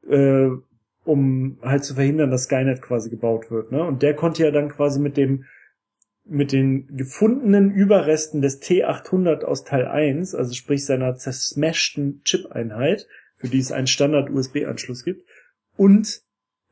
äh, 0.08 0.48
um 1.04 1.58
halt 1.62 1.84
zu 1.84 1.94
verhindern, 1.94 2.30
dass 2.32 2.44
Skynet 2.44 2.82
quasi 2.82 3.08
gebaut 3.10 3.50
wird. 3.50 3.70
Ne? 3.70 3.82
Und 3.84 4.02
der 4.02 4.14
konnte 4.14 4.42
ja 4.42 4.50
dann 4.50 4.68
quasi 4.68 4.98
mit 5.00 5.16
dem 5.16 5.44
mit 6.30 6.52
den 6.52 6.94
gefundenen 6.94 7.70
Überresten 7.70 8.42
des 8.42 8.60
T800 8.60 9.44
aus 9.44 9.64
Teil 9.64 9.86
1, 9.86 10.34
also 10.34 10.52
sprich 10.52 10.84
seiner 10.84 11.14
zersmashten 11.16 12.20
Chip-Einheit, 12.24 13.06
für 13.36 13.48
die 13.48 13.58
es 13.60 13.72
einen 13.72 13.86
Standard-USB-Anschluss 13.86 15.04
gibt, 15.04 15.22
und 15.78 16.20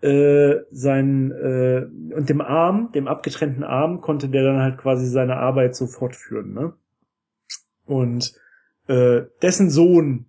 äh, 0.07 0.65
sein 0.71 1.33
äh, 1.33 1.87
und 2.15 2.29
dem 2.29 2.41
Arm, 2.41 2.93
dem 2.93 3.09
abgetrennten 3.09 3.65
Arm, 3.65 4.01
konnte 4.01 4.29
der 4.29 4.45
dann 4.45 4.61
halt 4.61 4.79
quasi 4.79 5.09
seine 5.09 5.37
Arbeit 5.37 5.75
so 5.75 5.89
fortführen, 5.89 6.53
ne? 6.53 6.75
Und 7.87 8.33
äh, 8.87 9.23
dessen 9.43 9.69
Sohn 9.69 10.27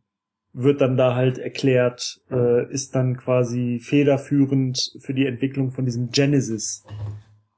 wird 0.54 0.82
dann 0.82 0.98
da 0.98 1.14
halt 1.14 1.38
erklärt, 1.38 2.22
äh, 2.32 2.72
ist 2.72 2.95
dann 2.95 3.18
quasi 3.18 3.80
federführend 3.80 4.94
für 4.99 5.14
die 5.14 5.28
Entwicklung 5.28 5.70
von 5.70 5.86
diesem 5.86 6.10
Genesis. 6.10 6.84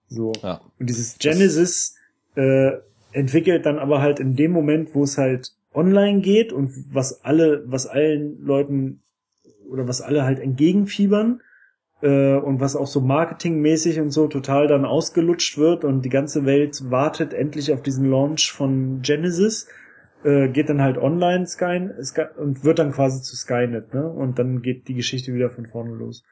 So. 0.07 0.33
Ja. 0.43 0.59
Und 0.77 0.89
dieses 0.89 1.17
Genesis 1.19 1.95
äh, 2.35 2.71
entwickelt 3.13 3.65
dann 3.65 3.79
aber 3.79 4.01
halt 4.01 4.19
in 4.19 4.35
dem 4.35 4.51
Moment, 4.51 4.93
wo 4.93 5.03
es 5.03 5.17
halt 5.17 5.53
online 5.73 6.19
geht 6.19 6.51
und 6.51 6.71
was 6.93 7.23
alle, 7.23 7.63
was 7.65 7.87
allen 7.87 8.41
Leuten 8.41 9.03
oder 9.69 9.87
was 9.87 10.01
alle 10.01 10.23
halt 10.23 10.39
entgegenfiebern 10.39 11.41
äh, 12.01 12.35
und 12.35 12.59
was 12.59 12.75
auch 12.75 12.87
so 12.87 13.01
marketingmäßig 13.01 13.99
und 13.99 14.11
so 14.11 14.27
total 14.27 14.67
dann 14.67 14.85
ausgelutscht 14.85 15.57
wird 15.57 15.83
und 15.83 16.03
die 16.03 16.09
ganze 16.09 16.45
Welt 16.45 16.89
wartet 16.89 17.33
endlich 17.33 17.73
auf 17.73 17.81
diesen 17.81 18.09
Launch 18.09 18.51
von 18.51 19.01
Genesis, 19.01 19.67
äh, 20.23 20.49
geht 20.49 20.69
dann 20.69 20.81
halt 20.81 20.97
online 20.97 21.45
Sky, 21.45 21.89
Sky 22.01 22.25
und 22.37 22.63
wird 22.63 22.79
dann 22.79 22.91
quasi 22.91 23.21
zu 23.21 23.35
Skynet, 23.35 23.93
ne? 23.93 24.07
Und 24.07 24.39
dann 24.39 24.61
geht 24.61 24.87
die 24.87 24.95
Geschichte 24.95 25.33
wieder 25.33 25.49
von 25.49 25.65
vorne 25.65 25.93
los. 25.93 26.23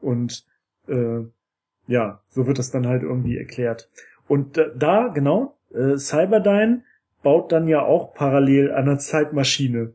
Und 0.00 0.44
äh, 0.88 1.20
ja, 1.86 2.20
so 2.28 2.46
wird 2.46 2.58
das 2.58 2.70
dann 2.70 2.86
halt 2.86 3.02
irgendwie 3.02 3.36
erklärt. 3.36 3.90
Und 4.28 4.56
äh, 4.58 4.70
da, 4.76 5.08
genau, 5.08 5.56
äh, 5.74 5.96
Cyberdyne 5.96 6.82
baut 7.22 7.52
dann 7.52 7.68
ja 7.68 7.82
auch 7.82 8.14
parallel 8.14 8.70
an 8.70 8.88
einer 8.88 8.98
Zeitmaschine. 8.98 9.94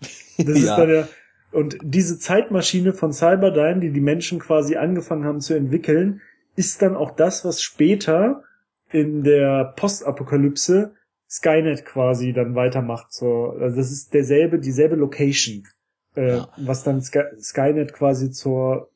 Das 0.00 0.48
ist 0.48 0.64
Ja. 0.66 0.76
dann 0.76 0.90
ja, 0.90 1.08
und 1.54 1.78
diese 1.82 2.18
Zeitmaschine 2.18 2.92
von 2.92 3.12
Cyberdyne, 3.12 3.80
die 3.80 3.92
die 3.92 4.00
Menschen 4.00 4.38
quasi 4.38 4.76
angefangen 4.76 5.24
haben 5.24 5.40
zu 5.40 5.54
entwickeln, 5.54 6.20
ist 6.56 6.82
dann 6.82 6.96
auch 6.96 7.12
das, 7.12 7.44
was 7.44 7.62
später 7.62 8.42
in 8.90 9.22
der 9.24 9.72
Postapokalypse 9.76 10.92
Skynet 11.28 11.84
quasi 11.84 12.32
dann 12.32 12.54
weitermacht. 12.54 13.12
So, 13.12 13.56
also 13.58 13.76
das 13.76 13.90
ist 13.90 14.14
derselbe, 14.14 14.58
dieselbe 14.58 14.94
Location, 14.96 15.64
äh, 16.16 16.36
Ja. 16.36 16.48
was 16.58 16.84
dann 16.84 17.00
Sky, 17.02 17.22
Skynet 17.40 17.92
quasi 17.92 18.30
zur 18.30 18.90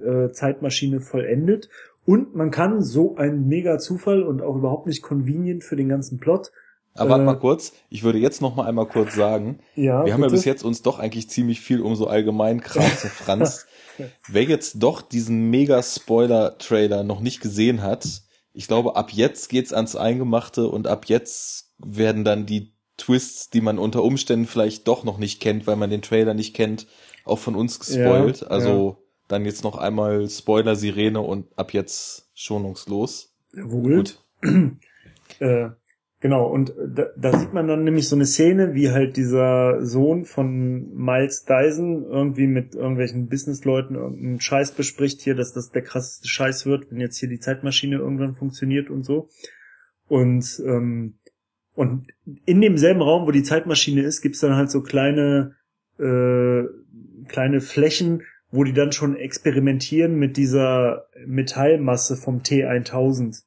äh, 0.00 0.30
Zeitmaschine 0.30 1.00
vollendet. 1.00 1.68
Und 2.04 2.34
man 2.34 2.50
kann 2.50 2.80
so 2.82 3.16
ein 3.16 3.46
mega 3.46 3.78
Zufall 3.78 4.22
und 4.22 4.40
auch 4.42 4.56
überhaupt 4.56 4.86
nicht 4.86 5.02
convenient 5.02 5.62
für 5.62 5.76
den 5.76 5.88
ganzen 5.88 6.18
Plot. 6.18 6.50
Aber 6.98 7.10
warte 7.10 7.22
Äh, 7.22 7.26
mal 7.26 7.38
kurz, 7.38 7.72
ich 7.90 8.02
würde 8.02 8.18
jetzt 8.18 8.40
noch 8.42 8.56
mal 8.56 8.66
einmal 8.66 8.86
kurz 8.86 9.14
sagen, 9.14 9.60
Ja, 9.74 10.04
wir 10.04 10.12
haben 10.12 10.22
ja 10.22 10.28
bitte? 10.28 10.30
bis 10.30 10.44
jetzt 10.44 10.64
uns 10.64 10.82
doch 10.82 10.98
eigentlich 10.98 11.30
ziemlich 11.30 11.60
viel 11.60 11.80
um 11.80 11.96
so 11.96 12.06
allgemein 12.06 12.60
Kram 12.60 12.84
zerfranst. 12.96 13.66
wer 14.28 14.44
jetzt 14.44 14.82
doch 14.82 15.02
diesen 15.02 15.50
Mega-Spoiler-Trailer 15.50 17.02
noch 17.04 17.20
nicht 17.20 17.40
gesehen 17.40 17.82
hat, 17.82 18.22
ich 18.52 18.66
glaube, 18.66 18.96
ab 18.96 19.12
jetzt 19.12 19.48
geht's 19.48 19.72
ans 19.72 19.94
Eingemachte 19.96 20.68
und 20.68 20.86
ab 20.86 21.06
jetzt 21.06 21.72
werden 21.78 22.24
dann 22.24 22.46
die 22.46 22.74
Twists, 22.96 23.50
die 23.50 23.60
man 23.60 23.78
unter 23.78 24.02
Umständen 24.02 24.46
vielleicht 24.46 24.88
doch 24.88 25.04
noch 25.04 25.18
nicht 25.18 25.40
kennt, 25.40 25.66
weil 25.68 25.76
man 25.76 25.90
den 25.90 26.02
Trailer 26.02 26.34
nicht 26.34 26.54
kennt, 26.54 26.86
auch 27.24 27.38
von 27.38 27.54
uns 27.54 27.78
gespoilt. 27.78 28.40
Ja, 28.40 28.46
also 28.48 28.96
ja. 28.98 29.04
dann 29.28 29.44
jetzt 29.44 29.62
noch 29.62 29.76
einmal 29.78 30.28
Spoiler-Sirene 30.28 31.20
und 31.20 31.46
ab 31.56 31.72
jetzt 31.72 32.28
schonungslos. 32.34 33.34
Wohl. 33.52 33.96
Gut. 33.96 34.24
äh, 35.38 35.68
genau, 36.20 36.46
und 36.46 36.74
da, 36.76 37.06
da 37.16 37.38
sieht 37.38 37.52
man 37.52 37.68
dann 37.68 37.84
nämlich 37.84 38.08
so 38.08 38.16
eine 38.16 38.26
Szene, 38.26 38.74
wie 38.74 38.90
halt 38.90 39.16
dieser 39.16 39.84
Sohn 39.84 40.24
von 40.24 40.94
Miles 40.94 41.44
Dyson 41.44 42.04
irgendwie 42.04 42.46
mit 42.46 42.74
irgendwelchen 42.74 43.28
Businessleuten 43.28 43.96
irgendeinen 43.96 44.40
Scheiß 44.40 44.72
bespricht 44.72 45.20
hier, 45.20 45.34
dass 45.34 45.52
das 45.52 45.70
der 45.70 45.82
krasseste 45.82 46.28
Scheiß 46.28 46.66
wird, 46.66 46.90
wenn 46.90 47.00
jetzt 47.00 47.18
hier 47.18 47.28
die 47.28 47.40
Zeitmaschine 47.40 47.96
irgendwann 47.96 48.34
funktioniert 48.34 48.90
und 48.90 49.04
so. 49.04 49.28
Und 50.08 50.62
ähm, 50.66 51.18
und 51.78 52.08
in 52.44 52.60
demselben 52.60 53.02
Raum, 53.02 53.28
wo 53.28 53.30
die 53.30 53.44
Zeitmaschine 53.44 54.02
ist, 54.02 54.20
gibt's 54.20 54.40
dann 54.40 54.56
halt 54.56 54.68
so 54.68 54.82
kleine, 54.82 55.54
äh, 56.00 56.64
kleine 57.28 57.60
Flächen, 57.60 58.22
wo 58.50 58.64
die 58.64 58.72
dann 58.72 58.90
schon 58.90 59.14
experimentieren 59.14 60.16
mit 60.16 60.36
dieser 60.36 61.06
Metallmasse 61.24 62.16
vom 62.16 62.40
T1000. 62.40 63.44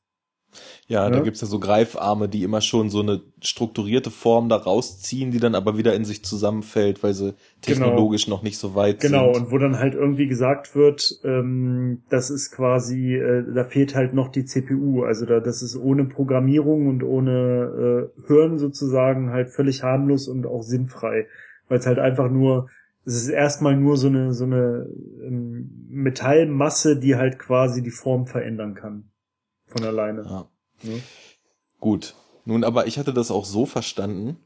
Ja, 0.92 1.06
ja, 1.06 1.10
da 1.10 1.20
gibt's 1.22 1.40
ja 1.40 1.48
so 1.48 1.58
Greifarme, 1.58 2.28
die 2.28 2.44
immer 2.44 2.60
schon 2.60 2.90
so 2.90 3.00
eine 3.00 3.22
strukturierte 3.42 4.12
Form 4.12 4.50
da 4.50 4.58
rausziehen, 4.58 5.32
die 5.32 5.40
dann 5.40 5.56
aber 5.56 5.78
wieder 5.78 5.96
in 5.96 6.04
sich 6.04 6.26
zusammenfällt, 6.26 7.02
weil 7.02 7.14
sie 7.14 7.28
genau. 7.28 7.38
technologisch 7.62 8.26
genau. 8.26 8.36
noch 8.36 8.44
nicht 8.44 8.58
so 8.58 8.76
weit 8.76 9.00
genau, 9.00 9.20
sind. 9.20 9.32
Genau, 9.32 9.46
und 9.46 9.52
wo 9.54 9.58
dann 9.58 9.80
halt 9.80 9.94
irgendwie 9.94 10.28
gesagt 10.28 10.76
wird, 10.76 11.18
ähm, 11.24 12.04
das 12.10 12.30
ist 12.30 12.52
quasi, 12.52 13.16
äh, 13.16 13.46
da 13.54 13.64
fehlt 13.64 13.96
halt 13.96 14.14
noch 14.14 14.28
die 14.28 14.44
CPU, 14.44 15.04
also 15.04 15.26
da, 15.26 15.40
das 15.40 15.62
ist 15.62 15.78
ohne 15.78 16.04
Programmierung 16.04 16.88
und 16.88 17.04
ohne 17.04 18.10
äh, 18.20 18.28
Hören 18.28 18.60
sozusagen 18.60 19.30
halt 19.30 19.50
völlig 19.50 19.84
harmlos 19.84 20.28
und 20.28 20.46
auch 20.46 20.64
sinnfrei, 20.64 21.28
weil 21.70 21.80
es 21.80 21.86
halt 21.86 22.00
einfach 22.00 22.30
nur 22.30 22.68
es 23.06 23.16
ist 23.16 23.30
erstmal 23.30 23.78
nur 23.78 23.96
so 23.96 24.08
eine 24.08 24.34
so 24.34 24.44
eine 24.44 24.88
ähm, 25.24 25.88
Metallmasse, 25.88 27.00
die 27.00 27.16
halt 27.16 27.40
quasi 27.40 27.82
die 27.82 27.92
Form 27.92 28.28
verändern 28.28 28.76
kann 28.76 29.06
von 29.68 29.86
alleine. 29.86 30.24
Ja. 30.24 30.50
Ja. 30.84 30.94
Gut. 31.80 32.16
Nun, 32.46 32.64
aber 32.64 32.88
ich 32.88 32.98
hatte 32.98 33.14
das 33.14 33.32
auch 33.32 33.46
so 33.46 33.66
verstanden. 33.66 34.38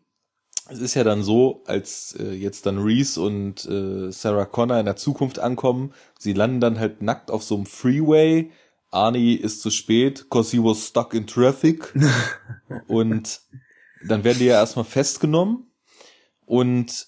Es 0.67 0.79
ist 0.79 0.95
ja 0.95 1.03
dann 1.03 1.21
so, 1.21 1.63
als 1.65 2.15
äh, 2.19 2.33
jetzt 2.33 2.65
dann 2.65 2.79
Reese 2.79 3.21
und 3.21 3.65
äh, 3.65 4.11
Sarah 4.11 4.45
Connor 4.45 4.79
in 4.79 4.85
der 4.85 4.95
Zukunft 4.95 5.37
ankommen, 5.39 5.93
sie 6.17 6.33
landen 6.33 6.59
dann 6.59 6.79
halt 6.79 7.01
nackt 7.01 7.29
auf 7.29 7.43
so 7.43 7.55
einem 7.55 7.67
Freeway. 7.67 8.51
Arnie 8.89 9.35
ist 9.35 9.61
zu 9.61 9.69
spät, 9.69 10.29
cause 10.29 10.51
he 10.51 10.63
was 10.63 10.87
stuck 10.87 11.13
in 11.13 11.27
traffic. 11.27 11.93
und 12.87 13.41
dann 14.07 14.23
werden 14.23 14.39
die 14.39 14.45
ja 14.45 14.55
erstmal 14.55 14.85
festgenommen. 14.85 15.71
Und 16.45 17.07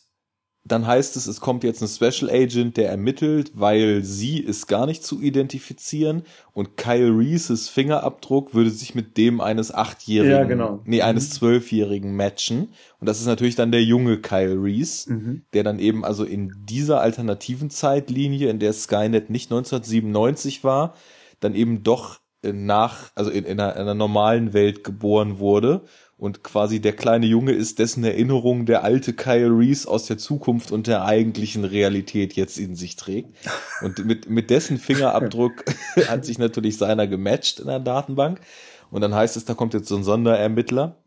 dann 0.72 0.88
heißt 0.88 1.16
es, 1.16 1.28
es 1.28 1.40
kommt 1.40 1.64
jetzt 1.64 1.82
ein 1.82 1.88
Special 1.88 2.30
Agent, 2.30 2.78
der 2.78 2.90
ermittelt, 2.90 3.52
weil 3.54 4.04
sie 4.04 4.40
ist 4.40 4.68
gar 4.68 4.86
nicht 4.86 5.04
zu 5.04 5.22
identifizieren 5.22 6.24
und 6.54 6.78
Kyle 6.78 7.10
Reeses 7.10 7.70
Fingerabdruck 7.70 8.54
würde 8.54 8.70
sich 8.70 8.96
mit 8.96 9.18
dem 9.18 9.42
eines 9.42 9.74
achtjährigen, 9.74 10.32
ja, 10.32 10.44
genau. 10.44 10.82
nee, 10.86 11.02
eines 11.02 11.30
mhm. 11.30 11.34
zwölfjährigen 11.34 12.16
matchen. 12.16 12.70
Und 13.00 13.08
das 13.08 13.20
ist 13.20 13.28
natürlich 13.28 13.56
dann 13.56 13.72
der 13.72 13.84
junge 13.84 14.20
Kyle 14.20 14.62
Reese, 14.62 15.14
mhm. 15.14 15.42
der 15.54 15.64
dann 15.64 15.80
eben 15.80 16.04
also 16.04 16.24
in 16.24 16.52
dieser 16.68 17.02
alternativen 17.02 17.70
Zeitlinie, 17.70 18.50
in 18.50 18.60
der 18.60 18.74
Skynet 18.74 19.30
nicht 19.30 19.52
1997 19.52 20.64
war, 20.64 20.96
dann 21.40 21.56
eben 21.56 21.84
doch 21.84 22.20
nach, 22.44 23.12
also 23.16 23.32
in, 23.32 23.46
in, 23.46 23.60
einer, 23.60 23.76
in 23.76 23.82
einer 23.82 23.94
normalen 23.94 24.54
Welt 24.54 24.84
geboren 24.84 25.40
wurde 25.40 25.84
und 26.18 26.44
quasi 26.44 26.80
der 26.80 26.94
kleine 26.94 27.28
Junge 27.28 27.52
ist 27.52 27.78
dessen 27.78 28.04
Erinnerung 28.04 28.66
der 28.66 28.84
alte 28.84 29.14
Kyle 29.14 29.50
Reese 29.50 29.88
aus 29.88 30.08
der 30.08 30.18
Zukunft 30.18 30.72
und 30.72 30.88
der 30.88 31.06
eigentlichen 31.06 31.64
Realität 31.64 32.34
jetzt 32.34 32.58
in 32.58 32.76
sich 32.76 32.96
trägt. 32.96 33.36
Und 33.82 34.04
mit, 34.04 34.28
mit 34.28 34.50
dessen 34.50 34.80
Fingerabdruck 34.80 35.64
hat 36.08 36.26
sich 36.26 36.40
natürlich 36.40 36.78
seiner 36.78 37.06
gematcht 37.06 37.60
in 37.60 37.68
der 37.68 37.80
Datenbank. 37.80 38.42
Und 38.90 39.02
dann 39.02 39.14
heißt 39.14 39.38
es, 39.38 39.46
da 39.46 39.54
kommt 39.54 39.76
jetzt 39.76 39.90
so 39.90 39.96
ein 39.96 40.04
Sonderermittler. 40.04 40.98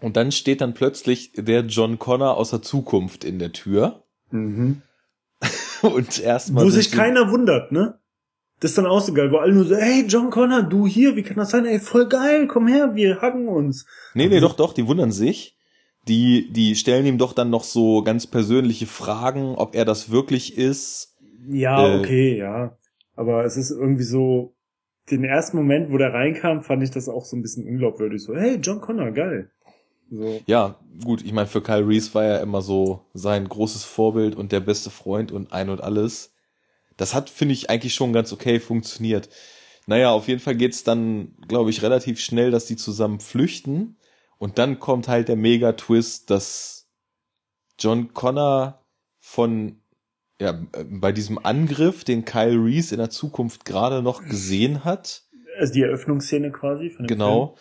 Und 0.00 0.16
dann 0.16 0.32
steht 0.32 0.62
dann 0.62 0.72
plötzlich 0.72 1.32
der 1.34 1.66
John 1.66 1.98
Connor 1.98 2.38
aus 2.38 2.50
der 2.50 2.62
Zukunft 2.62 3.24
in 3.24 3.38
der 3.38 3.52
Tür. 3.52 4.04
Mhm. 4.30 4.80
und 5.82 6.20
erstmal. 6.20 6.64
Wo 6.64 6.70
sich 6.70 6.90
keiner 6.90 7.30
wundert, 7.30 7.70
ne? 7.70 7.98
Das 8.60 8.72
ist 8.72 8.78
dann 8.78 8.86
auch 8.86 9.00
so 9.00 9.12
geil, 9.12 9.30
wo 9.30 9.36
alle 9.36 9.52
nur 9.52 9.64
so, 9.64 9.76
hey, 9.76 10.04
John 10.08 10.30
Connor, 10.30 10.62
du 10.64 10.86
hier, 10.86 11.14
wie 11.14 11.22
kann 11.22 11.36
das 11.36 11.50
sein? 11.50 11.64
Ey, 11.64 11.78
voll 11.78 12.08
geil, 12.08 12.48
komm 12.48 12.66
her, 12.66 12.94
wir 12.94 13.20
hacken 13.20 13.46
uns. 13.46 13.86
Nee, 14.14 14.28
nee, 14.28 14.40
doch, 14.40 14.54
doch, 14.54 14.72
die 14.72 14.86
wundern 14.86 15.12
sich. 15.12 15.56
Die, 16.08 16.50
die 16.52 16.74
stellen 16.74 17.06
ihm 17.06 17.18
doch 17.18 17.32
dann 17.32 17.50
noch 17.50 17.62
so 17.62 18.02
ganz 18.02 18.26
persönliche 18.26 18.86
Fragen, 18.86 19.54
ob 19.54 19.74
er 19.74 19.84
das 19.84 20.10
wirklich 20.10 20.56
ist. 20.56 21.16
Ja, 21.48 21.86
äh, 21.86 21.98
okay, 21.98 22.36
ja. 22.36 22.76
Aber 23.14 23.44
es 23.44 23.56
ist 23.56 23.70
irgendwie 23.70 24.04
so, 24.04 24.54
den 25.10 25.24
ersten 25.24 25.56
Moment, 25.56 25.92
wo 25.92 25.98
der 25.98 26.12
reinkam, 26.12 26.62
fand 26.62 26.82
ich 26.82 26.90
das 26.90 27.08
auch 27.08 27.24
so 27.24 27.36
ein 27.36 27.42
bisschen 27.42 27.66
unglaubwürdig. 27.66 28.22
So, 28.22 28.34
hey, 28.34 28.56
John 28.56 28.80
Connor, 28.80 29.12
geil. 29.12 29.50
So. 30.10 30.40
Ja, 30.46 30.76
gut, 31.04 31.22
ich 31.24 31.32
meine, 31.32 31.46
für 31.46 31.60
Kyle 31.60 31.86
Reese 31.86 32.14
war 32.14 32.24
er 32.24 32.42
immer 32.42 32.62
so 32.62 33.02
sein 33.14 33.48
großes 33.48 33.84
Vorbild 33.84 34.36
und 34.36 34.52
der 34.52 34.60
beste 34.60 34.90
Freund 34.90 35.32
und 35.32 35.52
ein 35.52 35.68
und 35.68 35.82
alles. 35.82 36.32
Das 36.98 37.14
hat, 37.14 37.30
finde 37.30 37.54
ich, 37.54 37.70
eigentlich 37.70 37.94
schon 37.94 38.12
ganz 38.12 38.30
okay 38.32 38.60
funktioniert. 38.60 39.30
Naja, 39.86 40.10
auf 40.10 40.28
jeden 40.28 40.40
Fall 40.40 40.56
geht's 40.56 40.84
dann, 40.84 41.34
glaube 41.48 41.70
ich, 41.70 41.80
relativ 41.80 42.20
schnell, 42.20 42.50
dass 42.50 42.66
die 42.66 42.76
zusammen 42.76 43.20
flüchten. 43.20 43.96
Und 44.36 44.58
dann 44.58 44.78
kommt 44.78 45.08
halt 45.08 45.28
der 45.28 45.36
Mega-Twist, 45.36 46.28
dass 46.28 46.88
John 47.78 48.12
Connor 48.12 48.84
von, 49.20 49.80
ja, 50.40 50.60
bei 50.90 51.12
diesem 51.12 51.38
Angriff, 51.38 52.04
den 52.04 52.24
Kyle 52.24 52.62
Reese 52.62 52.94
in 52.94 52.98
der 52.98 53.10
Zukunft 53.10 53.64
gerade 53.64 54.02
noch 54.02 54.22
gesehen 54.24 54.84
hat. 54.84 55.22
Also 55.58 55.72
die 55.72 55.82
Eröffnungsszene 55.82 56.52
quasi 56.52 56.90
von 56.90 57.04
dem 57.04 57.08
Genau. 57.08 57.46
Film. 57.46 57.58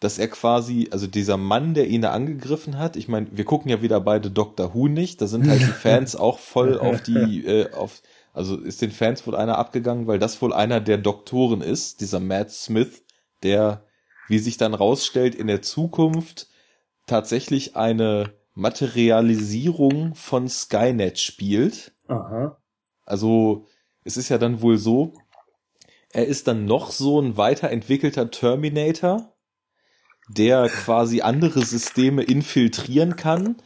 Dass 0.00 0.18
er 0.18 0.28
quasi, 0.28 0.88
also 0.90 1.06
dieser 1.06 1.36
Mann, 1.38 1.72
der 1.72 1.86
ihn 1.86 2.02
da 2.02 2.10
angegriffen 2.10 2.78
hat, 2.78 2.96
ich 2.96 3.08
meine, 3.08 3.28
wir 3.30 3.44
gucken 3.44 3.70
ja 3.70 3.80
wieder 3.80 4.00
beide 4.00 4.30
Doctor 4.30 4.74
Who 4.74 4.88
nicht, 4.88 5.22
da 5.22 5.26
sind 5.26 5.48
halt 5.48 5.60
die 5.60 5.64
Fans 5.66 6.14
auch 6.14 6.40
voll 6.40 6.78
auf 6.78 7.02
die, 7.02 7.46
äh, 7.46 7.72
auf, 7.72 8.02
also 8.34 8.56
ist 8.56 8.82
den 8.82 8.90
Fans 8.90 9.26
wohl 9.26 9.36
einer 9.36 9.56
abgegangen, 9.58 10.08
weil 10.08 10.18
das 10.18 10.42
wohl 10.42 10.52
einer 10.52 10.80
der 10.80 10.98
Doktoren 10.98 11.60
ist, 11.60 12.00
dieser 12.00 12.18
Matt 12.18 12.50
Smith, 12.50 13.04
der, 13.44 13.86
wie 14.28 14.40
sich 14.40 14.56
dann 14.56 14.74
rausstellt, 14.74 15.36
in 15.36 15.46
der 15.46 15.62
Zukunft 15.62 16.48
tatsächlich 17.06 17.76
eine 17.76 18.34
Materialisierung 18.54 20.16
von 20.16 20.48
Skynet 20.48 21.20
spielt. 21.20 21.92
Aha. 22.08 22.58
Also 23.06 23.66
es 24.02 24.16
ist 24.16 24.30
ja 24.30 24.38
dann 24.38 24.60
wohl 24.60 24.78
so, 24.78 25.14
er 26.10 26.26
ist 26.26 26.48
dann 26.48 26.64
noch 26.64 26.90
so 26.90 27.20
ein 27.20 27.36
weiterentwickelter 27.36 28.30
Terminator, 28.30 29.32
der 30.28 30.68
quasi 30.68 31.20
andere 31.20 31.64
Systeme 31.64 32.22
infiltrieren 32.22 33.14
kann 33.14 33.56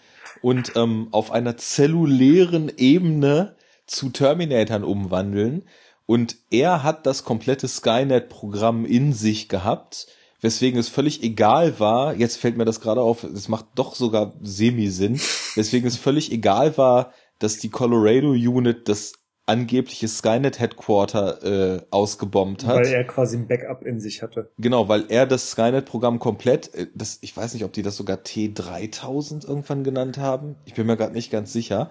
und 0.42 0.72
ähm, 0.76 1.08
auf 1.12 1.30
einer 1.30 1.56
zellulären 1.56 2.70
Ebene 2.76 3.56
zu 3.88 4.10
Terminatoren 4.10 4.84
umwandeln. 4.84 5.64
Und 6.06 6.36
er 6.50 6.82
hat 6.82 7.06
das 7.06 7.24
komplette 7.24 7.68
Skynet-Programm 7.68 8.86
in 8.86 9.12
sich 9.12 9.48
gehabt, 9.48 10.06
weswegen 10.40 10.78
es 10.78 10.88
völlig 10.88 11.22
egal 11.22 11.80
war, 11.80 12.14
jetzt 12.14 12.36
fällt 12.36 12.56
mir 12.56 12.64
das 12.64 12.80
gerade 12.80 13.00
auf, 13.00 13.24
es 13.24 13.48
macht 13.48 13.66
doch 13.74 13.94
sogar 13.94 14.34
Semi-Sinn, 14.40 15.20
weswegen 15.54 15.88
es 15.88 15.96
völlig 15.96 16.32
egal 16.32 16.78
war, 16.78 17.12
dass 17.38 17.58
die 17.58 17.70
Colorado 17.70 18.30
Unit 18.30 18.88
das 18.88 19.14
angebliche 19.46 20.08
Skynet 20.08 20.60
Headquarter 20.60 21.42
äh, 21.76 21.82
ausgebombt 21.90 22.66
hat. 22.66 22.76
Weil 22.76 22.92
er 22.92 23.04
quasi 23.04 23.38
ein 23.38 23.48
Backup 23.48 23.82
in 23.82 23.98
sich 23.98 24.22
hatte. 24.22 24.50
Genau, 24.58 24.88
weil 24.88 25.06
er 25.08 25.26
das 25.26 25.50
Skynet 25.50 25.86
Programm 25.86 26.18
komplett, 26.18 26.74
äh, 26.74 26.86
das, 26.94 27.18
ich 27.22 27.34
weiß 27.34 27.54
nicht, 27.54 27.64
ob 27.64 27.72
die 27.72 27.82
das 27.82 27.96
sogar 27.96 28.18
T3000 28.18 29.48
irgendwann 29.48 29.84
genannt 29.84 30.18
haben. 30.18 30.56
Ich 30.66 30.74
bin 30.74 30.86
mir 30.86 30.96
gerade 30.96 31.14
nicht 31.14 31.30
ganz 31.30 31.52
sicher. 31.52 31.90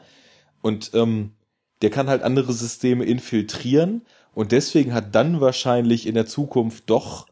Und 0.61 0.91
ähm, 0.93 1.31
der 1.81 1.89
kann 1.89 2.07
halt 2.07 2.23
andere 2.23 2.53
Systeme 2.53 3.05
infiltrieren 3.05 4.01
und 4.33 4.51
deswegen 4.51 4.93
hat 4.93 5.15
dann 5.15 5.41
wahrscheinlich 5.41 6.07
in 6.07 6.15
der 6.15 6.25
Zukunft 6.25 6.89
doch 6.89 7.27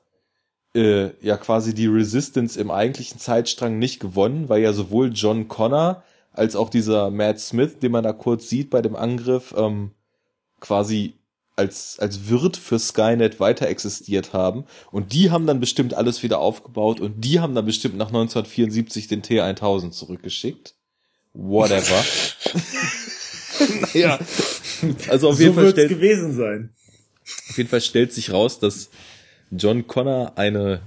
äh, 0.76 1.12
ja 1.26 1.38
quasi 1.38 1.74
die 1.74 1.88
Resistance 1.88 2.60
im 2.60 2.70
eigentlichen 2.72 3.20
Zeitstrang 3.20 3.80
nicht 3.80 4.00
gewonnen, 4.00 4.50
weil 4.50 4.62
ja 4.62 4.74
sowohl 4.74 5.12
John 5.14 5.48
Connor 5.48 6.04
als 6.32 6.56
auch 6.56 6.70
dieser 6.70 7.12
Matt 7.12 7.40
Smith, 7.40 7.80
den 7.80 7.92
man 7.92 8.04
da 8.04 8.12
kurz 8.12 8.50
sieht 8.50 8.70
bei 8.70 8.82
dem 8.82 8.96
Angriff, 8.96 9.54
ähm, 9.58 9.92
quasi 10.60 11.14
als, 11.56 11.98
als 12.00 12.28
Wirt 12.28 12.58
für 12.58 12.80
Skynet 12.80 13.40
weiter 13.40 13.68
existiert 13.68 14.34
haben. 14.34 14.66
Und 14.92 15.14
die 15.14 15.32
haben 15.32 15.48
dann 15.48 15.60
bestimmt 15.60 15.94
alles 15.94 16.24
wieder 16.24 16.40
aufgebaut 16.40 17.00
und 17.00 17.22
die 17.22 17.40
haben 17.40 17.56
dann 17.56 17.66
bestimmt 17.66 17.98
nach 17.98 18.08
1974 18.08 19.08
den 19.08 19.22
T1000 19.22 19.92
zurückgeschickt. 19.92 20.76
Whatever. 21.34 22.04
naja. 23.94 24.20
Also 25.10 25.30
auf 25.30 25.40
jeden 25.40 25.52
so 25.52 25.56
Fall 25.56 25.64
wird's 25.66 25.80
stellt, 25.80 25.90
gewesen 25.90 26.34
sein. 26.34 26.70
auf 27.50 27.58
jeden 27.58 27.70
Fall 27.70 27.82
stellt 27.82 28.14
sich 28.14 28.32
raus, 28.32 28.60
dass 28.60 28.90
John 29.52 29.88
Connor 29.88 30.34
eine 30.38 30.82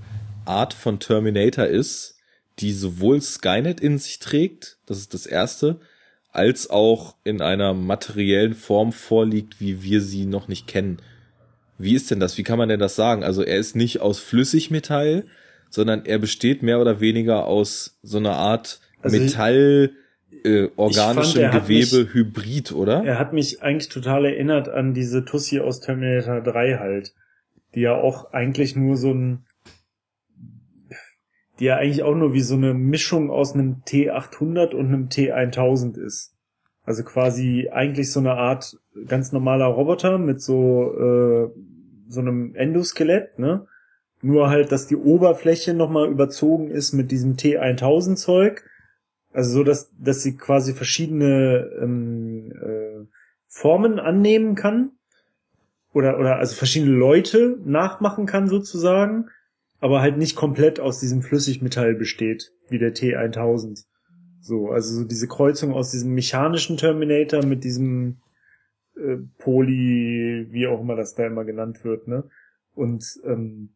Art 0.44 0.74
von 0.74 0.98
Terminator 0.98 1.66
ist, 1.66 2.16
die 2.58 2.72
sowohl 2.72 3.20
Skynet 3.20 3.80
in 3.80 3.98
sich 3.98 4.18
trägt, 4.18 4.78
das 4.86 4.98
ist 4.98 5.14
das 5.14 5.26
erste, 5.26 5.80
als 6.32 6.70
auch 6.70 7.16
in 7.24 7.40
einer 7.40 7.74
materiellen 7.74 8.54
Form 8.54 8.92
vorliegt, 8.92 9.60
wie 9.60 9.82
wir 9.82 10.00
sie 10.00 10.26
noch 10.26 10.48
nicht 10.48 10.66
kennen. 10.66 10.98
Wie 11.78 11.94
ist 11.94 12.10
denn 12.10 12.20
das? 12.20 12.36
Wie 12.36 12.42
kann 12.42 12.58
man 12.58 12.68
denn 12.68 12.80
das 12.80 12.96
sagen? 12.96 13.22
Also 13.22 13.42
er 13.42 13.56
ist 13.56 13.76
nicht 13.76 14.00
aus 14.00 14.18
Flüssigmetall, 14.18 15.24
sondern 15.70 16.04
er 16.04 16.18
besteht 16.18 16.62
mehr 16.62 16.80
oder 16.80 17.00
weniger 17.00 17.46
aus 17.46 17.98
so 18.02 18.18
einer 18.18 18.34
Art 18.34 18.80
Also 19.00 19.18
Metall, 19.18 19.92
äh, 20.44 20.68
organischem 20.76 21.52
hat 21.52 21.62
Gewebe, 21.62 22.04
mich- 22.04 22.14
Hybrid, 22.14 22.72
oder? 22.72 23.04
Er 23.04 23.18
hat 23.18 23.32
mich 23.32 23.62
eigentlich 23.62 23.88
total 23.88 24.24
erinnert 24.24 24.68
an 24.68 24.94
diese 24.94 25.24
Tussi 25.24 25.60
aus 25.60 25.80
Terminator 25.80 26.40
3 26.40 26.78
halt, 26.78 27.14
die 27.74 27.80
ja 27.80 27.94
auch 27.96 28.32
eigentlich 28.32 28.76
nur 28.76 28.96
so 28.96 29.12
ein, 29.12 29.44
die 31.58 31.64
ja 31.64 31.76
eigentlich 31.76 32.02
auch 32.02 32.14
nur 32.14 32.32
wie 32.34 32.40
so 32.40 32.54
eine 32.54 32.72
Mischung 32.74 33.30
aus 33.30 33.54
einem 33.54 33.82
T800 33.86 34.74
und 34.74 34.86
einem 34.86 35.08
T1000 35.08 35.98
ist. 35.98 36.34
Also 36.84 37.02
quasi 37.02 37.68
eigentlich 37.70 38.12
so 38.12 38.20
eine 38.20 38.32
Art 38.34 38.78
ganz 39.06 39.32
normaler 39.32 39.66
Roboter 39.66 40.18
mit 40.18 40.40
so, 40.40 40.94
äh, 40.98 41.48
so 42.08 42.20
einem 42.20 42.54
Endoskelett, 42.54 43.38
ne? 43.38 43.66
Nur 44.20 44.48
halt, 44.50 44.72
dass 44.72 44.86
die 44.88 44.96
Oberfläche 44.96 45.74
nochmal 45.74 46.08
überzogen 46.08 46.70
ist 46.70 46.92
mit 46.92 47.10
diesem 47.12 47.36
T1000 47.36 48.16
Zeug. 48.16 48.64
Also 49.32 49.52
so, 49.52 49.64
dass, 49.64 49.92
dass 49.98 50.22
sie 50.22 50.36
quasi 50.36 50.72
verschiedene 50.72 51.70
ähm, 51.80 52.52
äh, 52.52 53.06
Formen 53.46 53.98
annehmen 53.98 54.54
kann. 54.54 54.92
Oder, 55.92 56.18
oder 56.18 56.36
also 56.36 56.54
verschiedene 56.54 56.92
Leute 56.92 57.58
nachmachen 57.64 58.26
kann 58.26 58.48
sozusagen. 58.48 59.28
Aber 59.80 60.00
halt 60.00 60.18
nicht 60.18 60.36
komplett 60.36 60.80
aus 60.80 61.00
diesem 61.00 61.22
Flüssigmetall 61.22 61.94
besteht, 61.94 62.52
wie 62.68 62.78
der 62.78 62.94
T1000. 62.94 63.84
So, 64.40 64.70
also 64.70 65.00
so 65.00 65.04
diese 65.04 65.28
Kreuzung 65.28 65.72
aus 65.72 65.90
diesem 65.90 66.14
mechanischen 66.14 66.76
Terminator 66.76 67.44
mit 67.44 67.64
diesem 67.64 68.18
äh, 68.96 69.18
Poly, 69.38 70.48
wie 70.50 70.66
auch 70.66 70.80
immer 70.80 70.96
das 70.96 71.14
da 71.14 71.26
immer 71.26 71.44
genannt 71.44 71.84
wird, 71.84 72.08
ne? 72.08 72.24
Und 72.74 73.20
ähm, 73.24 73.70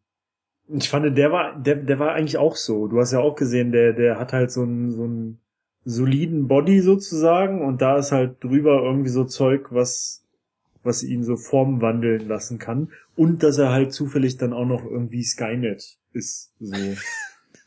ich 0.67 0.89
fand, 0.89 1.17
der 1.17 1.31
war, 1.31 1.59
der, 1.59 1.75
der 1.75 1.99
war 1.99 2.13
eigentlich 2.13 2.37
auch 2.37 2.55
so. 2.55 2.87
Du 2.87 2.99
hast 2.99 3.11
ja 3.11 3.19
auch 3.19 3.35
gesehen, 3.35 3.71
der, 3.71 3.93
der 3.93 4.17
hat 4.17 4.33
halt 4.33 4.51
so 4.51 4.63
einen, 4.63 4.91
so 4.91 5.03
einen 5.03 5.39
soliden 5.85 6.47
Body 6.47 6.81
sozusagen 6.81 7.61
und 7.65 7.81
da 7.81 7.97
ist 7.97 8.11
halt 8.11 8.43
drüber 8.43 8.83
irgendwie 8.83 9.09
so 9.09 9.25
Zeug, 9.25 9.67
was, 9.71 10.23
was 10.83 11.03
ihn 11.03 11.23
so 11.23 11.35
Form 11.35 11.81
wandeln 11.81 12.27
lassen 12.27 12.57
kann. 12.59 12.91
Und 13.15 13.43
dass 13.43 13.57
er 13.57 13.71
halt 13.71 13.93
zufällig 13.93 14.37
dann 14.37 14.53
auch 14.53 14.65
noch 14.65 14.83
irgendwie 14.85 15.23
Skynet 15.23 15.97
ist. 16.13 16.51
So. 16.59 16.75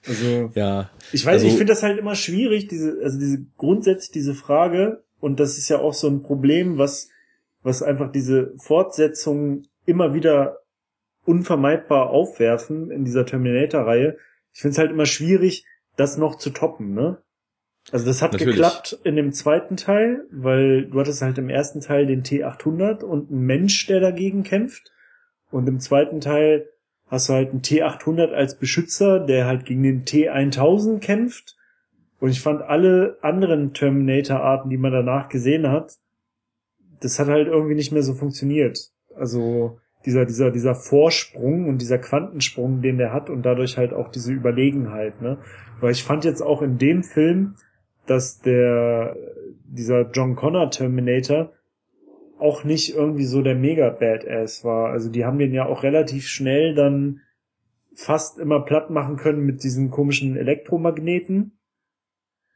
Also. 0.09 0.53
Ja, 0.55 0.91
Ich 1.11 1.27
weiß, 1.27 1.35
Also- 1.43 1.47
ich 1.49 1.55
finde 1.55 1.73
das 1.73 1.83
halt 1.83 1.99
immer 1.99 2.15
schwierig, 2.15 2.69
diese, 2.69 3.01
also 3.03 3.19
diese 3.19 3.45
grundsätzlich 3.57 4.13
diese 4.13 4.35
Frage, 4.35 5.03
und 5.19 5.41
das 5.41 5.59
ist 5.59 5.69
ja 5.69 5.81
auch 5.81 5.95
so 5.95 6.07
ein 6.07 6.23
Problem, 6.23 6.79
was, 6.79 7.09
was 7.65 7.83
einfach 7.83 8.13
diese 8.13 8.53
Fortsetzungen 8.57 9.67
immer 9.85 10.15
wieder 10.15 10.59
unvermeidbar 11.25 12.11
aufwerfen 12.11 12.93
in 12.93 13.05
dieser 13.05 13.27
Terminator-Reihe. 13.27 14.17
Ich 14.53 14.61
finde 14.61 14.73
es 14.75 14.79
halt 14.79 14.93
immer 14.93 15.07
schwierig, 15.07 15.65
das 15.97 16.17
noch 16.19 16.37
zu 16.37 16.51
toppen, 16.51 16.95
ne? 16.95 17.19
Also 17.93 18.05
das 18.05 18.21
hat 18.21 18.33
Natürlich. 18.33 18.57
geklappt 18.57 18.99
in 19.05 19.17
dem 19.17 19.33
zweiten 19.33 19.77
Teil, 19.77 20.25
weil 20.31 20.87
du 20.87 20.99
hattest 20.99 21.23
halt 21.23 21.39
im 21.39 21.49
ersten 21.49 21.81
Teil 21.81 22.07
den 22.07 22.23
T800 22.23 23.05
und 23.05 23.31
einen 23.31 23.47
Mensch, 23.47 23.87
der 23.87 24.01
dagegen 24.01 24.43
kämpft. 24.43 24.93
Und 25.51 25.69
im 25.69 25.79
zweiten 25.79 26.21
Teil 26.21 26.69
hast 27.09 27.29
du 27.29 27.35
halt 27.35 27.51
einen 27.51 27.63
T800 27.63 28.33
als 28.33 28.59
Beschützer, 28.59 29.21
der 29.21 29.47
halt 29.47 29.65
gegen 29.65 29.85
den 29.85 30.05
T1000 30.05 30.99
kämpft. 30.99 31.57
Und 32.19 32.31
ich 32.31 32.41
fand 32.41 32.63
alle 32.63 33.19
anderen 33.23 33.73
Terminator-Arten, 33.73 34.69
die 34.71 34.79
man 34.79 34.93
danach 34.93 35.29
gesehen 35.29 35.69
hat, 35.69 35.97
das 37.01 37.19
hat 37.19 37.29
halt 37.29 37.47
irgendwie 37.47 37.75
nicht 37.75 37.93
mehr 37.93 38.03
so 38.03 38.15
funktioniert. 38.15 38.91
Also 39.15 39.79
dieser, 40.07 40.25
dieser, 40.25 40.51
dieser 40.51 40.75
Vorsprung 40.75 41.69
und 41.69 41.79
dieser 41.79 41.99
Quantensprung, 41.99 42.81
den 42.81 42.99
der 42.99 43.13
hat 43.13 43.29
und 43.29 43.43
dadurch 43.43 43.77
halt 43.77 43.93
auch 43.93 44.09
diese 44.09 44.33
Überlegenheit, 44.33 45.21
ne? 45.21 45.39
Weil 45.81 45.93
ich 45.93 46.05
fand 46.05 46.25
jetzt 46.25 46.41
auch 46.41 46.63
in 46.63 46.79
dem 46.79 47.03
Film, 47.03 47.57
dass 48.07 48.41
der, 48.41 49.17
dieser 49.65 50.11
John 50.11 50.37
Connor 50.37 50.71
Terminator 50.71 51.53
auch 52.39 52.65
nicht 52.65 52.95
irgendwie 52.95 53.25
so 53.25 53.43
der 53.43 53.55
mega 53.55 53.91
Badass 53.91 54.65
war. 54.65 54.91
Also 54.91 55.11
die 55.11 55.25
haben 55.25 55.39
den 55.39 55.53
ja 55.53 55.67
auch 55.67 55.83
relativ 55.83 56.27
schnell 56.27 56.75
dann 56.75 57.21
fast 57.95 58.39
immer 58.39 58.61
platt 58.61 58.91
machen 58.91 59.17
können 59.17 59.45
mit 59.47 59.63
diesen 59.63 59.91
komischen 59.91 60.37
Elektromagneten. 60.37 61.53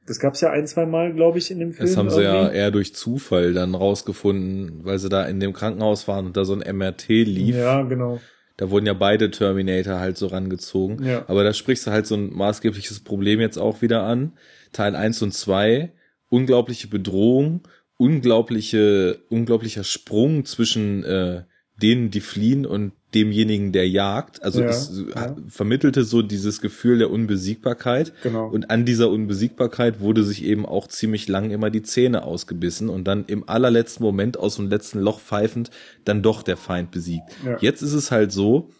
Das 0.06 0.18
gab's 0.18 0.40
ja 0.40 0.50
ein, 0.50 0.66
zwei 0.66 0.86
Mal, 0.86 1.14
glaube 1.14 1.38
ich, 1.38 1.50
in 1.50 1.60
dem 1.60 1.72
Film. 1.72 1.86
das 1.86 1.96
haben 1.96 2.10
sie 2.10 2.22
ja 2.22 2.34
irgendwie. 2.34 2.56
eher 2.56 2.70
durch 2.70 2.94
Zufall 2.94 3.52
dann 3.52 3.74
rausgefunden, 3.74 4.84
weil 4.84 4.98
sie 4.98 5.08
da 5.08 5.24
in 5.24 5.40
dem 5.40 5.52
Krankenhaus 5.52 6.08
waren 6.08 6.26
und 6.26 6.36
da 6.36 6.44
so 6.44 6.54
ein 6.54 6.76
MRT 6.76 7.08
lief. 7.08 7.56
Ja, 7.56 7.82
genau. 7.82 8.20
Da 8.56 8.70
wurden 8.70 8.86
ja 8.86 8.92
beide 8.92 9.30
Terminator 9.30 10.00
halt 10.00 10.18
so 10.18 10.26
rangezogen. 10.26 11.02
Ja. 11.02 11.24
Aber 11.28 11.44
da 11.44 11.54
sprichst 11.54 11.86
du 11.86 11.92
halt 11.92 12.06
so 12.06 12.14
ein 12.16 12.34
maßgebliches 12.34 13.00
Problem 13.00 13.40
jetzt 13.40 13.56
auch 13.56 13.80
wieder 13.80 14.02
an. 14.02 14.32
Teil 14.72 14.94
1 14.96 15.22
und 15.22 15.32
2, 15.32 15.92
unglaubliche 16.28 16.88
Bedrohung, 16.88 17.62
unglaubliche, 17.96 19.20
unglaublicher 19.28 19.84
Sprung 19.84 20.44
zwischen 20.44 21.04
äh, 21.04 21.42
denen, 21.82 22.10
die 22.10 22.20
fliehen 22.20 22.66
und 22.66 22.92
demjenigen, 23.14 23.72
der 23.72 23.88
jagt. 23.88 24.42
Also 24.42 24.60
Ja, 24.60 24.68
es 24.68 25.02
ja. 25.14 25.36
vermittelte 25.48 26.04
so 26.04 26.22
dieses 26.22 26.60
Gefühl 26.60 26.98
der 26.98 27.10
Unbesiegbarkeit. 27.10 28.12
Genau. 28.22 28.48
Und 28.48 28.70
an 28.70 28.84
dieser 28.84 29.10
Unbesiegbarkeit 29.10 30.00
wurde 30.00 30.22
sich 30.22 30.44
eben 30.44 30.64
auch 30.66 30.86
ziemlich 30.86 31.26
lang 31.28 31.50
immer 31.50 31.70
die 31.70 31.82
Zähne 31.82 32.22
ausgebissen 32.22 32.88
und 32.88 33.04
dann 33.04 33.24
im 33.26 33.48
allerletzten 33.48 34.04
Moment 34.04 34.38
aus 34.38 34.56
dem 34.56 34.68
letzten 34.68 35.00
Loch 35.00 35.20
pfeifend 35.20 35.70
dann 36.04 36.22
doch 36.22 36.42
der 36.42 36.56
Feind 36.56 36.90
besiegt. 36.90 37.24
Ja. 37.44 37.58
Jetzt 37.60 37.82
ist 37.82 37.94
es 37.94 38.10
halt 38.10 38.30
so, 38.30 38.70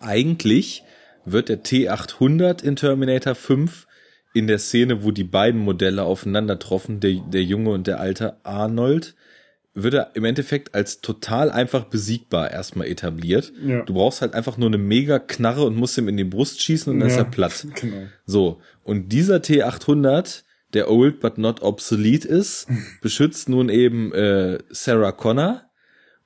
eigentlich 0.00 0.82
wird 1.24 1.48
der 1.48 1.62
T800 1.62 2.64
in 2.64 2.76
Terminator 2.76 3.34
5 3.34 3.86
in 4.34 4.46
der 4.46 4.58
Szene, 4.58 5.04
wo 5.04 5.10
die 5.10 5.24
beiden 5.24 5.60
Modelle 5.60 6.02
aufeinander 6.04 6.58
troffen, 6.58 7.00
der, 7.00 7.14
der 7.32 7.42
junge 7.42 7.70
und 7.70 7.86
der 7.86 8.00
alte 8.00 8.36
Arnold, 8.44 9.14
wird 9.74 9.94
er 9.94 10.10
im 10.14 10.24
Endeffekt 10.24 10.74
als 10.74 11.00
total 11.00 11.50
einfach 11.50 11.84
besiegbar 11.84 12.50
erstmal 12.50 12.88
etabliert. 12.88 13.52
Ja. 13.64 13.82
Du 13.82 13.94
brauchst 13.94 14.20
halt 14.20 14.34
einfach 14.34 14.58
nur 14.58 14.68
eine 14.68 14.76
mega 14.78 15.18
Knarre 15.18 15.64
und 15.64 15.76
musst 15.76 15.96
ihm 15.96 16.08
in 16.08 16.16
die 16.18 16.24
Brust 16.24 16.60
schießen 16.60 16.92
und 16.92 17.00
dann 17.00 17.08
ist 17.08 17.16
Ja. 17.16 17.22
er 17.22 17.30
platt. 17.30 17.66
Genau. 17.80 18.06
So, 18.26 18.60
und 18.84 19.12
dieser 19.12 19.36
T800, 19.38 20.42
der 20.74 20.90
old 20.90 21.20
but 21.20 21.38
not 21.38 21.62
obsolete 21.62 22.28
ist, 22.28 22.66
beschützt 23.00 23.48
nun 23.48 23.68
eben 23.70 24.12
äh, 24.12 24.58
Sarah 24.70 25.12
Connor 25.12 25.62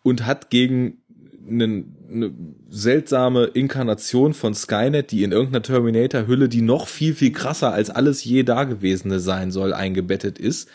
und 0.02 0.26
hat 0.26 0.50
gegen 0.50 1.02
eine, 1.48 1.84
eine 2.10 2.32
seltsame 2.68 3.44
Inkarnation 3.44 4.34
von 4.34 4.54
Skynet, 4.54 5.10
die 5.10 5.22
in 5.22 5.32
irgendeiner 5.32 5.62
Terminator-Hülle, 5.62 6.48
die 6.48 6.62
noch 6.62 6.88
viel, 6.88 7.14
viel 7.14 7.32
krasser 7.32 7.72
als 7.72 7.90
alles 7.90 8.24
je 8.24 8.42
Dagewesene 8.42 9.20
sein 9.20 9.50
soll, 9.50 9.72
eingebettet 9.72 10.38
ist. 10.38 10.68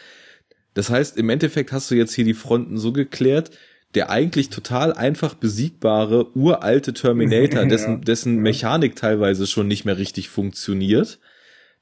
Das 0.73 0.89
heißt, 0.89 1.17
im 1.17 1.29
Endeffekt 1.29 1.71
hast 1.71 1.91
du 1.91 1.95
jetzt 1.95 2.13
hier 2.13 2.25
die 2.25 2.33
Fronten 2.33 2.77
so 2.77 2.91
geklärt, 2.91 3.51
der 3.93 4.09
eigentlich 4.09 4.49
total 4.49 4.93
einfach 4.93 5.33
besiegbare, 5.33 6.35
uralte 6.35 6.93
Terminator, 6.93 7.65
dessen, 7.67 8.01
dessen 8.01 8.37
Mechanik 8.37 8.95
teilweise 8.95 9.47
schon 9.47 9.67
nicht 9.67 9.85
mehr 9.85 9.97
richtig 9.97 10.29
funktioniert, 10.29 11.19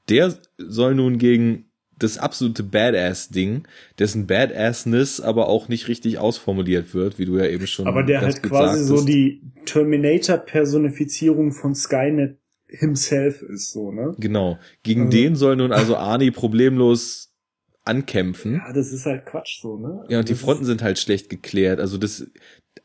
der 0.08 0.34
soll 0.58 0.94
nun 0.94 1.18
gegen 1.18 1.69
das 2.02 2.18
absolute 2.18 2.62
Badass-Ding, 2.62 3.66
dessen 3.98 4.26
Badassness 4.26 5.20
aber 5.20 5.48
auch 5.48 5.68
nicht 5.68 5.88
richtig 5.88 6.18
ausformuliert 6.18 6.94
wird, 6.94 7.18
wie 7.18 7.26
du 7.26 7.38
ja 7.38 7.46
eben 7.46 7.66
schon 7.66 7.86
Aber 7.86 8.02
der 8.02 8.20
halt 8.22 8.42
quasi 8.42 8.84
so 8.84 9.04
die 9.04 9.42
Terminator-Personifizierung 9.66 11.52
von 11.52 11.74
Skynet 11.74 12.38
himself 12.68 13.42
ist, 13.42 13.72
so, 13.72 13.90
ne? 13.90 14.14
Genau. 14.18 14.58
Gegen 14.82 15.06
Also- 15.06 15.16
den 15.16 15.36
soll 15.36 15.56
nun 15.56 15.72
also 15.72 15.96
Arnie 15.96 16.30
problemlos 16.30 17.32
ankämpfen. 17.84 18.54
Ja, 18.54 18.72
das 18.72 18.92
ist 18.92 19.06
halt 19.06 19.26
Quatsch, 19.26 19.60
so, 19.60 19.76
ne? 19.76 20.04
Ja, 20.08 20.20
und 20.20 20.28
die 20.28 20.34
Das 20.34 20.40
Fronten 20.42 20.64
sind 20.64 20.82
halt 20.82 20.98
schlecht 20.98 21.28
geklärt. 21.30 21.80
Also 21.80 21.98
das 21.98 22.26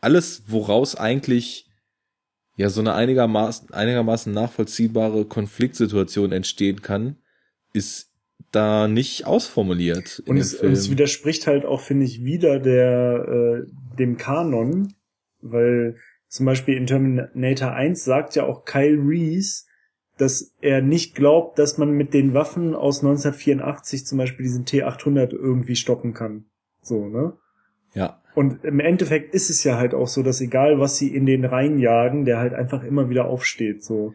alles, 0.02 0.44
woraus 0.48 0.96
eigentlich 0.96 1.70
ja 2.58 2.70
so 2.70 2.80
eine 2.82 2.94
einigermaßen, 2.94 3.72
einigermaßen 3.74 4.34
nachvollziehbare 4.34 5.26
Konfliktsituation 5.26 6.32
entstehen 6.32 6.82
kann, 6.82 7.18
ist 7.74 8.12
da 8.56 8.88
nicht 8.88 9.26
ausformuliert. 9.26 10.24
Und 10.26 10.38
es, 10.38 10.54
es 10.54 10.90
widerspricht 10.90 11.48
halt 11.48 11.66
auch, 11.66 11.82
finde 11.82 12.06
ich, 12.06 12.24
wieder 12.24 12.60
der, 12.60 13.66
äh, 13.66 13.98
dem 13.98 14.18
Kanon, 14.18 14.94
weil 15.42 15.98
zum 16.28 16.46
Beispiel 16.46 16.76
in 16.76 16.88
Terminator 16.88 17.72
1 17.72 18.04
sagt 18.04 18.36
ja 18.36 18.44
auch 18.44 18.66
Kyle 18.66 18.98
Reese, 18.98 19.66
dass 20.18 20.56
er 20.62 20.82
nicht 20.82 21.16
glaubt, 21.16 21.60
dass 21.60 21.78
man 21.78 21.92
mit 21.92 22.14
den 22.14 22.34
Waffen 22.34 22.74
aus 22.74 23.00
1984 23.00 24.06
zum 24.06 24.18
Beispiel 24.18 24.44
diesen 24.44 24.66
T800 24.66 25.32
irgendwie 25.34 25.76
stoppen 25.76 26.14
kann. 26.14 26.46
So, 26.82 27.08
ne? 27.08 27.34
ja. 27.94 28.22
Und 28.34 28.64
im 28.66 28.80
Endeffekt 28.80 29.34
ist 29.34 29.50
es 29.50 29.64
ja 29.64 29.78
halt 29.78 29.94
auch 29.94 30.08
so, 30.08 30.22
dass 30.22 30.42
egal 30.42 30.80
was 30.80 30.98
sie 30.98 31.14
in 31.14 31.26
den 31.26 31.46
Reihen 31.46 31.80
jagen, 31.80 32.26
der 32.26 32.38
halt 32.38 32.54
einfach 32.54 32.84
immer 32.84 33.10
wieder 33.10 33.26
aufsteht, 33.26 33.84
so. 33.84 34.14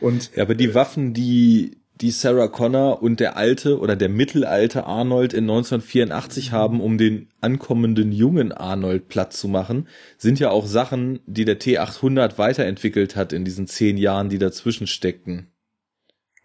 Und. 0.00 0.34
Ja, 0.36 0.42
aber 0.42 0.54
die 0.54 0.74
Waffen, 0.74 1.14
die, 1.14 1.81
die 2.02 2.10
Sarah 2.10 2.48
Connor 2.48 3.00
und 3.00 3.20
der 3.20 3.36
alte 3.36 3.78
oder 3.78 3.94
der 3.94 4.08
mittelalte 4.08 4.84
Arnold 4.84 5.32
in 5.32 5.44
1984 5.44 6.50
haben, 6.50 6.80
um 6.80 6.98
den 6.98 7.28
ankommenden 7.40 8.10
jungen 8.10 8.50
Arnold 8.50 9.06
platt 9.08 9.32
zu 9.32 9.46
machen, 9.46 9.86
sind 10.18 10.40
ja 10.40 10.50
auch 10.50 10.66
Sachen, 10.66 11.20
die 11.26 11.44
der 11.44 11.60
T800 11.60 12.38
weiterentwickelt 12.38 13.14
hat 13.14 13.32
in 13.32 13.44
diesen 13.44 13.68
zehn 13.68 13.96
Jahren, 13.96 14.28
die 14.28 14.38
dazwischen 14.38 14.88
steckten. 14.88 15.52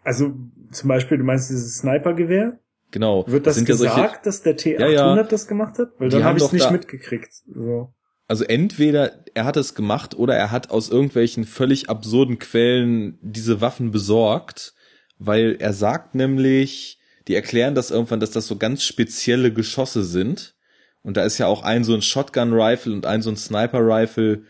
Also 0.04 0.32
zum 0.70 0.88
Beispiel, 0.88 1.18
du 1.18 1.24
meinst 1.24 1.50
dieses 1.50 1.78
Snipergewehr? 1.78 2.60
Genau. 2.92 3.26
Wird 3.26 3.46
das, 3.46 3.56
das 3.56 3.64
gesagt, 3.64 3.96
ja 3.96 4.04
solche, 4.06 4.20
dass 4.22 4.42
der 4.42 4.56
T800 4.56 4.90
ja, 4.90 5.16
ja. 5.16 5.22
das 5.24 5.48
gemacht 5.48 5.78
hat? 5.78 5.88
Weil 5.98 6.08
dann 6.08 6.22
habe 6.22 6.38
ich 6.38 6.44
es 6.44 6.52
nicht 6.52 6.66
da, 6.66 6.70
mitgekriegt. 6.70 7.32
So. 7.52 7.92
Also 8.28 8.44
entweder 8.44 9.24
er 9.34 9.44
hat 9.44 9.56
es 9.56 9.74
gemacht 9.74 10.14
oder 10.16 10.36
er 10.36 10.52
hat 10.52 10.70
aus 10.70 10.88
irgendwelchen 10.88 11.44
völlig 11.44 11.90
absurden 11.90 12.38
Quellen 12.38 13.18
diese 13.22 13.60
Waffen 13.60 13.90
besorgt, 13.90 14.74
weil 15.18 15.56
er 15.58 15.72
sagt 15.72 16.14
nämlich, 16.14 16.98
die 17.26 17.34
erklären 17.34 17.74
das 17.74 17.90
irgendwann, 17.90 18.20
dass 18.20 18.30
das 18.30 18.46
so 18.46 18.56
ganz 18.56 18.82
spezielle 18.84 19.52
Geschosse 19.52 20.04
sind. 20.04 20.54
Und 21.02 21.16
da 21.16 21.24
ist 21.24 21.38
ja 21.38 21.46
auch 21.46 21.62
ein 21.62 21.84
so 21.84 21.94
ein 21.94 22.02
Shotgun-Rifle 22.02 22.92
und 22.92 23.06
ein 23.06 23.22
so 23.22 23.30
ein 23.30 23.36
Sniper-Rifle 23.36 24.42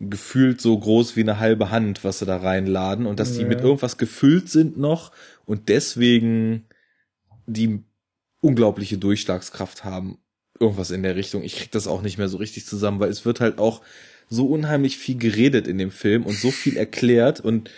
gefühlt 0.00 0.60
so 0.60 0.76
groß 0.78 1.14
wie 1.16 1.20
eine 1.20 1.38
halbe 1.38 1.70
Hand, 1.70 2.02
was 2.02 2.18
sie 2.18 2.26
da 2.26 2.38
reinladen 2.38 3.06
und 3.06 3.20
dass 3.20 3.36
ja. 3.36 3.38
die 3.38 3.44
mit 3.48 3.60
irgendwas 3.60 3.98
gefüllt 3.98 4.48
sind 4.48 4.76
noch 4.76 5.12
und 5.44 5.68
deswegen 5.68 6.66
die 7.46 7.84
unglaubliche 8.40 8.98
Durchschlagskraft 8.98 9.84
haben. 9.84 10.18
Irgendwas 10.58 10.90
in 10.90 11.02
der 11.02 11.16
Richtung. 11.16 11.42
Ich 11.42 11.56
krieg 11.56 11.70
das 11.70 11.86
auch 11.86 12.02
nicht 12.02 12.18
mehr 12.18 12.28
so 12.28 12.36
richtig 12.36 12.66
zusammen, 12.66 13.00
weil 13.00 13.10
es 13.10 13.24
wird 13.24 13.40
halt 13.40 13.58
auch 13.58 13.82
so 14.28 14.46
unheimlich 14.46 14.96
viel 14.96 15.18
geredet 15.18 15.68
in 15.68 15.78
dem 15.78 15.90
Film 15.90 16.24
und 16.24 16.36
so 16.36 16.50
viel 16.50 16.76
erklärt 16.76 17.40
und 17.40 17.70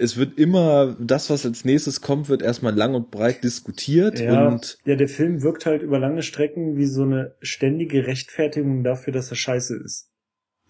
es 0.00 0.16
wird 0.16 0.38
immer 0.38 0.96
das, 0.98 1.30
was 1.30 1.44
als 1.44 1.64
nächstes 1.64 2.00
kommt, 2.00 2.28
wird 2.28 2.42
erstmal 2.42 2.74
lang 2.74 2.94
und 2.94 3.10
breit 3.10 3.44
diskutiert 3.44 4.18
ja, 4.18 4.48
und 4.48 4.78
ja, 4.84 4.96
der 4.96 5.08
Film 5.08 5.42
wirkt 5.42 5.66
halt 5.66 5.82
über 5.82 5.98
lange 5.98 6.22
Strecken 6.22 6.76
wie 6.76 6.86
so 6.86 7.02
eine 7.02 7.34
ständige 7.40 8.06
Rechtfertigung 8.06 8.82
dafür, 8.82 9.12
dass 9.12 9.30
er 9.30 9.36
scheiße 9.36 9.76
ist. 9.76 10.08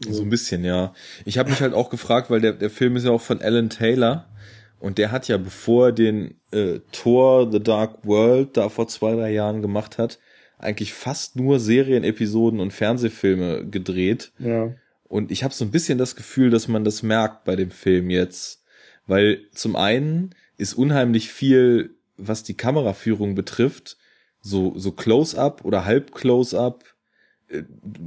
So, 0.08 0.22
ein 0.22 0.30
bisschen, 0.30 0.64
ja. 0.64 0.94
Ich 1.26 1.36
habe 1.36 1.50
mich 1.50 1.60
halt 1.60 1.74
auch 1.74 1.90
gefragt, 1.90 2.30
weil 2.30 2.40
der 2.40 2.54
der 2.54 2.70
Film 2.70 2.96
ist 2.96 3.04
ja 3.04 3.10
auch 3.10 3.20
von 3.20 3.42
Alan 3.42 3.68
Taylor 3.68 4.30
und 4.78 4.96
der 4.96 5.12
hat 5.12 5.28
ja, 5.28 5.36
bevor 5.36 5.88
er 5.88 5.92
den 5.92 6.40
äh, 6.52 6.80
Tor 6.90 7.52
The 7.52 7.62
Dark 7.62 8.06
World 8.06 8.56
da 8.56 8.70
vor 8.70 8.88
zwei, 8.88 9.14
drei 9.14 9.30
Jahren 9.30 9.60
gemacht 9.60 9.98
hat, 9.98 10.18
eigentlich 10.58 10.94
fast 10.94 11.36
nur 11.36 11.60
Serienepisoden 11.60 12.60
und 12.60 12.72
Fernsehfilme 12.72 13.66
gedreht. 13.68 14.32
Ja. 14.38 14.74
Und 15.04 15.30
ich 15.30 15.44
habe 15.44 15.52
so 15.52 15.64
ein 15.64 15.70
bisschen 15.70 15.98
das 15.98 16.16
Gefühl, 16.16 16.50
dass 16.50 16.68
man 16.68 16.84
das 16.84 17.02
merkt 17.02 17.44
bei 17.44 17.56
dem 17.56 17.70
Film 17.70 18.10
jetzt. 18.10 18.59
Weil 19.10 19.40
zum 19.52 19.74
einen 19.74 20.36
ist 20.56 20.74
unheimlich 20.74 21.32
viel, 21.32 21.96
was 22.16 22.44
die 22.44 22.54
Kameraführung 22.54 23.34
betrifft, 23.34 23.96
so, 24.40 24.72
so 24.76 24.92
Close-up 24.92 25.64
oder 25.64 25.84
halb 25.84 26.14
Close-up 26.14 26.84
äh, 27.48 27.64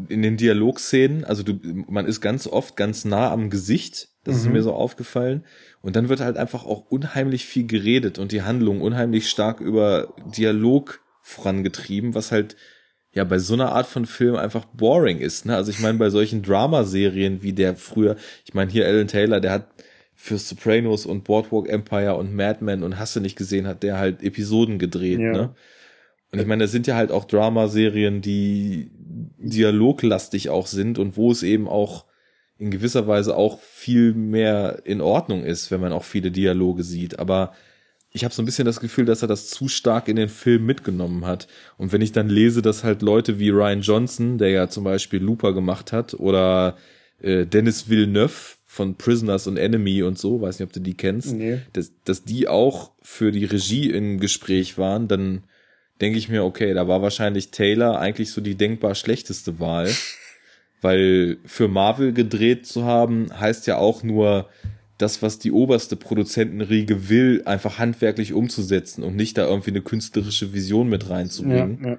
in 0.07 0.21
den 0.21 0.37
Dialogszenen. 0.37 1.25
Also 1.25 1.43
du, 1.43 1.59
man 1.89 2.05
ist 2.05 2.21
ganz 2.21 2.47
oft 2.47 2.77
ganz 2.77 3.03
nah 3.03 3.31
am 3.31 3.49
Gesicht. 3.49 4.07
Das 4.23 4.35
mhm. 4.35 4.41
ist 4.41 4.53
mir 4.53 4.63
so 4.63 4.71
aufgefallen. 4.71 5.43
Und 5.81 5.97
dann 5.97 6.07
wird 6.07 6.21
halt 6.21 6.37
einfach 6.37 6.65
auch 6.65 6.85
unheimlich 6.89 7.45
viel 7.47 7.67
geredet 7.67 8.17
und 8.17 8.31
die 8.31 8.43
Handlung 8.43 8.79
unheimlich 8.79 9.29
stark 9.29 9.59
über 9.59 10.15
Dialog 10.37 11.01
vorangetrieben, 11.21 12.15
was 12.15 12.31
halt 12.31 12.55
ja 13.11 13.25
bei 13.25 13.39
so 13.39 13.55
einer 13.55 13.73
Art 13.73 13.87
von 13.87 14.05
Film 14.05 14.37
einfach 14.37 14.63
boring 14.63 15.19
ist. 15.19 15.45
Ne? 15.45 15.53
Also 15.57 15.69
ich 15.69 15.81
meine, 15.81 15.97
bei 15.97 16.09
solchen 16.09 16.43
Dramaserien 16.43 17.43
wie 17.43 17.51
der 17.51 17.75
früher, 17.75 18.15
ich 18.45 18.53
meine 18.53 18.71
hier 18.71 18.87
Alan 18.87 19.09
Taylor, 19.09 19.41
der 19.41 19.51
hat 19.51 19.67
für 20.23 20.37
Sopranos 20.37 21.05
und 21.05 21.25
Boardwalk 21.25 21.67
Empire 21.67 22.15
und 22.15 22.33
Mad 22.33 22.63
Men 22.63 22.81
und 22.81 22.97
hast 22.97 23.13
du 23.13 23.19
nicht 23.19 23.35
gesehen, 23.35 23.67
hat 23.67 23.83
der 23.83 23.97
halt 23.97 24.23
Episoden 24.23 24.79
gedreht. 24.79 25.19
Ja. 25.19 25.31
Ne? 25.33 25.55
Und 26.31 26.39
ich 26.39 26.47
meine, 26.47 26.63
das 26.63 26.71
sind 26.71 26.87
ja 26.87 26.95
halt 26.95 27.11
auch 27.11 27.25
Dramaserien, 27.25 28.21
die 28.21 28.89
dialoglastig 29.37 30.49
auch 30.49 30.67
sind 30.67 30.97
und 30.97 31.17
wo 31.17 31.29
es 31.29 31.43
eben 31.43 31.67
auch 31.67 32.05
in 32.57 32.71
gewisser 32.71 33.05
Weise 33.05 33.35
auch 33.35 33.59
viel 33.59 34.13
mehr 34.13 34.83
in 34.85 35.01
Ordnung 35.01 35.43
ist, 35.43 35.71
wenn 35.71 35.81
man 35.81 35.91
auch 35.91 36.05
viele 36.05 36.31
Dialoge 36.31 36.83
sieht. 36.83 37.19
Aber 37.19 37.51
ich 38.09 38.23
habe 38.23 38.33
so 38.33 38.41
ein 38.41 38.45
bisschen 38.45 38.63
das 38.63 38.79
Gefühl, 38.79 39.03
dass 39.03 39.23
er 39.23 39.27
das 39.27 39.49
zu 39.49 39.67
stark 39.67 40.07
in 40.07 40.15
den 40.15 40.29
Film 40.29 40.65
mitgenommen 40.65 41.25
hat. 41.25 41.49
Und 41.77 41.91
wenn 41.91 42.01
ich 42.01 42.13
dann 42.13 42.29
lese, 42.29 42.61
dass 42.61 42.85
halt 42.85 43.01
Leute 43.01 43.39
wie 43.39 43.49
Ryan 43.49 43.81
Johnson, 43.81 44.37
der 44.37 44.51
ja 44.51 44.69
zum 44.69 44.85
Beispiel 44.85 45.21
Looper 45.21 45.53
gemacht 45.53 45.91
hat, 45.91 46.13
oder 46.13 46.77
äh, 47.19 47.45
Dennis 47.45 47.89
Villeneuve 47.89 48.55
von 48.73 48.95
Prisoners 48.95 49.45
und 49.45 49.57
Enemy 49.57 50.01
und 50.01 50.17
so, 50.17 50.41
weiß 50.41 50.57
nicht, 50.57 50.65
ob 50.65 50.73
du 50.73 50.79
die 50.79 50.95
kennst, 50.95 51.31
nee. 51.31 51.59
dass, 51.73 51.91
dass 52.05 52.23
die 52.23 52.47
auch 52.47 52.89
für 53.03 53.31
die 53.31 53.45
Regie 53.45 53.91
im 53.91 54.19
Gespräch 54.19 54.79
waren, 54.79 55.07
dann 55.07 55.43
denke 56.01 56.17
ich 56.17 56.27
mir, 56.27 56.43
okay, 56.43 56.73
da 56.73 56.87
war 56.87 57.03
wahrscheinlich 57.03 57.51
Taylor 57.51 57.99
eigentlich 57.99 58.31
so 58.31 58.41
die 58.41 58.55
denkbar 58.55 58.95
schlechteste 58.95 59.59
Wahl. 59.59 59.91
Weil 60.81 61.37
für 61.45 61.67
Marvel 61.67 62.13
gedreht 62.13 62.65
zu 62.65 62.83
haben, 62.83 63.27
heißt 63.39 63.67
ja 63.67 63.77
auch 63.77 64.01
nur, 64.01 64.49
das, 64.97 65.21
was 65.21 65.37
die 65.37 65.51
oberste 65.51 65.95
Produzentenriege 65.95 67.09
will, 67.09 67.43
einfach 67.45 67.77
handwerklich 67.77 68.33
umzusetzen 68.33 69.03
und 69.03 69.15
nicht 69.15 69.37
da 69.37 69.45
irgendwie 69.47 69.71
eine 69.71 69.81
künstlerische 69.81 70.53
Vision 70.53 70.89
mit 70.89 71.09
reinzubringen. 71.09 71.79
Ja, 71.83 71.89
ja. 71.91 71.97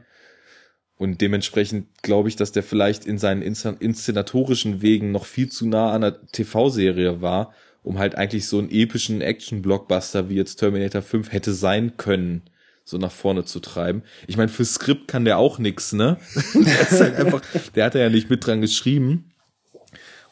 Und 0.96 1.20
dementsprechend 1.20 2.02
glaube 2.02 2.28
ich, 2.28 2.36
dass 2.36 2.52
der 2.52 2.62
vielleicht 2.62 3.04
in 3.04 3.18
seinen 3.18 3.42
inszenatorischen 3.42 4.80
Wegen 4.80 5.10
noch 5.10 5.26
viel 5.26 5.48
zu 5.48 5.66
nah 5.66 5.92
an 5.92 6.02
der 6.02 6.26
TV-Serie 6.26 7.20
war, 7.20 7.52
um 7.82 7.98
halt 7.98 8.14
eigentlich 8.14 8.46
so 8.46 8.58
einen 8.58 8.70
epischen 8.70 9.20
Action-Blockbuster 9.20 10.28
wie 10.28 10.36
jetzt 10.36 10.56
Terminator 10.56 11.02
5 11.02 11.32
hätte 11.32 11.52
sein 11.52 11.96
können 11.96 12.42
so 12.84 12.98
nach 12.98 13.12
vorne 13.12 13.44
zu 13.44 13.60
treiben. 13.60 14.02
Ich 14.26 14.36
meine, 14.36 14.50
für 14.50 14.64
Skript 14.64 15.08
kann 15.08 15.24
der 15.24 15.38
auch 15.38 15.58
nix, 15.58 15.92
ne? 15.92 16.18
der, 16.54 16.80
ist 16.80 17.00
halt 17.00 17.16
einfach, 17.16 17.42
der 17.74 17.86
hat 17.86 17.94
ja 17.94 18.10
nicht 18.10 18.30
mit 18.30 18.46
dran 18.46 18.60
geschrieben. 18.60 19.30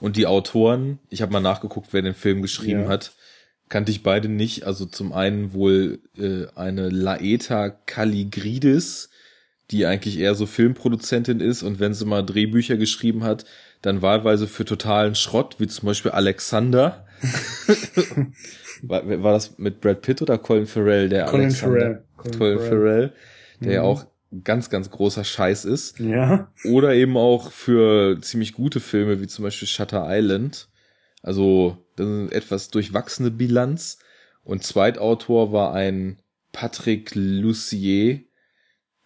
Und 0.01 0.17
die 0.17 0.27
Autoren, 0.27 0.99
ich 1.09 1.23
habe 1.23 1.33
mal 1.33 1.41
nachgeguckt, 1.41 1.89
wer 1.93 2.03
den 2.03 2.15
Film 2.15 2.43
geschrieben 2.43 2.83
ja. 2.83 2.89
hat, 2.89 3.13
kannte 3.69 3.91
ich 3.91 4.03
beide 4.03 4.29
nicht. 4.29 4.65
Also 4.65 4.85
zum 4.85 5.13
einen 5.13 5.55
wohl 5.55 6.01
äh, 6.19 6.47
eine 6.55 6.91
Laeta 6.91 7.71
Caligridis, 7.71 9.11
die 9.73 9.87
eigentlich 9.87 10.19
eher 10.19 10.35
so 10.35 10.47
Filmproduzentin 10.47 11.41
ist 11.41 11.63
und 11.63 11.81
wenn 11.81 11.95
sie 11.95 12.05
mal 12.05 12.23
Drehbücher 12.23 12.77
geschrieben 12.77 13.25
hat, 13.25 13.45
dann 13.81 14.03
wahlweise 14.03 14.47
für 14.47 14.65
totalen 14.65 15.15
Schrott, 15.15 15.57
wie 15.59 15.67
zum 15.67 15.87
Beispiel 15.87 16.13
Alexander. 16.13 17.07
war, 18.83 19.23
war 19.23 19.33
das 19.33 19.59
mit 19.59 19.81
Brad 19.81 20.03
Pitt 20.03 20.23
oder 20.23 20.39
Colin 20.39 20.67
Farrell, 20.67 21.09
der 21.09 21.25
Colin 21.25 21.47
Alexander? 21.47 21.79
Farrell. 21.81 22.05
Colin, 22.17 22.39
Colin 22.39 22.59
Farrell, 22.59 22.69
Farrell 22.69 23.13
der 23.63 23.69
mhm. 23.69 23.75
ja 23.75 23.83
auch 23.83 24.07
ganz, 24.45 24.71
ganz 24.71 24.91
großer 24.91 25.25
Scheiß 25.25 25.65
ist. 25.65 25.99
Ja. 25.99 26.51
Oder 26.65 26.95
eben 26.95 27.17
auch 27.17 27.51
für 27.51 28.21
ziemlich 28.21 28.53
gute 28.53 28.81
Filme, 28.81 29.21
wie 29.21 29.27
zum 29.27 29.45
Beispiel 29.45 29.69
Shutter 29.69 30.07
Island. 30.09 30.69
Also, 31.23 31.79
das 31.97 32.07
ist 32.07 32.13
eine 32.13 32.33
etwas 32.33 32.71
durchwachsene 32.71 33.31
Bilanz. 33.31 33.99
Und 34.43 34.65
Zweitautor 34.65 35.53
war 35.53 35.75
ein 35.75 36.19
Patrick 36.53 37.13
Lucier, 37.15 38.21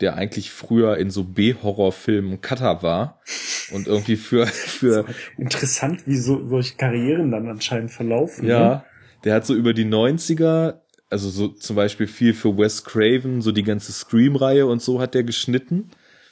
der 0.01 0.14
eigentlich 0.14 0.51
früher 0.51 0.97
in 0.98 1.10
so 1.10 1.24
B-Horror-Filmen 1.24 2.40
Cutter 2.40 2.82
war 2.82 3.20
und 3.73 3.86
irgendwie 3.86 4.16
für 4.16 4.47
für 4.47 5.06
interessant, 5.39 6.06
wie 6.06 6.16
so 6.16 6.47
solche 6.47 6.77
Karrieren 6.77 7.31
dann 7.31 7.48
anscheinend 7.48 7.90
verlaufen. 7.90 8.47
Ja, 8.47 8.68
ne? 8.68 8.85
der 9.24 9.35
hat 9.35 9.47
so 9.47 9.55
über 9.55 9.73
die 9.73 9.86
90er 9.86 10.81
also 11.09 11.28
so 11.31 11.48
zum 11.48 11.77
Beispiel 11.77 12.06
viel 12.06 12.35
für 12.35 12.56
Wes 12.56 12.85
Craven, 12.85 13.40
so 13.40 13.52
die 13.52 13.62
ganze 13.62 13.93
Scream-Reihe 13.93 14.66
und 14.66 14.82
so 14.82 15.01
hat 15.01 15.14
der 15.14 15.24
geschnitten. 15.24 15.90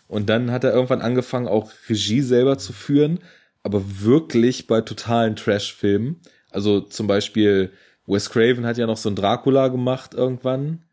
Und 0.09 0.29
dann 0.29 0.51
hat 0.51 0.65
er 0.65 0.73
irgendwann 0.73 1.01
angefangen, 1.01 1.49
auch 1.49 1.71
Regie 1.89 2.21
selber 2.21 2.59
zu 2.59 2.73
führen, 2.73 3.21
aber 3.63 3.83
wirklich 4.03 4.67
bei 4.67 4.81
totalen 4.81 5.37
Trash-Filmen. 5.37 6.21
Also 6.51 6.81
zum 6.81 7.07
Beispiel 7.07 7.73
Wes 8.07 8.31
Craven 8.31 8.67
hat 8.67 8.77
ja 8.77 8.87
noch 8.87 8.97
so 8.97 9.09
ein 9.09 9.17
Dracula 9.17 9.69
gemacht 9.69 10.15
irgendwann. 10.15 10.85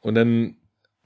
Und 0.00 0.14
dann 0.14 0.56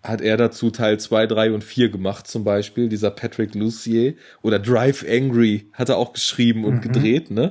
hat 0.02 0.20
er 0.20 0.36
dazu 0.36 0.70
Teil 0.70 0.98
2, 0.98 1.26
3 1.26 1.52
und 1.52 1.64
4 1.64 1.90
gemacht, 1.90 2.26
zum 2.26 2.44
Beispiel, 2.44 2.88
dieser 2.88 3.10
Patrick 3.10 3.54
Lucier. 3.54 4.14
Oder 4.42 4.58
Drive 4.58 5.04
Angry 5.08 5.68
hat 5.72 5.88
er 5.88 5.96
auch 5.96 6.12
geschrieben 6.12 6.64
und 6.64 6.76
mhm. 6.76 6.80
gedreht, 6.80 7.30
ne? 7.30 7.50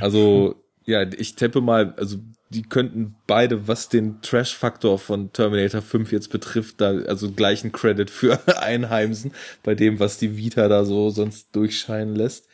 Also, 0.00 0.62
ja, 0.84 1.02
ich 1.02 1.34
tippe 1.36 1.60
mal, 1.60 1.94
also 1.96 2.18
die 2.48 2.62
könnten 2.62 3.14
beide, 3.26 3.68
was 3.68 3.88
den 3.88 4.20
Trash-Faktor 4.22 4.98
von 4.98 5.32
Terminator 5.32 5.82
5 5.82 6.10
jetzt 6.12 6.30
betrifft, 6.30 6.80
da 6.80 6.90
also 6.90 7.30
gleichen 7.30 7.72
Credit 7.72 8.10
für 8.10 8.40
einheimsen, 8.60 9.32
bei 9.62 9.74
dem, 9.74 10.00
was 10.00 10.18
die 10.18 10.36
Vita 10.36 10.68
da 10.68 10.84
so 10.84 11.10
sonst 11.10 11.54
durchscheinen 11.54 12.16
lässt. 12.16 12.48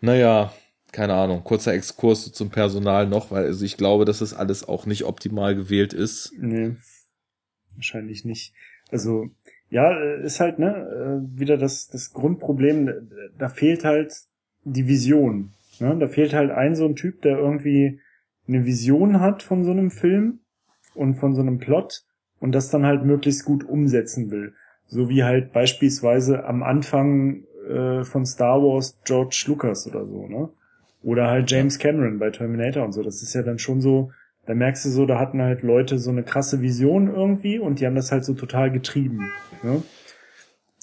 Naja, 0.00 0.52
keine 0.92 1.14
Ahnung, 1.14 1.44
kurzer 1.44 1.74
Exkurs 1.74 2.32
zum 2.32 2.50
Personal 2.50 3.06
noch, 3.06 3.30
weil 3.30 3.44
also 3.44 3.64
ich 3.64 3.76
glaube, 3.76 4.04
dass 4.04 4.18
das 4.18 4.34
alles 4.34 4.66
auch 4.66 4.86
nicht 4.86 5.04
optimal 5.04 5.54
gewählt 5.54 5.92
ist. 5.92 6.32
Nee, 6.36 6.76
wahrscheinlich 7.80 8.24
nicht. 8.24 8.54
Also 8.90 9.30
ja, 9.70 9.92
ist 10.16 10.40
halt, 10.40 10.58
ne, 10.58 10.68
äh, 10.68 11.38
wieder 11.38 11.56
das, 11.56 11.88
das 11.88 12.12
Grundproblem, 12.12 13.08
da 13.38 13.48
fehlt 13.48 13.84
halt 13.84 14.12
die 14.64 14.86
Vision. 14.86 15.52
Ne? 15.78 15.96
Da 15.98 16.08
fehlt 16.08 16.34
halt 16.34 16.50
ein 16.50 16.74
so 16.74 16.86
ein 16.86 16.96
Typ, 16.96 17.22
der 17.22 17.38
irgendwie 17.38 18.00
eine 18.48 18.64
Vision 18.66 19.20
hat 19.20 19.42
von 19.42 19.64
so 19.64 19.70
einem 19.70 19.90
Film 19.90 20.40
und 20.94 21.14
von 21.14 21.34
so 21.34 21.40
einem 21.40 21.58
Plot 21.58 22.02
und 22.40 22.52
das 22.52 22.70
dann 22.70 22.84
halt 22.84 23.04
möglichst 23.04 23.44
gut 23.44 23.64
umsetzen 23.64 24.30
will. 24.30 24.54
So 24.86 25.08
wie 25.08 25.22
halt 25.22 25.52
beispielsweise 25.52 26.44
am 26.44 26.64
Anfang 26.64 27.44
äh, 27.68 28.02
von 28.02 28.26
Star 28.26 28.60
Wars 28.60 29.00
George 29.04 29.44
Lucas 29.46 29.86
oder 29.86 30.04
so, 30.04 30.26
ne? 30.26 30.50
Oder 31.02 31.28
halt 31.28 31.50
James 31.50 31.78
Cameron 31.78 32.18
bei 32.18 32.30
Terminator 32.30 32.84
und 32.84 32.92
so. 32.92 33.02
Das 33.02 33.22
ist 33.22 33.34
ja 33.34 33.42
dann 33.42 33.58
schon 33.58 33.80
so, 33.80 34.10
da 34.50 34.56
merkst 34.56 34.84
du 34.84 34.90
so, 34.90 35.06
da 35.06 35.20
hatten 35.20 35.40
halt 35.40 35.62
Leute 35.62 36.00
so 36.00 36.10
eine 36.10 36.24
krasse 36.24 36.60
Vision 36.60 37.06
irgendwie 37.06 37.60
und 37.60 37.78
die 37.78 37.86
haben 37.86 37.94
das 37.94 38.10
halt 38.10 38.24
so 38.24 38.34
total 38.34 38.72
getrieben. 38.72 39.30
Ne? 39.62 39.80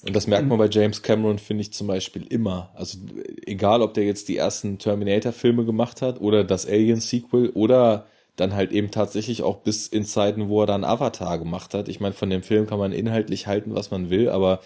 Und 0.06 0.16
das 0.16 0.26
merkt 0.26 0.48
man 0.48 0.56
bei 0.56 0.70
James 0.70 1.02
Cameron, 1.02 1.38
finde 1.38 1.60
ich 1.60 1.74
zum 1.74 1.86
Beispiel 1.86 2.26
immer. 2.26 2.70
Also 2.74 2.96
egal, 3.44 3.82
ob 3.82 3.92
der 3.92 4.04
jetzt 4.04 4.30
die 4.30 4.38
ersten 4.38 4.78
Terminator-Filme 4.78 5.66
gemacht 5.66 6.00
hat 6.00 6.18
oder 6.18 6.44
das 6.44 6.66
Alien-Sequel 6.66 7.50
oder 7.50 8.06
dann 8.36 8.54
halt 8.54 8.72
eben 8.72 8.90
tatsächlich 8.90 9.42
auch 9.42 9.58
bis 9.58 9.86
in 9.86 10.06
Zeiten, 10.06 10.48
wo 10.48 10.62
er 10.62 10.66
dann 10.66 10.82
Avatar 10.82 11.38
gemacht 11.38 11.74
hat. 11.74 11.90
Ich 11.90 12.00
meine, 12.00 12.14
von 12.14 12.30
dem 12.30 12.42
Film 12.42 12.66
kann 12.66 12.78
man 12.78 12.92
inhaltlich 12.92 13.46
halten, 13.46 13.74
was 13.74 13.90
man 13.90 14.08
will, 14.08 14.30
aber 14.30 14.60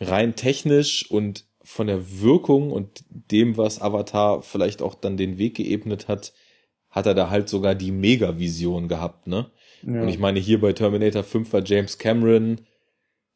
rein 0.00 0.34
technisch 0.34 1.08
und 1.08 1.44
von 1.62 1.86
der 1.86 2.20
Wirkung 2.20 2.72
und 2.72 3.04
dem, 3.10 3.56
was 3.56 3.80
Avatar 3.80 4.42
vielleicht 4.42 4.82
auch 4.82 4.96
dann 4.96 5.16
den 5.16 5.38
Weg 5.38 5.54
geebnet 5.54 6.08
hat, 6.08 6.32
hat 6.90 7.06
er 7.06 7.14
da 7.14 7.30
halt 7.30 7.48
sogar 7.48 7.74
die 7.74 7.92
Mega-Vision 7.92 8.88
gehabt, 8.88 9.26
ne? 9.26 9.50
Ja. 9.82 10.02
Und 10.02 10.08
ich 10.08 10.18
meine, 10.18 10.40
hier 10.40 10.60
bei 10.60 10.72
Terminator 10.72 11.22
5 11.22 11.52
war 11.52 11.62
James 11.64 11.98
Cameron 11.98 12.60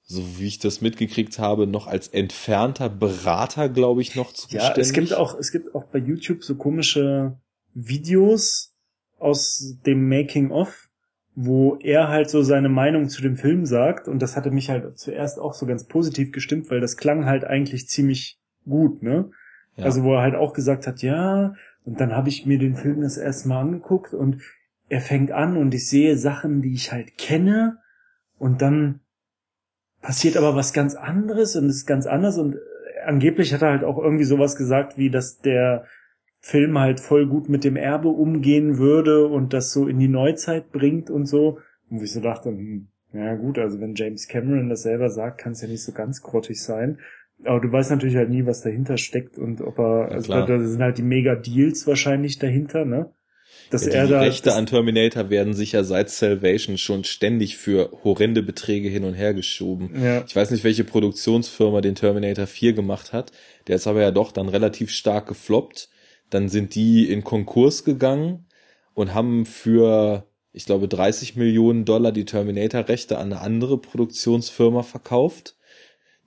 so 0.07 0.39
wie 0.39 0.47
ich 0.47 0.59
das 0.59 0.81
mitgekriegt 0.81 1.39
habe, 1.39 1.67
noch 1.67 1.87
als 1.87 2.09
entfernter 2.09 2.91
Berater, 2.91 3.69
glaube 3.69 4.03
ich, 4.03 4.15
noch 4.15 4.33
zuständig. 4.33 4.69
Ja, 4.69 4.77
es 4.77 4.93
gibt 4.93 5.15
auch, 5.15 5.39
es 5.39 5.51
gibt 5.51 5.75
auch 5.75 5.85
bei 5.85 5.99
YouTube 5.99 6.45
so 6.45 6.57
komische 6.57 7.39
Videos 7.73 8.75
aus 9.19 9.79
dem 9.87 10.09
Making 10.09 10.51
of, 10.51 10.91
wo 11.35 11.77
er 11.77 12.09
halt 12.09 12.29
so 12.29 12.43
seine 12.43 12.69
Meinung 12.69 13.09
zu 13.09 13.23
dem 13.23 13.37
Film 13.37 13.65
sagt 13.65 14.07
und 14.07 14.21
das 14.21 14.37
hatte 14.37 14.51
mich 14.51 14.69
halt 14.69 14.99
zuerst 14.99 15.39
auch 15.39 15.55
so 15.55 15.65
ganz 15.67 15.85
positiv 15.85 16.33
gestimmt, 16.33 16.71
weil 16.71 16.81
das 16.81 16.97
klang 16.97 17.25
halt 17.25 17.45
eigentlich 17.45 17.89
ziemlich 17.89 18.39
gut, 18.67 19.03
ne? 19.03 19.31
Ja. 19.77 19.87
Also 19.87 20.05
wo 20.05 20.15
er 20.15 20.23
halt 20.23 20.35
auch 20.35 20.53
gesagt 20.53 20.87
hat, 20.87 21.03
ja, 21.03 21.55
und 21.85 22.01
dann 22.01 22.13
habe 22.13 22.29
ich 22.29 22.47
mir 22.47 22.59
den 22.59 22.75
Film 22.75 23.03
das 23.03 23.17
erste 23.17 23.49
Mal 23.49 23.61
angeguckt 23.61 24.15
und 24.15 24.43
er 24.89 25.01
fängt 25.01 25.31
an 25.31 25.57
und 25.57 25.75
ich 25.75 25.89
sehe 25.89 26.17
Sachen, 26.17 26.63
die 26.63 26.75
ich 26.75 26.93
halt 26.93 27.17
kenne 27.17 27.79
und 28.39 28.63
dann 28.63 29.01
passiert 30.03 30.37
aber 30.37 30.55
was 30.55 30.73
ganz 30.73 30.95
anderes 30.95 31.57
und 31.57 31.69
ist 31.69 31.87
ganz 31.87 32.07
anders 32.07 32.39
und 32.39 32.57
angeblich 33.05 33.53
hat 33.55 33.63
er 33.63 33.71
halt 33.71 33.85
auch 33.85 33.99
irgendwie 33.99 34.25
sowas 34.25 34.57
gesagt, 34.57 34.99
wie 34.99 35.11
dass 35.11 35.39
der 35.39 35.87
Film 36.41 36.79
halt 36.79 37.01
voll 37.01 37.27
gut 37.27 37.49
mit 37.49 37.65
dem 37.65 37.77
Erbe 37.77 38.09
umgehen 38.09 38.77
würde 38.77 39.27
und 39.27 39.55
das 39.55 39.73
so 39.73 39.89
in 39.89 39.99
die 39.99 40.09
Neuzeit 40.09 40.73
bringt 40.73 41.09
und 41.09 41.25
so. 41.25 41.59
Und 41.89 42.03
ich 42.03 42.13
so 42.13 42.21
dachte, 42.21 42.51
hm, 42.51 42.89
ja 43.15 43.35
gut, 43.37 43.59
also 43.59 43.81
wenn 43.81 43.95
James 43.95 44.29
Cameron 44.29 44.69
das 44.69 44.83
selber 44.83 45.09
sagt, 45.09 45.41
kann 45.41 45.53
es 45.53 45.63
ja 45.63 45.69
nicht 45.69 45.83
so 45.83 45.93
ganz 45.93 46.21
grottig 46.21 46.63
sein. 46.63 46.99
Aber 47.45 47.61
du 47.61 47.71
weißt 47.71 47.91
natürlich 47.91 48.17
halt 48.17 48.31
nie, 48.31 48.47
was 48.47 48.63
dahinter 48.63 48.97
steckt 48.97 49.39
und 49.39 49.61
ob 49.61 49.79
er, 49.79 50.11
also 50.11 50.33
da, 50.33 50.47
da 50.47 50.59
sind 50.59 50.83
halt 50.83 50.99
die 50.99 51.03
Mega-Deals 51.03 51.87
wahrscheinlich 51.87 52.39
dahinter, 52.39 52.85
ne? 52.85 53.11
dass 53.71 53.87
ja, 53.87 53.93
er 53.93 54.07
da. 54.07 54.21
Die 54.21 54.27
Rechte 54.27 54.55
an 54.55 54.67
Terminator 54.67 55.31
werden 55.31 55.55
sicher 55.55 55.85
seit 55.85 56.11
Salvation 56.11 56.79
schon 56.79 57.05
ständig 57.05 57.57
für 57.57 57.91
horrende 58.05 58.43
Beträge 58.43 58.89
hin 58.89 59.05
und 59.05 59.15
her 59.15 59.35
geschoben. 59.35 59.91
Ja. 60.01 60.25
Ich 60.27 60.35
weiß 60.35 60.51
nicht, 60.51 60.65
welche 60.65 60.85
Produktionsfirma 60.85 61.81
den 61.81 61.95
Terminator 61.95 62.47
4 62.47 62.73
gemacht 62.73 63.13
hat. 63.13 63.33
Der 63.67 63.77
ist 63.77 63.87
aber 63.87 64.03
ja 64.03 64.11
doch 64.11 64.33
dann 64.33 64.49
relativ 64.49 64.91
stark 64.91 65.29
gefloppt. 65.29 65.89
Dann 66.31 66.49
sind 66.49 66.75
die 66.75 67.11
in 67.11 67.25
Konkurs 67.25 67.85
gegangen 67.85 68.47
und 68.95 69.15
haben 69.15 69.47
für, 69.47 70.27
ich 70.53 70.67
glaube, 70.67 70.89
30 70.89 71.37
Millionen 71.37 71.85
Dollar 71.85 72.13
die 72.13 72.25
Terminator-Rechte 72.25 73.19
an 73.19 73.33
eine 73.33 73.41
andere 73.41 73.79
Produktionsfirma 73.79 74.83
verkauft 74.83 75.57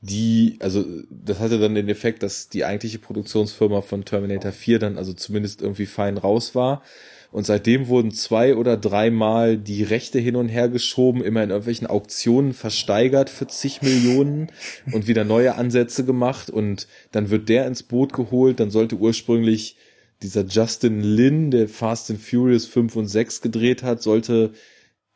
die, 0.02 0.58
also 0.60 0.86
das 1.10 1.40
hatte 1.40 1.60
dann 1.60 1.76
den 1.76 1.90
Effekt, 1.90 2.24
dass 2.24 2.50
die 2.50 2.66
eigentliche 2.66 3.00
Produktionsfirma 3.00 3.82
von 3.82 4.06
Terminator 4.06 4.52
4 4.52 4.80
dann 4.80 4.98
also 4.98 5.14
zumindest 5.14 5.62
irgendwie 5.62 5.88
fein 5.88 6.18
raus 6.18 6.56
war 6.56 6.84
und 7.32 7.46
seitdem 7.46 7.88
wurden 7.88 8.12
zwei 8.12 8.56
oder 8.56 8.78
dreimal 8.78 9.58
die 9.58 9.84
Rechte 9.84 10.20
hin 10.20 10.36
und 10.36 10.48
her 10.48 10.70
geschoben, 10.70 11.24
immer 11.24 11.44
in 11.44 11.50
irgendwelchen 11.50 11.88
Auktionen 11.88 12.54
versteigert 12.54 13.30
für 13.30 13.48
zig 13.48 13.82
Millionen 13.82 14.48
und 14.92 15.08
wieder 15.08 15.24
neue 15.24 15.56
Ansätze 15.56 16.06
gemacht. 16.06 16.50
Und 16.50 16.88
dann 17.12 17.30
wird 17.30 17.50
der 17.50 17.68
ins 17.68 17.84
Boot 17.84 18.14
geholt. 18.14 18.60
Dann 18.60 18.72
sollte 18.72 18.96
ursprünglich 18.96 19.76
dieser 20.24 20.46
Justin 20.46 21.02
Lin, 21.02 21.52
der 21.52 21.68
Fast 21.68 22.10
and 22.10 22.22
Furious 22.22 22.66
5 22.66 22.96
und 22.96 23.08
6 23.08 23.42
gedreht 23.42 23.84
hat, 23.84 24.02
sollte 24.02 24.54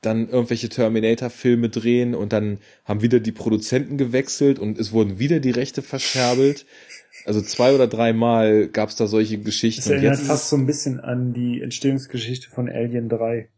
dann 0.02 0.30
irgendwelche 0.30 0.70
Terminator-Filme 0.70 1.70
drehen 1.70 2.16
und 2.16 2.34
dann 2.34 2.58
haben 2.86 3.02
wieder 3.02 3.20
die 3.20 3.32
Produzenten 3.32 3.98
gewechselt 3.98 4.58
und 4.60 4.80
es 4.80 4.92
wurden 4.92 5.20
wieder 5.20 5.40
die 5.40 5.52
Rechte 5.52 5.82
verscherbelt. 5.82 6.66
Also 7.26 7.42
zwei 7.42 7.74
oder 7.76 7.88
dreimal 7.88 8.68
gab 8.68 8.90
es 8.90 8.96
da 8.96 9.06
solche 9.06 9.38
Geschichten. 9.38 9.82
Das 9.82 9.90
erinnert 9.92 10.20
fast 10.20 10.50
so 10.50 10.56
ein 10.56 10.66
bisschen 10.66 11.00
an 11.00 11.34
die 11.34 11.62
Entstehungsgeschichte 11.62 12.50
von 12.50 12.68
Alien 12.68 13.10
3. 13.10 13.50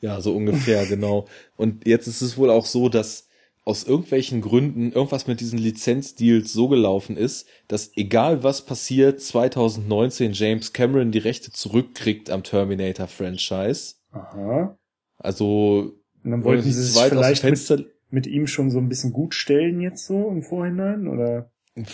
Ja, 0.00 0.20
so 0.20 0.36
ungefähr, 0.36 0.84
genau. 0.88 1.26
Und 1.56 1.86
jetzt 1.86 2.06
ist 2.06 2.20
es 2.20 2.36
wohl 2.36 2.50
auch 2.50 2.66
so, 2.66 2.90
dass 2.90 3.28
aus 3.64 3.84
irgendwelchen 3.84 4.42
Gründen 4.42 4.92
irgendwas 4.92 5.26
mit 5.26 5.40
diesen 5.40 5.58
Lizenzdeals 5.58 6.52
so 6.52 6.68
gelaufen 6.68 7.16
ist, 7.16 7.48
dass 7.68 7.96
egal 7.96 8.42
was 8.42 8.66
passiert, 8.66 9.22
2019 9.22 10.32
James 10.34 10.74
Cameron 10.74 11.12
die 11.12 11.18
Rechte 11.18 11.50
zurückkriegt 11.50 12.28
am 12.28 12.42
Terminator 12.42 13.06
Franchise. 13.06 13.94
Aha. 14.12 14.76
Also 15.24 15.94
und 16.22 16.30
dann 16.30 16.44
wollten 16.44 16.62
sie 16.62 16.72
sich 16.72 17.02
vielleicht 17.02 17.44
mit, 17.44 17.86
mit 18.10 18.26
ihm 18.26 18.46
schon 18.46 18.70
so 18.70 18.78
ein 18.78 18.88
bisschen 18.88 19.12
gut 19.12 19.34
stellen 19.34 19.80
jetzt 19.80 20.06
so 20.06 20.28
im 20.28 20.42
Vorhinein 20.42 21.08
oder? 21.08 21.50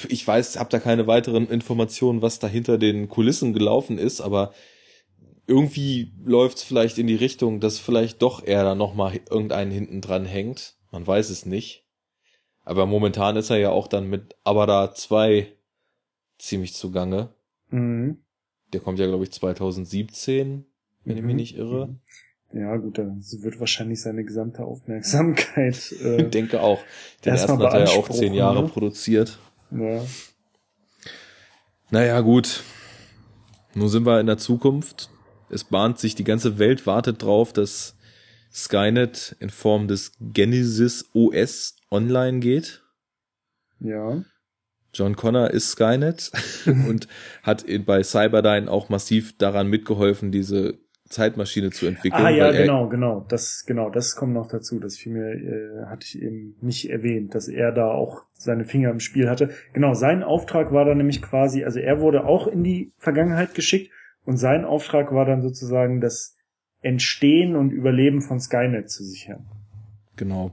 ich 0.08 0.26
weiß, 0.26 0.58
habe 0.58 0.70
da 0.70 0.78
keine 0.78 1.06
weiteren 1.06 1.48
Informationen, 1.48 2.22
was 2.22 2.38
da 2.38 2.46
hinter 2.46 2.76
den 2.78 3.08
Kulissen 3.08 3.52
gelaufen 3.52 3.98
ist, 3.98 4.20
aber 4.20 4.52
irgendwie 5.46 6.12
läuft's 6.22 6.62
vielleicht 6.62 6.98
in 6.98 7.06
die 7.06 7.14
Richtung, 7.14 7.60
dass 7.60 7.78
vielleicht 7.78 8.22
doch 8.22 8.44
er 8.44 8.62
da 8.62 8.74
nochmal 8.74 9.20
irgendeinen 9.30 9.70
hinten 9.70 10.00
dran 10.00 10.26
hängt. 10.26 10.76
Man 10.92 11.06
weiß 11.06 11.30
es 11.30 11.46
nicht. 11.46 11.86
Aber 12.62 12.86
momentan 12.86 13.36
ist 13.36 13.50
er 13.50 13.56
ja 13.56 13.70
auch 13.70 13.88
dann 13.88 14.08
mit 14.08 14.36
Abada 14.44 14.92
2 14.94 15.50
ziemlich 16.38 16.74
zugange. 16.74 17.34
Mhm. 17.70 18.18
Der 18.72 18.80
kommt 18.80 18.98
ja, 18.98 19.06
glaube 19.06 19.24
ich, 19.24 19.32
2017, 19.32 20.66
wenn 21.04 21.14
mhm. 21.14 21.18
ich 21.18 21.24
mich 21.24 21.32
mhm. 21.32 21.36
nicht 21.36 21.56
irre. 21.56 21.86
Mhm. 21.86 22.00
Ja, 22.52 22.76
gut, 22.76 22.98
dann 22.98 23.22
wird 23.22 23.60
wahrscheinlich 23.60 24.00
seine 24.00 24.24
gesamte 24.24 24.64
Aufmerksamkeit. 24.64 25.94
Äh, 26.02 26.22
ich 26.22 26.30
denke 26.30 26.60
auch. 26.60 26.80
Den 27.24 27.32
ersten 27.32 27.58
hat 27.58 27.74
er 27.74 27.84
ja 27.84 27.90
auch 27.90 28.08
zehn 28.08 28.34
Jahre 28.34 28.62
ne? 28.62 28.68
produziert. 28.68 29.38
Ja. 29.70 30.04
Naja, 31.90 32.20
gut. 32.20 32.62
Nun 33.74 33.88
sind 33.88 34.06
wir 34.06 34.20
in 34.20 34.26
der 34.26 34.38
Zukunft. 34.38 35.10
Es 35.48 35.64
bahnt 35.64 35.98
sich, 35.98 36.14
die 36.14 36.24
ganze 36.24 36.58
Welt 36.58 36.86
wartet 36.86 37.22
drauf, 37.22 37.52
dass 37.52 37.96
Skynet 38.52 39.36
in 39.38 39.50
Form 39.50 39.88
des 39.88 40.12
Genesis 40.20 41.08
OS 41.12 41.76
online 41.90 42.40
geht. 42.40 42.82
Ja. 43.80 44.22
John 44.92 45.14
Connor 45.14 45.50
ist 45.50 45.72
Skynet 45.72 46.32
und 46.66 47.06
hat 47.42 47.64
bei 47.86 48.02
Cyberdyne 48.02 48.70
auch 48.70 48.88
massiv 48.88 49.36
daran 49.38 49.68
mitgeholfen, 49.68 50.32
diese 50.32 50.78
Zeitmaschine 51.10 51.70
zu 51.70 51.86
entwickeln. 51.86 52.24
Ah 52.24 52.30
ja, 52.30 52.52
genau, 52.52 52.88
genau. 52.88 53.26
Das 53.28 53.64
genau, 53.66 53.90
das 53.90 54.14
kommt 54.14 54.32
noch 54.32 54.46
dazu. 54.46 54.78
Das 54.78 54.96
fiel 54.96 55.12
mir 55.12 55.32
äh, 55.32 55.86
hatte 55.86 56.06
ich 56.06 56.22
eben 56.22 56.56
nicht 56.60 56.88
erwähnt, 56.88 57.34
dass 57.34 57.48
er 57.48 57.72
da 57.72 57.90
auch 57.90 58.22
seine 58.32 58.64
Finger 58.64 58.90
im 58.90 59.00
Spiel 59.00 59.28
hatte. 59.28 59.50
Genau, 59.72 59.94
sein 59.94 60.22
Auftrag 60.22 60.72
war 60.72 60.84
dann 60.84 60.98
nämlich 60.98 61.20
quasi, 61.20 61.64
also 61.64 61.80
er 61.80 62.00
wurde 62.00 62.24
auch 62.24 62.46
in 62.46 62.62
die 62.62 62.92
Vergangenheit 62.96 63.54
geschickt 63.54 63.90
und 64.24 64.36
sein 64.36 64.64
Auftrag 64.64 65.12
war 65.12 65.24
dann 65.24 65.42
sozusagen 65.42 66.00
das 66.00 66.36
Entstehen 66.80 67.56
und 67.56 67.72
Überleben 67.72 68.22
von 68.22 68.38
Skynet 68.38 68.88
zu 68.88 69.02
sichern. 69.02 69.46
Genau. 70.14 70.52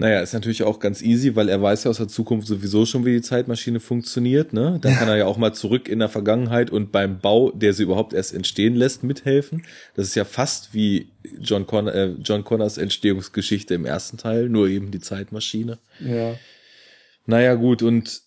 Naja, 0.00 0.20
ist 0.20 0.32
natürlich 0.32 0.62
auch 0.62 0.78
ganz 0.78 1.02
easy, 1.02 1.34
weil 1.34 1.48
er 1.48 1.60
weiß 1.60 1.82
ja 1.82 1.90
aus 1.90 1.96
der 1.96 2.06
Zukunft 2.06 2.46
sowieso 2.46 2.86
schon, 2.86 3.04
wie 3.04 3.14
die 3.14 3.20
Zeitmaschine 3.20 3.80
funktioniert. 3.80 4.52
Ne? 4.52 4.78
Dann 4.80 4.94
kann 4.94 5.08
er 5.08 5.16
ja 5.16 5.26
auch 5.26 5.38
mal 5.38 5.52
zurück 5.52 5.88
in 5.88 5.98
der 5.98 6.08
Vergangenheit 6.08 6.70
und 6.70 6.92
beim 6.92 7.18
Bau, 7.18 7.50
der 7.50 7.72
sie 7.72 7.82
überhaupt 7.82 8.12
erst 8.12 8.32
entstehen 8.32 8.76
lässt, 8.76 9.02
mithelfen. 9.02 9.64
Das 9.94 10.06
ist 10.06 10.14
ja 10.14 10.24
fast 10.24 10.72
wie 10.72 11.10
John, 11.40 11.66
Connor, 11.66 11.92
äh, 11.92 12.14
John 12.22 12.44
Connors 12.44 12.78
Entstehungsgeschichte 12.78 13.74
im 13.74 13.84
ersten 13.84 14.18
Teil, 14.18 14.48
nur 14.48 14.68
eben 14.68 14.92
die 14.92 15.00
Zeitmaschine. 15.00 15.80
Ja. 15.98 16.36
Naja, 17.26 17.54
gut, 17.54 17.82
und 17.82 18.22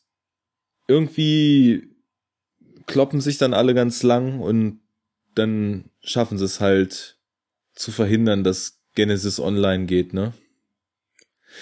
irgendwie 0.90 1.88
kloppen 2.86 3.22
sich 3.22 3.38
dann 3.38 3.54
alle 3.54 3.74
ganz 3.74 4.04
lang 4.04 4.42
und 4.42 4.82
dann 5.36 5.86
schaffen 6.04 6.38
sie 6.38 6.44
es 6.44 6.60
halt 6.60 7.18
zu 7.74 7.92
verhindern, 7.92 8.44
dass 8.44 8.82
Genesis 8.94 9.40
online 9.40 9.86
geht, 9.86 10.14
ne? 10.14 10.34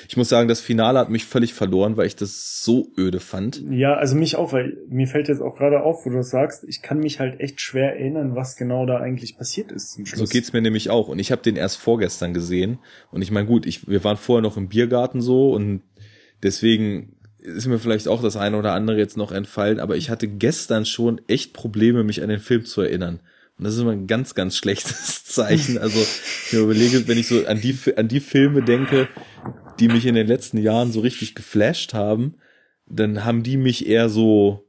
Ich 0.07 0.17
muss 0.17 0.29
sagen, 0.29 0.47
das 0.47 0.59
Finale 0.59 0.99
hat 0.99 1.09
mich 1.09 1.25
völlig 1.25 1.53
verloren, 1.53 1.97
weil 1.97 2.07
ich 2.07 2.15
das 2.15 2.63
so 2.63 2.91
öde 2.97 3.19
fand. 3.19 3.63
Ja, 3.69 3.95
also 3.95 4.15
mich 4.15 4.35
auch, 4.35 4.53
weil 4.53 4.77
mir 4.87 5.07
fällt 5.07 5.27
jetzt 5.27 5.41
auch 5.41 5.55
gerade 5.57 5.81
auf, 5.81 6.05
wo 6.05 6.09
du 6.09 6.17
das 6.17 6.29
sagst, 6.29 6.63
ich 6.67 6.81
kann 6.81 6.99
mich 6.99 7.19
halt 7.19 7.39
echt 7.39 7.61
schwer 7.61 7.93
erinnern, 7.93 8.35
was 8.35 8.55
genau 8.55 8.85
da 8.85 8.97
eigentlich 8.97 9.37
passiert 9.37 9.71
ist 9.71 9.93
zum 9.93 10.05
Schluss. 10.05 10.19
So 10.19 10.25
geht's 10.25 10.53
mir 10.53 10.61
nämlich 10.61 10.89
auch. 10.89 11.07
Und 11.07 11.19
ich 11.19 11.31
habe 11.31 11.41
den 11.41 11.55
erst 11.55 11.77
vorgestern 11.77 12.33
gesehen. 12.33 12.79
Und 13.11 13.21
ich 13.21 13.31
meine, 13.31 13.47
gut, 13.47 13.65
ich, 13.65 13.87
wir 13.87 14.03
waren 14.03 14.17
vorher 14.17 14.41
noch 14.41 14.57
im 14.57 14.69
Biergarten 14.69 15.21
so 15.21 15.53
und 15.53 15.81
deswegen 16.43 17.15
ist 17.39 17.67
mir 17.67 17.79
vielleicht 17.79 18.07
auch 18.07 18.21
das 18.21 18.35
eine 18.35 18.57
oder 18.57 18.73
andere 18.73 18.97
jetzt 18.97 19.17
noch 19.17 19.31
entfallen, 19.31 19.79
aber 19.79 19.95
ich 19.95 20.09
hatte 20.09 20.27
gestern 20.27 20.85
schon 20.85 21.21
echt 21.27 21.53
Probleme, 21.53 22.03
mich 22.03 22.21
an 22.21 22.29
den 22.29 22.39
Film 22.39 22.65
zu 22.65 22.81
erinnern. 22.81 23.21
Und 23.57 23.65
das 23.65 23.75
ist 23.75 23.81
immer 23.81 23.91
ein 23.91 24.07
ganz, 24.07 24.35
ganz 24.35 24.55
schlechtes 24.55 25.25
Zeichen. 25.25 25.77
Also 25.77 25.99
ich 25.99 26.53
mir 26.53 26.59
überlege, 26.59 27.07
wenn 27.07 27.17
ich 27.17 27.27
so 27.27 27.45
an 27.45 27.59
die, 27.59 27.77
an 27.95 28.07
die 28.07 28.21
Filme 28.21 28.61
denke, 28.61 29.09
die 29.80 29.88
mich 29.88 30.06
in 30.06 30.15
den 30.15 30.27
letzten 30.27 30.57
Jahren 30.57 30.91
so 30.91 30.99
richtig 30.99 31.35
geflasht 31.35 31.93
haben, 31.93 32.35
dann 32.85 33.23
haben 33.23 33.43
die 33.43 33.57
mich 33.57 33.88
eher 33.88 34.10
so 34.10 34.68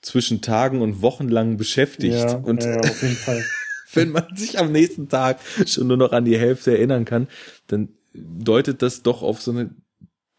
zwischen 0.00 0.40
Tagen 0.40 0.80
und 0.80 1.02
Wochen 1.02 1.28
lang 1.28 1.56
beschäftigt. 1.56 2.14
Ja, 2.14 2.36
und 2.36 2.64
ja, 2.64 2.78
auf 2.78 3.02
jeden 3.02 3.16
Fall. 3.16 3.44
wenn 3.94 4.10
man 4.10 4.36
sich 4.36 4.58
am 4.58 4.72
nächsten 4.72 5.08
Tag 5.08 5.40
schon 5.66 5.86
nur 5.86 5.96
noch 5.96 6.12
an 6.12 6.24
die 6.24 6.38
Hälfte 6.38 6.72
erinnern 6.72 7.04
kann, 7.04 7.28
dann 7.66 7.88
deutet 8.12 8.82
das 8.82 9.02
doch 9.02 9.22
auf 9.22 9.40
so 9.40 9.50
eine 9.50 9.70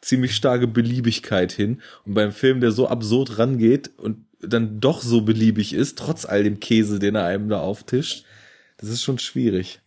ziemlich 0.01 0.35
starke 0.35 0.67
Beliebigkeit 0.67 1.51
hin. 1.51 1.81
Und 2.05 2.13
beim 2.13 2.31
Film, 2.31 2.61
der 2.61 2.71
so 2.71 2.87
absurd 2.87 3.37
rangeht 3.37 3.91
und 3.97 4.25
dann 4.41 4.79
doch 4.79 5.01
so 5.01 5.21
beliebig 5.21 5.73
ist, 5.73 5.97
trotz 5.97 6.25
all 6.25 6.43
dem 6.43 6.59
Käse, 6.59 6.99
den 6.99 7.15
er 7.15 7.25
einem 7.25 7.49
da 7.49 7.59
auftischt, 7.59 8.25
das 8.77 8.89
ist 8.89 9.03
schon 9.03 9.19
schwierig. 9.19 9.81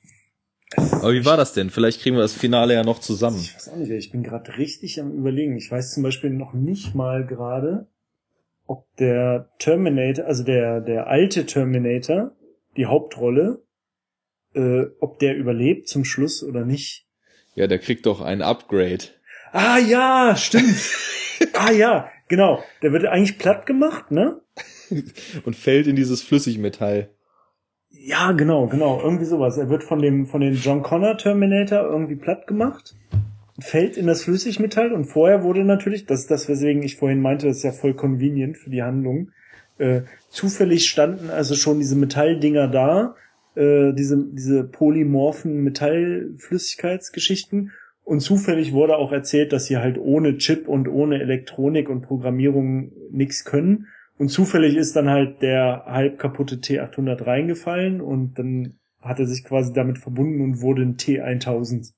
Aber 0.77 1.12
wie 1.12 1.24
war 1.24 1.36
das 1.36 1.53
denn? 1.53 1.70
Vielleicht 1.70 2.01
kriegen 2.01 2.16
wir 2.16 2.23
das 2.23 2.35
Finale 2.35 2.74
ja 2.74 2.85
noch 2.85 3.01
zusammen. 3.01 3.39
Ich 3.40 3.55
weiß 3.55 3.69
auch 3.70 3.77
nicht, 3.77 3.90
ich 3.90 4.11
bin 4.11 4.23
gerade 4.23 4.57
richtig 4.57 5.01
am 5.01 5.12
überlegen. 5.12 5.57
Ich 5.57 5.70
weiß 5.70 5.94
zum 5.94 6.03
Beispiel 6.03 6.31
noch 6.31 6.53
nicht 6.53 6.94
mal 6.94 7.27
gerade, 7.27 7.86
ob 8.66 8.86
der 8.97 9.51
Terminator, 9.59 10.27
also 10.27 10.44
der, 10.44 10.81
der 10.81 11.09
alte 11.09 11.47
Terminator, 11.47 12.32
die 12.77 12.86
Hauptrolle, 12.86 13.62
äh, 14.55 14.85
ob 15.01 15.19
der 15.19 15.36
überlebt 15.36 15.89
zum 15.89 16.05
Schluss 16.05 16.43
oder 16.43 16.65
nicht. 16.65 17.07
Ja, 17.55 17.66
der 17.66 17.78
kriegt 17.78 18.07
doch 18.07 18.20
ein 18.20 18.40
Upgrade. 18.43 19.05
Ah 19.53 19.78
ja, 19.78 20.35
stimmt. 20.36 20.90
ah 21.55 21.70
ja, 21.70 22.11
genau. 22.28 22.62
Der 22.82 22.93
wird 22.93 23.05
eigentlich 23.05 23.39
platt 23.39 23.66
gemacht, 23.66 24.11
ne? 24.11 24.40
Und 25.44 25.57
fällt 25.57 25.86
in 25.86 25.97
dieses 25.97 26.23
Flüssigmetall. 26.23 27.11
Ja, 28.05 28.33
genau, 28.33 28.66
genau, 28.66 29.01
irgendwie 29.01 29.27
sowas. 29.27 29.59
Er 29.59 29.70
wird 29.70 29.85
von 29.85 30.03
dem 30.03 30.27
von 30.27 30.41
den 30.41 30.55
John 30.55 30.83
Connor 30.83 31.19
Terminator 31.19 31.89
irgendwie 31.89 32.16
platt 32.16 32.49
gemacht, 32.49 32.97
fällt 33.61 33.97
in 33.97 34.09
das 34.09 34.24
Flüssigmetall 34.24 34.93
und 34.93 35.05
vorher 35.05 35.45
wurde 35.45 35.62
natürlich, 35.62 36.07
das 36.07 36.23
ist 36.23 36.33
das, 36.33 36.49
weswegen 36.49 36.83
ich 36.83 36.97
vorhin 36.97 37.20
meinte, 37.20 37.47
das 37.47 37.59
ist 37.59 37.62
ja 37.62 37.70
voll 37.70 37.95
convenient 37.95 38.59
für 38.59 38.70
die 38.70 38.83
Handlung. 38.83 39.31
Äh, 39.79 40.01
zufällig 40.31 40.91
standen 40.91 41.31
also 41.31 41.55
schon 41.55 41.79
diese 41.79 41.95
Metalldinger 41.95 42.66
da, 42.66 43.15
äh, 43.55 43.93
diese 43.93 44.20
diese 44.33 44.65
polymorphen 44.65 45.62
Metallflüssigkeitsgeschichten 45.62 47.70
und 48.03 48.19
zufällig 48.19 48.73
wurde 48.73 48.97
auch 48.97 49.12
erzählt, 49.12 49.53
dass 49.53 49.66
sie 49.66 49.77
halt 49.77 49.97
ohne 49.97 50.39
Chip 50.39 50.66
und 50.66 50.89
ohne 50.89 51.20
Elektronik 51.20 51.89
und 51.89 52.03
Programmierung 52.03 52.91
nichts 53.12 53.45
können. 53.45 53.87
Und 54.23 54.28
zufällig 54.28 54.77
ist 54.77 54.94
dann 54.94 55.11
halt 55.11 55.43
der 55.43 55.82
halb 55.85 56.16
kaputte 56.16 56.55
T800 56.55 57.27
reingefallen 57.27 58.01
und 58.01 58.39
dann 58.39 58.78
hat 59.01 59.19
er 59.19 59.27
sich 59.27 59.43
quasi 59.43 59.73
damit 59.73 59.99
verbunden 59.99 60.40
und 60.43 60.61
wurde 60.61 60.82
ein 60.82 60.97
T1000. 60.97 61.90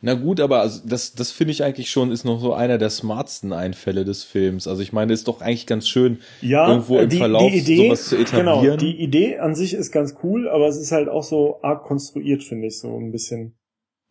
Na 0.00 0.14
gut, 0.14 0.40
aber 0.40 0.62
also 0.62 0.80
das, 0.84 1.12
das 1.12 1.30
finde 1.30 1.52
ich 1.52 1.62
eigentlich 1.62 1.88
schon, 1.88 2.10
ist 2.10 2.24
noch 2.24 2.40
so 2.40 2.54
einer 2.54 2.76
der 2.76 2.90
smartsten 2.90 3.52
Einfälle 3.52 4.04
des 4.04 4.24
Films. 4.24 4.66
Also 4.66 4.82
ich 4.82 4.92
meine, 4.92 5.12
ist 5.12 5.28
doch 5.28 5.42
eigentlich 5.42 5.68
ganz 5.68 5.86
schön, 5.86 6.18
ja, 6.42 6.68
irgendwo 6.68 6.98
im 6.98 7.08
die, 7.08 7.18
Verlauf 7.18 7.52
die 7.52 7.58
Idee, 7.58 7.86
sowas 7.86 8.08
zu 8.08 8.16
etablieren. 8.16 8.62
Genau, 8.62 8.76
die 8.76 9.00
Idee 9.00 9.38
an 9.38 9.54
sich 9.54 9.72
ist 9.72 9.92
ganz 9.92 10.16
cool, 10.24 10.48
aber 10.48 10.66
es 10.66 10.76
ist 10.76 10.90
halt 10.90 11.08
auch 11.08 11.22
so 11.22 11.62
arg 11.62 11.84
konstruiert, 11.84 12.42
finde 12.42 12.66
ich, 12.66 12.80
so 12.80 12.98
ein 12.98 13.12
bisschen. 13.12 13.54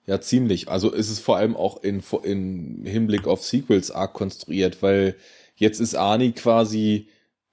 Ja, 0.06 0.22
ziemlich. 0.22 0.70
Also 0.70 0.94
ist 0.94 1.10
es 1.10 1.20
vor 1.20 1.36
allem 1.36 1.58
auch 1.58 1.84
in, 1.84 2.02
in 2.24 2.86
Hinblick 2.86 3.28
auf 3.28 3.44
Sequels 3.44 3.92
arg 3.92 4.14
konstruiert, 4.14 4.82
weil 4.82 5.18
jetzt 5.56 5.82
ist 5.82 5.96
Arnie 5.96 6.32
quasi, 6.32 7.10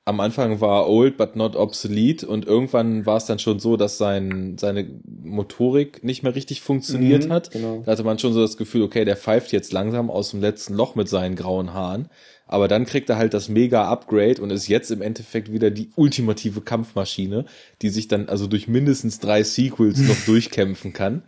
am 0.06 0.20
Anfang 0.20 0.60
war 0.60 0.88
old 0.88 1.16
but 1.16 1.34
not 1.34 1.56
obsolete 1.56 2.28
und 2.28 2.46
irgendwann 2.46 3.06
war 3.06 3.16
es 3.16 3.26
dann 3.26 3.40
schon 3.40 3.58
so, 3.58 3.76
dass 3.76 3.98
sein, 3.98 4.56
seine 4.56 4.88
Motorik 5.04 6.04
nicht 6.04 6.22
mehr 6.22 6.36
richtig 6.36 6.60
funktioniert 6.60 7.26
mhm, 7.26 7.32
hat. 7.32 7.50
Genau. 7.50 7.82
Da 7.84 7.90
hatte 7.90 8.04
man 8.04 8.16
schon 8.20 8.32
so 8.32 8.40
das 8.40 8.56
Gefühl, 8.56 8.82
okay, 8.82 9.04
der 9.04 9.16
pfeift 9.16 9.50
jetzt 9.50 9.72
langsam 9.72 10.08
aus 10.08 10.30
dem 10.30 10.40
letzten 10.40 10.74
Loch 10.74 10.94
mit 10.94 11.08
seinen 11.08 11.34
grauen 11.34 11.74
Haaren. 11.74 12.08
Aber 12.46 12.68
dann 12.68 12.86
kriegt 12.86 13.10
er 13.10 13.16
halt 13.16 13.34
das 13.34 13.48
mega 13.48 13.88
Upgrade 13.88 14.40
und 14.40 14.50
ist 14.50 14.68
jetzt 14.68 14.92
im 14.92 15.02
Endeffekt 15.02 15.50
wieder 15.50 15.72
die 15.72 15.90
ultimative 15.96 16.60
Kampfmaschine, 16.60 17.44
die 17.82 17.88
sich 17.88 18.06
dann 18.06 18.28
also 18.28 18.46
durch 18.46 18.68
mindestens 18.68 19.18
drei 19.18 19.42
Sequels 19.42 19.98
noch 19.98 20.16
durchkämpfen 20.26 20.92
kann. 20.92 21.24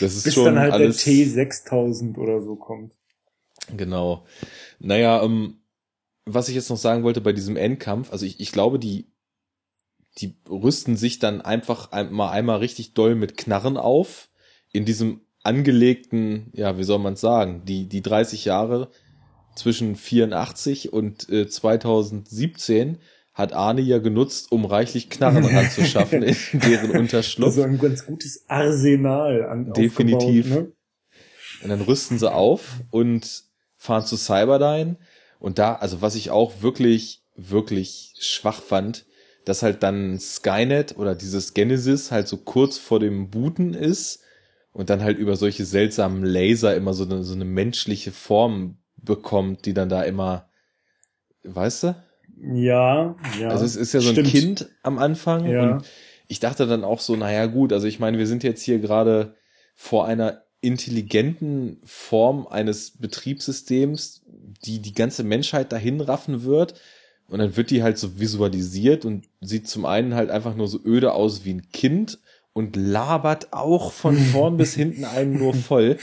Das 0.00 0.16
ist 0.16 0.24
Bis 0.24 0.34
schon 0.34 0.46
dann 0.46 0.58
halt 0.58 0.72
alles, 0.72 1.04
der 1.04 1.14
T6000 1.14 2.18
oder 2.18 2.42
so 2.42 2.56
kommt. 2.56 2.94
Genau. 3.76 4.24
Naja, 4.80 5.22
ähm, 5.22 5.58
was 6.26 6.48
ich 6.48 6.54
jetzt 6.56 6.70
noch 6.70 6.76
sagen 6.76 7.04
wollte 7.04 7.20
bei 7.20 7.32
diesem 7.32 7.56
Endkampf, 7.56 8.12
also 8.12 8.26
ich, 8.26 8.40
ich 8.40 8.52
glaube, 8.52 8.78
die, 8.78 9.06
die 10.18 10.36
rüsten 10.50 10.96
sich 10.96 11.18
dann 11.18 11.40
einfach 11.40 11.90
mal 12.10 12.30
einmal 12.30 12.58
richtig 12.58 12.94
doll 12.94 13.14
mit 13.14 13.36
Knarren 13.36 13.76
auf 13.76 14.28
in 14.72 14.84
diesem 14.84 15.20
angelegten, 15.44 16.50
ja, 16.52 16.76
wie 16.76 16.84
soll 16.84 16.98
man 16.98 17.14
sagen, 17.14 17.62
die, 17.64 17.88
die 17.88 18.02
30 18.02 18.44
Jahre 18.44 18.90
zwischen 19.54 19.94
84 19.94 20.92
und 20.92 21.28
äh, 21.30 21.48
2017 21.48 22.98
hat 23.32 23.52
Arne 23.52 23.82
ja 23.82 23.98
genutzt, 23.98 24.50
um 24.50 24.64
reichlich 24.64 25.08
Knarren 25.08 25.44
ranzuschaffen 25.56 26.22
in 26.22 26.36
deren 26.60 26.90
Unterschlupf. 26.90 27.48
Also 27.48 27.62
ein 27.62 27.78
ganz 27.78 28.04
gutes 28.04 28.44
Arsenal 28.48 29.44
an 29.46 29.72
Definitiv. 29.72 30.50
Ne? 30.50 30.72
Und 31.62 31.68
dann 31.68 31.82
rüsten 31.82 32.18
sie 32.18 32.32
auf 32.32 32.80
und 32.90 33.44
fahren 33.76 34.04
zu 34.04 34.16
Cyberdyne. 34.16 34.96
Und 35.38 35.58
da, 35.58 35.74
also 35.74 36.02
was 36.02 36.14
ich 36.14 36.30
auch 36.30 36.62
wirklich, 36.62 37.22
wirklich 37.36 38.14
schwach 38.18 38.60
fand, 38.60 39.04
dass 39.44 39.62
halt 39.62 39.82
dann 39.82 40.18
Skynet 40.18 40.96
oder 40.98 41.14
dieses 41.14 41.54
Genesis 41.54 42.10
halt 42.10 42.26
so 42.26 42.36
kurz 42.38 42.78
vor 42.78 42.98
dem 42.98 43.30
Booten 43.30 43.74
ist 43.74 44.22
und 44.72 44.90
dann 44.90 45.02
halt 45.02 45.18
über 45.18 45.36
solche 45.36 45.64
seltsamen 45.64 46.24
Laser 46.24 46.74
immer 46.74 46.94
so 46.94 47.04
eine, 47.04 47.22
so 47.22 47.34
eine 47.34 47.44
menschliche 47.44 48.10
Form 48.10 48.78
bekommt, 48.96 49.64
die 49.66 49.72
dann 49.72 49.88
da 49.88 50.02
immer, 50.02 50.48
weißt 51.44 51.84
du? 51.84 51.96
Ja, 52.38 53.16
ja. 53.40 53.48
Also 53.48 53.64
es 53.64 53.76
ist 53.76 53.94
ja 53.94 54.00
so 54.00 54.10
stimmt. 54.10 54.26
ein 54.26 54.30
Kind 54.30 54.68
am 54.82 54.98
Anfang 54.98 55.46
ja. 55.46 55.62
und 55.62 55.84
ich 56.28 56.40
dachte 56.40 56.66
dann 56.66 56.84
auch 56.84 57.00
so, 57.00 57.16
naja 57.16 57.46
gut, 57.46 57.72
also 57.72 57.86
ich 57.86 58.00
meine, 58.00 58.18
wir 58.18 58.26
sind 58.26 58.42
jetzt 58.42 58.62
hier 58.62 58.78
gerade 58.78 59.36
vor 59.74 60.06
einer 60.06 60.42
intelligenten 60.66 61.78
Form 61.84 62.46
eines 62.46 62.92
Betriebssystems, 62.92 64.22
die 64.64 64.80
die 64.80 64.94
ganze 64.94 65.24
Menschheit 65.24 65.72
dahin 65.72 66.00
raffen 66.00 66.44
wird. 66.44 66.74
Und 67.28 67.40
dann 67.40 67.56
wird 67.56 67.70
die 67.70 67.82
halt 67.82 67.98
so 67.98 68.18
visualisiert 68.20 69.04
und 69.04 69.26
sieht 69.40 69.68
zum 69.68 69.84
einen 69.84 70.14
halt 70.14 70.30
einfach 70.30 70.54
nur 70.54 70.68
so 70.68 70.80
öde 70.84 71.12
aus 71.12 71.44
wie 71.44 71.54
ein 71.54 71.70
Kind 71.70 72.18
und 72.56 72.74
labert 72.74 73.52
auch 73.52 73.92
von 73.92 74.16
vorn 74.16 74.56
bis 74.56 74.74
hinten 74.74 75.04
einen 75.04 75.38
nur 75.38 75.52
voll. 75.52 75.98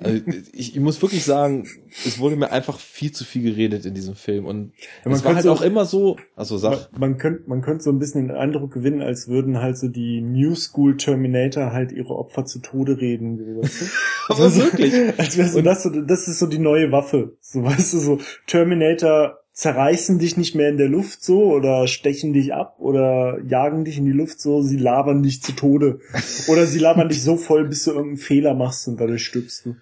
Also 0.00 0.22
ich, 0.52 0.74
ich, 0.74 0.80
muss 0.80 1.00
wirklich 1.00 1.24
sagen, 1.24 1.68
es 2.04 2.18
wurde 2.18 2.34
mir 2.34 2.50
einfach 2.50 2.80
viel 2.80 3.12
zu 3.12 3.24
viel 3.24 3.44
geredet 3.44 3.86
in 3.86 3.94
diesem 3.94 4.16
Film 4.16 4.44
und 4.44 4.72
ja, 5.04 5.12
es 5.12 5.24
war 5.24 5.36
halt 5.36 5.44
so, 5.44 5.52
auch 5.52 5.62
immer 5.62 5.84
so, 5.84 6.16
also 6.34 6.58
sag. 6.58 6.90
Man, 6.90 7.12
man 7.12 7.18
könnte 7.18 7.44
man 7.46 7.62
könnte 7.62 7.84
so 7.84 7.90
ein 7.90 8.00
bisschen 8.00 8.26
den 8.26 8.36
Eindruck 8.36 8.72
gewinnen, 8.72 9.02
als 9.02 9.28
würden 9.28 9.58
halt 9.58 9.78
so 9.78 9.86
die 9.86 10.20
New 10.20 10.56
School 10.56 10.96
Terminator 10.96 11.70
halt 11.70 11.92
ihre 11.92 12.16
Opfer 12.16 12.44
zu 12.44 12.58
Tode 12.58 13.00
reden. 13.00 13.38
Weißt 13.62 13.82
du? 13.82 13.84
Aber 14.30 14.42
also, 14.42 14.64
wirklich. 14.64 14.92
Als 15.16 15.38
wäre 15.38 15.48
so, 15.48 15.62
das, 15.62 15.84
so, 15.84 15.90
das 15.90 16.26
ist 16.26 16.40
so 16.40 16.46
die 16.48 16.58
neue 16.58 16.90
Waffe. 16.90 17.36
So 17.40 17.62
weißt 17.62 17.94
du, 17.94 17.98
so 18.00 18.18
Terminator 18.48 19.43
zerreißen 19.54 20.18
dich 20.18 20.36
nicht 20.36 20.56
mehr 20.56 20.68
in 20.68 20.76
der 20.76 20.88
Luft 20.88 21.24
so 21.24 21.52
oder 21.52 21.86
stechen 21.86 22.32
dich 22.32 22.52
ab 22.52 22.76
oder 22.80 23.40
jagen 23.48 23.84
dich 23.84 23.98
in 23.98 24.04
die 24.04 24.12
Luft 24.12 24.40
so, 24.40 24.62
sie 24.62 24.76
labern 24.76 25.22
dich 25.22 25.42
zu 25.42 25.52
Tode. 25.52 26.00
Oder 26.48 26.66
sie 26.66 26.80
labern 26.80 27.08
dich 27.08 27.22
so 27.22 27.36
voll, 27.36 27.68
bis 27.68 27.84
du 27.84 27.92
irgendeinen 27.92 28.16
Fehler 28.16 28.54
machst 28.54 28.88
und 28.88 29.00
dadurch 29.00 29.24
stirbst 29.24 29.64
du. 29.64 29.76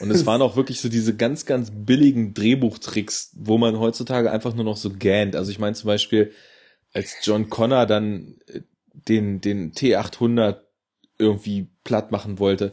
Und 0.00 0.10
es 0.10 0.24
waren 0.24 0.40
auch 0.40 0.56
wirklich 0.56 0.80
so 0.80 0.88
diese 0.88 1.14
ganz, 1.14 1.44
ganz 1.44 1.70
billigen 1.74 2.32
Drehbuchtricks, 2.32 3.32
wo 3.36 3.58
man 3.58 3.78
heutzutage 3.78 4.30
einfach 4.30 4.54
nur 4.54 4.64
noch 4.64 4.78
so 4.78 4.90
gähnt. 4.90 5.36
Also 5.36 5.50
ich 5.50 5.58
meine 5.58 5.74
zum 5.76 5.88
Beispiel, 5.88 6.32
als 6.94 7.16
John 7.22 7.50
Connor 7.50 7.84
dann 7.84 8.36
äh, 8.46 8.60
den, 8.94 9.42
den 9.42 9.72
T800 9.72 10.56
irgendwie 11.18 11.68
platt 11.84 12.12
machen 12.12 12.38
wollte, 12.38 12.72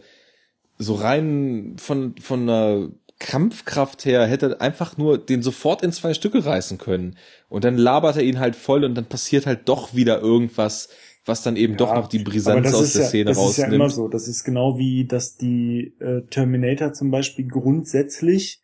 so 0.77 0.93
rein 0.93 1.75
von, 1.77 2.15
von 2.17 2.43
einer 2.43 2.91
Kampfkraft 3.19 4.05
her 4.05 4.25
hätte 4.27 4.61
einfach 4.61 4.97
nur 4.97 5.17
den 5.17 5.41
sofort 5.41 5.81
in 5.81 5.91
zwei 5.91 6.13
Stücke 6.13 6.45
reißen 6.45 6.77
können. 6.77 7.17
Und 7.49 7.63
dann 7.63 7.77
labert 7.77 8.17
er 8.17 8.23
ihn 8.23 8.39
halt 8.39 8.55
voll 8.55 8.83
und 8.83 8.95
dann 8.95 9.05
passiert 9.05 9.45
halt 9.45 9.67
doch 9.67 9.95
wieder 9.95 10.21
irgendwas, 10.21 10.89
was 11.25 11.41
dann 11.41 11.55
eben 11.55 11.73
ja, 11.73 11.77
doch 11.77 11.95
noch 11.95 12.07
die 12.07 12.19
Brisanz 12.19 12.73
aus 12.73 12.93
der 12.93 13.03
ja, 13.03 13.07
Szene 13.07 13.25
das 13.25 13.37
rausnimmt. 13.37 13.57
Das 13.57 13.57
ist 13.57 13.71
ja 13.71 13.75
immer 13.75 13.89
so. 13.89 14.07
Das 14.07 14.27
ist 14.27 14.43
genau 14.43 14.77
wie, 14.77 15.05
dass 15.05 15.35
die 15.35 15.93
äh, 15.99 16.21
Terminator 16.29 16.93
zum 16.93 17.11
Beispiel 17.11 17.47
grundsätzlich, 17.47 18.61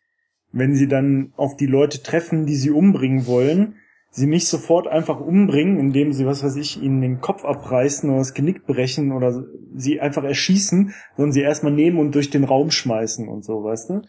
wenn 0.52 0.76
sie 0.76 0.88
dann 0.88 1.32
auf 1.36 1.56
die 1.56 1.66
Leute 1.66 2.02
treffen, 2.02 2.46
die 2.46 2.56
sie 2.56 2.70
umbringen 2.70 3.26
wollen, 3.26 3.76
sie 4.10 4.26
nicht 4.28 4.46
sofort 4.46 4.86
einfach 4.86 5.20
umbringen, 5.20 5.80
indem 5.80 6.12
sie, 6.12 6.24
was 6.24 6.44
weiß 6.44 6.54
ich, 6.56 6.80
ihnen 6.80 7.00
den 7.00 7.20
Kopf 7.20 7.44
abreißen 7.44 8.08
oder 8.08 8.20
das 8.20 8.34
Genick 8.34 8.64
brechen 8.64 9.10
oder 9.10 9.44
sie 9.74 10.00
einfach 10.00 10.22
erschießen, 10.22 10.94
sondern 11.16 11.32
sie 11.32 11.40
erstmal 11.40 11.72
nehmen 11.72 11.98
und 11.98 12.14
durch 12.14 12.30
den 12.30 12.44
Raum 12.44 12.70
schmeißen 12.70 13.28
und 13.28 13.44
so, 13.44 13.64
weißt 13.64 13.90
du? 13.90 14.02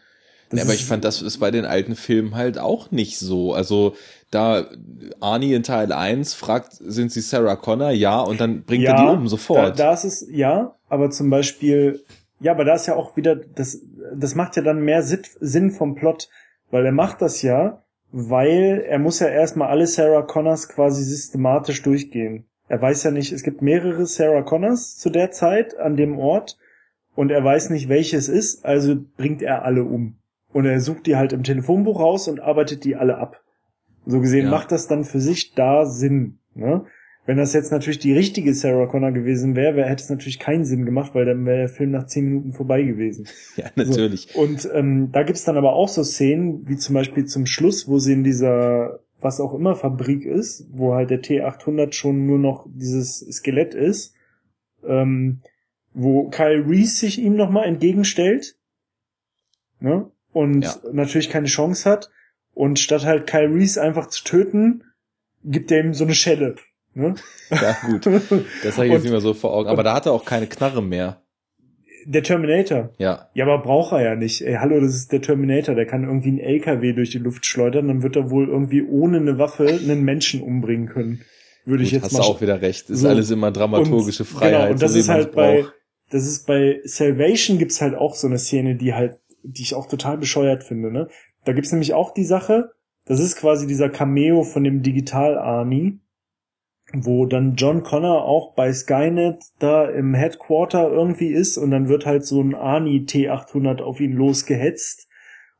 Ja, 0.52 0.64
aber 0.64 0.74
ich 0.74 0.86
fand, 0.86 1.04
das 1.04 1.22
ist 1.22 1.40
bei 1.40 1.52
den 1.52 1.66
alten 1.66 1.96
Filmen 1.96 2.36
halt 2.36 2.58
auch 2.58 2.92
nicht 2.92 3.18
so. 3.20 3.54
Also 3.54 3.96
da 4.32 4.66
Arnie 5.20 5.54
in 5.54 5.64
Teil 5.64 5.92
1 5.92 6.34
fragt, 6.34 6.74
sind 6.74 7.12
sie 7.12 7.22
Sarah 7.22 7.56
Connor? 7.56 7.92
Ja, 7.92 8.20
und 8.20 8.40
dann 8.40 8.64
bringt 8.64 8.84
ja, 8.84 8.96
er 8.96 9.06
die 9.06 9.18
um 9.18 9.28
sofort. 9.28 9.80
Da, 9.80 9.86
da 9.86 9.94
ist 9.94 10.04
es, 10.04 10.28
ja, 10.30 10.76
aber 10.90 11.10
zum 11.10 11.30
Beispiel, 11.30 12.04
ja, 12.40 12.52
aber 12.52 12.66
da 12.66 12.76
ist 12.76 12.86
ja 12.86 12.96
auch 12.96 13.16
wieder, 13.18 13.36
das, 13.36 13.82
das 14.14 14.36
macht 14.36 14.56
ja 14.56 14.62
dann 14.62 14.82
mehr 14.82 15.04
Sinn 15.04 15.72
vom 15.72 15.96
Plot, 15.96 16.30
weil 16.70 16.86
er 16.86 16.92
macht 16.92 17.22
das 17.22 17.42
ja, 17.42 17.82
weil 18.12 18.84
er 18.88 19.00
muss 19.00 19.20
ja 19.20 19.28
erstmal 19.28 19.70
alle 19.70 19.88
Sarah 19.88 20.22
Connors 20.22 20.70
quasi 20.70 21.04
systematisch 21.04 21.82
durchgehen. 21.82 22.46
Er 22.68 22.82
weiß 22.82 23.04
ja 23.04 23.12
nicht, 23.12 23.32
es 23.32 23.44
gibt 23.44 23.62
mehrere 23.62 24.06
Sarah 24.06 24.42
Connors 24.42 24.98
zu 24.98 25.10
der 25.10 25.32
Zeit 25.32 25.78
an 25.78 25.98
dem 25.98 26.18
Ort 26.18 26.58
und 27.16 27.32
er 27.32 27.44
weiß 27.44 27.70
nicht, 27.70 27.90
welches 27.90 28.28
ist, 28.28 28.66
also 28.66 28.96
bringt 29.18 29.42
er 29.42 29.64
alle 29.64 29.84
um. 29.84 30.18
Und 30.56 30.66
er 30.66 30.80
sucht 30.80 31.06
die 31.06 31.18
halt 31.18 31.34
im 31.34 31.44
Telefonbuch 31.44 32.00
raus 32.00 32.30
und 32.30 32.40
arbeitet 32.40 32.86
die 32.86 32.96
alle 32.96 33.18
ab. 33.18 33.44
So 34.06 34.22
gesehen 34.22 34.46
ja. 34.46 34.52
macht 34.52 34.72
das 34.72 34.88
dann 34.88 35.04
für 35.04 35.20
sich 35.20 35.54
da 35.54 35.86
Sinn. 35.86 36.40
Ne? 36.54 36.86
Wenn 37.26 37.36
das 37.36 37.52
jetzt 37.52 37.74
natürlich 37.74 38.00
die 38.00 38.14
richtige 38.14 38.54
Sarah 38.54 38.86
Connor 38.86 39.12
gewesen 39.12 39.58
wäre, 39.58 39.76
wär, 39.76 39.90
hätte 39.90 40.04
es 40.04 40.10
natürlich 40.10 40.40
keinen 40.40 40.64
Sinn 40.64 40.86
gemacht, 40.86 41.14
weil 41.14 41.26
dann 41.26 41.46
wäre 41.46 41.58
der 41.58 41.68
Film 41.68 41.92
nach 41.92 42.06
zehn 42.06 42.24
Minuten 42.24 42.54
vorbei 42.54 42.84
gewesen. 42.84 43.28
Ja, 43.58 43.66
natürlich. 43.76 44.30
So. 44.32 44.40
Und 44.40 44.70
ähm, 44.74 45.12
da 45.12 45.24
gibt's 45.24 45.44
dann 45.44 45.58
aber 45.58 45.74
auch 45.74 45.90
so 45.90 46.06
Szenen, 46.06 46.66
wie 46.70 46.78
zum 46.78 46.96
Beispiel 46.96 47.26
zum 47.26 47.46
Schluss, 47.48 47.90
wo 47.90 48.00
sie 48.00 48.14
in 48.14 48.24
dieser 48.24 49.02
was 49.20 49.42
auch 49.42 49.54
immer 49.54 49.76
Fabrik 49.76 50.24
ist, 50.24 50.68
wo 50.72 50.94
halt 50.94 51.10
der 51.10 51.22
T800 51.22 51.92
schon 51.92 52.28
nur 52.28 52.40
noch 52.40 52.66
dieses 52.70 53.20
Skelett 53.30 53.74
ist, 53.74 54.14
ähm, 54.88 55.42
wo 55.94 56.30
Kyle 56.30 56.66
Reese 56.66 56.96
sich 56.96 57.22
ihm 57.22 57.36
nochmal 57.36 57.66
entgegenstellt. 57.66 58.56
Ne? 59.82 60.10
Und 60.36 60.64
ja. 60.64 60.76
natürlich 60.92 61.30
keine 61.30 61.48
Chance 61.48 61.90
hat. 61.90 62.12
Und 62.54 62.78
statt 62.78 63.06
halt 63.06 63.26
Kyle 63.26 63.54
Reese 63.54 63.82
einfach 63.82 64.08
zu 64.08 64.24
töten, 64.24 64.84
gibt 65.44 65.72
er 65.72 65.80
ihm 65.80 65.94
so 65.94 66.04
eine 66.04 66.14
Schelle. 66.14 66.56
Ne? 66.94 67.16
Ja, 67.50 67.78
gut. 67.88 68.06
Das 68.64 68.78
habe 68.78 68.88
ich 68.88 68.94
jetzt 68.94 69.04
nicht 69.04 69.12
mehr 69.12 69.22
so 69.22 69.34
vor 69.34 69.54
Augen. 69.54 69.70
Aber 69.70 69.84
da 69.84 69.94
hat 69.94 70.06
er 70.08 70.12
auch 70.12 70.26
keine 70.26 70.48
Knarre 70.48 70.82
mehr. 70.82 71.22
Der 72.06 72.22
Terminator. 72.22 72.90
Ja. 72.98 73.30
Ja, 73.34 73.46
aber 73.46 73.64
braucht 73.64 73.94
er 73.94 74.02
ja 74.02 74.16
nicht. 74.16 74.42
Ey, 74.42 74.56
hallo, 74.56 74.80
das 74.82 74.96
ist 74.96 75.12
der 75.12 75.22
Terminator. 75.22 75.74
Der 75.74 75.86
kann 75.86 76.04
irgendwie 76.04 76.30
einen 76.30 76.40
LKW 76.40 76.94
durch 76.94 77.12
die 77.12 77.20
Luft 77.20 77.46
schleudern. 77.46 77.88
Dann 77.88 78.04
wird 78.04 78.16
er 78.16 78.30
wohl 78.30 78.50
irgendwie 78.50 78.84
ohne 78.84 79.18
eine 79.18 79.38
Waffe 79.38 79.68
einen 79.68 80.04
Menschen 80.04 80.42
umbringen 80.42 80.88
können. 80.88 81.22
Würde 81.64 81.84
Gut, 81.84 81.88
ich 81.88 81.92
jetzt 81.94 82.06
hast 82.06 82.14
mal. 82.14 82.20
Hast 82.20 82.28
du 82.28 82.34
auch 82.34 82.42
wieder 82.42 82.62
recht. 82.62 82.90
Das 82.90 83.00
so. 83.00 83.08
ist 83.08 83.12
alles 83.12 83.32
immer 83.32 83.52
dramaturgische 83.52 84.24
und, 84.24 84.30
Freiheit. 84.30 84.54
Genau, 84.54 84.72
und 84.72 84.82
das 84.82 84.92
so 84.92 85.00
ist 85.00 85.10
halt 85.10 85.32
bei, 85.32 85.66
das 86.10 86.26
ist 86.26 86.46
bei 86.46 86.82
Salvation 86.84 87.58
gibt's 87.58 87.82
halt 87.82 87.96
auch 87.96 88.16
so 88.16 88.28
eine 88.28 88.38
Szene, 88.38 88.76
die 88.76 88.94
halt 88.94 89.18
die 89.46 89.62
ich 89.62 89.76
auch 89.76 89.88
total 89.88 90.18
bescheuert 90.18 90.64
finde. 90.64 90.92
Ne? 90.92 91.08
Da 91.44 91.54
gibt's 91.54 91.72
nämlich 91.72 91.94
auch 91.94 92.14
die 92.14 92.26
Sache, 92.26 92.72
das 93.06 93.20
ist 93.20 93.38
quasi 93.38 93.68
dieser 93.68 93.90
Cameo 93.90 94.44
von 94.44 94.64
dem 94.64 94.82
Digital-Army, 94.82 96.00
wo 96.94 97.26
dann 97.26 97.56
John 97.56 97.84
Connor 97.84 98.26
auch 98.26 98.56
bei 98.56 98.74
Skynet 98.74 99.44
da 99.60 99.86
im 99.90 100.14
Headquarter 100.14 100.92
irgendwie 100.92 101.30
ist 101.30 101.58
und 101.58 101.72
dann 101.72 101.88
wird 101.88 102.06
halt 102.06 102.26
so 102.26 102.42
ein 102.42 102.56
Arnie 102.56 103.06
T800 103.06 103.82
auf 103.82 104.00
ihn 104.00 104.14
losgehetzt 104.14 105.08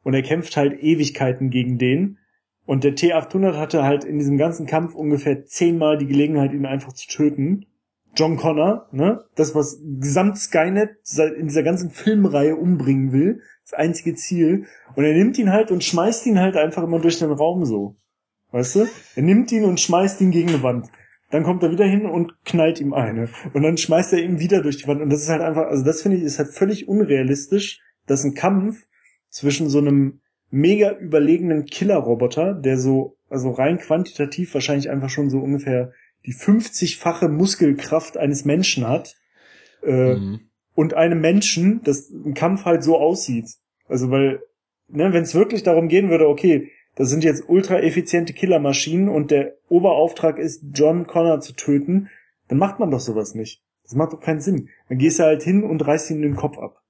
und 0.04 0.14
er 0.14 0.22
kämpft 0.22 0.58
halt 0.58 0.82
Ewigkeiten 0.82 1.50
gegen 1.50 1.78
den. 1.78 2.20
Und 2.66 2.84
der 2.84 2.96
T800 2.96 3.58
hatte 3.58 3.84
halt 3.84 4.04
in 4.04 4.18
diesem 4.18 4.38
ganzen 4.38 4.66
Kampf 4.66 4.96
ungefähr 4.96 5.46
zehnmal 5.46 5.98
die 5.98 6.08
Gelegenheit, 6.08 6.52
ihn 6.52 6.66
einfach 6.66 6.94
zu 6.94 7.08
töten. 7.08 7.68
John 8.16 8.38
Connor, 8.38 8.88
ne? 8.92 9.26
Das, 9.36 9.54
was 9.54 9.82
gesamt 10.00 10.38
Skynet 10.38 10.92
in 11.38 11.48
dieser 11.48 11.64
ganzen 11.64 11.92
Filmreihe 11.92 12.56
umbringen 12.56 13.12
will 13.12 13.42
das 13.66 13.78
einzige 13.78 14.16
Ziel. 14.16 14.66
Und 14.96 15.04
er 15.04 15.14
nimmt 15.14 15.38
ihn 15.38 15.52
halt 15.52 15.72
und 15.72 15.84
schmeißt 15.84 16.26
ihn 16.28 16.40
halt 16.40 16.56
einfach 16.56 16.84
immer 16.84 17.00
durch 17.00 17.20
den 17.20 17.32
Raum 17.32 17.66
so. 17.66 17.96
Weißt 18.52 18.76
du? 18.76 18.88
Er 19.16 19.24
nimmt 19.24 19.52
ihn 19.52 19.66
und 19.66 19.80
schmeißt 19.80 20.22
ihn 20.22 20.32
gegen 20.32 20.50
eine 20.50 20.64
Wand. 20.64 20.88
Dann 21.32 21.44
kommt 21.44 21.64
er 21.64 21.72
wieder 21.72 21.86
hin 21.86 22.06
und 22.06 22.34
knallt 22.46 22.80
ihm 22.80 22.94
eine. 22.94 23.28
Und 23.54 23.64
dann 23.64 23.78
schmeißt 23.78 24.14
er 24.14 24.20
ihn 24.20 24.40
wieder 24.40 24.62
durch 24.62 24.78
die 24.78 24.88
Wand. 24.88 25.02
Und 25.02 25.10
das 25.10 25.24
ist 25.24 25.30
halt 25.30 25.42
einfach, 25.42 25.66
also 25.66 25.84
das 25.84 26.04
finde 26.04 26.18
ich, 26.18 26.24
ist 26.24 26.38
halt 26.38 26.50
völlig 26.50 26.88
unrealistisch, 26.88 27.82
dass 28.06 28.24
ein 28.24 28.36
Kampf 28.36 28.86
zwischen 29.30 29.70
so 29.70 29.80
einem 29.80 30.22
mega 30.52 30.92
überlegenen 30.92 31.66
Killerroboter, 31.66 32.54
der 32.54 32.78
so, 32.78 33.18
also 33.30 33.50
rein 33.50 33.80
quantitativ 33.80 34.54
wahrscheinlich 34.54 34.90
einfach 34.90 35.10
schon 35.10 35.30
so 35.30 35.40
ungefähr 35.40 35.92
die 36.26 36.34
50-fache 36.34 37.28
Muskelkraft 37.28 38.18
eines 38.18 38.46
Menschen 38.46 38.88
hat, 38.88 39.16
äh, 39.84 40.16
mhm 40.16 40.40
und 40.76 40.94
einem 40.94 41.22
Menschen, 41.22 41.82
dass 41.84 42.10
ein 42.10 42.34
Kampf 42.34 42.66
halt 42.66 42.84
so 42.84 42.98
aussieht. 42.98 43.48
Also 43.88 44.12
weil, 44.12 44.42
ne, 44.88 45.14
wenn 45.14 45.24
es 45.24 45.34
wirklich 45.34 45.64
darum 45.64 45.88
gehen 45.88 46.10
würde, 46.10 46.28
okay, 46.28 46.72
das 46.96 47.10
sind 47.10 47.24
jetzt 47.24 47.46
ultra 47.48 47.80
effiziente 47.80 48.34
Killermaschinen 48.34 49.10
und 49.10 49.32
der 49.32 49.56
Oberauftrag 49.68 50.38
ist, 50.38 50.64
John 50.74 51.08
Connor 51.08 51.42
zu 51.42 51.54
töten, 51.54 52.10
dann 52.48 52.58
macht 52.58 52.80
man 52.80 52.92
doch 52.92 53.00
sowas 53.00 53.36
nicht. 53.36 53.64
Das 53.84 53.96
macht 53.96 54.14
doch 54.14 54.22
keinen 54.22 54.42
Sinn. 54.42 54.70
Dann 54.90 54.98
gehst 54.98 55.20
du 55.20 55.24
halt 55.24 55.44
hin 55.44 55.64
und 55.64 55.86
reißt 55.86 56.10
ihm 56.12 56.22
den 56.22 56.36
Kopf 56.36 56.58
ab. 56.58 56.82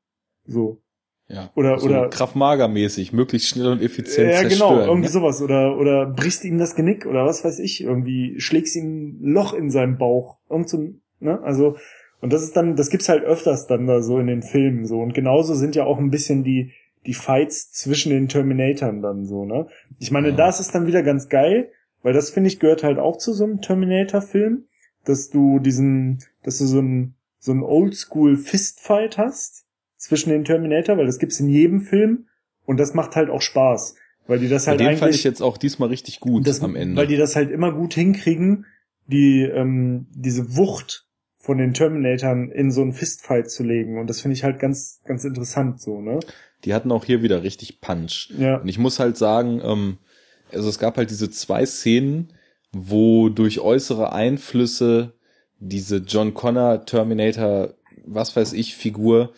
So. 0.46 0.82
Ja. 1.28 1.52
Oder, 1.56 1.80
so 1.80 1.88
oder. 1.88 2.10
Kraftmagermäßig, 2.10 3.12
möglichst 3.12 3.50
schnell 3.50 3.72
und 3.72 3.82
effizient 3.82 4.32
Ja, 4.32 4.44
genau, 4.44 4.80
irgendwie 4.80 5.08
ne? 5.08 5.12
sowas. 5.12 5.42
Oder, 5.42 5.78
oder 5.78 6.06
brichst 6.06 6.46
ihm 6.46 6.60
das 6.60 6.76
Genick 6.76 7.06
oder 7.06 7.26
was 7.26 7.44
weiß 7.44 7.60
ich, 7.60 7.84
irgendwie 7.84 8.40
schlägst 8.40 8.76
ihm 8.76 9.20
ein 9.22 9.32
Loch 9.32 9.54
in 9.54 9.72
seinem 9.72 9.98
Bauch. 9.98 10.38
Irgend 10.50 10.70
so, 10.70 10.78
ne? 11.20 11.42
Also, 11.42 11.78
und 12.22 12.34
das 12.34 12.44
ist 12.44 12.56
dann, 12.56 12.76
das 12.76 12.90
gibt's 12.90 13.10
halt 13.10 13.24
öfters 13.24 13.68
dann 13.68 13.88
da 13.88 14.02
so 14.02 14.20
in 14.20 14.28
den 14.28 14.42
Filmen 14.42 14.86
so. 14.86 15.00
Und 15.00 15.14
genauso 15.14 15.54
sind 15.54 15.76
ja 15.76 15.86
auch 15.86 16.00
ein 16.00 16.12
bisschen 16.12 16.44
die, 16.44 16.72
die 17.06 17.14
Fights 17.14 17.72
zwischen 17.72 18.10
den 18.10 18.28
Terminatoren 18.28 19.02
dann 19.02 19.26
so, 19.26 19.46
ne? 19.46 19.68
Ich 20.00 20.12
meine, 20.12 20.30
ja. 20.30 20.36
das 20.36 20.60
ist 20.60 20.74
dann 20.74 20.88
wieder 20.88 21.04
ganz 21.04 21.30
geil, 21.30 21.72
weil 22.02 22.14
das 22.14 22.30
finde 22.30 22.48
ich 22.48 22.60
gehört 22.60 22.84
halt 22.84 23.00
auch 23.00 23.18
zu 23.18 23.34
so 23.34 23.44
einem 23.44 23.62
Terminator-Film, 23.62 24.66
dass 25.04 25.30
du 25.30 25.60
diesen, 25.60 26.20
dass 26.44 26.58
du 26.58 26.66
so 26.66 26.80
ein, 26.80 27.16
so 27.40 27.52
ein 27.52 27.62
Oldschool 27.62 28.38
Fistfight 28.38 29.18
hast 29.18 29.66
zwischen 29.98 30.30
den 30.30 30.46
Terminator, 30.46 30.98
weil 30.98 31.06
das 31.06 31.20
gibt's 31.20 31.40
in 31.40 31.50
jedem 31.50 31.82
Film 31.82 32.26
und 32.66 32.80
das 32.80 32.94
macht 32.94 33.16
halt 33.16 33.30
auch 33.30 33.42
Spaß, 33.42 33.96
weil 34.28 34.40
die 34.40 34.50
das 34.50 34.68
halt 34.68 34.82
ja, 34.82 34.90
den 34.90 34.98
fand 34.98 35.14
ich 35.14 35.24
jetzt 35.24 35.42
auch 35.42 35.58
diesmal 35.58 35.90
richtig 35.90 36.20
gut 36.20 36.48
das, 36.48 36.62
am 36.62 36.76
Ende. 36.76 36.96
Weil 36.96 37.08
die 37.08 37.18
das 37.18 37.36
halt 37.36 37.52
immer 37.52 37.72
gut 37.72 37.94
hinkriegen, 37.94 38.66
die 39.08 39.44
ähm, 39.44 40.08
diese 40.12 40.56
Wucht 40.58 41.05
von 41.46 41.60
den 41.60 41.76
Terminatoren 41.76 42.50
in 42.50 42.72
so 42.72 42.82
einen 42.82 42.94
Fistfight 42.94 43.52
zu 43.52 43.62
legen. 43.62 44.00
Und 44.00 44.10
das 44.10 44.20
finde 44.20 44.34
ich 44.34 44.44
halt 44.44 44.60
ganz, 44.60 45.02
ganz 45.06 45.24
interessant 45.26 45.80
so, 45.80 46.02
ne? 46.02 46.20
Die 46.64 46.74
hatten 46.74 46.92
auch 46.92 47.06
hier 47.06 47.22
wieder 47.22 47.44
richtig 47.44 47.82
Punch. 47.82 48.32
Ja. 48.36 48.58
Und 48.58 48.68
ich 48.68 48.80
muss 48.80 49.00
halt 49.00 49.16
sagen, 49.16 49.62
ähm, 49.64 49.98
also 50.52 50.68
es 50.68 50.80
gab 50.80 50.98
halt 50.98 51.12
diese 51.12 51.30
zwei 51.30 51.64
Szenen, 51.68 52.34
wo 52.72 53.30
durch 53.30 53.60
äußere 53.60 54.12
Einflüsse 54.12 55.14
diese 55.60 55.98
John 55.98 56.34
Connor 56.34 56.84
Terminator, 56.88 57.76
was 58.04 58.36
weiß 58.36 58.54
ich, 58.54 58.76
Figur 58.76 59.32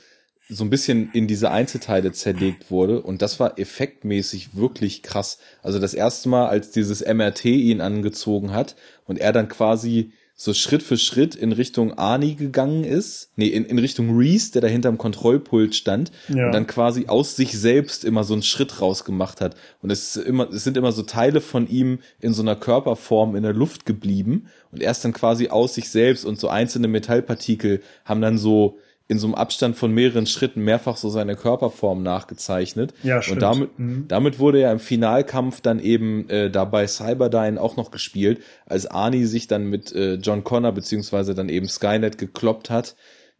so 0.47 0.63
ein 0.63 0.69
bisschen 0.69 1.11
in 1.11 1.27
diese 1.27 1.51
Einzelteile 1.51 2.13
zerlegt 2.13 2.71
wurde 2.71 3.01
und 3.01 3.21
das 3.21 3.37
war 3.41 3.59
effektmäßig 3.59 4.55
wirklich 4.55 5.03
krass. 5.03 5.39
Also 5.61 5.77
das 5.77 5.93
erste 5.93 6.29
Mal, 6.29 6.47
als 6.47 6.71
dieses 6.71 7.05
MRT 7.05 7.43
ihn 7.43 7.81
angezogen 7.81 8.53
hat 8.53 8.77
und 9.05 9.19
er 9.19 9.33
dann 9.33 9.49
quasi 9.49 10.13
so 10.39 10.53
Schritt 10.53 10.83
für 10.83 10.97
Schritt 10.97 11.33
in 11.33 11.51
Richtung 11.51 11.97
Arnie 11.97 12.35
gegangen 12.35 12.83
ist, 12.83 13.31
nee, 13.37 13.47
in, 13.47 13.65
in 13.65 13.79
Richtung 13.79 14.15
Reese, 14.15 14.51
der 14.51 14.61
da 14.61 14.67
hinterm 14.67 14.99
Kontrollpult 14.99 15.73
stand 15.73 16.11
ja. 16.27 16.45
und 16.45 16.51
dann 16.51 16.67
quasi 16.67 17.07
aus 17.07 17.35
sich 17.35 17.57
selbst 17.57 18.05
immer 18.05 18.23
so 18.23 18.33
einen 18.33 18.43
Schritt 18.43 18.79
rausgemacht 18.79 19.41
hat. 19.41 19.55
Und 19.81 19.91
es, 19.91 20.15
ist 20.15 20.23
immer, 20.27 20.47
es 20.53 20.63
sind 20.63 20.77
immer 20.77 20.91
so 20.91 21.01
Teile 21.01 21.41
von 21.41 21.67
ihm 21.67 21.99
in 22.19 22.35
so 22.35 22.43
einer 22.43 22.55
Körperform 22.55 23.35
in 23.35 23.41
der 23.41 23.53
Luft 23.53 23.87
geblieben 23.87 24.45
und 24.71 24.83
erst 24.83 25.03
dann 25.03 25.13
quasi 25.13 25.47
aus 25.47 25.73
sich 25.73 25.89
selbst 25.89 26.23
und 26.23 26.39
so 26.39 26.49
einzelne 26.49 26.87
Metallpartikel 26.87 27.81
haben 28.05 28.21
dann 28.21 28.37
so 28.37 28.77
in 29.09 29.19
so 29.19 29.27
einem 29.27 29.35
Abstand 29.35 29.77
von 29.77 29.93
mehreren 29.93 30.27
Schritten 30.27 30.61
mehrfach 30.61 30.97
so 30.97 31.09
seine 31.09 31.35
Körperform 31.35 32.03
nachgezeichnet. 32.03 32.93
Ja, 33.03 33.21
stimmt. 33.21 33.37
Und 33.37 33.41
damit, 33.41 33.79
mhm. 33.79 34.05
damit 34.07 34.39
wurde 34.39 34.59
ja 34.59 34.71
im 34.71 34.79
Finalkampf 34.79 35.61
dann 35.61 35.79
eben 35.79 36.29
äh, 36.29 36.51
dabei 36.51 36.87
Cyberdyne 36.87 37.59
auch 37.59 37.77
noch 37.77 37.91
gespielt, 37.91 38.41
als 38.65 38.85
Arnie 38.85 39.25
sich 39.25 39.47
dann 39.47 39.67
mit 39.67 39.93
äh, 39.93 40.15
John 40.15 40.43
Connor 40.43 40.73
beziehungsweise 40.73 41.35
dann 41.35 41.47
eben 41.47 41.69
Skynet 41.69 42.17
gekloppt 42.17 42.69
hat. 42.69 42.95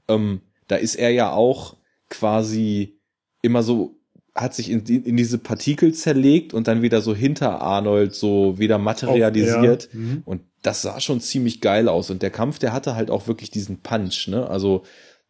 Ähm, 0.07 0.41
da 0.67 0.77
ist 0.77 0.95
er 0.95 1.09
ja 1.11 1.31
auch 1.31 1.75
quasi 2.09 2.99
immer 3.41 3.61
so 3.61 3.97
hat 4.35 4.53
sich 4.53 4.69
in, 4.69 4.85
in 4.85 5.17
diese 5.17 5.39
Partikel 5.39 5.93
zerlegt 5.93 6.53
und 6.53 6.67
dann 6.67 6.83
wieder 6.83 7.01
so 7.01 7.15
hinter 7.15 7.59
Arnold 7.61 8.13
so 8.13 8.59
wieder 8.59 8.77
materialisiert. 8.77 9.87
Auf, 9.87 9.93
ja. 9.93 9.99
mhm. 9.99 10.21
Und 10.25 10.41
das 10.61 10.83
sah 10.83 10.99
schon 10.99 11.21
ziemlich 11.21 11.59
geil 11.59 11.89
aus. 11.89 12.11
Und 12.11 12.21
der 12.21 12.29
Kampf, 12.29 12.59
der 12.59 12.71
hatte 12.71 12.95
halt 12.95 13.09
auch 13.09 13.27
wirklich 13.27 13.49
diesen 13.49 13.79
Punch, 13.79 14.27
ne? 14.27 14.47
Also 14.47 14.83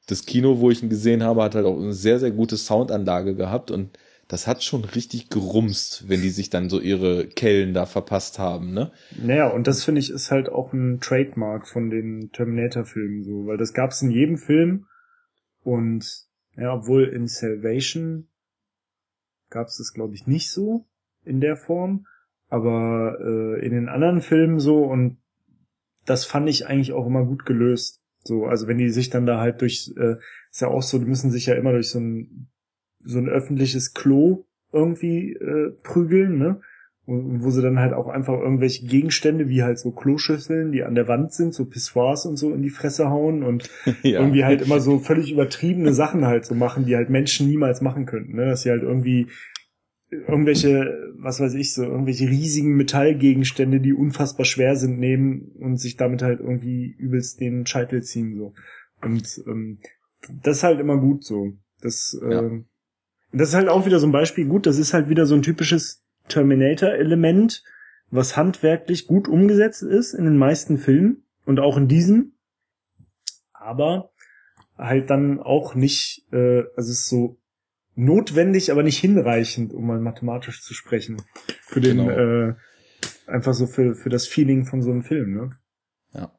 das 0.08 0.26
Kino, 0.26 0.60
wo 0.60 0.72
ich 0.72 0.82
ihn 0.82 0.90
gesehen 0.90 1.22
habe, 1.22 1.44
hat 1.44 1.56
halt 1.56 1.66
auch 1.66 1.78
eine 1.78 1.94
sehr, 1.94 2.20
sehr 2.20 2.32
gute 2.32 2.58
Soundanlage 2.58 3.36
gehabt 3.36 3.72
und 3.72 3.98
das 4.28 4.48
hat 4.48 4.64
schon 4.64 4.84
richtig 4.84 5.30
gerumst, 5.30 6.10
wenn 6.10 6.22
die 6.22 6.30
sich 6.30 6.50
dann 6.50 6.70
so 6.70 6.82
ihre 6.82 7.28
Kellen 7.28 7.74
da 7.74 7.86
verpasst 7.86 8.40
haben, 8.40 8.74
ne? 8.74 8.92
Naja, 9.22 9.48
und 9.48 9.68
das 9.68 9.84
finde 9.84 10.00
ich 10.00 10.10
ist 10.10 10.32
halt 10.32 10.50
auch 10.50 10.74
ein 10.74 11.00
Trademark 11.00 11.68
von 11.68 11.90
den 11.90 12.32
Terminator-Filmen 12.32 13.24
so, 13.24 13.46
weil 13.46 13.58
das 13.58 13.74
gab 13.74 13.92
es 13.92 14.02
in 14.02 14.12
jedem 14.12 14.38
Film 14.38 14.86
und 15.64 16.26
ja, 16.58 16.74
obwohl 16.74 17.06
in 17.06 17.28
Salvation 17.28 18.28
gab 19.50 19.68
es 19.68 19.78
das 19.78 19.94
glaube 19.94 20.16
ich 20.16 20.28
nicht 20.28 20.52
so 20.52 20.86
in 21.24 21.40
der 21.40 21.56
Form, 21.56 22.06
aber 22.50 23.18
äh, 23.22 23.66
in 23.66 23.72
den 23.72 23.90
anderen 23.90 24.22
Filmen 24.22 24.60
so 24.60 24.84
und 24.84 25.18
das 26.06 26.26
fand 26.26 26.50
ich 26.50 26.68
eigentlich 26.68 26.94
auch 26.94 27.06
immer 27.06 27.26
gut 27.26 27.46
gelöst. 27.46 28.02
So, 28.28 28.46
also 28.46 28.68
wenn 28.68 28.78
die 28.78 28.90
sich 28.90 29.10
dann 29.10 29.26
da 29.26 29.40
halt 29.40 29.62
durch, 29.62 29.94
äh, 29.98 30.16
ist 30.52 30.62
ja 30.62 30.68
auch 30.68 30.84
so, 30.84 31.00
die 31.00 31.06
müssen 31.06 31.32
sich 31.32 31.46
ja 31.46 31.56
immer 31.56 31.72
durch 31.72 31.90
so 31.90 32.00
ein 32.00 32.50
so 33.04 33.20
ein 33.20 33.30
öffentliches 33.30 33.94
Klo 33.94 34.46
irgendwie 34.72 35.34
äh, 35.34 35.72
prügeln, 35.84 36.38
ne? 36.38 36.62
Und 37.06 37.42
wo 37.42 37.52
sie 37.52 37.62
dann 37.62 37.80
halt 37.80 37.94
auch 37.94 38.10
einfach 38.10 38.34
irgendwelche 38.34 38.86
Gegenstände, 38.86 39.48
wie 39.48 39.64
halt 39.64 39.80
so 39.80 39.92
Kloschüsseln, 39.92 40.74
die 40.74 40.84
an 40.84 40.94
der 40.94 41.08
Wand 41.08 41.32
sind, 41.32 41.54
so 41.54 41.64
Pissoirs 41.64 42.26
und 42.26 42.36
so 42.36 42.54
in 42.54 42.62
die 42.62 42.70
Fresse 42.70 43.10
hauen 43.10 43.44
und 43.44 43.70
ja. 44.04 44.20
irgendwie 44.20 44.44
halt 44.44 44.62
immer 44.62 44.82
so 44.82 45.00
völlig 45.00 45.32
übertriebene 45.32 45.94
Sachen 45.94 46.26
halt 46.26 46.46
so 46.46 46.54
machen, 46.54 46.86
die 46.86 46.98
halt 46.98 47.10
Menschen 47.10 47.48
niemals 47.48 47.82
machen 47.82 48.06
könnten, 48.06 48.36
ne? 48.36 48.46
Dass 48.46 48.64
sie 48.64 48.72
halt 48.72 48.84
irgendwie 48.84 49.28
irgendwelche, 50.10 51.14
was 51.18 51.40
weiß 51.40 51.54
ich, 51.56 51.74
so 51.74 51.84
irgendwelche 51.84 52.30
riesigen 52.30 52.76
Metallgegenstände, 52.76 53.80
die 53.80 53.94
unfassbar 53.94 54.46
schwer 54.46 54.76
sind, 54.76 55.00
nehmen 55.00 55.52
und 55.60 55.78
sich 55.78 55.98
damit 55.98 56.22
halt 56.22 56.40
irgendwie 56.40 56.96
übelst 56.98 57.40
den 57.40 57.66
Scheitel 57.66 58.04
ziehen 58.04 58.38
so. 58.38 58.54
Und 59.02 59.42
ähm, 59.48 59.80
das 60.44 60.58
ist 60.58 60.64
halt 60.64 60.80
immer 60.80 60.98
gut 60.98 61.24
so. 61.24 61.54
Das, 61.82 62.20
äh, 62.24 62.34
ja. 62.34 62.52
das 63.34 63.50
ist 63.50 63.56
halt 63.56 63.68
auch 63.68 63.86
wieder 63.86 64.00
so 64.00 64.08
ein 64.08 64.12
Beispiel. 64.12 64.46
Gut, 64.46 64.66
das 64.66 64.78
ist 64.78 64.94
halt 64.94 65.10
wieder 65.10 65.26
so 65.26 65.36
ein 65.36 65.44
typisches 65.44 66.04
Terminator-Element, 66.30 67.64
was 68.10 68.38
handwerklich 68.38 69.08
gut 69.08 69.28
umgesetzt 69.28 69.84
ist 69.84 70.14
in 70.14 70.26
den 70.26 70.38
meisten 70.38 70.78
Filmen 70.78 71.24
und 71.46 71.60
auch 71.60 71.78
in 71.78 71.88
diesem. 71.88 72.34
Aber 73.54 74.12
halt 74.78 75.10
dann 75.10 75.40
auch 75.40 75.76
nicht, 75.76 76.26
äh, 76.32 76.64
also 76.76 76.92
es 76.92 77.00
ist 77.00 77.10
so 77.10 77.38
notwendig, 77.98 78.72
aber 78.72 78.84
nicht 78.84 79.00
hinreichend, 79.00 79.74
um 79.74 79.88
mal 79.88 80.00
mathematisch 80.00 80.62
zu 80.62 80.74
sprechen. 80.74 81.22
Für 81.62 81.82
den, 81.82 81.98
genau. 81.98 82.50
äh, 82.50 82.56
einfach 83.26 83.54
so 83.54 83.66
für, 83.66 83.96
für 83.96 84.10
das 84.10 84.28
Feeling 84.28 84.66
von 84.66 84.82
so 84.82 84.92
einem 84.92 85.04
Film, 85.04 85.34
ne? 85.34 85.50
Ja. 86.14 86.32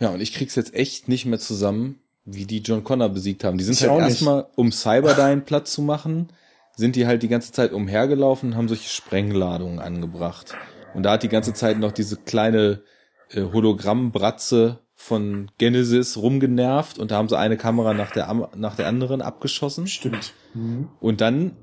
Ja, 0.00 0.08
und 0.08 0.20
ich 0.20 0.32
krieg's 0.32 0.54
jetzt 0.54 0.74
echt 0.74 1.08
nicht 1.08 1.26
mehr 1.26 1.38
zusammen, 1.38 2.00
wie 2.24 2.46
die 2.46 2.60
John 2.60 2.82
Connor 2.82 3.10
besiegt 3.10 3.44
haben. 3.44 3.58
Die 3.58 3.64
sind 3.64 3.74
ich 3.74 3.88
halt 3.88 4.00
erstmal, 4.00 4.46
um 4.56 4.72
Cyberdyne 4.72 5.42
platt 5.42 5.68
zu 5.68 5.82
machen, 5.82 6.32
sind 6.76 6.96
die 6.96 7.06
halt 7.06 7.22
die 7.22 7.28
ganze 7.28 7.52
Zeit 7.52 7.72
umhergelaufen 7.72 8.50
und 8.50 8.56
haben 8.56 8.68
solche 8.68 8.88
Sprengladungen 8.88 9.80
angebracht. 9.80 10.54
Und 10.94 11.02
da 11.04 11.12
hat 11.12 11.22
die 11.22 11.28
ganze 11.28 11.52
Zeit 11.52 11.78
noch 11.78 11.92
diese 11.92 12.16
kleine 12.16 12.82
äh, 13.30 13.42
Hologrammbratze 13.42 14.78
von 15.02 15.50
Genesis 15.58 16.16
rumgenervt 16.16 17.00
und 17.00 17.10
da 17.10 17.16
haben 17.16 17.28
sie 17.28 17.36
eine 17.36 17.56
Kamera 17.56 17.92
nach 17.92 18.12
der, 18.12 18.32
nach 18.54 18.76
der 18.76 18.86
anderen 18.86 19.20
abgeschossen. 19.20 19.88
Stimmt. 19.88 20.32
Mhm. 20.54 20.90
Und 21.00 21.20
dann 21.20 21.56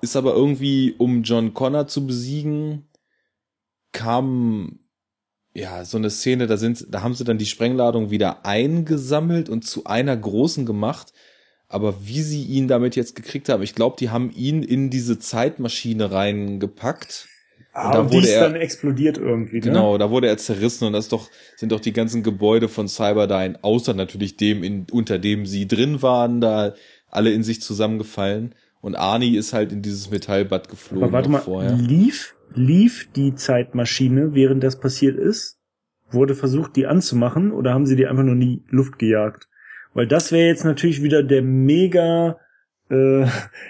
ist 0.00 0.16
aber 0.16 0.32
irgendwie, 0.32 0.94
um 0.96 1.22
John 1.22 1.52
Connor 1.52 1.88
zu 1.88 2.06
besiegen, 2.06 2.88
kam 3.92 4.78
ja 5.52 5.84
so 5.84 5.98
eine 5.98 6.08
Szene, 6.08 6.46
da 6.46 6.56
sind, 6.56 6.86
da 6.88 7.02
haben 7.02 7.14
sie 7.14 7.24
dann 7.24 7.36
die 7.36 7.44
Sprengladung 7.44 8.10
wieder 8.10 8.46
eingesammelt 8.46 9.50
und 9.50 9.66
zu 9.66 9.84
einer 9.84 10.16
großen 10.16 10.64
gemacht. 10.64 11.12
Aber 11.68 12.06
wie 12.06 12.22
sie 12.22 12.44
ihn 12.44 12.66
damit 12.66 12.96
jetzt 12.96 13.14
gekriegt 13.14 13.50
haben, 13.50 13.62
ich 13.62 13.74
glaube, 13.74 13.96
die 13.98 14.08
haben 14.08 14.30
ihn 14.30 14.62
in 14.62 14.88
diese 14.88 15.18
Zeitmaschine 15.18 16.12
reingepackt 16.12 17.28
Ah, 17.78 17.98
und, 17.98 18.06
und 18.06 18.14
die 18.14 18.18
ist 18.20 18.30
er, 18.30 18.40
dann 18.40 18.56
explodiert 18.56 19.18
irgendwie, 19.18 19.56
ne? 19.56 19.60
Genau, 19.60 19.98
da 19.98 20.10
wurde 20.10 20.28
er 20.28 20.38
zerrissen 20.38 20.86
und 20.86 20.94
das 20.94 21.10
doch, 21.10 21.28
sind 21.56 21.72
doch 21.72 21.80
die 21.80 21.92
ganzen 21.92 22.22
Gebäude 22.22 22.70
von 22.70 22.88
Cyberdyne, 22.88 23.58
außer 23.60 23.92
natürlich 23.92 24.38
dem, 24.38 24.64
in, 24.64 24.86
unter 24.90 25.18
dem 25.18 25.44
sie 25.44 25.68
drin 25.68 26.00
waren, 26.00 26.40
da 26.40 26.72
alle 27.10 27.32
in 27.32 27.42
sich 27.42 27.60
zusammengefallen. 27.60 28.54
Und 28.80 28.94
Arnie 28.94 29.36
ist 29.36 29.52
halt 29.52 29.72
in 29.72 29.82
dieses 29.82 30.10
Metallbad 30.10 30.70
geflogen. 30.70 31.04
Aber 31.04 31.12
warte 31.12 31.28
mal, 31.28 31.40
vorher. 31.40 31.74
lief, 31.74 32.34
lief 32.54 33.10
die 33.14 33.34
Zeitmaschine, 33.34 34.32
während 34.32 34.64
das 34.64 34.80
passiert 34.80 35.18
ist? 35.18 35.58
Wurde 36.10 36.34
versucht, 36.34 36.76
die 36.76 36.86
anzumachen 36.86 37.52
oder 37.52 37.74
haben 37.74 37.84
sie 37.84 37.96
die 37.96 38.06
einfach 38.06 38.22
nur 38.22 38.34
in 38.34 38.40
die 38.40 38.62
Luft 38.70 38.98
gejagt? 38.98 39.48
Weil 39.92 40.06
das 40.06 40.32
wäre 40.32 40.48
jetzt 40.48 40.64
natürlich 40.64 41.02
wieder 41.02 41.22
der 41.22 41.42
mega, 41.42 42.38
äh, 42.88 43.26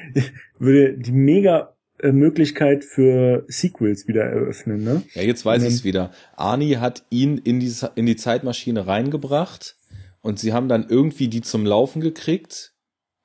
würde 0.60 0.96
die 0.96 1.12
mega 1.12 1.75
Möglichkeit 2.02 2.85
für 2.85 3.44
Sequels 3.48 4.06
wieder 4.06 4.24
eröffnen, 4.24 4.85
ne? 4.85 5.02
Ja, 5.14 5.23
jetzt 5.23 5.44
weiß 5.44 5.62
ich 5.62 5.74
es 5.74 5.85
wieder. 5.85 6.10
Arnie 6.36 6.77
hat 6.77 7.05
ihn 7.10 7.39
in 7.39 7.60
die, 7.60 7.73
in 7.94 8.06
die 8.06 8.16
Zeitmaschine 8.16 8.86
reingebracht 8.86 9.77
und 10.20 10.39
sie 10.39 10.52
haben 10.52 10.68
dann 10.68 10.89
irgendwie 10.89 11.28
die 11.28 11.40
zum 11.40 11.64
Laufen 11.64 12.01
gekriegt. 12.01 12.74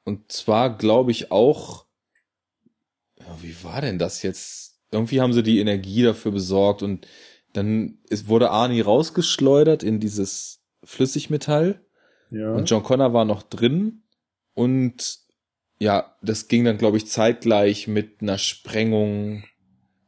Und 0.04 0.32
zwar 0.32 0.78
glaube 0.78 1.12
ich 1.12 1.32
auch, 1.32 1.86
ja, 3.20 3.38
wie 3.42 3.56
war 3.64 3.82
denn 3.82 4.00
das 4.00 4.24
jetzt? 4.24 4.80
Irgendwie 4.92 5.22
haben 5.22 5.34
sie 5.34 5.44
die 5.44 5.60
Energie 5.60 6.04
dafür 6.04 6.32
besorgt 6.32 6.84
und 6.84 7.08
dann 7.54 8.00
ist, 8.10 8.28
wurde 8.28 8.52
Arnie 8.52 8.82
rausgeschleudert 8.82 9.84
in 9.84 10.00
dieses 10.00 10.62
Flüssigmetall. 10.84 11.82
Ja. 12.30 12.54
Und 12.54 12.70
John 12.70 12.84
Connor 12.84 13.14
war 13.14 13.26
noch 13.26 13.44
drin 13.44 14.04
und 14.54 15.21
ja, 15.82 16.16
das 16.22 16.48
ging 16.48 16.64
dann, 16.64 16.78
glaube 16.78 16.98
ich, 16.98 17.08
zeitgleich 17.08 17.88
mit 17.88 18.22
einer 18.22 18.38
Sprengung. 18.38 19.46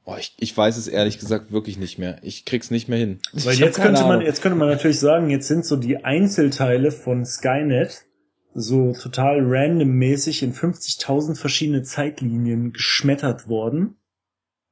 Boah, 0.05 0.19
ich, 0.19 0.35
ich 0.39 0.55
weiß 0.55 0.77
es 0.77 0.87
ehrlich 0.87 1.17
gesagt 1.17 1.51
wirklich 1.51 1.79
nicht 1.79 1.97
mehr. 1.97 2.19
Ich 2.21 2.45
krieg's 2.45 2.69
nicht 2.69 2.89
mehr 2.89 2.99
hin. 2.99 3.21
Weil 3.31 3.55
jetzt 3.55 3.81
könnte 3.81 4.03
man, 4.03 4.21
jetzt 4.21 4.43
könnte 4.43 4.59
man 4.59 4.67
natürlich 4.67 4.99
sagen, 4.99 5.31
jetzt 5.31 5.47
sind 5.47 5.65
so 5.65 5.75
die 5.75 6.05
Einzelteile 6.05 6.91
von 6.91 7.25
Skynet 7.25 8.05
so 8.53 8.93
total 8.93 9.39
randommäßig 9.41 10.43
in 10.43 10.53
50.000 10.53 11.35
verschiedene 11.35 11.81
Zeitlinien 11.81 12.71
geschmettert 12.71 13.47
worden 13.47 13.95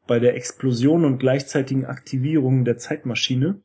bei 0.06 0.20
der 0.20 0.36
Explosion 0.36 1.04
und 1.04 1.18
gleichzeitigen 1.18 1.88
Aktivierung 1.88 2.64
der 2.64 2.78
Zeitmaschine. 2.78 3.64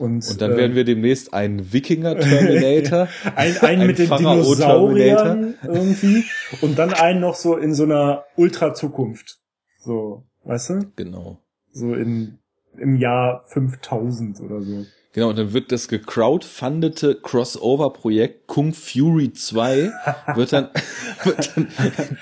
Und, 0.00 0.26
und 0.26 0.40
dann 0.40 0.52
äh, 0.52 0.56
werden 0.56 0.76
wir 0.76 0.84
demnächst 0.84 1.34
einen 1.34 1.74
Wikinger-Terminator. 1.74 3.06
ein, 3.36 3.58
ein, 3.58 3.80
ein 3.80 3.86
mit 3.86 3.98
den 3.98 4.08
Dinosauriern 4.08 5.56
irgendwie. 5.62 6.24
Und 6.62 6.78
dann 6.78 6.94
einen 6.94 7.20
noch 7.20 7.34
so 7.34 7.58
in 7.58 7.74
so 7.74 7.82
einer 7.82 8.24
Ultra-Zukunft. 8.36 9.40
So, 9.78 10.24
weißt 10.44 10.70
du? 10.70 10.92
Genau. 10.96 11.38
So 11.70 11.92
in, 11.92 12.38
im 12.78 12.96
Jahr 12.96 13.44
5000 13.48 14.40
oder 14.40 14.62
so. 14.62 14.86
Genau, 15.12 15.28
und 15.28 15.38
dann 15.38 15.52
wird 15.52 15.70
das 15.70 15.88
gecrowdfundete 15.88 17.16
Crossover-Projekt 17.16 18.46
Kung 18.46 18.72
Fury 18.72 19.34
2 19.34 19.92
wird 20.34 20.54
dann, 20.54 20.70
wird 21.24 21.50
dann 21.56 22.16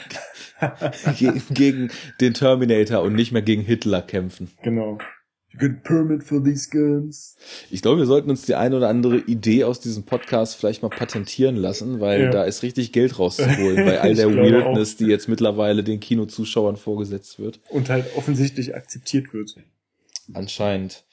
gegen, 1.17 1.43
gegen 1.51 1.91
den 2.21 2.35
Terminator 2.35 3.03
und 3.03 3.15
nicht 3.15 3.31
mehr 3.31 3.43
gegen 3.43 3.63
Hitler 3.63 4.03
kämpfen. 4.03 4.51
Genau. 4.65 4.99
You 5.59 5.69
get 5.69 5.83
permit 5.83 6.23
for 6.23 6.43
these 6.43 6.69
guns. 6.71 7.37
Ich 7.71 7.83
glaube, 7.83 7.99
wir 7.99 8.07
sollten 8.07 8.31
uns 8.31 8.43
die 8.43 8.55
eine 8.55 8.77
oder 8.77 8.89
andere 8.89 9.19
Idee 9.19 9.65
aus 9.65 9.81
diesem 9.81 10.05
Podcast 10.05 10.57
vielleicht 10.57 10.83
mal 10.83 10.89
patentieren 10.89 11.57
lassen, 11.57 12.01
weil 12.01 12.23
ja. 12.23 12.31
da 12.31 12.45
ist 12.45 12.63
richtig 12.63 12.93
Geld 12.93 13.19
rauszuholen 13.19 13.85
bei 13.85 14.01
all 14.01 14.15
der 14.15 14.35
Weirdness, 14.35 14.95
auch. 14.95 14.99
die 14.99 15.07
jetzt 15.07 15.29
mittlerweile 15.29 15.83
den 15.83 16.01
Kinozuschauern 16.01 16.77
vorgesetzt 16.77 17.39
wird. 17.39 17.61
Und 17.71 17.89
halt 17.89 18.07
offensichtlich 18.17 18.75
akzeptiert 18.75 19.33
wird. 19.33 19.57
Anscheinend. 20.33 21.05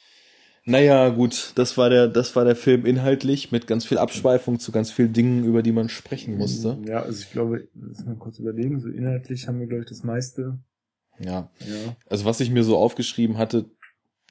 Naja, 0.68 1.10
gut, 1.10 1.52
das 1.56 1.78
war 1.78 1.92
der, 1.92 2.08
das 2.08 2.36
war 2.36 2.44
der 2.44 2.56
Film 2.56 2.88
inhaltlich 2.88 3.52
mit 3.52 3.68
ganz 3.68 3.86
viel 3.86 4.00
Abschweifung 4.00 4.60
zu 4.60 4.72
ganz 4.72 4.90
vielen 4.90 5.14
Dingen, 5.14 5.46
über 5.46 5.62
die 5.62 5.72
man 5.72 5.90
sprechen 5.90 6.38
musste. 6.38 6.80
Ja, 6.88 7.04
also 7.04 7.22
ich 7.22 7.32
glaube, 7.32 7.68
lass 7.76 8.04
mal 8.04 8.16
kurz 8.16 8.40
überlegen, 8.40 8.80
so 8.80 8.90
inhaltlich 8.90 9.48
haben 9.48 9.60
wir, 9.60 9.68
glaube 9.68 9.84
ich, 9.84 9.90
das 9.90 10.04
meiste. 10.04 10.58
Ja. 11.20 11.52
ja. 11.60 11.96
Also 12.10 12.26
was 12.26 12.40
ich 12.40 12.50
mir 12.50 12.64
so 12.64 12.78
aufgeschrieben 12.78 13.38
hatte, 13.38 13.66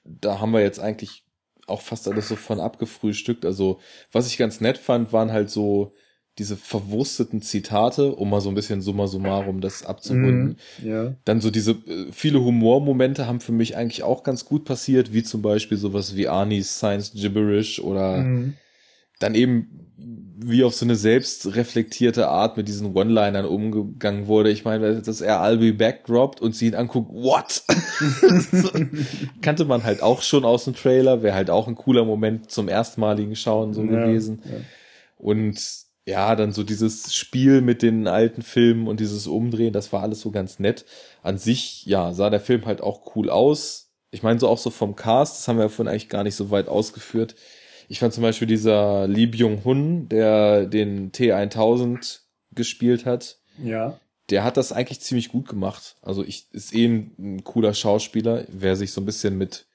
da 0.04 0.40
haben 0.40 0.52
wir 0.52 0.60
jetzt 0.60 0.80
eigentlich 0.80 1.24
auch 1.66 1.80
fast 1.80 2.06
alles 2.08 2.28
so 2.28 2.36
von 2.36 2.60
abgefrühstückt. 2.60 3.44
Also, 3.44 3.80
was 4.12 4.26
ich 4.26 4.36
ganz 4.36 4.60
nett 4.60 4.78
fand, 4.78 5.12
waren 5.12 5.32
halt 5.32 5.50
so 5.50 5.94
diese 6.38 6.56
verwursteten 6.56 7.42
Zitate, 7.42 8.12
um 8.14 8.28
mal 8.28 8.40
so 8.40 8.48
ein 8.48 8.56
bisschen 8.56 8.82
summa 8.82 9.06
summarum 9.06 9.60
das 9.60 9.86
abzurunden. 9.86 10.56
Mm, 10.82 10.86
ja. 10.86 11.14
Dann 11.24 11.40
so 11.40 11.50
diese 11.50 11.72
äh, 11.72 12.10
viele 12.10 12.42
Humormomente 12.42 13.26
haben 13.26 13.40
für 13.40 13.52
mich 13.52 13.76
eigentlich 13.76 14.02
auch 14.02 14.24
ganz 14.24 14.44
gut 14.44 14.64
passiert, 14.64 15.12
wie 15.12 15.22
zum 15.22 15.42
Beispiel 15.42 15.78
sowas 15.78 16.16
wie 16.16 16.26
Arnie's 16.26 16.76
Science 16.76 17.12
Gibberish 17.12 17.78
oder 17.78 18.18
mm. 18.18 18.54
dann 19.20 19.34
eben 19.36 19.84
wie 20.46 20.64
auf 20.64 20.74
so 20.74 20.84
eine 20.84 20.96
selbstreflektierte 20.96 22.28
Art 22.28 22.56
mit 22.56 22.68
diesen 22.68 22.94
One-Linern 22.94 23.46
umgegangen 23.46 24.26
wurde. 24.26 24.50
Ich 24.50 24.64
meine, 24.64 25.00
dass 25.00 25.20
er 25.20 25.40
I'll 25.40 25.56
be 25.56 25.72
back 25.72 26.04
droppt 26.06 26.40
und 26.40 26.54
sie 26.54 26.66
ihn 26.66 26.74
anguckt, 26.74 27.10
what? 27.12 27.62
kannte 29.42 29.64
man 29.64 29.84
halt 29.84 30.02
auch 30.02 30.22
schon 30.22 30.44
aus 30.44 30.64
dem 30.64 30.74
Trailer, 30.74 31.22
wäre 31.22 31.34
halt 31.34 31.50
auch 31.50 31.68
ein 31.68 31.74
cooler 31.74 32.04
Moment 32.04 32.50
zum 32.50 32.68
erstmaligen 32.68 33.36
Schauen 33.36 33.74
so 33.74 33.82
ja, 33.82 34.04
gewesen. 34.04 34.42
Ja. 34.44 34.56
Und 35.16 35.60
ja, 36.06 36.36
dann 36.36 36.52
so 36.52 36.62
dieses 36.62 37.14
Spiel 37.14 37.62
mit 37.62 37.82
den 37.82 38.06
alten 38.06 38.42
Filmen 38.42 38.88
und 38.88 39.00
dieses 39.00 39.26
Umdrehen, 39.26 39.72
das 39.72 39.92
war 39.92 40.02
alles 40.02 40.20
so 40.20 40.30
ganz 40.30 40.58
nett. 40.58 40.84
An 41.22 41.38
sich, 41.38 41.86
ja, 41.86 42.12
sah 42.12 42.28
der 42.28 42.40
Film 42.40 42.66
halt 42.66 42.82
auch 42.82 43.16
cool 43.16 43.30
aus. 43.30 43.92
Ich 44.10 44.22
meine, 44.22 44.38
so 44.38 44.48
auch 44.48 44.58
so 44.58 44.70
vom 44.70 44.96
Cast, 44.96 45.38
das 45.38 45.48
haben 45.48 45.56
wir 45.56 45.64
ja 45.64 45.68
vorhin 45.68 45.90
eigentlich 45.90 46.10
gar 46.10 46.22
nicht 46.22 46.36
so 46.36 46.50
weit 46.50 46.68
ausgeführt 46.68 47.34
ich 47.88 47.98
fand 47.98 48.14
zum 48.14 48.22
Beispiel 48.22 48.48
dieser 48.48 49.06
Lee 49.06 49.26
Byung-hun, 49.26 50.08
der 50.08 50.66
den 50.66 51.12
T1000 51.12 52.20
gespielt 52.52 53.04
hat. 53.04 53.38
Ja. 53.62 53.98
Der 54.30 54.44
hat 54.44 54.56
das 54.56 54.72
eigentlich 54.72 55.00
ziemlich 55.00 55.28
gut 55.28 55.48
gemacht. 55.48 55.96
Also 56.00 56.24
ich 56.24 56.46
ist 56.52 56.74
eh 56.74 56.86
ein, 56.86 57.14
ein 57.18 57.44
cooler 57.44 57.74
Schauspieler, 57.74 58.44
wer 58.48 58.76
sich 58.76 58.92
so 58.92 59.00
ein 59.00 59.06
bisschen 59.06 59.36
mit 59.36 59.66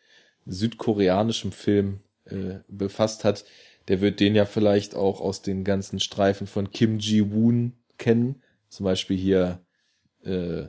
südkoreanischem 0.46 1.52
Film 1.52 2.00
äh, 2.26 2.60
befasst 2.68 3.24
hat, 3.24 3.46
der 3.88 4.02
wird 4.02 4.20
den 4.20 4.36
ja 4.36 4.46
vielleicht 4.46 4.96
auch 4.96 5.22
aus 5.22 5.42
den 5.42 5.64
ganzen 5.64 6.00
Streifen 6.00 6.48
von 6.48 6.72
Kim 6.72 7.00
Ji-woon 7.00 7.74
kennen. 7.98 8.42
Zum 8.70 8.84
Beispiel 8.84 9.18
hier 9.18 9.60
äh, 10.24 10.66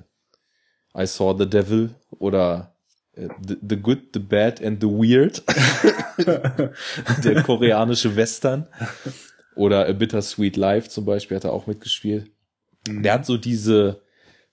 I 0.97 1.07
Saw 1.07 1.37
the 1.39 1.49
Devil 1.49 1.95
oder 2.11 2.75
the, 3.15 3.57
the 3.69 3.77
Good, 3.77 4.11
The 4.15 4.21
Bad 4.21 4.63
and 4.63 4.81
The 4.81 4.89
Weird. 4.89 5.43
der 7.25 7.43
koreanische 7.43 8.17
Western. 8.17 8.69
Oder 9.57 9.87
A 9.89 9.93
Bittersweet 9.93 10.57
Life 10.57 10.89
zum 10.89 11.05
Beispiel 11.05 11.37
hat 11.37 11.45
er 11.45 11.53
auch 11.53 11.67
mitgespielt. 11.67 12.31
Mhm. 12.87 13.03
Der 13.03 13.15
hat 13.15 13.27
so 13.27 13.37
diese 13.37 14.03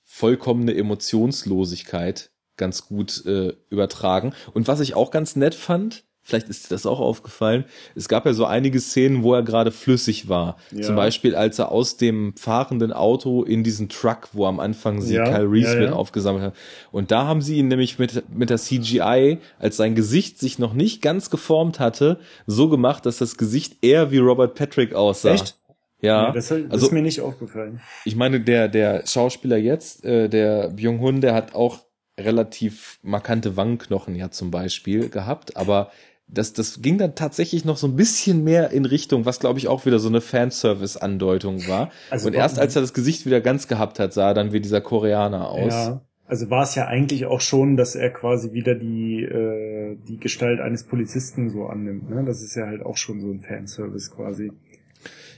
vollkommene 0.03 0.75
Emotionslosigkeit 0.75 2.31
ganz 2.55 2.87
gut 2.87 3.25
äh, 3.25 3.53
übertragen. 3.69 4.33
Und 4.53 4.67
was 4.67 4.79
ich 4.79 4.95
auch 4.95 5.11
ganz 5.11 5.35
nett 5.35 5.53
fand, 5.53 6.05
vielleicht 6.27 6.49
ist 6.49 6.65
dir 6.65 6.75
das 6.75 6.85
auch 6.85 6.99
aufgefallen, 6.99 7.63
es 7.95 8.09
gab 8.09 8.25
ja 8.25 8.33
so 8.33 8.45
einige 8.45 8.81
Szenen, 8.81 9.23
wo 9.23 9.33
er 9.33 9.43
gerade 9.43 9.71
flüssig 9.71 10.27
war. 10.27 10.57
Ja. 10.71 10.81
Zum 10.81 10.97
Beispiel, 10.97 11.35
als 11.35 11.57
er 11.57 11.71
aus 11.71 11.95
dem 11.95 12.35
fahrenden 12.35 12.91
Auto 12.91 13.43
in 13.43 13.63
diesen 13.63 13.87
Truck, 13.87 14.27
wo 14.33 14.45
am 14.45 14.59
Anfang 14.59 15.01
sie 15.01 15.15
ja, 15.15 15.23
Kyle 15.23 15.49
Reese 15.49 15.75
ja, 15.75 15.79
mit 15.85 15.93
aufgesammelt 15.93 16.43
hat. 16.43 16.55
Und 16.91 17.11
da 17.11 17.25
haben 17.25 17.41
sie 17.41 17.57
ihn 17.57 17.69
nämlich 17.69 17.97
mit, 17.97 18.23
mit 18.29 18.49
der 18.49 18.57
CGI, 18.57 19.37
als 19.57 19.77
sein 19.77 19.95
Gesicht 19.95 20.37
sich 20.37 20.59
noch 20.59 20.73
nicht 20.73 21.01
ganz 21.01 21.29
geformt 21.29 21.79
hatte, 21.79 22.19
so 22.45 22.67
gemacht, 22.67 23.05
dass 23.05 23.19
das 23.19 23.37
Gesicht 23.37 23.77
eher 23.81 24.11
wie 24.11 24.17
Robert 24.17 24.55
Patrick 24.55 24.93
aussah. 24.93 25.31
Echt? 25.31 25.55
Ja, 26.01 26.27
nee, 26.27 26.33
das, 26.35 26.49
das 26.49 26.61
also, 26.69 26.87
ist 26.87 26.91
mir 26.91 27.01
nicht 27.01 27.21
aufgefallen. 27.21 27.79
Ich 28.03 28.17
meine, 28.17 28.41
der, 28.41 28.67
der 28.67 29.07
Schauspieler 29.07 29.57
jetzt, 29.57 30.03
äh, 30.03 30.27
der 30.27 30.71
Byung-hun, 30.71 31.21
der 31.21 31.33
hat 31.33 31.55
auch 31.55 31.79
relativ 32.19 32.99
markante 33.01 33.55
Wangenknochen 33.55 34.15
ja 34.15 34.29
zum 34.29 34.51
Beispiel 34.51 35.09
gehabt, 35.09 35.55
aber 35.55 35.91
das, 36.27 36.53
das 36.53 36.81
ging 36.81 36.97
dann 36.97 37.15
tatsächlich 37.15 37.63
noch 37.63 37.77
so 37.77 37.87
ein 37.87 37.95
bisschen 37.95 38.43
mehr 38.43 38.71
in 38.71 38.85
Richtung, 38.85 39.25
was 39.25 39.39
glaube 39.39 39.59
ich 39.59 39.67
auch 39.67 39.85
wieder 39.85 39.99
so 39.99 40.09
eine 40.09 40.21
Fanservice-Andeutung 40.21 41.67
war. 41.67 41.89
Also 42.09 42.27
und 42.27 42.33
erst 42.33 42.59
als 42.59 42.75
er 42.75 42.81
das 42.81 42.93
Gesicht 42.93 43.25
wieder 43.25 43.39
ganz 43.41 43.67
gehabt 43.67 43.99
hat, 43.99 44.13
sah 44.13 44.29
er 44.29 44.33
dann 44.33 44.51
wie 44.51 44.59
dieser 44.59 44.81
Koreaner 44.81 45.49
aus. 45.49 45.73
Ja, 45.73 46.01
also 46.25 46.49
war 46.49 46.63
es 46.63 46.75
ja 46.75 46.87
eigentlich 46.87 47.25
auch 47.25 47.39
schon, 47.39 47.77
dass 47.77 47.95
er 47.95 48.09
quasi 48.11 48.51
wieder 48.51 48.75
die, 48.75 49.23
äh, 49.23 49.97
die 50.07 50.17
Gestalt 50.17 50.59
eines 50.59 50.83
Polizisten 50.83 51.49
so 51.49 51.67
annimmt. 51.67 52.09
Ne? 52.09 52.25
Das 52.25 52.41
ist 52.41 52.55
ja 52.55 52.65
halt 52.65 52.85
auch 52.85 52.97
schon 52.97 53.21
so 53.21 53.31
ein 53.31 53.39
Fanservice 53.39 54.11
quasi. 54.11 54.51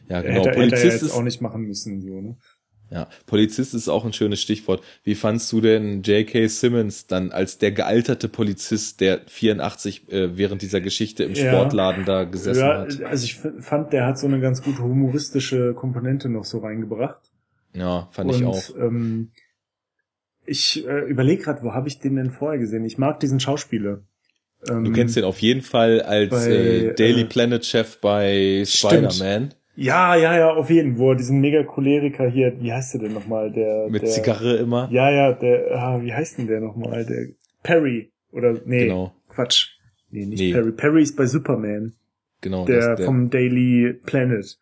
Ja, 0.08 0.24
genau. 0.24 0.40
Hätte, 0.40 0.52
Polizist 0.52 0.84
hätte 0.84 0.96
er 0.96 1.02
jetzt 1.04 1.16
auch 1.16 1.24
nicht 1.24 1.42
machen 1.42 1.62
müssen, 1.62 2.02
so, 2.02 2.20
ne? 2.20 2.38
Ja, 2.92 3.08
Polizist 3.28 3.76
ist 3.76 3.88
auch 3.88 4.04
ein 4.04 4.14
schönes 4.14 4.42
Stichwort. 4.42 4.82
Wie 5.04 5.14
fandst 5.14 5.52
du 5.52 5.62
denn 5.62 6.02
J.K. 6.02 6.48
Simmons 6.48 7.06
dann 7.06 7.32
als 7.32 7.60
der 7.60 7.72
gealterte 7.72 8.28
Polizist, 8.28 9.00
der 9.00 9.22
84 9.28 10.12
äh, 10.12 10.38
während 10.38 10.64
dieser 10.64 10.82
Geschichte 10.82 11.24
im 11.24 11.36
ja. 11.36 11.52
Sportladen 11.52 12.06
da 12.06 12.24
gesessen 12.24 12.62
ja, 12.62 12.80
hat? 12.80 13.04
Also 13.04 13.26
ich 13.26 13.36
fand, 13.36 13.94
der 13.94 14.08
hat 14.08 14.18
so 14.18 14.26
eine 14.26 14.40
ganz 14.40 14.64
gute 14.64 14.82
humoristische 14.82 15.76
Komponente 15.76 16.30
noch 16.30 16.46
so 16.46 16.60
reingebracht. 16.60 17.22
Ja, 17.76 18.08
fand 18.12 18.32
Und, 18.32 18.38
ich 18.38 18.46
auch. 18.46 18.76
Ähm, 18.78 19.32
ich 20.46 20.84
äh, 20.88 21.02
überlege 21.02 21.44
gerade, 21.44 21.62
wo 21.62 21.74
habe 21.74 21.88
ich 21.88 22.00
den 22.00 22.16
denn 22.16 22.32
vorher 22.32 22.58
gesehen? 22.58 22.84
Ich 22.86 22.98
mag 22.98 23.20
diesen 23.20 23.40
Schauspieler. 23.40 24.02
Ähm, 24.68 24.84
du 24.84 24.92
kennst 24.92 25.16
den 25.16 25.26
auf 25.26 25.40
jeden 25.40 25.62
Fall 25.62 26.02
als 26.02 26.32
bei, 26.32 26.52
äh, 26.52 26.96
Daily 26.96 27.22
äh, 27.22 27.26
Planet 27.26 27.64
Chef 27.64 28.02
bei 28.02 28.64
Spider-Man. 28.66 29.54
Ja, 29.80 30.14
ja, 30.16 30.38
ja, 30.38 30.54
auf 30.54 30.70
jeden, 30.70 31.00
er 31.00 31.16
diesen 31.16 31.40
mega 31.40 31.64
Choleriker 31.64 32.30
hier, 32.30 32.60
wie 32.60 32.74
heißt 32.74 32.96
der 32.96 33.02
denn 33.02 33.14
nochmal, 33.14 33.50
der 33.50 33.88
mit 33.90 34.02
der, 34.02 34.10
Zigarre 34.10 34.58
immer. 34.58 34.90
Ja, 34.92 35.10
ja, 35.10 35.32
der, 35.32 35.72
ah, 35.72 36.02
wie 36.02 36.14
heißt 36.14 36.38
denn 36.38 36.48
der 36.48 36.60
nochmal, 36.60 37.06
der 37.06 37.28
Perry 37.64 38.12
oder 38.34 38.60
nee, 38.66 38.88
genau. 38.88 39.16
Quatsch, 39.30 39.78
nee, 40.10 40.26
nicht 40.26 40.42
nee. 40.42 40.52
Perry, 40.52 40.74
Perry 40.74 41.04
ist 41.04 41.16
bei 41.16 41.26
Superman. 41.26 41.94
Genau, 42.42 42.66
der, 42.66 42.98
der 42.98 43.06
vom 43.06 43.30
Daily 43.30 43.94
Planet. 44.06 44.60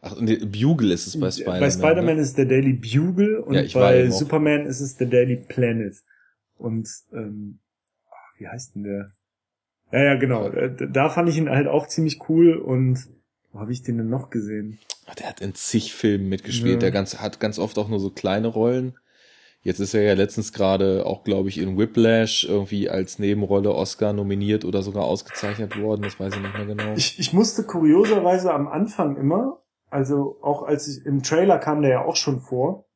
Ach, 0.00 0.20
nee, 0.20 0.36
Bugle 0.36 0.92
ist 0.92 1.08
es 1.08 1.18
bei 1.18 1.32
Spider-Man. 1.32 1.60
Bei 1.60 1.70
Spider-Man 1.70 2.16
ne? 2.16 2.22
ist 2.22 2.38
der 2.38 2.46
Daily 2.46 2.72
Bugle 2.74 3.40
und 3.40 3.54
ja, 3.54 3.80
bei 3.80 4.10
Superman 4.10 4.64
ist 4.64 4.80
es 4.80 4.96
der 4.96 5.08
Daily 5.08 5.38
Planet. 5.38 5.96
Und 6.56 6.88
ähm, 7.12 7.58
wie 8.38 8.46
heißt 8.46 8.76
denn 8.76 8.84
der? 8.84 9.10
Ja, 9.90 10.04
ja, 10.04 10.14
genau. 10.14 10.48
Äh, 10.50 10.88
da 10.88 11.08
fand 11.08 11.28
ich 11.28 11.36
ihn 11.36 11.50
halt 11.50 11.66
auch 11.66 11.88
ziemlich 11.88 12.20
cool 12.28 12.54
und 12.54 13.08
wo 13.52 13.60
habe 13.60 13.72
ich 13.72 13.82
den 13.82 13.98
denn 13.98 14.08
noch 14.08 14.30
gesehen? 14.30 14.78
Der 15.18 15.28
hat 15.28 15.40
in 15.40 15.54
zig 15.54 15.92
Filmen 15.94 16.28
mitgespielt. 16.28 16.74
Ja. 16.74 16.78
Der 16.78 16.90
ganz, 16.90 17.18
hat 17.18 17.40
ganz 17.40 17.58
oft 17.58 17.78
auch 17.78 17.88
nur 17.88 18.00
so 18.00 18.10
kleine 18.10 18.48
Rollen. 18.48 18.94
Jetzt 19.62 19.80
ist 19.80 19.92
er 19.92 20.02
ja 20.02 20.14
letztens 20.14 20.52
gerade 20.52 21.04
auch, 21.04 21.22
glaube 21.22 21.50
ich, 21.50 21.58
in 21.58 21.76
Whiplash 21.76 22.44
irgendwie 22.44 22.88
als 22.88 23.18
Nebenrolle 23.18 23.74
Oscar 23.74 24.12
nominiert 24.12 24.64
oder 24.64 24.82
sogar 24.82 25.04
ausgezeichnet 25.04 25.78
worden. 25.78 26.02
Das 26.02 26.18
weiß 26.18 26.34
ich 26.34 26.40
nicht 26.40 26.54
mehr 26.54 26.66
genau. 26.66 26.94
Ich, 26.94 27.18
ich 27.18 27.32
musste 27.34 27.64
kurioserweise 27.64 28.54
am 28.54 28.68
Anfang 28.68 29.16
immer, 29.16 29.60
also 29.90 30.38
auch 30.40 30.62
als 30.62 30.88
ich 30.88 31.04
im 31.04 31.22
Trailer 31.22 31.58
kam 31.58 31.82
der 31.82 31.90
ja 31.90 32.04
auch 32.04 32.16
schon 32.16 32.40
vor. 32.40 32.86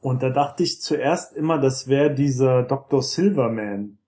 Und 0.00 0.22
da 0.22 0.30
dachte 0.30 0.62
ich 0.62 0.80
zuerst 0.80 1.34
immer, 1.34 1.58
das 1.58 1.88
wäre 1.88 2.14
dieser 2.14 2.62
Dr. 2.62 3.02
Silverman. 3.02 3.98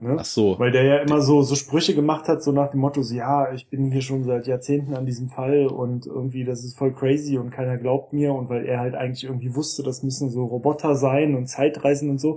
Ne? 0.00 0.16
Ach 0.18 0.24
so. 0.24 0.58
Weil 0.58 0.70
der 0.70 0.84
ja 0.84 0.96
immer 0.98 1.20
so, 1.20 1.42
so 1.42 1.56
Sprüche 1.56 1.94
gemacht 1.94 2.28
hat, 2.28 2.42
so 2.42 2.52
nach 2.52 2.70
dem 2.70 2.80
Motto, 2.80 3.02
so, 3.02 3.14
ja, 3.14 3.52
ich 3.52 3.68
bin 3.68 3.90
hier 3.90 4.02
schon 4.02 4.22
seit 4.24 4.46
Jahrzehnten 4.46 4.94
an 4.94 5.06
diesem 5.06 5.28
Fall 5.28 5.66
und 5.66 6.06
irgendwie, 6.06 6.44
das 6.44 6.62
ist 6.62 6.78
voll 6.78 6.92
crazy 6.92 7.36
und 7.36 7.50
keiner 7.50 7.78
glaubt 7.78 8.12
mir 8.12 8.32
und 8.32 8.48
weil 8.48 8.64
er 8.64 8.78
halt 8.78 8.94
eigentlich 8.94 9.24
irgendwie 9.24 9.56
wusste, 9.56 9.82
das 9.82 10.04
müssen 10.04 10.30
so 10.30 10.44
Roboter 10.44 10.94
sein 10.94 11.34
und 11.34 11.48
Zeitreisen 11.48 12.10
und 12.10 12.20
so. 12.20 12.34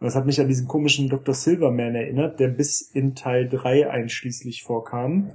Und 0.00 0.06
das 0.06 0.16
hat 0.16 0.26
mich 0.26 0.40
an 0.40 0.48
diesen 0.48 0.66
komischen 0.66 1.08
Dr. 1.08 1.34
Silverman 1.34 1.94
erinnert, 1.94 2.40
der 2.40 2.48
bis 2.48 2.82
in 2.82 3.14
Teil 3.14 3.48
3 3.48 3.90
einschließlich 3.90 4.64
vorkam. 4.64 5.30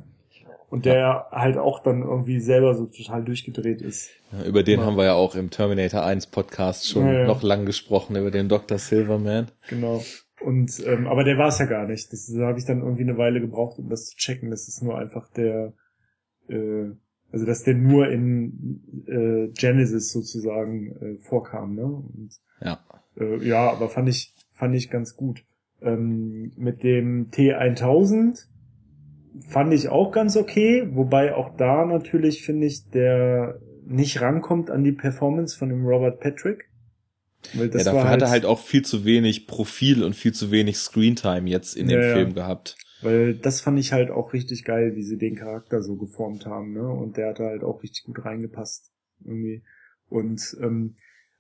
Und 0.70 0.86
der 0.86 1.00
ja. 1.00 1.28
halt 1.32 1.58
auch 1.58 1.80
dann 1.80 2.04
irgendwie 2.04 2.40
selber 2.40 2.76
so 2.76 2.86
total 2.86 3.24
durchgedreht 3.24 3.82
ist. 3.82 4.12
Ja, 4.32 4.46
über 4.46 4.62
den 4.62 4.82
ja. 4.82 4.86
haben 4.86 4.98
wir 4.98 5.06
ja 5.06 5.14
auch 5.16 5.34
im 5.34 5.50
Terminator 5.50 6.04
1 6.04 6.28
Podcast 6.28 6.88
schon 6.88 7.26
noch 7.26 7.42
lang 7.42 7.66
gesprochen, 7.66 8.16
über 8.16 8.30
den 8.30 8.50
Dr. 8.50 8.78
Silverman. 8.78 9.48
Genau. 9.68 10.04
Und 10.42 10.82
ähm, 10.86 11.08
aber 11.08 11.24
der 11.24 11.38
war 11.38 11.50
es 11.50 11.60
ja 11.60 11.66
gar 11.66 11.86
nicht. 11.86 12.12
Das 12.14 12.28
da 12.28 12.48
habe 12.48 12.60
ich 12.60 12.66
dann 12.66 12.82
irgendwie 12.82 13.04
eine 13.04 13.18
Weile 13.18 13.42
gebraucht, 13.42 13.78
um 13.80 13.90
das 13.90 14.06
zu 14.06 14.18
checken. 14.18 14.50
Das 14.50 14.68
ist 14.68 14.82
nur 14.82 14.98
einfach 14.98 15.30
der, 15.32 15.74
äh, 16.48 16.92
also 17.32 17.46
dass 17.46 17.64
der 17.64 17.76
nur 17.76 18.10
in 18.10 18.82
äh, 19.06 19.48
Genesis 19.54 20.12
sozusagen 20.12 20.96
äh, 20.96 21.18
vorkam, 21.20 21.76
ne? 21.76 21.86
Und, 21.86 22.30
ja. 22.62 22.80
Äh, 23.18 23.46
ja, 23.46 23.70
aber 23.70 23.90
fand 23.90 24.10
ich 24.10 24.34
fand 24.52 24.76
ich 24.76 24.90
ganz 24.90 25.16
gut. 25.16 25.44
Ähm, 25.82 26.52
mit 26.58 26.84
dem 26.84 27.30
T1000 27.32 28.48
fand 29.48 29.74
ich 29.74 29.90
auch 29.90 30.12
ganz 30.12 30.36
okay, 30.36 30.88
wobei 30.92 31.36
auch 31.36 31.56
da 31.56 31.86
natürlich 31.86 32.44
finde 32.44 32.68
ich 32.68 32.90
der 32.90 33.60
nicht 33.86 34.22
rankommt 34.22 34.70
an 34.70 34.84
die 34.84 34.92
Performance 34.92 35.58
von 35.58 35.70
dem 35.70 35.86
Robert 35.86 36.20
Patrick. 36.20 36.69
Weil 37.54 37.70
das 37.70 37.86
ja, 37.86 37.94
dafür 37.94 38.10
halt, 38.10 38.22
hat 38.22 38.28
er 38.28 38.32
halt 38.32 38.46
auch 38.46 38.60
viel 38.60 38.84
zu 38.84 39.06
wenig 39.06 39.48
Profil 39.48 40.04
und 40.04 40.16
viel 40.16 40.34
zu 40.34 40.52
wenig 40.52 40.78
Screentime 40.78 41.50
jetzt 41.50 41.76
in 41.76 41.90
ja, 41.90 42.00
dem 42.00 42.14
Film 42.14 42.34
gehabt. 42.34 42.78
Weil 43.02 43.36
das 43.36 43.62
fand 43.62 43.80
ich 43.80 43.94
halt 43.94 44.12
auch 44.12 44.34
richtig 44.34 44.66
geil, 44.66 44.96
wie 44.96 45.04
sie 45.04 45.18
den 45.18 45.36
Charakter 45.36 45.82
so 45.82 45.96
geformt 45.96 46.46
haben, 46.46 46.74
ne? 46.74 46.88
Und 46.88 47.18
der 47.18 47.30
hat 47.30 47.40
halt 47.40 47.64
auch 47.64 47.82
richtig 47.82 48.04
gut 48.04 48.26
reingepasst. 48.26 48.92
Irgendwie. 49.24 49.64
Und 50.10 50.58
ähm, 50.62 50.96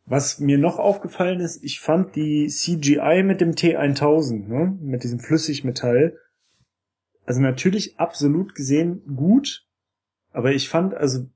was 0.05 0.39
mir 0.39 0.57
noch 0.57 0.79
aufgefallen 0.79 1.39
ist, 1.39 1.63
ich 1.63 1.79
fand 1.79 2.15
die 2.15 2.47
CGI 2.47 3.23
mit 3.23 3.41
dem 3.41 3.51
T1000, 3.51 4.47
ne? 4.47 4.77
Mit 4.81 5.03
diesem 5.03 5.19
Flüssigmetall, 5.19 6.17
also 7.25 7.41
natürlich 7.41 7.99
absolut 7.99 8.55
gesehen 8.55 9.03
gut, 9.15 9.67
aber 10.31 10.53
ich 10.53 10.69
fand, 10.69 10.93
also 10.93 11.27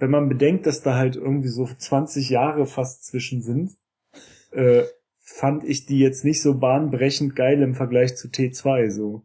wenn 0.00 0.10
man 0.10 0.28
bedenkt, 0.28 0.66
dass 0.66 0.82
da 0.82 0.96
halt 0.96 1.16
irgendwie 1.16 1.48
so 1.48 1.66
20 1.66 2.30
Jahre 2.30 2.66
fast 2.66 3.04
zwischen 3.04 3.42
sind, 3.42 3.76
äh, 4.50 4.84
fand 5.20 5.62
ich 5.62 5.86
die 5.86 5.98
jetzt 5.98 6.24
nicht 6.24 6.42
so 6.42 6.58
bahnbrechend 6.58 7.36
geil 7.36 7.62
im 7.62 7.74
Vergleich 7.74 8.16
zu 8.16 8.28
T2 8.28 8.90
so. 8.90 9.22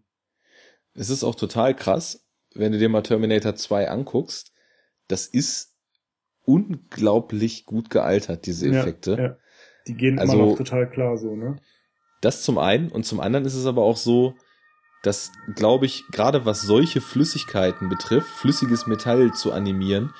Es 0.94 1.10
ist 1.10 1.24
auch 1.24 1.36
total 1.36 1.76
krass, 1.76 2.26
wenn 2.54 2.72
du 2.72 2.78
dir 2.78 2.90
mal 2.90 3.02
Terminator 3.02 3.56
2 3.56 3.90
anguckst. 3.90 4.52
das 5.08 5.28
ist 5.28 5.74
unglaublich 6.46 7.66
gut 7.66 7.90
gealtert, 7.90 8.46
diese 8.46 8.68
Effekte. 8.68 9.12
Ja, 9.12 9.18
ja. 9.18 9.38
Die 9.88 9.96
gehen 9.96 10.20
also, 10.20 10.34
immer 10.34 10.46
noch 10.48 10.58
total 10.58 10.90
klar 10.90 11.18
so, 11.18 11.36
ne? 11.36 11.58
Das 12.22 12.42
zum 12.42 12.58
einen 12.58 12.90
und 12.90 13.06
zum 13.06 13.20
anderen 13.20 13.46
ist 13.46 13.56
es 13.56 13.66
aber 13.68 13.84
auch 13.84 13.98
so, 13.98 14.36
dass, 15.04 15.32
glaube 15.54 15.86
ich, 15.86 16.04
gerade 16.12 16.46
was 16.46 16.62
solche 16.62 17.02
Flüssigkeiten 17.02 17.90
betrifft, 17.90 18.28
flüssiges 18.28 18.88
Metall 18.88 19.32
zu 19.34 19.52
animieren, 19.52 20.12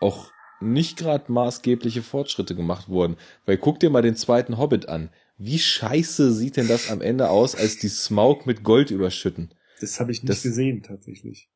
auch 0.00 0.30
nicht 0.60 0.96
gerade 0.96 1.30
maßgebliche 1.30 2.02
Fortschritte 2.02 2.54
gemacht 2.54 2.88
wurden. 2.88 3.16
Weil 3.46 3.58
guck 3.58 3.80
dir 3.80 3.90
mal 3.90 4.02
den 4.02 4.16
zweiten 4.16 4.58
Hobbit 4.58 4.88
an. 4.88 5.10
Wie 5.36 5.58
scheiße 5.58 6.32
sieht 6.32 6.56
denn 6.56 6.68
das 6.68 6.90
am 6.90 7.00
Ende 7.00 7.28
aus, 7.28 7.54
als 7.54 7.78
die 7.78 7.88
Smaug 7.88 8.46
mit 8.46 8.62
Gold 8.62 8.90
überschütten? 8.90 9.52
Das 9.80 9.98
habe 10.00 10.12
ich 10.12 10.22
nicht 10.22 10.30
das, 10.30 10.42
gesehen, 10.42 10.82
tatsächlich. 10.82 11.50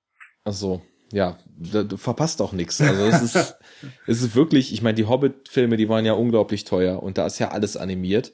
Ach 0.44 0.52
so, 0.52 0.82
ja, 1.12 1.39
da, 1.56 1.85
du 1.85 1.97
verpasst 1.97 2.43
auch 2.43 2.52
nichts. 2.52 2.81
Also 2.81 3.05
es 3.05 3.23
ist, 3.23 3.56
es 4.06 4.23
ist 4.23 4.35
wirklich, 4.35 4.73
ich 4.73 4.82
meine, 4.82 4.97
die 4.97 5.06
Hobbit-Filme, 5.06 5.77
die 5.77 5.89
waren 5.89 6.05
ja 6.05 6.12
unglaublich 6.15 6.65
teuer 6.65 7.02
und 7.02 7.19
da 7.19 7.27
ist 7.27 7.39
ja 7.39 7.51
alles 7.51 7.77
animiert. 7.77 8.32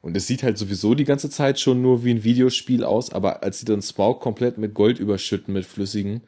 Und 0.00 0.16
es 0.16 0.26
sieht 0.26 0.42
halt 0.42 0.56
sowieso 0.58 0.94
die 0.94 1.04
ganze 1.04 1.28
Zeit 1.28 1.58
schon 1.58 1.82
nur 1.82 2.04
wie 2.04 2.12
ein 2.12 2.24
Videospiel 2.24 2.84
aus, 2.84 3.10
aber 3.10 3.42
als 3.42 3.58
sie 3.58 3.64
dann 3.64 3.82
Smaug 3.82 4.20
komplett 4.20 4.56
mit 4.56 4.72
Gold 4.72 5.00
überschütten, 5.00 5.52
mit 5.52 5.66
flüssigen, 5.66 6.22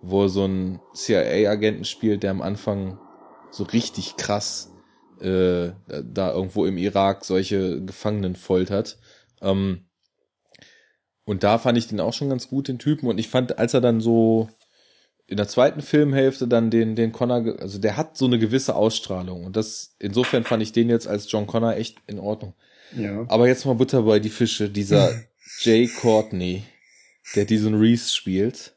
wo 0.03 0.25
er 0.25 0.29
so 0.29 0.45
ein 0.45 0.81
CIA-Agenten 0.95 1.85
spielt, 1.85 2.25
der 2.25 2.33
am 2.33 2.43
Anfang 2.43 2.99
so 3.51 3.65
richtig 3.65 4.17
krass 4.17 4.73
äh, 5.21 5.73
da 6.05 6.33
irgendwo 6.33 6.65
im 6.65 6.79
Irak 6.79 7.25
solche 7.25 7.85
Gefangenen 7.85 8.37
foltert. 8.37 8.99
Ähm, 9.41 9.89
und 11.25 11.45
da 11.45 11.59
fand 11.59 11.77
ich 11.77 11.89
den 11.89 12.01
auch 12.01 12.15
schon 12.15 12.31
ganz 12.31 12.49
gut, 12.49 12.69
den 12.69 12.79
Typen. 12.79 13.09
Und 13.09 13.19
ich 13.19 13.29
fand, 13.29 13.59
als 13.59 13.75
er 13.75 13.81
dann 13.81 14.01
so 14.01 14.49
in 15.27 15.37
der 15.37 15.47
zweiten 15.47 15.83
Filmhälfte 15.83 16.49
dann 16.49 16.71
den, 16.71 16.97
den 16.97 17.13
Connor, 17.13 17.61
also 17.61 17.79
der 17.79 17.99
hat 17.99 18.17
so 18.17 18.25
eine 18.25 18.39
gewisse 18.39 18.75
Ausstrahlung. 18.75 19.45
Und 19.45 19.57
das, 19.57 19.95
insofern 19.99 20.45
fand 20.45 20.63
ich 20.63 20.73
den 20.73 20.89
jetzt 20.89 21.07
als 21.07 21.31
John 21.31 21.47
Connor 21.47 21.77
echt 21.77 21.99
in 22.07 22.19
Ordnung. 22.19 22.55
Ja. 22.97 23.27
Aber 23.29 23.47
jetzt 23.47 23.67
mal 23.67 23.75
Butter 23.75 24.03
bei 24.03 24.21
die 24.21 24.31
Fische, 24.31 24.71
dieser 24.71 25.13
Jay 25.61 25.87
Courtney, 25.87 26.65
der 27.37 27.45
diesen 27.45 27.75
Reese 27.75 28.15
spielt. 28.15 28.75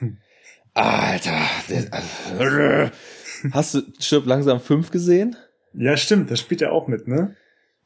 Alter, 0.74 1.40
der, 1.70 2.92
hast 3.52 3.74
du 3.74 3.82
Stirb 3.98 4.26
langsam 4.26 4.60
5 4.60 4.90
gesehen? 4.90 5.36
Ja, 5.76 5.96
stimmt, 5.96 6.30
das 6.30 6.40
spielt 6.40 6.62
er 6.62 6.72
auch 6.72 6.88
mit, 6.88 7.08
ne? 7.08 7.36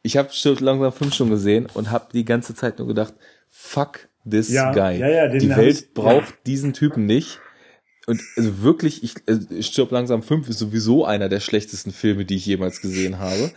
Ich 0.02 0.16
habe 0.16 0.30
Stirb 0.32 0.60
langsam 0.60 0.92
5 0.92 1.14
schon 1.14 1.30
gesehen 1.30 1.66
und 1.74 1.90
habe 1.90 2.08
die 2.12 2.24
ganze 2.24 2.54
Zeit 2.54 2.78
nur 2.78 2.88
gedacht, 2.88 3.14
fuck 3.48 4.08
this 4.28 4.48
ja, 4.48 4.72
guy. 4.72 4.98
Ja, 4.98 5.08
ja, 5.08 5.28
die 5.28 5.48
Welt 5.50 5.94
braucht 5.94 6.30
ja. 6.30 6.36
diesen 6.46 6.72
Typen 6.72 7.06
nicht. 7.06 7.40
Und 8.06 8.22
also 8.36 8.62
wirklich, 8.62 9.02
ich, 9.02 9.16
äh, 9.26 9.62
Stirb 9.62 9.90
langsam 9.90 10.22
5 10.22 10.48
ist 10.48 10.58
sowieso 10.58 11.04
einer 11.04 11.28
der 11.28 11.40
schlechtesten 11.40 11.92
Filme, 11.92 12.24
die 12.24 12.36
ich 12.36 12.46
jemals 12.46 12.80
gesehen 12.80 13.18
habe. 13.18 13.50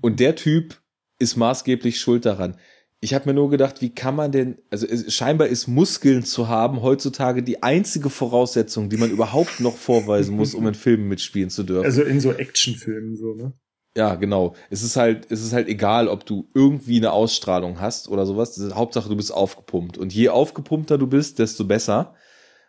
Und 0.00 0.20
der 0.20 0.36
Typ 0.36 0.76
ist 1.18 1.36
maßgeblich 1.36 1.98
schuld 1.98 2.24
daran. 2.24 2.56
Ich 3.02 3.14
habe 3.14 3.30
mir 3.30 3.34
nur 3.34 3.48
gedacht, 3.48 3.80
wie 3.80 3.90
kann 3.90 4.14
man 4.14 4.30
denn, 4.30 4.58
also 4.68 4.86
es, 4.86 5.14
scheinbar 5.14 5.48
ist 5.48 5.68
Muskeln 5.68 6.22
zu 6.22 6.48
haben 6.48 6.82
heutzutage 6.82 7.42
die 7.42 7.62
einzige 7.62 8.10
Voraussetzung, 8.10 8.90
die 8.90 8.98
man 8.98 9.10
überhaupt 9.10 9.60
noch 9.60 9.76
vorweisen 9.76 10.36
muss, 10.36 10.54
um 10.54 10.66
in 10.66 10.74
Filmen 10.74 11.08
mitspielen 11.08 11.48
zu 11.48 11.62
dürfen. 11.62 11.86
Also 11.86 12.02
in 12.02 12.20
so 12.20 12.32
Actionfilmen 12.32 13.16
so, 13.16 13.34
ne? 13.34 13.54
Ja, 13.96 14.14
genau. 14.14 14.54
Es 14.68 14.82
ist 14.82 14.96
halt, 14.96 15.26
es 15.30 15.42
ist 15.42 15.52
halt 15.52 15.66
egal, 15.68 16.08
ob 16.08 16.24
du 16.24 16.48
irgendwie 16.54 16.98
eine 16.98 17.12
Ausstrahlung 17.12 17.80
hast 17.80 18.08
oder 18.08 18.24
sowas. 18.24 18.60
Hauptsache, 18.74 19.08
du 19.08 19.16
bist 19.16 19.32
aufgepumpt. 19.32 19.98
Und 19.98 20.14
je 20.14 20.28
aufgepumpter 20.28 20.96
du 20.96 21.06
bist, 21.06 21.38
desto 21.38 21.64
besser. 21.64 22.14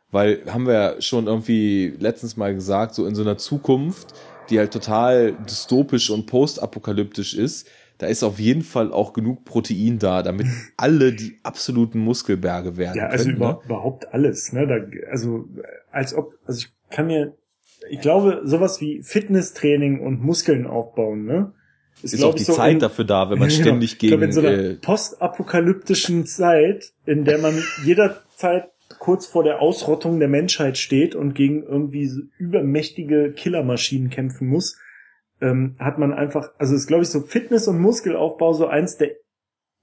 Weil 0.10 0.42
haben 0.48 0.66
wir 0.66 0.74
ja 0.74 1.02
schon 1.02 1.28
irgendwie 1.28 1.94
letztens 2.00 2.38
mal 2.38 2.56
gesagt, 2.56 2.96
so 2.96 3.06
in 3.06 3.16
so 3.16 3.22
einer 3.22 3.38
Zukunft, 3.38 4.14
die 4.50 4.60
halt 4.60 4.74
total 4.74 5.34
dystopisch 5.48 6.10
und 6.10 6.26
postapokalyptisch 6.26 7.36
ist, 7.36 7.68
da 8.02 8.08
ist 8.08 8.24
auf 8.24 8.40
jeden 8.40 8.64
Fall 8.64 8.92
auch 8.92 9.14
genug 9.14 9.46
Protein 9.46 10.00
da, 10.00 10.24
damit 10.24 10.48
alle 10.76 11.14
die 11.14 11.38
absoluten 11.44 12.00
Muskelberge 12.00 12.76
werden. 12.76 12.98
Ja, 12.98 13.08
also 13.08 13.26
können, 13.26 13.38
über, 13.38 13.48
ne? 13.50 13.60
überhaupt 13.64 14.12
alles. 14.12 14.54
Ne? 14.54 14.66
Da, 14.66 14.78
also 15.12 15.46
als 15.92 16.16
ob, 16.16 16.34
also 16.48 16.66
ich 16.66 16.74
kann 16.90 17.06
mir, 17.06 17.38
ich 17.92 18.02
glaube, 18.02 18.42
sowas 18.44 18.82
wie 18.82 19.04
Fitnesstraining 19.04 20.00
und 20.00 20.24
Muskeln 20.24 20.66
aufbauen, 20.66 21.26
ne? 21.26 21.54
Ist, 22.02 22.16
ist 22.16 22.24
auch 22.24 22.34
die 22.34 22.44
so 22.44 22.54
Zeit 22.54 22.74
in, 22.74 22.80
dafür 22.80 23.06
da, 23.06 23.30
wenn 23.30 23.38
man 23.38 23.50
genau, 23.50 23.62
ständig 23.62 24.00
gegen. 24.00 24.14
Ich 24.14 24.20
glaube, 24.20 24.26
in 24.26 24.32
so 24.32 24.40
einer 24.40 24.52
äh, 24.52 24.74
postapokalyptischen 24.78 26.26
Zeit, 26.26 26.94
in 27.06 27.24
der 27.24 27.38
man 27.38 27.54
jederzeit 27.86 28.72
kurz 28.98 29.28
vor 29.28 29.44
der 29.44 29.62
Ausrottung 29.62 30.18
der 30.18 30.28
Menschheit 30.28 30.80
steht 30.80 31.14
und 31.14 31.36
gegen 31.36 31.62
irgendwie 31.62 32.08
so 32.08 32.22
übermächtige 32.40 33.32
Killermaschinen 33.32 34.10
kämpfen 34.10 34.48
muss, 34.48 34.78
ähm, 35.42 35.76
hat 35.80 35.98
man 35.98 36.14
einfach, 36.14 36.52
also 36.58 36.76
ist 36.76 36.88
glaube 36.88 37.04
ich 37.04 37.10
so 37.10 37.22
Fitness 37.22 37.68
und 37.68 37.80
Muskelaufbau 37.80 38.54
so 38.54 38.68
eins 38.68 38.98
der 38.98 39.12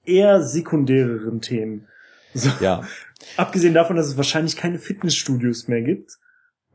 eher 0.04 0.42
sekundäreren 0.42 1.40
Themen. 1.40 1.88
So, 2.34 2.50
ja. 2.60 2.82
Abgesehen 3.36 3.74
davon, 3.74 3.96
dass 3.96 4.06
es 4.06 4.16
wahrscheinlich 4.16 4.56
keine 4.56 4.78
Fitnessstudios 4.78 5.68
mehr 5.68 5.82
gibt 5.82 6.12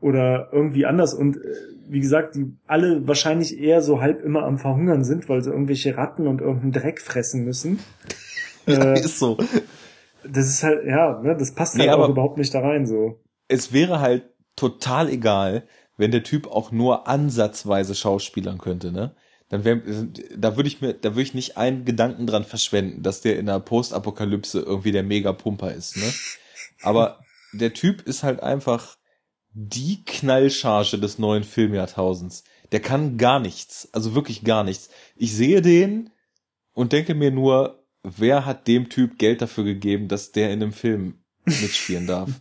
oder 0.00 0.50
irgendwie 0.52 0.86
anders 0.86 1.14
und 1.14 1.36
äh, 1.36 1.40
wie 1.88 2.00
gesagt, 2.00 2.34
die 2.34 2.56
alle 2.66 3.06
wahrscheinlich 3.06 3.58
eher 3.58 3.82
so 3.82 4.00
halb 4.00 4.22
immer 4.22 4.44
am 4.44 4.58
Verhungern 4.58 5.04
sind, 5.04 5.28
weil 5.28 5.42
sie 5.42 5.50
irgendwelche 5.50 5.96
Ratten 5.96 6.26
und 6.26 6.40
irgendeinen 6.40 6.72
Dreck 6.72 7.00
fressen 7.00 7.44
müssen. 7.44 7.78
Ja, 8.66 8.94
äh, 8.94 8.98
ist 8.98 9.18
so 9.18 9.36
das 10.28 10.48
ist 10.48 10.62
halt, 10.62 10.84
ja, 10.86 11.20
ne, 11.20 11.36
das 11.36 11.52
passt 11.52 11.78
halt 11.78 11.88
nee, 11.88 11.94
auch 11.94 12.08
überhaupt 12.08 12.38
nicht 12.38 12.54
da 12.54 12.60
rein, 12.60 12.86
so. 12.86 13.20
Es 13.48 13.72
wäre 13.72 14.00
halt 14.00 14.30
total 14.56 15.10
egal, 15.10 15.66
wenn 15.96 16.10
der 16.10 16.22
Typ 16.22 16.46
auch 16.46 16.72
nur 16.72 17.08
ansatzweise 17.08 17.94
schauspielern 17.94 18.58
könnte, 18.58 18.92
ne? 18.92 19.14
dann 19.48 19.64
wäre, 19.64 19.82
da 20.36 20.56
würde 20.56 20.68
ich 20.68 20.80
mir, 20.80 20.94
da 20.94 21.10
würde 21.10 21.22
ich 21.22 21.34
nicht 21.34 21.56
einen 21.56 21.84
Gedanken 21.84 22.26
dran 22.26 22.44
verschwenden, 22.44 23.02
dass 23.02 23.20
der 23.20 23.38
in 23.38 23.46
der 23.46 23.60
Postapokalypse 23.60 24.60
irgendwie 24.60 24.92
der 24.92 25.02
Mega-Pumper 25.02 25.72
ist, 25.72 25.96
ne? 25.96 26.12
Aber 26.82 27.20
der 27.52 27.72
Typ 27.72 28.02
ist 28.02 28.22
halt 28.22 28.42
einfach 28.42 28.96
die 29.52 30.04
Knallcharge 30.04 30.98
des 30.98 31.18
neuen 31.18 31.44
Filmjahrtausends. 31.44 32.42
Der 32.72 32.80
kann 32.80 33.16
gar 33.16 33.38
nichts, 33.38 33.88
also 33.92 34.14
wirklich 34.14 34.42
gar 34.42 34.64
nichts. 34.64 34.90
Ich 35.14 35.32
sehe 35.34 35.62
den 35.62 36.10
und 36.72 36.92
denke 36.92 37.14
mir 37.14 37.30
nur, 37.30 37.86
wer 38.02 38.46
hat 38.46 38.66
dem 38.66 38.88
Typ 38.88 39.18
Geld 39.18 39.40
dafür 39.40 39.64
gegeben, 39.64 40.08
dass 40.08 40.32
der 40.32 40.50
in 40.52 40.62
einem 40.62 40.72
Film 40.72 41.22
mitspielen 41.44 42.06
darf? 42.06 42.40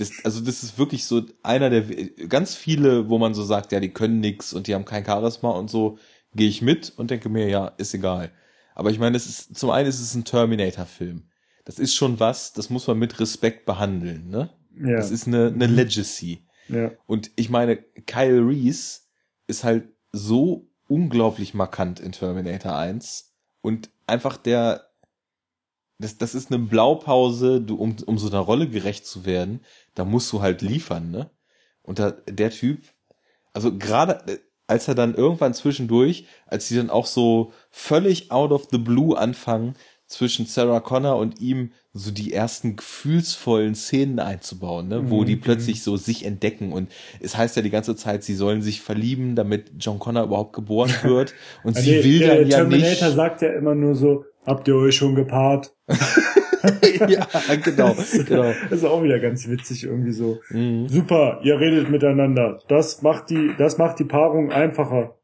Das, 0.00 0.24
also 0.24 0.40
das 0.40 0.62
ist 0.62 0.78
wirklich 0.78 1.04
so 1.04 1.22
einer 1.42 1.68
der 1.68 1.82
ganz 2.28 2.54
viele, 2.54 3.08
wo 3.08 3.18
man 3.18 3.34
so 3.34 3.44
sagt, 3.44 3.72
ja, 3.72 3.80
die 3.80 3.90
können 3.90 4.20
nix 4.20 4.52
und 4.52 4.66
die 4.66 4.74
haben 4.74 4.84
kein 4.84 5.04
Charisma 5.04 5.50
und 5.50 5.70
so, 5.70 5.98
gehe 6.34 6.48
ich 6.48 6.62
mit 6.62 6.92
und 6.96 7.10
denke 7.10 7.28
mir, 7.28 7.48
ja, 7.48 7.66
ist 7.76 7.92
egal. 7.94 8.30
Aber 8.74 8.90
ich 8.90 8.98
meine, 8.98 9.16
es 9.16 9.26
ist 9.26 9.58
zum 9.58 9.70
einen 9.70 9.88
ist 9.88 10.00
es 10.00 10.14
ein 10.14 10.24
Terminator-Film. 10.24 11.24
Das 11.64 11.78
ist 11.78 11.94
schon 11.94 12.18
was, 12.18 12.52
das 12.52 12.70
muss 12.70 12.86
man 12.86 12.98
mit 12.98 13.20
Respekt 13.20 13.66
behandeln, 13.66 14.30
ne? 14.30 14.50
Ja. 14.74 14.96
Das 14.96 15.10
ist 15.10 15.26
eine, 15.26 15.48
eine 15.48 15.66
Legacy. 15.66 16.46
Ja. 16.68 16.92
Und 17.06 17.30
ich 17.36 17.50
meine, 17.50 17.76
Kyle 17.76 18.46
Reese 18.46 19.00
ist 19.46 19.64
halt 19.64 19.88
so 20.12 20.70
unglaublich 20.88 21.52
markant 21.52 22.00
in 22.00 22.12
Terminator 22.12 22.76
1 22.76 23.34
und 23.60 23.90
einfach 24.06 24.36
der 24.36 24.90
das, 26.00 26.16
das 26.16 26.34
ist 26.34 26.50
eine 26.50 26.64
Blaupause, 26.64 27.60
du, 27.60 27.76
um, 27.76 27.96
um 28.06 28.18
so 28.18 28.28
einer 28.28 28.38
Rolle 28.38 28.68
gerecht 28.68 29.06
zu 29.06 29.26
werden, 29.26 29.60
da 29.94 30.04
musst 30.04 30.32
du 30.32 30.40
halt 30.40 30.62
liefern, 30.62 31.10
ne? 31.10 31.30
Und 31.82 31.98
da, 31.98 32.12
der 32.28 32.50
Typ, 32.50 32.82
also 33.52 33.76
gerade 33.76 34.22
äh, 34.26 34.38
als 34.66 34.86
er 34.86 34.94
dann 34.94 35.14
irgendwann 35.14 35.52
zwischendurch, 35.52 36.26
als 36.46 36.68
sie 36.68 36.76
dann 36.76 36.90
auch 36.90 37.06
so 37.06 37.52
völlig 37.70 38.30
out 38.30 38.52
of 38.52 38.68
the 38.70 38.78
blue 38.78 39.18
anfangen, 39.18 39.74
zwischen 40.10 40.44
Sarah 40.44 40.80
Connor 40.80 41.16
und 41.16 41.40
ihm 41.40 41.70
so 41.92 42.10
die 42.10 42.32
ersten 42.32 42.74
gefühlsvollen 42.74 43.76
Szenen 43.76 44.18
einzubauen, 44.18 44.88
ne? 44.88 45.08
wo 45.08 45.20
mhm. 45.20 45.26
die 45.26 45.36
plötzlich 45.36 45.84
so 45.84 45.96
sich 45.96 46.26
entdecken 46.26 46.72
und 46.72 46.90
es 47.20 47.36
heißt 47.36 47.54
ja 47.54 47.62
die 47.62 47.70
ganze 47.70 47.94
Zeit, 47.94 48.24
sie 48.24 48.34
sollen 48.34 48.60
sich 48.60 48.80
verlieben, 48.80 49.36
damit 49.36 49.70
John 49.78 50.00
Connor 50.00 50.24
überhaupt 50.24 50.52
geboren 50.52 50.92
wird 51.04 51.32
und 51.62 51.76
sie 51.76 51.92
der, 51.92 52.04
will 52.04 52.18
der 52.18 52.28
dann 52.28 52.48
ja 52.48 52.56
Terminator 52.58 52.66
nicht. 52.66 52.98
Terminator 52.98 53.16
sagt 53.16 53.42
ja 53.42 53.52
immer 53.52 53.74
nur 53.76 53.94
so, 53.94 54.24
habt 54.44 54.66
ihr 54.66 54.74
euch 54.74 54.96
schon 54.96 55.14
gepaart? 55.14 55.74
ja, 57.08 57.26
genau, 57.62 57.94
genau. 58.26 58.52
Das 58.70 58.78
ist 58.78 58.84
auch 58.84 59.02
wieder 59.02 59.18
ganz 59.18 59.48
witzig 59.48 59.84
irgendwie 59.84 60.12
so. 60.12 60.40
Mhm. 60.50 60.88
Super, 60.88 61.40
ihr 61.42 61.58
redet 61.58 61.90
miteinander. 61.90 62.60
Das 62.68 63.02
macht 63.02 63.30
die, 63.30 63.52
das 63.58 63.78
macht 63.78 63.98
die 63.98 64.04
Paarung 64.04 64.52
einfacher. 64.52 65.16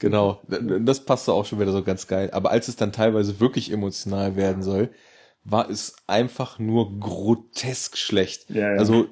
Genau, 0.00 0.40
das 0.48 1.04
passte 1.04 1.32
auch 1.32 1.44
schon 1.44 1.58
wieder 1.58 1.72
so 1.72 1.82
ganz 1.82 2.06
geil. 2.06 2.30
Aber 2.32 2.50
als 2.50 2.68
es 2.68 2.76
dann 2.76 2.92
teilweise 2.92 3.40
wirklich 3.40 3.72
emotional 3.72 4.36
werden 4.36 4.62
soll, 4.62 4.90
war 5.44 5.68
es 5.68 5.96
einfach 6.06 6.58
nur 6.58 6.98
grotesk 7.00 7.96
schlecht. 7.96 8.50
Ja, 8.50 8.74
ja. 8.74 8.78
Also 8.78 9.08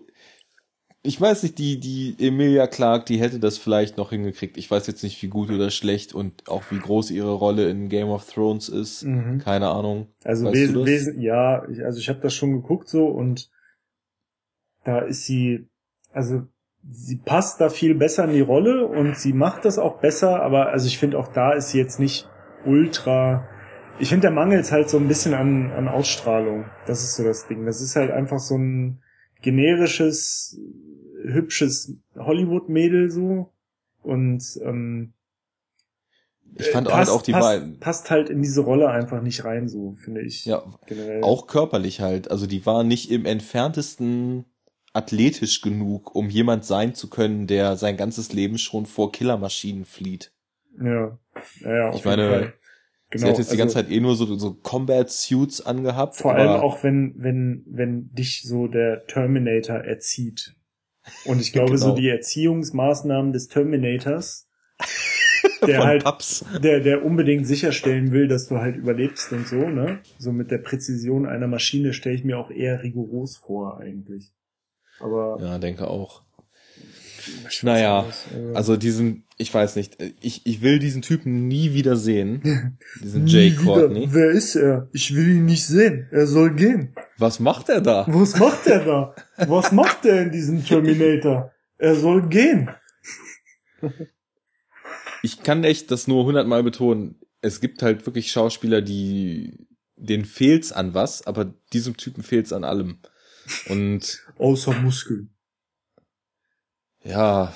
ich 1.07 1.21
weiß 1.21 1.45
nicht, 1.45 1.59
die, 1.59 1.79
die 1.79 2.17
Emilia 2.19 2.67
Clark, 2.67 3.07
die 3.07 3.21
hätte 3.21 3.39
das 3.39 3.59
vielleicht 3.59 3.97
noch 3.97 4.11
hingekriegt. 4.11 4.57
Ich 4.57 4.71
weiß 4.71 4.87
jetzt 4.89 5.03
nicht, 5.03 5.23
wie 5.23 5.29
gut 5.29 5.51
oder 5.51 5.71
schlecht 5.71 6.15
und 6.15 6.49
auch 6.49 6.65
wie 6.71 6.79
groß 6.79 7.11
ihre 7.13 7.33
Rolle 7.33 7.71
in 7.71 7.89
Game 7.89 8.09
of 8.09 8.27
Thrones 8.27 8.69
ist. 8.69 9.05
Mhm. 9.05 9.39
Keine 9.39 9.69
Ahnung. 9.69 10.09
Also 10.25 10.53
wesen, 10.53 10.85
wesen, 10.85 11.21
ja, 11.21 11.67
ich, 11.69 11.85
also 11.85 12.01
ich 12.01 12.09
habe 12.09 12.21
das 12.21 12.35
schon 12.35 12.53
geguckt 12.53 12.89
so 12.89 13.07
und 13.07 13.51
da 14.85 14.99
ist 14.99 15.25
sie, 15.25 15.69
also 16.13 16.43
sie 16.89 17.17
passt 17.17 17.61
da 17.61 17.69
viel 17.69 17.95
besser 17.95 18.25
in 18.25 18.33
die 18.33 18.41
Rolle 18.41 18.87
und 18.87 19.17
sie 19.17 19.33
macht 19.33 19.65
das 19.65 19.79
auch 19.79 20.01
besser, 20.01 20.43
aber 20.43 20.69
also 20.69 20.87
ich 20.87 20.99
finde 20.99 21.19
auch 21.19 21.29
da 21.29 21.53
ist 21.53 21.71
sie 21.71 21.79
jetzt 21.79 22.01
nicht 22.01 22.29
ultra. 22.65 23.49
Ich 23.99 24.09
finde, 24.09 24.23
der 24.23 24.33
Mangel 24.33 24.61
ist 24.61 24.73
halt 24.73 24.91
so 24.91 24.99
ein 24.99 25.09
bisschen 25.09 25.35
an, 25.35 25.71
an 25.73 25.89
Ausstrahlung. 25.89 26.67
Das 26.87 27.03
ist 27.03 27.17
so 27.17 27.25
das 27.25 27.47
Ding. 27.47 27.65
Das 27.65 27.81
ist 27.81 27.97
halt 27.97 28.11
einfach 28.11 28.39
so 28.39 28.57
ein 28.57 29.01
generisches 29.41 30.61
hübsches 31.33 31.97
Hollywood-Mädel 32.17 33.11
so. 33.11 33.53
Und 34.03 34.43
ähm, 34.63 35.13
ich 36.55 36.69
fand 36.69 36.89
passt, 36.89 36.97
halt 36.97 37.09
auch 37.09 37.23
die 37.23 37.33
passt, 37.33 37.45
beiden. 37.45 37.81
Passt 37.81 38.11
halt 38.11 38.31
in 38.31 38.43
diese 38.43 38.61
Rolle 38.61 38.89
einfach 38.89 39.21
nicht 39.21 39.45
rein, 39.45 39.69
so, 39.69 39.95
finde 39.97 40.23
ich. 40.23 40.47
Ja, 40.47 40.63
generell. 40.87 41.23
auch 41.23 41.47
körperlich 41.47 42.01
halt. 42.01 42.31
Also 42.31 42.47
die 42.47 42.65
war 42.65 42.85
nicht 42.85 43.11
im 43.11 43.27
entferntesten 43.27 44.47
athletisch 44.93 45.61
genug, 45.61 46.15
um 46.15 46.31
jemand 46.31 46.65
sein 46.65 46.95
zu 46.95 47.11
können, 47.11 47.47
der 47.47 47.77
sein 47.77 47.97
ganzes 47.99 48.33
Leben 48.33 48.57
schon 48.57 48.87
vor 48.87 49.13
Killermaschinen 49.13 49.85
flieht. 49.85 50.33
Ja, 50.81 51.19
ja, 51.61 51.77
ja 51.77 51.95
ich 51.95 52.05
meine, 52.05 52.55
Genau, 53.11 53.27
sie 53.27 53.31
hat 53.31 53.39
jetzt 53.39 53.53
die 53.53 53.57
ganze 53.57 53.79
also 53.79 53.89
Zeit 53.89 53.97
eh 53.97 54.01
nur 54.01 54.17
so, 54.17 54.35
so 54.37 54.55
Combat 54.55 55.09
Suits 55.11 55.65
angehabt. 55.65 56.17
Vor 56.17 56.35
allem 56.35 56.61
auch 56.61 56.83
wenn, 56.83 57.15
wenn, 57.17 57.65
wenn 57.67 58.13
dich 58.13 58.43
so 58.43 58.67
der 58.67 59.07
Terminator 59.07 59.77
erzieht. 59.77 60.56
Und 61.25 61.41
ich 61.41 61.53
glaube, 61.53 61.73
genau. 61.73 61.87
so 61.87 61.95
die 61.95 62.09
Erziehungsmaßnahmen 62.09 63.33
des 63.33 63.49
Terminators, 63.49 64.49
der 65.67 65.85
halt, 65.85 66.05
Paps. 66.05 66.45
der, 66.63 66.81
der 66.81 67.05
unbedingt 67.05 67.47
sicherstellen 67.47 68.13
will, 68.13 68.29
dass 68.29 68.49
du 68.49 68.59
halt 68.59 68.77
überlebst 68.77 69.33
und 69.33 69.47
so, 69.47 69.69
ne? 69.69 70.01
So 70.19 70.33
mit 70.33 70.51
der 70.51 70.59
Präzision 70.59 71.27
einer 71.27 71.47
Maschine 71.47 71.93
stelle 71.93 72.17
ich 72.17 72.25
mir 72.25 72.39
auch 72.39 72.51
eher 72.51 72.83
rigoros 72.83 73.37
vor, 73.37 73.79
eigentlich. 73.79 74.33
Aber. 75.01 75.39
Ja, 75.41 75.59
denke 75.59 75.89
auch. 75.89 76.26
Naja, 77.63 78.07
also 78.55 78.77
diesen, 78.77 79.25
ich 79.37 79.53
weiß 79.53 79.77
nicht, 79.77 79.97
ich, 80.21 80.47
ich 80.47 80.63
will 80.63 80.79
diesen 80.79 81.03
Typen 81.03 81.49
nie 81.49 81.73
wieder 81.73 81.97
sehen. 81.97 82.79
Diesen 83.03 83.27
Jay 83.27 83.51
Courtney. 83.53 84.09
Wer 84.11 84.31
ist 84.31 84.55
er? 84.55 84.89
Ich 84.93 85.15
will 85.15 85.29
ihn 85.29 85.45
nicht 85.47 85.67
sehen. 85.67 86.09
Er 86.11 86.27
soll 86.27 86.55
gehen. 86.55 86.95
Was 87.19 87.41
macht 87.41 87.69
er 87.69 87.81
da? 87.81 88.07
Was 88.09 88.39
macht 88.39 88.67
er 88.67 88.85
da? 88.85 89.15
Was 89.49 89.73
macht 89.73 90.05
er 90.05 90.23
in 90.23 90.33
diesem 90.33 90.65
Terminator? 90.65 91.53
Er 91.79 91.95
soll 91.95 92.29
gehen. 92.29 92.71
Ich 95.23 95.43
kann 95.43 95.65
echt 95.65 95.91
das 95.91 96.09
nur 96.09 96.25
hundertmal 96.25 96.63
betonen. 96.63 97.17
Es 97.43 97.61
gibt 97.61 97.83
halt 97.83 98.07
wirklich 98.07 98.31
Schauspieler, 98.31 98.81
die, 98.81 99.67
denen 99.97 100.25
fehlt's 100.25 100.73
an 100.73 100.95
was, 100.95 101.27
aber 101.27 101.55
diesem 101.73 101.97
Typen 101.97 102.23
fehlt's 102.23 102.53
an 102.53 102.65
allem. 102.65 102.99
Und. 103.69 104.25
Außer 104.39 104.73
Muskeln. 104.81 105.36
Ja. 107.07 107.53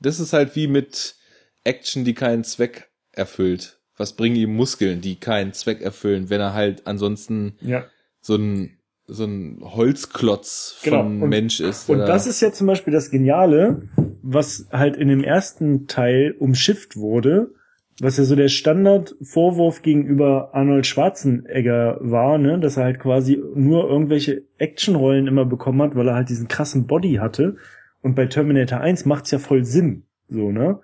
Das 0.00 0.20
ist 0.20 0.32
halt 0.32 0.54
wie 0.56 0.66
mit 0.66 1.16
Action, 1.64 2.04
die 2.04 2.14
keinen 2.14 2.44
Zweck 2.44 2.90
erfüllt. 3.12 3.80
Was 3.96 4.14
bringen 4.14 4.36
ihm 4.36 4.54
Muskeln, 4.54 5.00
die 5.00 5.16
keinen 5.16 5.52
Zweck 5.52 5.80
erfüllen, 5.80 6.28
wenn 6.28 6.40
er 6.40 6.52
halt 6.52 6.86
ansonsten 6.86 7.56
ja 7.60 7.84
so 8.24 8.36
ein 8.36 8.78
so 9.06 9.24
ein 9.24 9.60
Holzklotz 9.62 10.80
genau. 10.82 11.02
von 11.02 11.22
und, 11.22 11.28
Mensch 11.28 11.60
ist. 11.60 11.90
Und 11.90 11.98
das 11.98 12.26
ist 12.26 12.40
ja 12.40 12.52
zum 12.52 12.66
Beispiel 12.66 12.92
das 12.92 13.10
Geniale, 13.10 13.82
was 14.22 14.66
halt 14.72 14.96
in 14.96 15.08
dem 15.08 15.22
ersten 15.22 15.86
Teil 15.86 16.34
umschifft 16.38 16.96
wurde, 16.96 17.50
was 18.00 18.16
ja 18.16 18.24
so 18.24 18.34
der 18.34 18.48
Standardvorwurf 18.48 19.82
gegenüber 19.82 20.54
Arnold 20.54 20.86
Schwarzenegger 20.86 21.98
war, 22.00 22.38
ne, 22.38 22.58
dass 22.58 22.78
er 22.78 22.84
halt 22.84 22.98
quasi 22.98 23.40
nur 23.54 23.90
irgendwelche 23.90 24.44
Actionrollen 24.56 25.26
immer 25.26 25.44
bekommen 25.44 25.82
hat, 25.82 25.94
weil 25.94 26.08
er 26.08 26.14
halt 26.14 26.30
diesen 26.30 26.48
krassen 26.48 26.86
Body 26.86 27.16
hatte. 27.16 27.56
Und 28.04 28.14
bei 28.14 28.26
Terminator 28.26 28.80
1 28.80 29.04
macht's 29.04 29.32
ja 29.32 29.40
voll 29.40 29.64
Sinn, 29.64 30.04
so, 30.28 30.52
ne? 30.52 30.78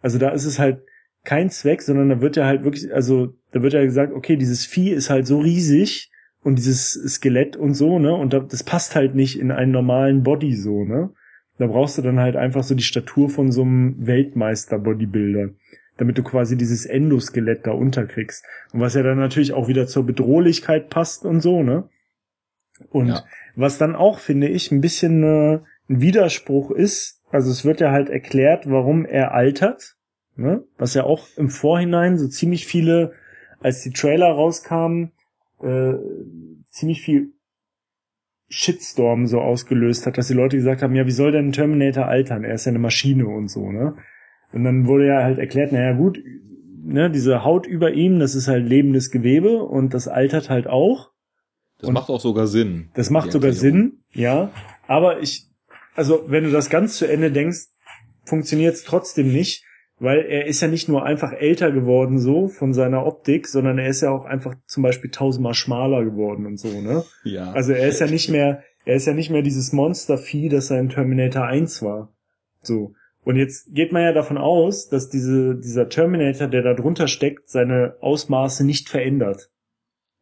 Also 0.00 0.18
da 0.18 0.28
ist 0.28 0.44
es 0.44 0.60
halt 0.60 0.82
kein 1.24 1.50
Zweck, 1.50 1.82
sondern 1.82 2.08
da 2.08 2.20
wird 2.20 2.36
ja 2.36 2.46
halt 2.46 2.62
wirklich, 2.62 2.94
also 2.94 3.34
da 3.50 3.62
wird 3.62 3.72
ja 3.72 3.82
gesagt, 3.82 4.12
okay, 4.12 4.36
dieses 4.36 4.64
Vieh 4.64 4.90
ist 4.90 5.10
halt 5.10 5.26
so 5.26 5.40
riesig, 5.40 6.12
und 6.42 6.56
dieses 6.56 6.92
Skelett 7.14 7.56
und 7.56 7.74
so, 7.74 7.98
ne? 7.98 8.14
Und 8.14 8.32
das 8.32 8.62
passt 8.62 8.94
halt 8.94 9.14
nicht 9.14 9.38
in 9.38 9.50
einen 9.50 9.72
normalen 9.72 10.22
Body 10.22 10.54
so, 10.54 10.84
ne? 10.84 11.10
Da 11.58 11.66
brauchst 11.66 11.98
du 11.98 12.02
dann 12.02 12.20
halt 12.20 12.36
einfach 12.36 12.62
so 12.62 12.74
die 12.74 12.84
Statur 12.84 13.28
von 13.28 13.50
so 13.50 13.62
einem 13.62 14.06
Weltmeister-Bodybuilder, 14.06 15.50
damit 15.96 16.16
du 16.16 16.22
quasi 16.22 16.56
dieses 16.56 16.86
Endoskelett 16.86 17.66
da 17.66 17.72
unterkriegst. 17.72 18.44
Und 18.72 18.80
was 18.80 18.94
ja 18.94 19.02
dann 19.02 19.18
natürlich 19.18 19.52
auch 19.52 19.66
wieder 19.66 19.88
zur 19.88 20.06
Bedrohlichkeit 20.06 20.88
passt 20.88 21.24
und 21.24 21.40
so, 21.40 21.62
ne? 21.62 21.88
Und 22.90 23.08
ja. 23.08 23.24
was 23.56 23.76
dann 23.76 23.96
auch, 23.96 24.20
finde 24.20 24.48
ich, 24.48 24.70
ein 24.70 24.80
bisschen 24.80 25.24
äh, 25.24 25.60
ein 25.88 26.00
Widerspruch 26.00 26.70
ist, 26.70 27.22
also 27.30 27.50
es 27.50 27.64
wird 27.64 27.80
ja 27.80 27.90
halt 27.90 28.08
erklärt, 28.08 28.70
warum 28.70 29.04
er 29.04 29.32
altert, 29.32 29.96
ne? 30.36 30.64
Was 30.76 30.94
ja 30.94 31.04
auch 31.04 31.26
im 31.36 31.48
Vorhinein 31.48 32.18
so 32.18 32.28
ziemlich 32.28 32.66
viele, 32.66 33.12
als 33.60 33.82
die 33.82 33.90
Trailer 33.90 34.30
rauskamen, 34.30 35.12
äh, 35.62 35.94
ziemlich 36.70 37.02
viel 37.02 37.32
Shitstorm 38.48 39.26
so 39.26 39.40
ausgelöst 39.40 40.06
hat, 40.06 40.16
dass 40.16 40.28
die 40.28 40.34
Leute 40.34 40.56
gesagt 40.56 40.82
haben, 40.82 40.94
ja, 40.94 41.06
wie 41.06 41.12
soll 41.12 41.32
denn 41.32 41.52
Terminator 41.52 42.06
altern? 42.06 42.44
Er 42.44 42.54
ist 42.54 42.64
ja 42.64 42.70
eine 42.70 42.78
Maschine 42.78 43.26
und 43.26 43.48
so, 43.48 43.70
ne? 43.70 43.96
Und 44.52 44.64
dann 44.64 44.86
wurde 44.86 45.06
ja 45.06 45.22
halt 45.22 45.38
erklärt, 45.38 45.72
naja 45.72 45.92
gut, 45.92 46.18
ne, 46.82 47.10
diese 47.10 47.44
Haut 47.44 47.66
über 47.66 47.92
ihm, 47.92 48.18
das 48.18 48.34
ist 48.34 48.48
halt 48.48 48.66
lebendes 48.66 49.10
Gewebe 49.10 49.62
und 49.62 49.92
das 49.92 50.08
altert 50.08 50.48
halt 50.48 50.66
auch. 50.66 51.10
Das 51.78 51.88
und 51.88 51.94
macht 51.94 52.08
auch 52.08 52.20
sogar 52.20 52.46
Sinn. 52.46 52.88
Das 52.94 53.10
macht 53.10 53.30
sogar 53.30 53.52
Sinn, 53.52 53.98
ja. 54.12 54.50
Aber 54.86 55.20
ich, 55.20 55.47
also 55.98 56.24
wenn 56.28 56.44
du 56.44 56.52
das 56.52 56.70
ganz 56.70 56.96
zu 56.96 57.06
Ende 57.06 57.32
denkst, 57.32 57.66
funktioniert 58.24 58.74
es 58.74 58.84
trotzdem 58.84 59.32
nicht, 59.32 59.64
weil 59.98 60.20
er 60.20 60.46
ist 60.46 60.60
ja 60.60 60.68
nicht 60.68 60.88
nur 60.88 61.04
einfach 61.04 61.32
älter 61.32 61.72
geworden 61.72 62.20
so 62.20 62.46
von 62.46 62.72
seiner 62.72 63.04
Optik, 63.04 63.48
sondern 63.48 63.78
er 63.78 63.88
ist 63.88 64.02
ja 64.02 64.10
auch 64.10 64.24
einfach 64.24 64.54
zum 64.68 64.84
Beispiel 64.84 65.10
tausendmal 65.10 65.54
schmaler 65.54 66.04
geworden 66.04 66.46
und 66.46 66.56
so, 66.56 66.68
ne? 66.80 67.02
Ja. 67.24 67.50
Also 67.50 67.72
er 67.72 67.88
ist 67.88 67.98
ja 67.98 68.06
nicht 68.06 68.30
mehr, 68.30 68.62
er 68.84 68.94
ist 68.94 69.08
ja 69.08 69.12
nicht 69.12 69.30
mehr 69.30 69.42
dieses 69.42 69.72
Monstervieh, 69.72 70.48
das 70.48 70.70
er 70.70 70.78
in 70.78 70.88
Terminator 70.88 71.46
1 71.46 71.82
war. 71.82 72.12
So. 72.62 72.94
Und 73.24 73.34
jetzt 73.34 73.74
geht 73.74 73.90
man 73.90 74.02
ja 74.02 74.12
davon 74.12 74.38
aus, 74.38 74.88
dass 74.88 75.08
diese, 75.08 75.56
dieser 75.56 75.88
Terminator, 75.88 76.46
der 76.46 76.62
da 76.62 76.74
drunter 76.74 77.08
steckt, 77.08 77.50
seine 77.50 77.96
Ausmaße 78.00 78.64
nicht 78.64 78.88
verändert. 78.88 79.50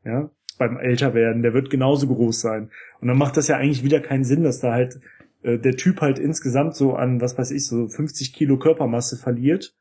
Ja, 0.07 0.31
beim 0.59 0.79
Älterwerden. 0.79 1.43
Der 1.43 1.53
wird 1.53 1.69
genauso 1.69 2.07
groß 2.07 2.41
sein. 2.41 2.71
Und 3.01 3.09
dann 3.09 3.19
macht 3.19 3.37
das 3.37 3.49
ja 3.49 3.59
eigentlich 3.59 3.85
wieder 3.85 4.01
keinen 4.01 4.25
Sinn, 4.25 4.43
dass 4.43 4.61
da 4.61 4.73
halt 4.73 4.99
äh, 5.43 5.59
der 5.59 5.77
Typ 5.77 6.01
halt 6.01 6.19
insgesamt 6.19 6.77
so 6.77 6.95
an, 6.95 7.21
was 7.21 7.37
weiß 7.37 7.51
ich, 7.51 7.67
so 7.67 7.89
50 7.89 8.33
Kilo 8.33 8.59
Körpermasse 8.59 9.17
verliert 9.17 9.75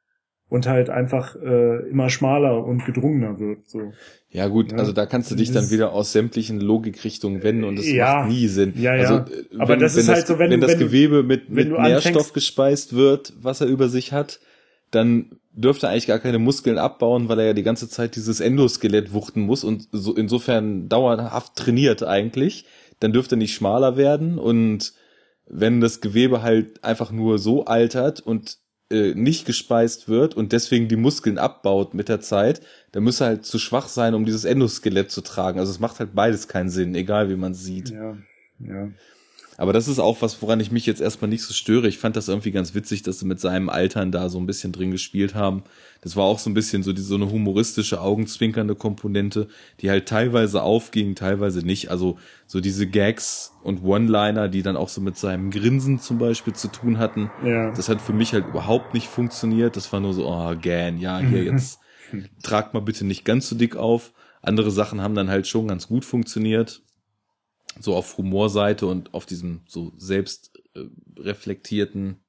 und 0.48 0.68
halt 0.68 0.90
einfach 0.90 1.36
äh, 1.36 1.90
immer 1.90 2.10
schmaler 2.10 2.64
und 2.66 2.86
gedrungener 2.86 3.40
wird. 3.40 3.68
So. 3.68 3.92
Ja 4.30 4.48
gut, 4.48 4.72
ja. 4.72 4.78
also 4.78 4.92
da 4.92 5.06
kannst 5.06 5.32
du 5.32 5.36
dich 5.36 5.52
das 5.52 5.64
dann 5.64 5.72
wieder 5.72 5.92
aus 5.92 6.12
sämtlichen 6.12 6.60
Logikrichtungen 6.60 7.42
wenden 7.42 7.64
und 7.64 7.80
es 7.80 7.92
ja. 7.92 8.20
macht 8.20 8.30
nie 8.30 8.48
Sinn. 8.48 8.74
Ja, 8.78 8.96
ja. 8.96 9.02
Also, 9.02 9.32
wenn, 9.50 9.62
Aber 9.62 9.78
das 9.78 9.96
ist 9.96 10.08
halt 10.08 10.28
so, 10.28 10.38
wenn, 10.38 10.52
wenn 10.52 10.62
das 10.62 10.74
wenn 10.74 10.80
Gewebe 10.80 11.24
mit, 11.24 11.50
mit 11.50 11.70
Nährstoff 11.70 12.06
anfängst, 12.06 12.34
gespeist 12.34 12.96
wird, 12.96 13.34
was 13.42 13.62
er 13.62 13.68
über 13.68 13.90
sich 13.90 14.12
hat, 14.12 14.40
dann 14.92 15.40
dürfte 15.52 15.88
er 15.88 15.92
eigentlich 15.92 16.08
gar 16.08 16.20
keine 16.20 16.38
Muskeln 16.38 16.78
abbauen, 16.78 17.28
weil 17.28 17.40
er 17.40 17.46
ja 17.48 17.54
die 17.54 17.64
ganze 17.64 17.90
Zeit 17.90 18.16
dieses 18.16 18.40
Endoskelett 18.40 19.14
wuchten 19.14 19.42
muss 19.42 19.64
und 19.64 19.88
so 19.92 20.14
insofern 20.14 20.90
dauerhaft 20.90 21.56
trainiert 21.56 22.04
eigentlich. 22.04 22.66
Dann 23.00 23.14
dürfte 23.14 23.36
er 23.36 23.40
nicht 23.40 23.56
schmaler 23.56 23.98
werden 23.98 24.38
und 24.38 24.94
wenn 25.48 25.82
das 25.82 26.02
Gewebe 26.02 26.42
halt 26.42 26.84
einfach 26.84 27.12
nur 27.12 27.40
so 27.40 27.66
altert 27.66 28.20
und 28.20 28.58
äh, 28.92 29.14
nicht 29.16 29.46
gespeist 29.46 30.08
wird 30.08 30.36
und 30.36 30.52
deswegen 30.52 30.88
die 30.88 30.96
Muskeln 30.96 31.38
abbaut 31.38 31.94
mit 31.94 32.10
der 32.10 32.22
Zeit, 32.22 32.62
dann 32.92 33.04
müsste 33.04 33.26
halt 33.26 33.46
zu 33.46 33.58
schwach 33.58 33.88
sein, 33.88 34.14
um 34.14 34.26
dieses 34.26 34.46
Endoskelett 34.46 35.12
zu 35.12 35.22
tragen. 35.22 35.60
Also 35.60 35.72
es 35.72 35.80
macht 35.80 36.00
halt 36.00 36.14
beides 36.14 36.48
keinen 36.48 36.70
Sinn, 36.70 36.94
egal 36.96 37.30
wie 37.30 37.36
man 37.36 37.54
sieht. 37.54 37.90
Ja, 37.90 38.18
ja. 38.60 38.90
Aber 39.58 39.72
das 39.72 39.88
ist 39.88 40.00
auch 40.00 40.22
was, 40.22 40.42
woran 40.42 40.60
ich 40.60 40.72
mich 40.72 40.86
jetzt 40.86 41.02
erstmal 41.02 41.30
nicht 41.30 41.44
so 41.44 41.54
störe. 41.54 41.88
Ich 41.88 41.98
fand 41.98 42.16
das 42.16 42.28
irgendwie 42.28 42.52
ganz 42.52 42.76
witzig, 42.76 43.04
dass 43.04 43.20
sie 43.20 43.26
mit 43.26 43.40
seinem 43.40 43.70
Altern 43.70 44.12
da 44.12 44.30
so 44.30 44.38
ein 44.38 44.46
bisschen 44.46 44.72
drin 44.72 44.92
gespielt 44.92 45.34
haben. 45.34 45.64
Das 46.02 46.16
war 46.16 46.26
auch 46.26 46.40
so 46.40 46.50
ein 46.50 46.54
bisschen 46.54 46.84
so, 46.84 46.92
die, 46.92 47.02
so 47.02 47.16
eine 47.16 47.32
humoristische, 47.32 48.02
augenzwinkernde 48.02 48.76
Komponente, 48.76 49.48
die 49.80 49.90
halt 49.90 50.08
teilweise 50.08 50.62
aufging, 50.62 51.16
teilweise 51.16 51.66
nicht. 51.66 51.90
Also 51.90 52.18
so 52.48 52.60
diese 52.60 52.86
Gags 52.86 53.54
und 53.64 53.84
One-Liner, 53.84 54.50
die 54.50 54.62
dann 54.62 54.76
auch 54.76 54.90
so 54.90 55.00
mit 55.00 55.18
seinem 55.18 55.52
Grinsen 55.52 56.00
zum 56.00 56.18
Beispiel 56.18 56.54
zu 56.54 56.68
tun 56.68 56.98
hatten. 56.98 57.32
Ja. 57.44 57.72
Das 57.72 57.88
hat 57.88 58.02
für 58.02 58.14
mich 58.14 58.34
halt 58.34 58.48
überhaupt 58.48 58.94
nicht 58.94 59.08
funktioniert. 59.08 59.78
Das 59.78 59.92
war 59.94 60.02
nur 60.02 60.14
so, 60.14 60.28
oh, 60.28 60.54
Gan, 60.62 61.00
ja, 61.00 61.20
hier 61.20 61.44
jetzt 61.52 61.80
tragt 62.44 62.74
mal 62.74 62.82
bitte 62.82 63.06
nicht 63.06 63.24
ganz 63.24 63.48
so 63.48 63.56
dick 63.56 63.76
auf. 63.76 64.12
Andere 64.42 64.70
Sachen 64.70 65.02
haben 65.02 65.16
dann 65.16 65.30
halt 65.30 65.48
schon 65.48 65.68
ganz 65.68 65.88
gut 65.88 66.06
funktioniert 66.06 66.84
so 67.80 67.96
auf 67.96 68.18
Humorseite 68.18 68.88
und 68.88 69.14
auf 69.14 69.26
diesem 69.26 69.62
so 69.68 69.94
selbst 69.98 70.52
äh, 70.74 70.86
reflektierten 71.18 72.24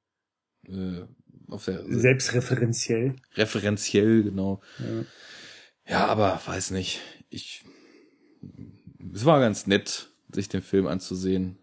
äh, 0.67 1.03
auf 1.49 1.65
der 1.65 1.83
selbstreferenziell. 1.87 3.15
Referenziell 3.35 4.23
genau. 4.23 4.61
Ja. 4.79 5.05
ja 5.87 6.05
aber 6.07 6.41
weiß 6.45 6.71
nicht. 6.71 7.01
Ich 7.29 7.63
es 9.13 9.25
war 9.25 9.39
ganz 9.39 9.67
nett 9.67 10.09
sich 10.31 10.49
den 10.49 10.61
Film 10.61 10.87
anzusehen. 10.87 11.59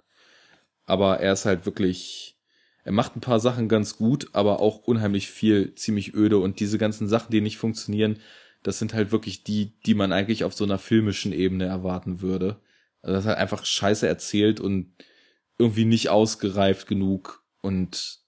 Aber 0.86 1.20
er 1.20 1.32
ist 1.32 1.44
halt 1.44 1.66
wirklich 1.66 2.38
er 2.84 2.92
macht 2.92 3.16
ein 3.16 3.20
paar 3.20 3.40
Sachen 3.40 3.68
ganz 3.68 3.96
gut 3.96 4.28
aber 4.32 4.60
auch 4.60 4.78
unheimlich 4.78 5.30
viel 5.30 5.74
ziemlich 5.74 6.14
öde. 6.14 6.38
Und 6.38 6.60
diese 6.60 6.78
ganzen 6.78 7.08
Sachen 7.08 7.30
die 7.30 7.40
nicht 7.40 7.58
funktionieren 7.58 8.18
das 8.62 8.78
sind 8.78 8.94
halt 8.94 9.12
wirklich 9.12 9.44
die 9.44 9.78
die 9.84 9.94
man 9.94 10.12
eigentlich 10.12 10.44
auf 10.44 10.54
so 10.54 10.64
einer 10.64 10.78
filmischen 10.78 11.32
Ebene 11.32 11.66
erwarten 11.66 12.22
würde 12.22 12.60
also 13.04 13.16
das 13.16 13.26
hat 13.26 13.36
einfach 13.36 13.66
scheiße 13.66 14.08
erzählt 14.08 14.60
und 14.60 14.92
irgendwie 15.58 15.84
nicht 15.84 16.08
ausgereift 16.08 16.86
genug 16.86 17.44
und 17.60 18.20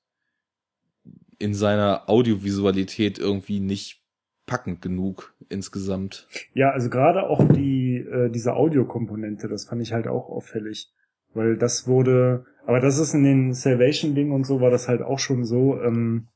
in 1.38 1.54
seiner 1.54 2.08
Audiovisualität 2.08 3.18
irgendwie 3.18 3.60
nicht 3.60 4.02
packend 4.44 4.82
genug 4.82 5.34
insgesamt. 5.48 6.28
Ja, 6.52 6.70
also 6.70 6.90
gerade 6.90 7.24
auch 7.24 7.42
die 7.48 7.96
äh, 7.96 8.30
diese 8.30 8.54
Audiokomponente, 8.54 9.48
das 9.48 9.64
fand 9.64 9.80
ich 9.80 9.92
halt 9.92 10.06
auch 10.06 10.28
auffällig, 10.28 10.92
weil 11.32 11.56
das 11.56 11.88
wurde, 11.88 12.44
aber 12.66 12.80
das 12.80 12.98
ist 12.98 13.14
in 13.14 13.24
den 13.24 13.54
Salvation 13.54 14.14
Ding 14.14 14.30
und 14.30 14.44
so 14.44 14.60
war 14.60 14.70
das 14.70 14.88
halt 14.88 15.00
auch 15.00 15.18
schon 15.18 15.44
so, 15.44 15.80
ähm, 15.80 16.28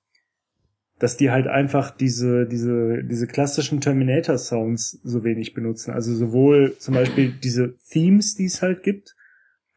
dass 1.00 1.16
die 1.16 1.30
halt 1.30 1.48
einfach 1.48 1.90
diese, 1.90 2.46
diese, 2.46 3.02
diese 3.02 3.26
klassischen 3.26 3.80
Terminator-Sounds 3.80 5.00
so 5.02 5.24
wenig 5.24 5.54
benutzen. 5.54 5.90
Also 5.92 6.14
sowohl 6.14 6.76
zum 6.78 6.94
Beispiel 6.94 7.32
diese 7.42 7.74
Themes, 7.90 8.34
die 8.36 8.44
es 8.44 8.62
halt 8.62 8.82
gibt, 8.84 9.16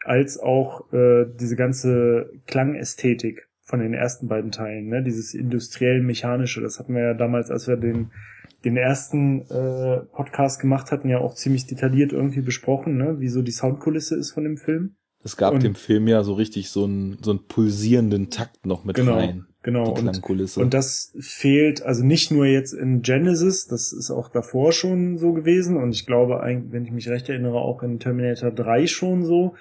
als 0.06 0.38
auch 0.38 0.92
äh, 0.94 1.26
diese 1.40 1.56
ganze 1.56 2.30
Klangästhetik 2.46 3.48
von 3.62 3.80
den 3.80 3.94
ersten 3.94 4.28
beiden 4.28 4.52
Teilen, 4.52 4.88
ne? 4.90 5.02
Dieses 5.02 5.34
industriell-mechanische, 5.34 6.62
das 6.62 6.78
hatten 6.78 6.94
wir 6.94 7.02
ja 7.04 7.14
damals, 7.14 7.50
als 7.50 7.68
wir 7.70 7.78
den, 7.78 8.12
den 8.66 8.76
ersten 8.76 9.44
äh, 9.50 10.02
Podcast 10.14 10.60
gemacht 10.60 10.92
hatten, 10.92 11.08
ja 11.08 11.20
auch 11.20 11.36
ziemlich 11.36 11.66
detailliert 11.68 12.12
irgendwie 12.12 12.42
besprochen, 12.42 12.98
ne? 12.98 13.22
wie 13.22 13.30
so 13.30 13.42
die 13.42 13.52
Soundkulisse 13.52 14.16
ist 14.18 14.32
von 14.32 14.44
dem 14.44 14.58
Film. 14.58 14.96
Es 15.24 15.38
gab 15.38 15.54
Und- 15.54 15.64
dem 15.64 15.76
Film 15.76 16.08
ja 16.10 16.22
so 16.24 16.34
richtig 16.34 16.70
so 16.70 16.84
einen, 16.84 17.18
so 17.24 17.32
einen 17.32 17.48
pulsierenden 17.48 18.30
Takt 18.30 18.66
noch 18.66 18.84
mit 18.84 18.98
Genau, 18.98 19.16
rein. 19.16 19.46
Genau. 19.64 19.94
Und. 19.94 20.22
Und 20.64 20.74
das 20.74 21.16
fehlt 21.20 21.82
also 21.82 22.06
nicht 22.06 22.32
nur 22.32 22.46
jetzt 22.46 22.74
in 22.74 23.02
Genesis, 23.02 23.68
das 23.68 23.92
ist 23.92 24.12
auch 24.12 24.30
davor 24.30 24.72
schon 24.72 25.18
so 25.18 25.34
gewesen 25.34 25.78
und 25.78 25.92
ich 25.92 26.06
glaube 26.06 26.40
wenn 26.44 26.86
ich 26.86 26.92
mich 26.92 27.10
recht 27.10 27.28
erinnere, 27.30 27.56
auch 27.56 27.82
in 27.82 28.00
Terminator 28.00 28.52
3 28.52 28.86
schon 28.88 29.26
so. 29.26 29.56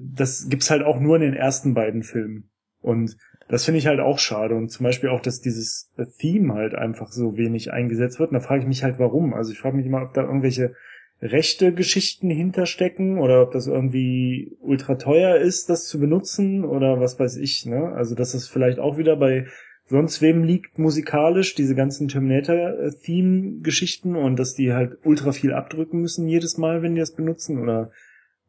Das 0.00 0.48
gibt's 0.48 0.70
halt 0.70 0.82
auch 0.82 0.98
nur 0.98 1.16
in 1.16 1.22
den 1.22 1.34
ersten 1.34 1.74
beiden 1.74 2.02
Filmen. 2.02 2.48
Und 2.80 3.16
das 3.48 3.64
finde 3.64 3.78
ich 3.78 3.86
halt 3.86 4.00
auch 4.00 4.18
schade. 4.18 4.54
Und 4.54 4.70
zum 4.70 4.84
Beispiel 4.84 5.10
auch, 5.10 5.20
dass 5.20 5.40
dieses 5.40 5.92
Theme 6.18 6.54
halt 6.54 6.74
einfach 6.74 7.12
so 7.12 7.36
wenig 7.36 7.72
eingesetzt 7.72 8.18
wird. 8.18 8.30
Und 8.30 8.34
da 8.34 8.40
frage 8.40 8.62
ich 8.62 8.66
mich 8.66 8.82
halt, 8.82 8.98
warum. 8.98 9.34
Also 9.34 9.52
ich 9.52 9.58
frage 9.58 9.76
mich 9.76 9.84
immer, 9.84 10.02
ob 10.02 10.14
da 10.14 10.22
irgendwelche 10.22 10.74
rechte 11.22 11.72
Geschichten 11.72 12.28
hinterstecken 12.30 13.18
oder 13.18 13.42
ob 13.42 13.52
das 13.52 13.68
irgendwie 13.68 14.56
ultra 14.60 14.96
teuer 14.96 15.36
ist, 15.36 15.70
das 15.70 15.86
zu 15.86 16.00
benutzen 16.00 16.64
oder 16.64 16.98
was 17.00 17.20
weiß 17.20 17.36
ich, 17.36 17.64
ne? 17.64 17.92
Also 17.94 18.16
dass 18.16 18.32
das 18.32 18.48
vielleicht 18.48 18.80
auch 18.80 18.98
wieder 18.98 19.14
bei 19.16 19.46
sonst 19.86 20.20
wem 20.20 20.42
liegt 20.42 20.80
musikalisch, 20.80 21.54
diese 21.54 21.76
ganzen 21.76 22.08
Terminator-Theme-Geschichten 22.08 24.16
und 24.16 24.36
dass 24.36 24.54
die 24.54 24.72
halt 24.72 24.98
ultra 25.04 25.30
viel 25.30 25.52
abdrücken 25.52 26.00
müssen 26.00 26.26
jedes 26.26 26.58
Mal, 26.58 26.82
wenn 26.82 26.96
die 26.96 27.00
das 27.00 27.14
benutzen 27.14 27.60
oder 27.60 27.92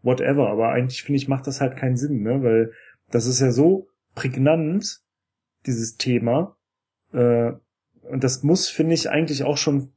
whatever. 0.02 0.50
Aber 0.50 0.70
eigentlich 0.70 1.04
finde 1.04 1.18
ich, 1.18 1.28
macht 1.28 1.46
das 1.46 1.62
halt 1.62 1.78
keinen 1.78 1.98
Sinn, 1.98 2.24
ne? 2.24 2.42
Weil 2.42 2.72
das 3.12 3.28
ist 3.28 3.40
ja 3.40 3.52
so 3.52 3.88
prägnant, 4.16 5.02
dieses 5.68 5.98
Thema. 5.98 6.58
Äh, 7.12 7.52
und 8.10 8.24
das 8.24 8.42
muss, 8.42 8.70
finde 8.70 8.96
ich, 8.96 9.12
eigentlich 9.12 9.44
auch 9.44 9.58
schon 9.58 9.94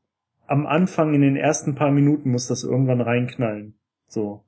am 0.47 0.67
Anfang 0.67 1.15
in 1.15 1.23
den 1.23 1.37
ersten 1.37 1.75
paar 1.75 1.91
Minuten 1.91 2.31
muss 2.31 2.47
das 2.47 2.65
irgendwann 2.65 3.01
reinknallen. 3.01 3.79
So. 4.09 4.45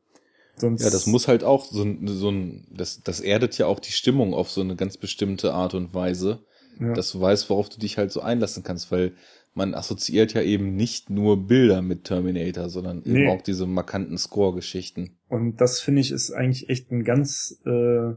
Sonst, 0.57 0.83
ja, 0.83 0.91
das 0.91 1.07
muss 1.07 1.29
halt 1.29 1.45
auch 1.45 1.65
so 1.65 1.83
ein, 1.83 2.07
so 2.07 2.31
ein 2.31 2.67
das, 2.71 3.03
das 3.03 3.21
erdet 3.21 3.57
ja 3.59 3.67
auch 3.67 3.79
die 3.79 3.93
Stimmung 3.93 4.35
auf 4.35 4.51
so 4.51 4.61
eine 4.61 4.77
ganz 4.77 4.97
bestimmte 4.97 5.55
Art 5.55 5.75
und 5.75 5.95
Weise, 5.95 6.45
ja. 6.81 6.93
dass 6.95 7.13
du 7.13 7.21
weißt, 7.21 7.49
worauf 7.49 7.69
du 7.69 7.79
dich 7.79 7.97
halt 7.97 8.11
so 8.11 8.21
einlassen 8.21 8.65
kannst, 8.65 8.91
weil 8.91 9.13
man 9.55 9.75
assoziiert 9.75 10.35
ja 10.35 10.43
eben 10.43 10.75
nicht 10.75 11.11
nur 11.11 11.47
Bilder 11.47 11.83
mit 11.83 12.05
Terminator, 12.05 12.69
sondern 12.69 13.03
Nee. 13.05 13.23
eben 13.23 13.31
auch 13.31 13.43
diese 13.43 13.67
markanten 13.67 14.19
Score-Geschichten. 14.19 15.19
Und 15.29 15.61
das 15.61 15.81
finde 15.81 16.01
ich 16.01 16.13
ist 16.13 16.33
eigentlich 16.33 16.69
echt 16.69 16.91
ein 16.91 17.05
ganz 17.05 17.61
äh, 17.65 18.15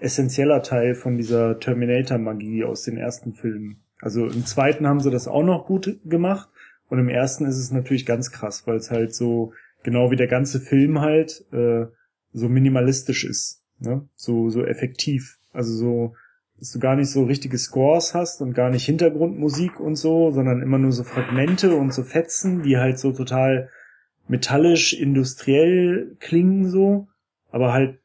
essentieller 0.00 0.62
Teil 0.62 0.94
von 0.94 1.16
dieser 1.16 1.58
Terminator-Magie 1.58 2.64
aus 2.64 2.82
den 2.82 2.96
ersten 2.96 3.34
Filmen. 3.34 3.84
Also 4.00 4.26
im 4.26 4.44
zweiten 4.46 4.86
haben 4.86 5.00
sie 5.00 5.10
das 5.10 5.28
auch 5.28 5.44
noch 5.44 5.66
gut 5.66 6.00
gemacht 6.04 6.48
und 6.92 6.98
im 6.98 7.08
ersten 7.08 7.46
ist 7.46 7.56
es 7.56 7.70
natürlich 7.70 8.04
ganz 8.04 8.30
krass, 8.30 8.66
weil 8.66 8.76
es 8.76 8.90
halt 8.90 9.14
so 9.14 9.54
genau 9.82 10.10
wie 10.10 10.16
der 10.16 10.26
ganze 10.26 10.60
Film 10.60 11.00
halt 11.00 11.42
äh, 11.50 11.86
so 12.34 12.50
minimalistisch 12.50 13.24
ist, 13.24 13.62
ne? 13.78 14.06
So 14.14 14.50
so 14.50 14.62
effektiv, 14.62 15.38
also 15.54 15.72
so 15.72 16.14
dass 16.58 16.70
du 16.70 16.80
gar 16.80 16.94
nicht 16.94 17.08
so 17.08 17.24
richtige 17.24 17.56
Scores 17.56 18.12
hast 18.12 18.42
und 18.42 18.52
gar 18.52 18.68
nicht 18.68 18.84
Hintergrundmusik 18.84 19.80
und 19.80 19.96
so, 19.96 20.32
sondern 20.32 20.60
immer 20.60 20.76
nur 20.76 20.92
so 20.92 21.02
Fragmente 21.02 21.74
und 21.74 21.94
so 21.94 22.02
Fetzen, 22.02 22.62
die 22.62 22.76
halt 22.76 22.98
so 22.98 23.12
total 23.12 23.70
metallisch, 24.28 24.92
industriell 24.92 26.14
klingen 26.20 26.68
so, 26.68 27.08
aber 27.50 27.72
halt 27.72 28.00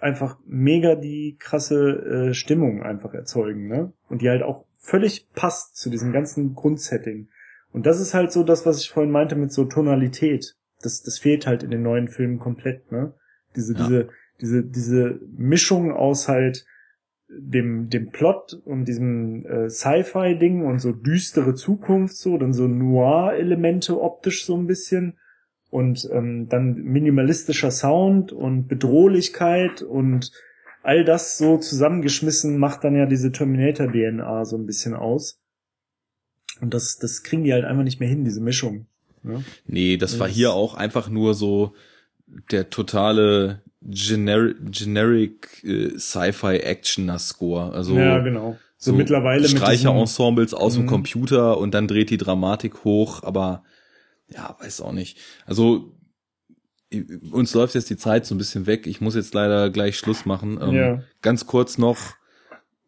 einfach 0.00 0.38
mega 0.46 0.94
die 0.94 1.36
krasse 1.38 2.30
äh, 2.30 2.34
Stimmung 2.34 2.82
einfach 2.82 3.12
erzeugen, 3.12 3.68
ne? 3.68 3.92
Und 4.08 4.22
die 4.22 4.30
halt 4.30 4.42
auch 4.42 4.64
völlig 4.78 5.28
passt 5.34 5.76
zu 5.76 5.90
diesem 5.90 6.12
ganzen 6.12 6.54
Grundsetting. 6.54 7.28
Und 7.72 7.86
das 7.86 8.00
ist 8.00 8.14
halt 8.14 8.32
so 8.32 8.42
das, 8.44 8.66
was 8.66 8.80
ich 8.80 8.90
vorhin 8.90 9.12
meinte 9.12 9.34
mit 9.34 9.52
so 9.52 9.64
Tonalität. 9.64 10.56
Das, 10.82 11.02
das 11.02 11.18
fehlt 11.18 11.46
halt 11.46 11.62
in 11.62 11.70
den 11.70 11.82
neuen 11.82 12.08
Filmen 12.08 12.38
komplett, 12.38 12.90
ne? 12.92 13.14
Diese, 13.56 13.74
Ja. 13.74 13.86
diese, 13.86 14.08
diese, 14.40 14.62
diese 14.64 15.20
Mischung 15.36 15.92
aus 15.92 16.28
halt 16.28 16.64
dem, 17.28 17.88
dem 17.88 18.10
Plot 18.10 18.60
und 18.64 18.86
diesem 18.86 19.46
äh, 19.46 19.70
Sci-Fi-Ding 19.70 20.64
und 20.64 20.80
so 20.80 20.92
düstere 20.92 21.54
Zukunft 21.54 22.16
so, 22.16 22.36
dann 22.36 22.52
so 22.52 22.68
Noir-Elemente 22.68 24.00
optisch 24.00 24.44
so 24.44 24.56
ein 24.56 24.66
bisschen 24.66 25.18
und 25.70 26.06
ähm, 26.12 26.48
dann 26.48 26.74
minimalistischer 26.74 27.70
Sound 27.70 28.32
und 28.32 28.68
Bedrohlichkeit 28.68 29.80
und 29.80 30.30
all 30.82 31.04
das 31.04 31.38
so 31.38 31.56
zusammengeschmissen 31.56 32.58
macht 32.58 32.84
dann 32.84 32.96
ja 32.96 33.06
diese 33.06 33.32
Terminator-DNA 33.32 34.44
so 34.44 34.56
ein 34.56 34.66
bisschen 34.66 34.94
aus. 34.94 35.41
Und 36.62 36.72
das, 36.72 36.96
das 36.96 37.24
kriegen 37.24 37.42
die 37.42 37.52
halt 37.52 37.64
einfach 37.64 37.82
nicht 37.82 37.98
mehr 37.98 38.08
hin, 38.08 38.24
diese 38.24 38.40
Mischung. 38.40 38.86
Ne? 39.24 39.44
Nee, 39.66 39.96
das, 39.96 40.12
das 40.12 40.20
war 40.20 40.28
hier 40.28 40.52
auch 40.52 40.74
einfach 40.74 41.08
nur 41.08 41.34
so 41.34 41.74
der 42.52 42.70
totale 42.70 43.62
generic, 43.82 44.56
generic 44.70 45.64
äh, 45.64 45.98
Sci-Fi 45.98 46.60
Actioner 46.60 47.18
Score. 47.18 47.72
Also 47.72 47.98
ja, 47.98 48.20
genau. 48.20 48.56
So, 48.78 48.92
so 48.92 48.96
mittlerweile 48.96 49.48
Streicherensembles 49.48 50.54
aus 50.54 50.74
dem 50.74 50.84
mhm. 50.84 50.88
Computer 50.88 51.58
und 51.58 51.74
dann 51.74 51.88
dreht 51.88 52.10
die 52.10 52.16
Dramatik 52.16 52.84
hoch, 52.84 53.24
aber 53.24 53.64
ja, 54.28 54.56
weiß 54.60 54.80
auch 54.82 54.92
nicht. 54.92 55.18
Also 55.46 55.92
uns 57.32 57.54
läuft 57.54 57.74
jetzt 57.74 57.90
die 57.90 57.96
Zeit 57.96 58.24
so 58.24 58.36
ein 58.36 58.38
bisschen 58.38 58.66
weg. 58.66 58.86
Ich 58.86 59.00
muss 59.00 59.16
jetzt 59.16 59.34
leider 59.34 59.70
gleich 59.70 59.98
Schluss 59.98 60.26
machen. 60.26 60.60
Ähm, 60.62 60.74
ja. 60.74 61.02
Ganz 61.22 61.46
kurz 61.46 61.76
noch 61.76 61.98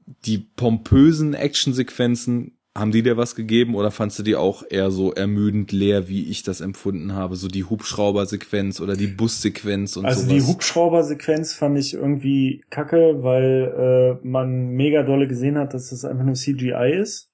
die 0.06 0.38
pompösen 0.38 1.34
Actionsequenzen 1.34 2.56
haben 2.76 2.90
die 2.90 3.02
dir 3.02 3.16
was 3.16 3.36
gegeben 3.36 3.76
oder 3.76 3.92
fandst 3.92 4.18
du 4.18 4.24
die 4.24 4.34
auch 4.34 4.64
eher 4.68 4.90
so 4.90 5.12
ermüdend 5.12 5.70
leer, 5.70 6.09
wie 6.09 6.28
ich 6.28 6.42
das 6.42 6.60
empfunden 6.60 7.12
habe? 7.14 7.36
So 7.36 7.46
die 7.46 7.64
Hubschrauber-Sequenz 7.64 8.80
oder 8.80 8.96
die 8.96 9.06
Bussequenz 9.06 9.96
und 9.96 10.02
so. 10.02 10.09
Also 10.09 10.22
sowas? 10.22 10.34
die 10.34 10.42
Hubschrauber-Sequenz 10.42 11.55
fand 11.55 11.78
ich 11.78 11.94
irgendwie 11.94 12.64
kacke, 12.70 13.22
weil 13.22 14.20
äh, 14.22 14.26
man 14.26 14.70
mega 14.70 15.05
dolle 15.05 15.28
gesehen 15.28 15.56
hat, 15.56 15.72
dass 15.72 15.90
das 15.90 16.05
einfach 16.05 16.24
nur 16.24 16.34
CGI 16.34 16.98
ist. 17.01 17.30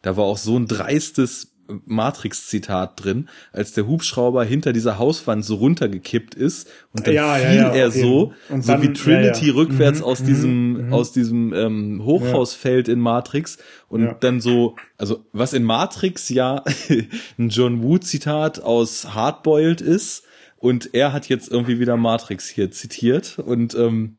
Da 0.00 0.16
war 0.16 0.24
auch 0.24 0.38
so 0.38 0.56
ein 0.56 0.66
dreistes 0.66 1.49
Matrix-Zitat 1.86 3.04
drin, 3.04 3.28
als 3.52 3.72
der 3.72 3.86
Hubschrauber 3.86 4.44
hinter 4.44 4.72
dieser 4.72 4.98
Hauswand 4.98 5.44
so 5.44 5.56
runtergekippt 5.56 6.34
ist 6.34 6.68
und 6.92 7.06
dann 7.06 7.14
ja, 7.14 7.34
fiel 7.34 7.44
ja, 7.44 7.52
ja, 7.54 7.74
er 7.74 7.90
so, 7.90 8.32
und 8.48 8.64
so 8.64 8.72
dann, 8.72 8.82
wie 8.82 8.92
Trinity 8.92 9.50
rückwärts 9.50 10.00
mhm, 10.00 10.04
aus 10.04 10.20
mhm, 10.20 10.26
diesem 10.26 10.86
mhm. 10.86 10.92
aus 10.92 11.12
diesem 11.12 11.52
ähm, 11.52 12.02
Hochhausfeld 12.04 12.88
in 12.88 13.00
Matrix 13.00 13.58
und 13.88 14.16
dann 14.20 14.40
so, 14.40 14.76
also 14.96 15.24
was 15.32 15.52
in 15.52 15.64
Matrix 15.64 16.28
ja 16.28 16.64
ein 17.38 17.48
John 17.48 17.82
Woo-Zitat 17.82 18.62
aus 18.62 19.14
Hardboiled 19.14 19.80
ist 19.80 20.24
und 20.56 20.90
er 20.92 21.12
hat 21.12 21.28
jetzt 21.28 21.50
irgendwie 21.50 21.80
wieder 21.80 21.96
Matrix 21.96 22.48
hier 22.48 22.70
zitiert 22.70 23.38
und 23.38 23.74
ähm, 23.74 24.18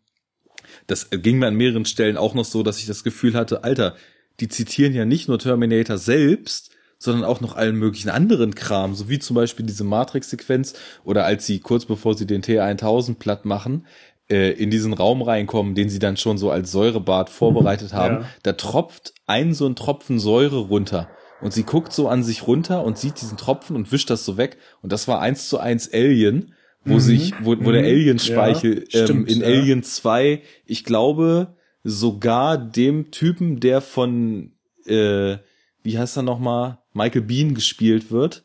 das 0.88 1.10
ging 1.10 1.40
mir 1.40 1.48
an 1.48 1.56
mehreren 1.56 1.86
Stellen 1.86 2.18
auch 2.18 2.34
noch 2.34 2.46
so, 2.46 2.64
dass 2.64 2.80
ich 2.80 2.86
das 2.86 3.04
Gefühl 3.04 3.34
hatte, 3.34 3.64
Alter, 3.64 3.96
die 4.40 4.48
zitieren 4.48 4.94
ja 4.94 5.06
nicht 5.06 5.28
nur 5.28 5.40
Terminator 5.40 5.98
selbst, 5.98 6.72
sondern 7.02 7.24
auch 7.24 7.42
noch 7.42 7.56
allen 7.56 7.78
möglichen 7.78 8.10
anderen 8.10 8.54
Kram, 8.54 8.94
so 8.94 9.10
wie 9.10 9.18
zum 9.18 9.36
Beispiel 9.36 9.66
diese 9.66 9.84
Matrix-Sequenz 9.84 10.76
oder 11.04 11.26
als 11.26 11.48
sie 11.48 11.60
kurz 11.60 11.86
bevor 11.86 12.14
sie 12.14 12.28
den 12.28 12.44
T1000 12.44 13.16
platt 13.16 13.44
machen, 13.44 13.88
äh, 14.30 14.52
in 14.52 14.70
diesen 14.70 14.94
Raum 14.94 15.24
reinkommen, 15.24 15.74
den 15.74 15.90
sie 15.90 15.98
dann 15.98 16.16
schon 16.16 16.38
so 16.38 16.52
als 16.52 16.72
Säurebad 16.72 17.32
vorbereitet 17.32 17.94
haben, 17.94 18.22
ja. 18.22 18.30
da 18.44 18.54
tropft 18.54 19.16
ein 19.26 19.56
so 19.56 19.66
ein 19.66 19.76
Tropfen 19.76 20.20
Säure 20.20 20.60
runter. 20.60 21.10
Und 21.42 21.54
sie 21.54 21.64
guckt 21.64 21.92
so 21.92 22.08
an 22.08 22.22
sich 22.22 22.46
runter 22.46 22.84
und 22.84 23.00
sieht 23.00 23.20
diesen 23.20 23.36
Tropfen 23.36 23.76
und 23.76 23.92
wischt 23.92 24.12
das 24.12 24.24
so 24.24 24.38
weg. 24.38 24.58
Und 24.84 24.92
das 24.92 25.08
war 25.08 25.22
eins 25.22 25.50
zu 25.50 25.58
eins 25.58 25.92
Alien, 25.92 26.54
wo 26.86 26.96
mhm. 26.96 27.00
sich, 27.00 27.34
wo, 27.42 27.58
wo 27.58 27.70
mhm. 27.70 27.74
der 27.74 27.84
Alien-Speichel 27.86 28.86
ja, 28.90 29.10
ähm, 29.10 29.26
in 29.26 29.42
ja. 29.42 29.48
Alien 29.48 29.82
2, 29.82 30.44
ich 30.68 30.84
glaube, 30.84 31.56
sogar 31.84 32.60
dem 32.60 33.10
Typen, 33.10 33.60
der 33.60 33.82
von 33.82 34.52
äh, 34.86 35.38
wie 35.84 35.98
heißt 35.98 36.18
er 36.18 36.24
nochmal, 36.24 36.80
Michael 36.94 37.22
Bean 37.22 37.54
gespielt 37.54 38.12
wird, 38.12 38.44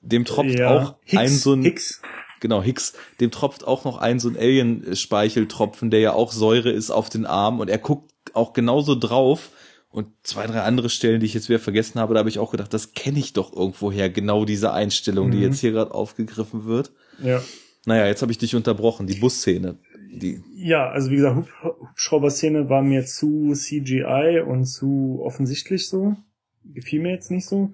dem 0.00 0.24
tropft 0.24 0.58
ja, 0.58 0.76
auch 0.76 0.96
Hicks, 1.04 1.22
ein 1.22 1.28
so 1.28 1.52
ein 1.54 1.62
Hicks. 1.62 2.02
Genau, 2.40 2.62
Hicks, 2.62 2.94
dem 3.20 3.30
tropft 3.30 3.66
auch 3.66 3.84
noch 3.84 3.98
ein 3.98 4.18
so 4.18 4.28
ein 4.28 4.36
Alien-Speicheltropfen, 4.36 5.90
der 5.90 6.00
ja 6.00 6.12
auch 6.12 6.32
Säure 6.32 6.70
ist 6.70 6.90
auf 6.90 7.08
den 7.08 7.24
Arm 7.24 7.60
und 7.60 7.70
er 7.70 7.78
guckt 7.78 8.12
auch 8.34 8.52
genauso 8.52 8.94
drauf 8.94 9.50
und 9.90 10.08
zwei, 10.24 10.46
drei 10.46 10.60
andere 10.62 10.90
Stellen, 10.90 11.20
die 11.20 11.26
ich 11.26 11.34
jetzt 11.34 11.48
wieder 11.48 11.60
vergessen 11.60 12.00
habe, 12.00 12.14
da 12.14 12.18
habe 12.18 12.28
ich 12.28 12.38
auch 12.38 12.50
gedacht, 12.50 12.74
das 12.74 12.92
kenne 12.92 13.18
ich 13.18 13.32
doch 13.32 13.54
irgendwoher, 13.54 14.10
genau 14.10 14.44
diese 14.44 14.72
Einstellung, 14.72 15.28
mhm. 15.28 15.32
die 15.32 15.38
jetzt 15.38 15.60
hier 15.60 15.72
gerade 15.72 15.94
aufgegriffen 15.94 16.64
wird. 16.66 16.92
Ja. 17.22 17.40
Naja, 17.86 18.06
jetzt 18.06 18.22
habe 18.22 18.32
ich 18.32 18.38
dich 18.38 18.54
unterbrochen, 18.54 19.06
die 19.06 19.14
Busszene. 19.14 19.78
Die 20.10 20.42
ja, 20.54 20.88
also 20.88 21.10
wie 21.10 21.16
gesagt, 21.16 21.48
Hubschrauber-Szene 21.62 22.68
war 22.68 22.82
mir 22.82 23.04
zu 23.06 23.52
CGI 23.52 24.42
und 24.46 24.66
zu 24.66 25.20
offensichtlich 25.22 25.88
so 25.88 26.16
gefiel 26.64 27.00
mir 27.00 27.12
jetzt 27.12 27.30
nicht 27.30 27.46
so. 27.46 27.72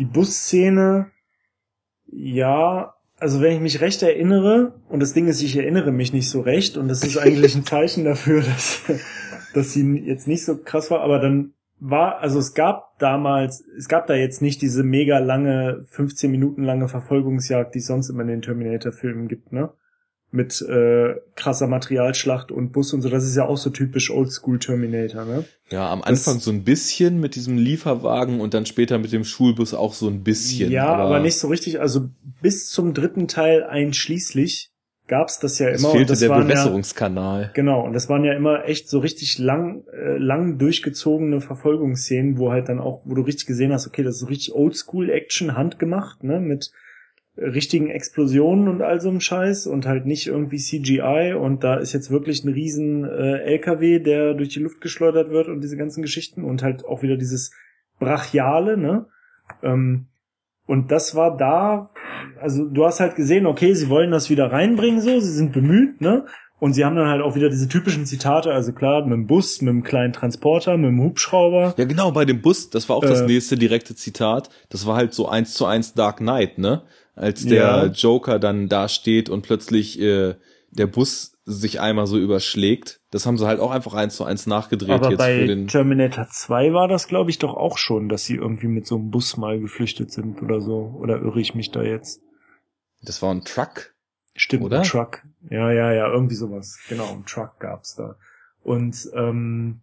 Die 0.00 0.06
Busszene, 0.06 1.10
ja, 2.06 2.94
also 3.18 3.42
wenn 3.42 3.52
ich 3.52 3.60
mich 3.60 3.82
recht 3.82 4.02
erinnere, 4.02 4.80
und 4.88 5.00
das 5.00 5.12
Ding 5.12 5.28
ist, 5.28 5.42
ich 5.42 5.56
erinnere 5.56 5.92
mich 5.92 6.14
nicht 6.14 6.30
so 6.30 6.40
recht, 6.40 6.78
und 6.78 6.88
das 6.88 7.04
ist 7.04 7.18
eigentlich 7.18 7.54
ein 7.54 7.64
Zeichen 7.66 8.04
dafür, 8.04 8.40
dass, 8.40 8.80
dass 9.52 9.72
sie 9.74 9.98
jetzt 9.98 10.26
nicht 10.26 10.46
so 10.46 10.56
krass 10.56 10.90
war, 10.90 11.02
aber 11.02 11.18
dann 11.18 11.52
war, 11.80 12.20
also 12.20 12.38
es 12.38 12.54
gab 12.54 12.98
damals, 12.98 13.62
es 13.76 13.88
gab 13.88 14.06
da 14.06 14.14
jetzt 14.14 14.40
nicht 14.40 14.62
diese 14.62 14.82
mega 14.82 15.18
lange, 15.18 15.84
15 15.90 16.30
Minuten 16.30 16.64
lange 16.64 16.88
Verfolgungsjagd, 16.88 17.74
die 17.74 17.80
es 17.80 17.86
sonst 17.86 18.08
immer 18.08 18.22
in 18.22 18.28
den 18.28 18.42
Terminator-Filmen 18.42 19.28
gibt, 19.28 19.52
ne? 19.52 19.70
Mit 20.32 20.62
äh, 20.62 21.16
krasser 21.34 21.66
Materialschlacht 21.66 22.52
und 22.52 22.72
Bus 22.72 22.92
und 22.92 23.02
so. 23.02 23.08
Das 23.08 23.24
ist 23.24 23.36
ja 23.36 23.46
auch 23.46 23.56
so 23.56 23.70
typisch 23.70 24.10
Oldschool 24.10 24.58
Terminator, 24.58 25.24
ne? 25.24 25.44
Ja, 25.70 25.90
am 25.90 26.02
Anfang 26.02 26.34
das, 26.34 26.44
so 26.44 26.50
ein 26.52 26.62
bisschen 26.64 27.18
mit 27.18 27.34
diesem 27.34 27.56
Lieferwagen 27.58 28.40
und 28.40 28.54
dann 28.54 28.66
später 28.66 28.98
mit 28.98 29.12
dem 29.12 29.24
Schulbus 29.24 29.74
auch 29.74 29.92
so 29.92 30.08
ein 30.08 30.22
bisschen. 30.22 30.70
Ja, 30.70 30.86
aber, 30.86 31.04
aber 31.04 31.20
nicht 31.20 31.38
so 31.38 31.48
richtig. 31.48 31.80
Also 31.80 32.08
bis 32.40 32.68
zum 32.68 32.94
dritten 32.94 33.26
Teil 33.26 33.64
einschließlich 33.64 34.70
gab's 35.10 35.40
das 35.40 35.58
ja 35.58 35.66
immer. 35.66 35.76
Es 35.76 35.82
fehlte 35.86 35.98
und 35.98 36.10
das 36.10 36.20
der 36.20 36.28
Bewässerungskanal. 36.28 37.42
Ja, 37.42 37.50
genau, 37.52 37.84
und 37.84 37.92
das 37.92 38.08
waren 38.08 38.24
ja 38.24 38.32
immer 38.32 38.64
echt 38.64 38.88
so 38.88 39.00
richtig 39.00 39.38
lang, 39.38 39.84
äh, 39.92 40.16
lang 40.16 40.58
durchgezogene 40.58 41.40
Verfolgungsszenen, 41.40 42.38
wo 42.38 42.52
halt 42.52 42.68
dann 42.68 42.78
auch, 42.78 43.02
wo 43.04 43.14
du 43.14 43.22
richtig 43.22 43.46
gesehen 43.46 43.72
hast, 43.72 43.88
okay, 43.88 44.04
das 44.04 44.14
ist 44.14 44.20
so 44.20 44.26
richtig 44.26 44.54
Oldschool-Action, 44.54 45.56
handgemacht, 45.56 46.22
ne, 46.22 46.38
mit 46.38 46.70
richtigen 47.40 47.88
Explosionen 47.88 48.68
und 48.68 48.82
all 48.82 49.00
so 49.00 49.08
einem 49.08 49.20
Scheiß 49.20 49.66
und 49.66 49.86
halt 49.86 50.04
nicht 50.06 50.26
irgendwie 50.26 50.58
CGI 50.58 51.34
und 51.38 51.64
da 51.64 51.76
ist 51.76 51.92
jetzt 51.92 52.10
wirklich 52.10 52.44
ein 52.44 52.52
riesen 52.52 53.04
äh, 53.04 53.38
LKW, 53.38 53.98
der 53.98 54.34
durch 54.34 54.50
die 54.50 54.60
Luft 54.60 54.80
geschleudert 54.80 55.30
wird 55.30 55.48
und 55.48 55.62
diese 55.62 55.76
ganzen 55.76 56.02
Geschichten 56.02 56.44
und 56.44 56.62
halt 56.62 56.84
auch 56.84 57.02
wieder 57.02 57.16
dieses 57.16 57.52
Brachiale, 57.98 58.76
ne? 58.76 59.06
Ähm, 59.62 60.06
und 60.66 60.92
das 60.92 61.16
war 61.16 61.36
da, 61.36 61.90
also 62.40 62.64
du 62.64 62.84
hast 62.84 63.00
halt 63.00 63.16
gesehen, 63.16 63.46
okay, 63.46 63.74
sie 63.74 63.88
wollen 63.88 64.10
das 64.10 64.30
wieder 64.30 64.52
reinbringen, 64.52 65.00
so, 65.00 65.18
sie 65.18 65.32
sind 65.32 65.52
bemüht, 65.52 66.00
ne? 66.00 66.26
Und 66.60 66.74
sie 66.74 66.84
haben 66.84 66.94
dann 66.94 67.08
halt 67.08 67.22
auch 67.22 67.34
wieder 67.34 67.48
diese 67.48 67.68
typischen 67.68 68.04
Zitate, 68.04 68.52
also 68.52 68.72
klar, 68.72 69.02
mit 69.02 69.14
dem 69.14 69.26
Bus, 69.26 69.62
mit 69.62 69.72
dem 69.72 69.82
kleinen 69.82 70.12
Transporter, 70.12 70.76
mit 70.76 70.90
dem 70.90 71.02
Hubschrauber. 71.02 71.74
Ja, 71.78 71.86
genau, 71.86 72.12
bei 72.12 72.26
dem 72.26 72.42
Bus, 72.42 72.68
das 72.68 72.86
war 72.90 72.96
auch 72.96 73.02
das 73.02 73.22
äh, 73.22 73.26
nächste 73.26 73.56
direkte 73.56 73.94
Zitat. 73.94 74.50
Das 74.68 74.86
war 74.86 74.94
halt 74.96 75.14
so 75.14 75.26
eins 75.26 75.54
zu 75.54 75.64
eins 75.64 75.94
Dark 75.94 76.18
Knight, 76.18 76.58
ne? 76.58 76.82
Als 77.20 77.44
der 77.44 77.62
ja. 77.62 77.86
Joker 77.86 78.38
dann 78.38 78.68
da 78.68 78.88
steht 78.88 79.28
und 79.28 79.42
plötzlich 79.42 80.00
äh, 80.00 80.36
der 80.70 80.86
Bus 80.86 81.36
sich 81.44 81.80
einmal 81.80 82.06
so 82.06 82.18
überschlägt. 82.18 83.00
Das 83.10 83.26
haben 83.26 83.36
sie 83.36 83.46
halt 83.46 83.60
auch 83.60 83.70
einfach 83.70 83.92
eins 83.92 84.16
zu 84.16 84.24
eins 84.24 84.46
nachgedreht 84.46 84.90
Aber 84.90 85.10
jetzt 85.10 85.18
bei 85.18 85.40
für 85.40 85.46
den. 85.46 85.66
Terminator 85.66 86.28
2 86.28 86.72
war 86.72 86.88
das, 86.88 87.08
glaube 87.08 87.30
ich, 87.30 87.38
doch 87.38 87.54
auch 87.54 87.76
schon, 87.76 88.08
dass 88.08 88.24
sie 88.24 88.36
irgendwie 88.36 88.68
mit 88.68 88.86
so 88.86 88.96
einem 88.96 89.10
Bus 89.10 89.36
mal 89.36 89.60
geflüchtet 89.60 90.12
sind 90.12 90.42
oder 90.42 90.60
so. 90.60 90.96
Oder 90.98 91.20
irre 91.20 91.40
ich 91.40 91.54
mich 91.54 91.70
da 91.70 91.82
jetzt? 91.82 92.22
Das 93.02 93.20
war 93.20 93.34
ein 93.34 93.44
Truck. 93.44 93.94
Stimmt, 94.34 94.64
oder? 94.64 94.78
ein 94.78 94.84
Truck. 94.84 95.22
Ja, 95.50 95.70
ja, 95.72 95.92
ja, 95.92 96.10
irgendwie 96.10 96.36
sowas. 96.36 96.78
Genau, 96.88 97.10
ein 97.10 97.26
Truck 97.26 97.58
gab's 97.58 97.96
da. 97.96 98.16
Und 98.62 99.10
ähm, 99.14 99.80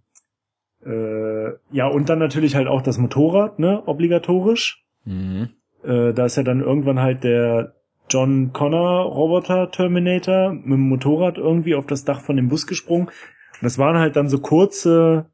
äh, 0.84 1.50
ja, 1.72 1.88
und 1.88 2.10
dann 2.10 2.20
natürlich 2.20 2.56
halt 2.56 2.68
auch 2.68 2.82
das 2.82 2.98
Motorrad, 2.98 3.60
ne, 3.60 3.84
obligatorisch. 3.86 4.86
Mhm. 5.04 5.50
Äh, 5.88 6.14
da 6.14 6.26
ist 6.26 6.36
ja 6.36 6.44
dann 6.44 6.62
irgendwann 6.62 7.00
halt 7.00 7.24
der 7.24 7.74
John 8.10 8.54
Connor 8.54 9.06
Roboter 9.06 9.72
Terminator 9.72 10.54
mit 10.54 10.66
dem 10.66 10.90
Motorrad 10.90 11.38
irgendwie 11.38 11.76
auf 11.76 11.86
das 11.88 12.06
Dach 12.06 12.22
von 12.22 12.36
dem 12.36 12.50
Bus 12.50 12.68
gesprungen. 12.68 13.08
Und 13.08 13.64
das 13.64 13.78
waren 13.78 13.98
halt 13.98 14.16
dann 14.16 14.30
so 14.30 14.40
kurze 14.40 15.28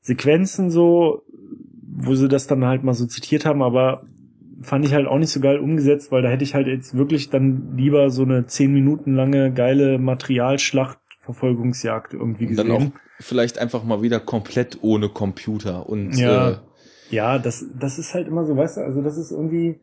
Sequenzen 0.00 0.70
so, 0.70 1.22
wo 1.82 2.14
sie 2.14 2.28
das 2.28 2.46
dann 2.46 2.64
halt 2.64 2.84
mal 2.84 2.94
so 2.94 3.06
zitiert 3.06 3.44
haben, 3.44 3.62
aber 3.62 4.04
fand 4.60 4.84
ich 4.84 4.92
halt 4.92 5.06
auch 5.06 5.18
nicht 5.18 5.30
so 5.30 5.40
geil 5.40 5.58
umgesetzt, 5.58 6.10
weil 6.10 6.22
da 6.22 6.28
hätte 6.28 6.44
ich 6.44 6.54
halt 6.54 6.66
jetzt 6.66 6.96
wirklich 6.96 7.30
dann 7.30 7.76
lieber 7.76 8.10
so 8.10 8.22
eine 8.22 8.46
zehn 8.46 8.72
Minuten 8.72 9.14
lange 9.14 9.52
geile 9.52 9.98
Materialschlacht 9.98 10.98
Verfolgungsjagd 11.20 12.14
irgendwie 12.14 12.46
gesehen. 12.46 12.70
Und 12.70 12.80
dann 12.80 12.88
auch 12.88 12.92
vielleicht 13.20 13.58
einfach 13.58 13.84
mal 13.84 14.02
wieder 14.02 14.18
komplett 14.18 14.78
ohne 14.80 15.08
Computer 15.08 15.88
und 15.88 16.14
ja, 16.14 16.50
äh, 16.50 16.56
ja, 17.10 17.38
das 17.38 17.66
das 17.78 17.98
ist 17.98 18.14
halt 18.14 18.28
immer 18.28 18.44
so, 18.44 18.56
weißt 18.56 18.78
du, 18.78 18.80
also 18.80 19.02
das 19.02 19.18
ist 19.18 19.30
irgendwie 19.30 19.78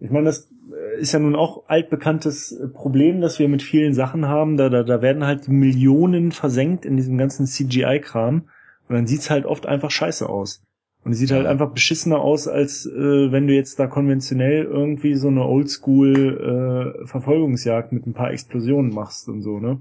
ich 0.00 0.10
meine, 0.10 0.26
das 0.26 0.50
äh, 0.72 1.00
ist 1.00 1.12
ja 1.12 1.18
nun 1.18 1.36
auch 1.36 1.64
altbekanntes 1.68 2.52
äh, 2.52 2.68
Problem, 2.68 3.20
dass 3.20 3.38
wir 3.38 3.48
mit 3.48 3.62
vielen 3.62 3.94
Sachen 3.94 4.28
haben. 4.28 4.56
Da, 4.56 4.68
da, 4.68 4.82
da 4.82 5.02
werden 5.02 5.24
halt 5.24 5.48
Millionen 5.48 6.32
versenkt 6.32 6.84
in 6.84 6.96
diesem 6.96 7.18
ganzen 7.18 7.46
CGI-Kram. 7.46 8.48
Und 8.88 8.94
dann 8.94 9.06
sieht's 9.06 9.30
halt 9.30 9.44
oft 9.44 9.66
einfach 9.66 9.90
scheiße 9.90 10.28
aus. 10.28 10.62
Und 11.04 11.12
es 11.12 11.18
sieht 11.18 11.30
halt 11.30 11.46
einfach 11.46 11.70
beschissener 11.70 12.20
aus, 12.20 12.48
als 12.48 12.86
äh, 12.86 13.32
wenn 13.32 13.46
du 13.46 13.54
jetzt 13.54 13.78
da 13.78 13.86
konventionell 13.86 14.64
irgendwie 14.64 15.14
so 15.14 15.28
eine 15.28 15.44
Oldschool 15.44 16.94
äh, 17.02 17.06
Verfolgungsjagd 17.06 17.92
mit 17.92 18.06
ein 18.06 18.14
paar 18.14 18.30
Explosionen 18.30 18.92
machst 18.92 19.28
und 19.28 19.42
so, 19.42 19.58
ne? 19.60 19.80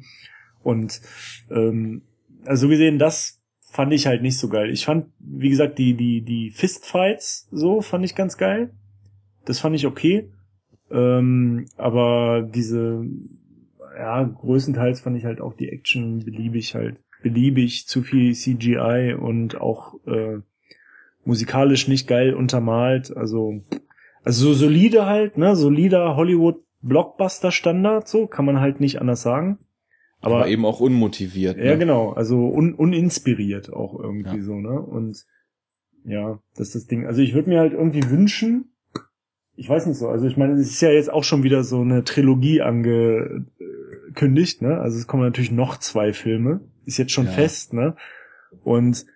Und 0.63 1.01
ähm, 1.49 2.01
also 2.45 2.67
so 2.67 2.69
gesehen, 2.69 2.99
das 2.99 3.41
fand 3.71 3.93
ich 3.93 4.07
halt 4.07 4.21
nicht 4.21 4.37
so 4.37 4.47
geil. 4.47 4.69
Ich 4.71 4.85
fand, 4.85 5.07
wie 5.19 5.49
gesagt, 5.49 5.77
die, 5.77 5.95
die, 5.95 6.21
die 6.21 6.51
Fistfights 6.51 7.47
so 7.51 7.81
fand 7.81 8.05
ich 8.05 8.15
ganz 8.15 8.37
geil. 8.37 8.71
Das 9.47 9.59
fand 9.59 9.75
ich 9.75 9.87
okay. 9.87 10.29
Ähm, 10.91 11.65
aber 11.77 12.41
diese, 12.41 13.05
ja, 13.97 14.23
größtenteils 14.23 15.01
fand 15.01 15.17
ich 15.17 15.25
halt 15.25 15.41
auch 15.41 15.53
die 15.53 15.69
Action 15.69 16.23
beliebig 16.23 16.75
halt, 16.75 17.01
beliebig, 17.23 17.87
zu 17.87 18.03
viel 18.03 18.33
CGI 18.33 19.15
und 19.19 19.59
auch 19.59 19.95
äh, 20.05 20.39
musikalisch 21.25 21.87
nicht 21.87 22.07
geil 22.07 22.33
untermalt. 22.33 23.15
Also, 23.15 23.61
also 24.23 24.47
so 24.47 24.53
solide 24.53 25.05
halt, 25.05 25.37
ne, 25.37 25.55
solider 25.55 26.15
Hollywood 26.15 26.63
Blockbuster 26.81 27.51
Standard, 27.51 28.07
so 28.07 28.27
kann 28.27 28.45
man 28.45 28.59
halt 28.59 28.79
nicht 28.79 29.01
anders 29.01 29.21
sagen. 29.21 29.59
Aber, 30.21 30.37
aber 30.37 30.47
eben 30.47 30.65
auch 30.65 30.79
unmotiviert. 30.79 31.57
Ne? 31.57 31.65
Ja, 31.65 31.75
genau, 31.75 32.11
also 32.11 32.47
un, 32.47 32.73
uninspiriert 32.73 33.71
auch 33.71 33.99
irgendwie 33.99 34.37
ja. 34.37 34.43
so, 34.43 34.55
ne? 34.55 34.79
Und 34.79 35.25
ja, 36.05 36.39
das 36.55 36.67
ist 36.67 36.75
das 36.75 36.87
Ding. 36.87 37.05
Also 37.05 37.21
ich 37.21 37.33
würde 37.33 37.49
mir 37.49 37.59
halt 37.59 37.73
irgendwie 37.73 38.09
wünschen, 38.09 38.71
ich 39.57 39.67
weiß 39.67 39.87
nicht 39.87 39.97
so, 39.97 40.07
also 40.07 40.27
ich 40.27 40.37
meine, 40.37 40.53
es 40.53 40.69
ist 40.69 40.81
ja 40.81 40.91
jetzt 40.91 41.11
auch 41.11 41.23
schon 41.23 41.41
wieder 41.41 41.63
so 41.63 41.81
eine 41.81 42.03
Trilogie 42.03 42.61
angekündigt, 42.61 44.61
ne? 44.61 44.79
Also 44.79 44.99
es 44.99 45.07
kommen 45.07 45.23
natürlich 45.23 45.51
noch 45.51 45.77
zwei 45.77 46.13
Filme, 46.13 46.61
ist 46.85 46.99
jetzt 46.99 47.11
schon 47.11 47.25
ja. 47.25 47.31
fest, 47.31 47.73
ne? 47.73 47.95
Und 48.63 49.07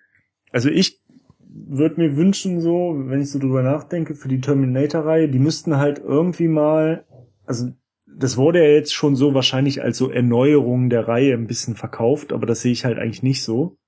also 0.50 0.68
ich 0.68 1.00
würde 1.48 2.00
mir 2.00 2.16
wünschen, 2.16 2.60
so, 2.60 3.00
wenn 3.06 3.20
ich 3.20 3.30
so 3.30 3.38
drüber 3.38 3.62
nachdenke, 3.62 4.16
für 4.16 4.28
die 4.28 4.40
Terminator-Reihe, 4.40 5.28
die 5.28 5.38
müssten 5.38 5.76
halt 5.76 6.00
irgendwie 6.00 6.48
mal, 6.48 7.04
also 7.46 7.68
das 8.06 8.36
wurde 8.36 8.64
ja 8.64 8.70
jetzt 8.70 8.92
schon 8.92 9.14
so 9.14 9.34
wahrscheinlich 9.34 9.80
als 9.82 9.96
so 9.96 10.10
Erneuerung 10.10 10.90
der 10.90 11.06
Reihe 11.06 11.34
ein 11.34 11.46
bisschen 11.46 11.76
verkauft, 11.76 12.32
aber 12.32 12.46
das 12.46 12.62
sehe 12.62 12.72
ich 12.72 12.84
halt 12.84 12.98
eigentlich 12.98 13.22
nicht 13.22 13.44
so. 13.44 13.78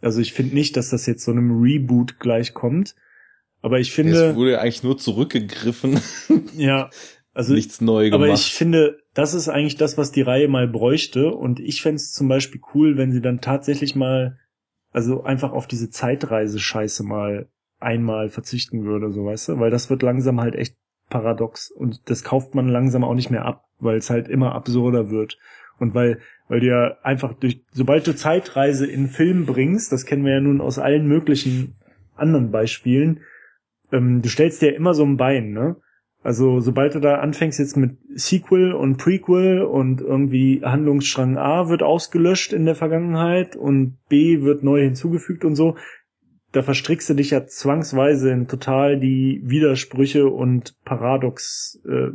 Also 0.00 0.20
ich 0.20 0.32
finde 0.32 0.56
nicht, 0.56 0.76
dass 0.76 0.90
das 0.90 1.06
jetzt 1.06 1.24
so 1.24 1.30
einem 1.30 1.62
Reboot 1.62 2.18
gleich 2.18 2.52
kommt. 2.52 2.96
Aber 3.64 3.80
ich 3.80 3.92
finde. 3.92 4.12
Es 4.12 4.36
wurde 4.36 4.52
ja 4.52 4.58
eigentlich 4.60 4.82
nur 4.82 4.98
zurückgegriffen. 4.98 5.98
ja. 6.56 6.90
Also. 7.36 7.52
Nichts 7.52 7.80
neu 7.80 8.10
gemacht. 8.10 8.28
Aber 8.28 8.32
ich 8.32 8.54
finde, 8.54 8.98
das 9.12 9.34
ist 9.34 9.48
eigentlich 9.48 9.74
das, 9.74 9.98
was 9.98 10.12
die 10.12 10.22
Reihe 10.22 10.46
mal 10.46 10.68
bräuchte. 10.68 11.34
Und 11.34 11.58
ich 11.58 11.82
fände 11.82 11.96
es 11.96 12.12
zum 12.12 12.28
Beispiel 12.28 12.60
cool, 12.72 12.96
wenn 12.96 13.10
sie 13.10 13.20
dann 13.20 13.40
tatsächlich 13.40 13.96
mal, 13.96 14.38
also 14.92 15.24
einfach 15.24 15.50
auf 15.50 15.66
diese 15.66 15.90
Zeitreise-Scheiße 15.90 17.02
mal 17.02 17.48
einmal 17.80 18.28
verzichten 18.28 18.84
würde, 18.84 19.10
so 19.10 19.24
weißt 19.24 19.48
du? 19.48 19.58
Weil 19.58 19.72
das 19.72 19.90
wird 19.90 20.02
langsam 20.02 20.40
halt 20.40 20.54
echt 20.54 20.76
paradox 21.10 21.72
und 21.72 22.08
das 22.08 22.22
kauft 22.22 22.54
man 22.54 22.68
langsam 22.68 23.02
auch 23.02 23.14
nicht 23.14 23.30
mehr 23.30 23.44
ab, 23.44 23.64
weil 23.80 23.96
es 23.96 24.10
halt 24.10 24.28
immer 24.28 24.54
absurder 24.54 25.10
wird 25.10 25.36
und 25.80 25.94
weil 25.94 26.20
weil 26.48 26.60
du 26.60 26.66
ja 26.66 26.98
einfach 27.02 27.34
durch 27.34 27.62
sobald 27.72 28.06
du 28.06 28.14
Zeitreise 28.14 28.86
in 28.86 29.08
Film 29.08 29.44
bringst, 29.44 29.90
das 29.90 30.06
kennen 30.06 30.24
wir 30.24 30.34
ja 30.34 30.40
nun 30.40 30.60
aus 30.60 30.78
allen 30.78 31.06
möglichen 31.08 31.74
anderen 32.14 32.50
Beispielen, 32.50 33.20
ähm, 33.92 34.22
du 34.22 34.28
stellst 34.28 34.62
dir 34.62 34.70
ja 34.70 34.76
immer 34.76 34.94
so 34.94 35.04
ein 35.04 35.16
Bein, 35.16 35.52
ne? 35.52 35.76
Also 36.22 36.60
sobald 36.60 36.94
du 36.94 37.00
da 37.00 37.16
anfängst 37.16 37.58
jetzt 37.58 37.76
mit 37.76 37.98
Sequel 38.14 38.72
und 38.72 38.96
Prequel 38.96 39.60
und 39.60 40.00
irgendwie 40.00 40.62
Handlungsstrang 40.64 41.36
A 41.36 41.68
wird 41.68 41.82
ausgelöscht 41.82 42.54
in 42.54 42.64
der 42.64 42.74
Vergangenheit 42.74 43.56
und 43.56 43.98
B 44.08 44.40
wird 44.40 44.62
neu 44.62 44.80
hinzugefügt 44.82 45.44
und 45.44 45.54
so, 45.54 45.76
da 46.52 46.62
verstrickst 46.62 47.10
du 47.10 47.14
dich 47.14 47.30
ja 47.30 47.46
zwangsweise 47.46 48.30
in 48.30 48.48
total 48.48 48.98
die 48.98 49.42
Widersprüche 49.44 50.28
und 50.28 50.82
Paradox, 50.84 51.78
äh, 51.84 52.08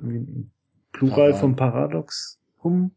Plural 0.92 1.32
Parad 1.32 1.40
vom 1.40 1.56
Paradoxum? 1.56 2.92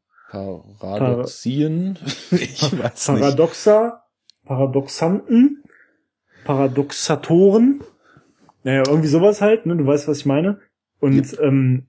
Paradoxien? 0.79 1.99
ich 2.31 2.63
weiß 2.63 3.07
Paradoxa, 3.07 3.83
nicht. 3.85 4.47
Paradoxanten, 4.47 5.63
Paradoxatoren. 6.45 7.83
Naja, 8.65 8.83
irgendwie 8.87 9.09
sowas 9.09 9.41
halt, 9.41 9.67
ne? 9.67 9.77
Du 9.77 9.87
weißt, 9.87 10.09
was 10.09 10.19
ich 10.19 10.27
meine. 10.27 10.59
Und 11.01 11.33
ja. 11.33 11.43
ähm, 11.43 11.87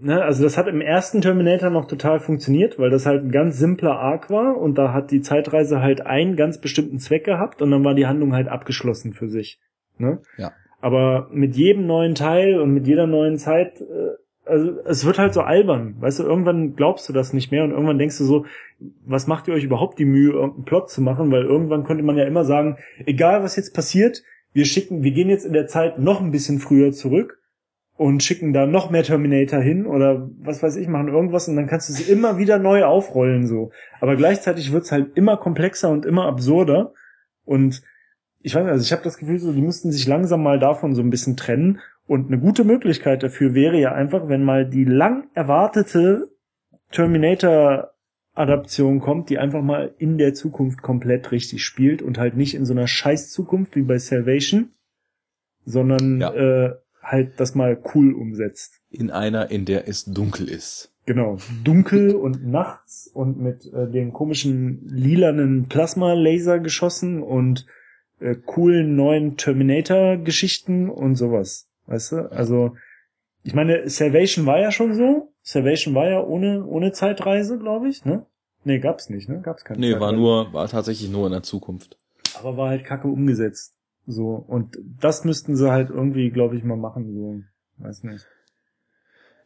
ne, 0.00 0.22
also 0.22 0.42
das 0.42 0.56
hat 0.56 0.68
im 0.68 0.80
ersten 0.80 1.20
Terminator 1.20 1.70
noch 1.70 1.86
total 1.86 2.20
funktioniert, 2.20 2.78
weil 2.78 2.90
das 2.90 3.06
halt 3.06 3.24
ein 3.24 3.30
ganz 3.30 3.58
simpler 3.58 3.98
Arc 3.98 4.30
war 4.30 4.56
und 4.56 4.76
da 4.78 4.92
hat 4.92 5.10
die 5.10 5.20
Zeitreise 5.20 5.80
halt 5.80 6.00
einen 6.00 6.36
ganz 6.36 6.60
bestimmten 6.60 6.98
Zweck 6.98 7.24
gehabt 7.24 7.62
und 7.62 7.70
dann 7.70 7.84
war 7.84 7.94
die 7.94 8.06
Handlung 8.06 8.32
halt 8.32 8.48
abgeschlossen 8.48 9.12
für 9.12 9.28
sich. 9.28 9.60
Ne? 9.98 10.20
Ja. 10.36 10.52
Aber 10.80 11.28
mit 11.32 11.56
jedem 11.56 11.86
neuen 11.86 12.14
Teil 12.14 12.60
und 12.60 12.72
mit 12.72 12.86
jeder 12.86 13.06
neuen 13.06 13.38
Zeit, 13.38 13.80
äh, 13.80 14.16
also 14.44 14.78
es 14.84 15.04
wird 15.04 15.18
halt 15.18 15.34
so 15.34 15.40
albern, 15.40 15.96
weißt 15.98 16.20
du, 16.20 16.22
irgendwann 16.22 16.76
glaubst 16.76 17.08
du 17.08 17.12
das 17.12 17.32
nicht 17.32 17.50
mehr 17.50 17.64
und 17.64 17.70
irgendwann 17.70 17.98
denkst 17.98 18.18
du 18.18 18.24
so, 18.24 18.46
was 19.04 19.26
macht 19.26 19.48
ihr 19.48 19.54
euch 19.54 19.64
überhaupt 19.64 19.98
die 19.98 20.04
Mühe, 20.04 20.32
irgendeinen 20.32 20.64
Plot 20.64 20.90
zu 20.90 21.00
machen, 21.00 21.32
weil 21.32 21.42
irgendwann 21.42 21.84
könnte 21.84 22.04
man 22.04 22.16
ja 22.16 22.24
immer 22.24 22.44
sagen, 22.44 22.76
egal 23.06 23.42
was 23.42 23.56
jetzt 23.56 23.74
passiert, 23.74 24.22
wir 24.56 24.64
schicken, 24.64 25.02
wir 25.02 25.10
gehen 25.10 25.28
jetzt 25.28 25.44
in 25.44 25.52
der 25.52 25.66
Zeit 25.66 25.98
noch 25.98 26.22
ein 26.22 26.30
bisschen 26.30 26.60
früher 26.60 26.90
zurück 26.90 27.42
und 27.94 28.22
schicken 28.22 28.54
da 28.54 28.64
noch 28.64 28.88
mehr 28.88 29.02
Terminator 29.02 29.60
hin 29.60 29.84
oder 29.84 30.30
was 30.38 30.62
weiß 30.62 30.76
ich, 30.76 30.88
machen 30.88 31.08
irgendwas 31.08 31.46
und 31.46 31.56
dann 31.56 31.66
kannst 31.66 31.90
du 31.90 31.92
sie 31.92 32.10
immer 32.10 32.38
wieder 32.38 32.58
neu 32.58 32.84
aufrollen 32.84 33.46
so. 33.46 33.70
Aber 34.00 34.16
gleichzeitig 34.16 34.72
wird's 34.72 34.92
halt 34.92 35.14
immer 35.14 35.36
komplexer 35.36 35.90
und 35.90 36.06
immer 36.06 36.24
absurder 36.24 36.94
und 37.44 37.82
ich 38.40 38.54
weiß 38.54 38.64
nicht, 38.64 38.72
also 38.72 38.82
ich 38.82 38.92
habe 38.92 39.02
das 39.04 39.18
Gefühl, 39.18 39.38
so, 39.38 39.52
die 39.52 39.60
müssten 39.60 39.92
sich 39.92 40.06
langsam 40.06 40.42
mal 40.42 40.58
davon 40.58 40.94
so 40.94 41.02
ein 41.02 41.10
bisschen 41.10 41.36
trennen 41.36 41.80
und 42.06 42.28
eine 42.28 42.40
gute 42.40 42.64
Möglichkeit 42.64 43.22
dafür 43.22 43.52
wäre 43.52 43.78
ja 43.78 43.92
einfach, 43.92 44.26
wenn 44.30 44.42
mal 44.42 44.66
die 44.66 44.84
lang 44.84 45.28
erwartete 45.34 46.30
Terminator 46.92 47.92
Adaption 48.36 49.00
kommt, 49.00 49.30
die 49.30 49.38
einfach 49.38 49.62
mal 49.62 49.94
in 49.98 50.18
der 50.18 50.34
Zukunft 50.34 50.82
komplett 50.82 51.32
richtig 51.32 51.64
spielt 51.64 52.02
und 52.02 52.18
halt 52.18 52.36
nicht 52.36 52.54
in 52.54 52.64
so 52.64 52.74
einer 52.74 52.86
scheiß 52.86 53.30
Zukunft 53.30 53.76
wie 53.76 53.82
bei 53.82 53.98
Salvation, 53.98 54.70
sondern 55.64 56.20
ja. 56.20 56.34
äh, 56.34 56.74
halt 57.02 57.40
das 57.40 57.54
mal 57.54 57.80
cool 57.94 58.12
umsetzt. 58.12 58.80
In 58.90 59.10
einer, 59.10 59.50
in 59.50 59.64
der 59.64 59.88
es 59.88 60.04
dunkel 60.04 60.48
ist. 60.48 60.92
Genau, 61.06 61.38
dunkel 61.62 62.14
und 62.14 62.46
nachts 62.46 63.08
und 63.12 63.38
mit 63.38 63.72
äh, 63.72 63.88
den 63.88 64.12
komischen 64.12 64.86
lilanen 64.86 65.68
Plasma-Laser 65.68 66.58
geschossen 66.58 67.22
und 67.22 67.66
äh, 68.20 68.34
coolen 68.34 68.96
neuen 68.96 69.36
Terminator-Geschichten 69.36 70.90
und 70.90 71.14
sowas. 71.14 71.68
Weißt 71.86 72.12
du? 72.12 72.32
Also, 72.32 72.76
ich 73.44 73.54
meine, 73.54 73.88
Salvation 73.88 74.46
war 74.46 74.58
ja 74.58 74.72
schon 74.72 74.94
so. 74.94 75.32
Salvation 75.48 75.94
war 75.94 76.08
ja 76.08 76.20
ohne, 76.20 76.66
ohne 76.66 76.90
Zeitreise, 76.90 77.56
glaube 77.56 77.88
ich, 77.88 78.04
ne? 78.04 78.26
Nee, 78.64 78.80
gab's 78.80 79.10
nicht, 79.10 79.28
ne? 79.28 79.40
Gab's 79.42 79.64
keine 79.64 79.78
Nee, 79.78 79.92
Zeitreise. 79.92 80.04
war 80.04 80.12
nur, 80.12 80.52
war 80.52 80.66
tatsächlich 80.66 81.08
nur 81.08 81.26
in 81.26 81.32
der 81.32 81.44
Zukunft. 81.44 81.96
Aber 82.36 82.56
war 82.56 82.70
halt 82.70 82.84
kacke 82.84 83.06
umgesetzt. 83.06 83.76
So, 84.08 84.30
und 84.34 84.76
das 85.00 85.24
müssten 85.24 85.54
sie 85.54 85.70
halt 85.70 85.90
irgendwie, 85.90 86.30
glaube 86.30 86.56
ich, 86.56 86.64
mal 86.64 86.76
machen, 86.76 87.14
so. 87.14 87.42
Weiß 87.78 88.02
nicht. 88.02 88.26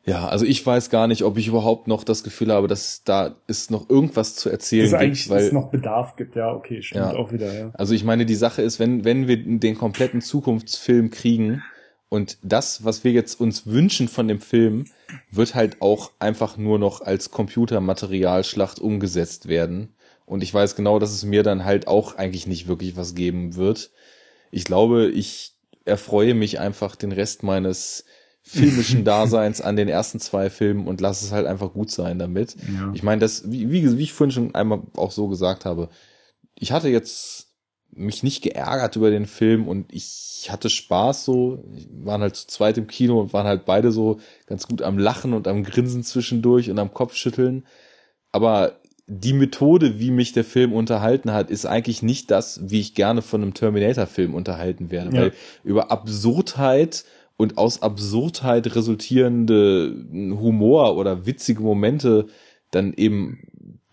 Ja, 0.06 0.26
also 0.26 0.46
ich 0.46 0.64
weiß 0.64 0.88
gar 0.88 1.06
nicht, 1.06 1.22
ob 1.22 1.36
ich 1.36 1.48
überhaupt 1.48 1.86
noch 1.86 2.02
das 2.02 2.24
Gefühl 2.24 2.50
habe, 2.50 2.66
dass 2.66 3.04
da 3.04 3.36
ist 3.46 3.70
noch 3.70 3.90
irgendwas 3.90 4.36
zu 4.36 4.48
erzählen 4.48 4.90
dass 4.90 5.00
gibt, 5.02 5.28
weil 5.28 5.42
es 5.42 5.52
noch 5.52 5.68
Bedarf 5.70 6.16
gibt. 6.16 6.34
Ja, 6.34 6.54
okay, 6.54 6.80
stimmt 6.80 7.12
ja. 7.12 7.14
auch 7.14 7.30
wieder. 7.30 7.52
Ja. 7.52 7.70
Also 7.74 7.92
ich 7.92 8.04
meine, 8.04 8.24
die 8.24 8.34
Sache 8.34 8.62
ist, 8.62 8.80
wenn 8.80 9.04
wenn 9.04 9.28
wir 9.28 9.36
den 9.36 9.76
kompletten 9.76 10.22
Zukunftsfilm 10.22 11.10
kriegen 11.10 11.62
und 12.10 12.36
das, 12.42 12.84
was 12.84 13.02
wir 13.04 13.12
jetzt 13.12 13.40
uns 13.40 13.66
wünschen 13.66 14.08
von 14.08 14.28
dem 14.28 14.40
Film, 14.40 14.84
wird 15.30 15.54
halt 15.54 15.80
auch 15.80 16.10
einfach 16.18 16.58
nur 16.58 16.78
noch 16.78 17.00
als 17.00 17.30
Computermaterialschlacht 17.30 18.78
umgesetzt 18.78 19.48
werden. 19.48 19.94
Und 20.26 20.42
ich 20.42 20.52
weiß 20.52 20.76
genau, 20.76 20.98
dass 20.98 21.12
es 21.12 21.24
mir 21.24 21.42
dann 21.42 21.64
halt 21.64 21.86
auch 21.88 22.16
eigentlich 22.16 22.46
nicht 22.46 22.68
wirklich 22.68 22.96
was 22.96 23.14
geben 23.14 23.56
wird 23.56 23.90
ich 24.50 24.64
glaube, 24.64 25.08
ich 25.08 25.54
erfreue 25.84 26.34
mich 26.34 26.58
einfach 26.60 26.96
den 26.96 27.12
Rest 27.12 27.42
meines 27.42 28.04
filmischen 28.42 29.04
Daseins 29.04 29.60
an 29.60 29.76
den 29.76 29.88
ersten 29.88 30.20
zwei 30.20 30.50
Filmen 30.50 30.86
und 30.86 31.00
lasse 31.00 31.24
es 31.24 31.32
halt 31.32 31.46
einfach 31.46 31.72
gut 31.72 31.90
sein 31.90 32.18
damit. 32.18 32.56
Ja. 32.72 32.92
Ich 32.94 33.02
meine, 33.02 33.20
das, 33.20 33.50
wie, 33.50 33.70
wie, 33.70 33.98
wie 33.98 34.02
ich 34.02 34.12
vorhin 34.12 34.32
schon 34.32 34.54
einmal 34.54 34.82
auch 34.96 35.12
so 35.12 35.28
gesagt 35.28 35.64
habe, 35.64 35.88
ich 36.54 36.72
hatte 36.72 36.88
jetzt 36.88 37.48
mich 38.00 38.22
nicht 38.22 38.42
geärgert 38.42 38.96
über 38.96 39.10
den 39.10 39.26
Film 39.26 39.68
und 39.68 39.92
ich 39.92 40.48
hatte 40.50 40.70
Spaß 40.70 41.24
so. 41.24 41.62
Wir 41.70 42.06
waren 42.06 42.22
halt 42.22 42.36
zu 42.36 42.46
zweit 42.46 42.78
im 42.78 42.86
Kino 42.86 43.20
und 43.20 43.32
waren 43.32 43.46
halt 43.46 43.66
beide 43.66 43.92
so 43.92 44.18
ganz 44.46 44.66
gut 44.66 44.82
am 44.82 44.98
Lachen 44.98 45.34
und 45.34 45.46
am 45.46 45.62
Grinsen 45.62 46.02
zwischendurch 46.02 46.70
und 46.70 46.78
am 46.78 46.94
Kopfschütteln. 46.94 47.66
Aber 48.32 48.80
die 49.06 49.32
Methode, 49.32 49.98
wie 49.98 50.10
mich 50.10 50.32
der 50.32 50.44
Film 50.44 50.72
unterhalten 50.72 51.32
hat, 51.32 51.50
ist 51.50 51.66
eigentlich 51.66 52.02
nicht 52.02 52.30
das, 52.30 52.60
wie 52.70 52.80
ich 52.80 52.94
gerne 52.94 53.22
von 53.22 53.42
einem 53.42 53.54
Terminator-Film 53.54 54.34
unterhalten 54.34 54.90
werde. 54.90 55.14
Ja. 55.14 55.22
Weil 55.22 55.32
über 55.64 55.90
Absurdheit 55.90 57.04
und 57.36 57.58
aus 57.58 57.82
Absurdheit 57.82 58.74
resultierende 58.74 59.94
Humor 60.12 60.96
oder 60.96 61.26
witzige 61.26 61.62
Momente 61.62 62.26
dann 62.70 62.92
eben 62.94 63.40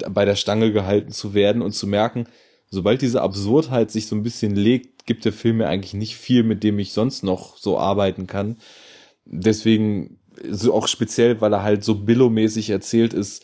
bei 0.09 0.25
der 0.25 0.35
Stange 0.35 0.71
gehalten 0.71 1.11
zu 1.11 1.33
werden 1.33 1.61
und 1.61 1.71
zu 1.71 1.87
merken, 1.87 2.27
sobald 2.69 3.01
diese 3.01 3.21
Absurdheit 3.21 3.91
sich 3.91 4.07
so 4.07 4.15
ein 4.15 4.23
bisschen 4.23 4.55
legt, 4.55 5.05
gibt 5.05 5.25
der 5.25 5.33
Film 5.33 5.57
mir 5.57 5.67
eigentlich 5.67 5.93
nicht 5.93 6.17
viel, 6.17 6.43
mit 6.43 6.63
dem 6.63 6.79
ich 6.79 6.93
sonst 6.93 7.23
noch 7.23 7.57
so 7.57 7.77
arbeiten 7.77 8.27
kann. 8.27 8.57
Deswegen, 9.25 10.19
so 10.49 10.73
auch 10.73 10.87
speziell, 10.87 11.41
weil 11.41 11.53
er 11.53 11.63
halt 11.63 11.83
so 11.83 11.95
billomäßig 11.95 12.69
erzählt 12.69 13.13
ist, 13.13 13.43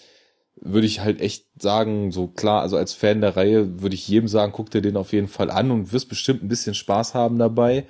würde 0.55 0.87
ich 0.87 1.01
halt 1.01 1.19
echt 1.21 1.45
sagen, 1.59 2.11
so 2.11 2.27
klar, 2.27 2.61
also 2.61 2.77
als 2.77 2.93
Fan 2.93 3.21
der 3.21 3.35
Reihe 3.35 3.81
würde 3.81 3.95
ich 3.95 4.07
jedem 4.07 4.27
sagen, 4.27 4.53
guck 4.53 4.69
dir 4.69 4.81
den 4.81 4.97
auf 4.97 5.11
jeden 5.11 5.27
Fall 5.27 5.49
an 5.51 5.71
und 5.71 5.91
wirst 5.91 6.09
bestimmt 6.09 6.43
ein 6.43 6.47
bisschen 6.47 6.75
Spaß 6.75 7.13
haben 7.13 7.37
dabei. 7.37 7.85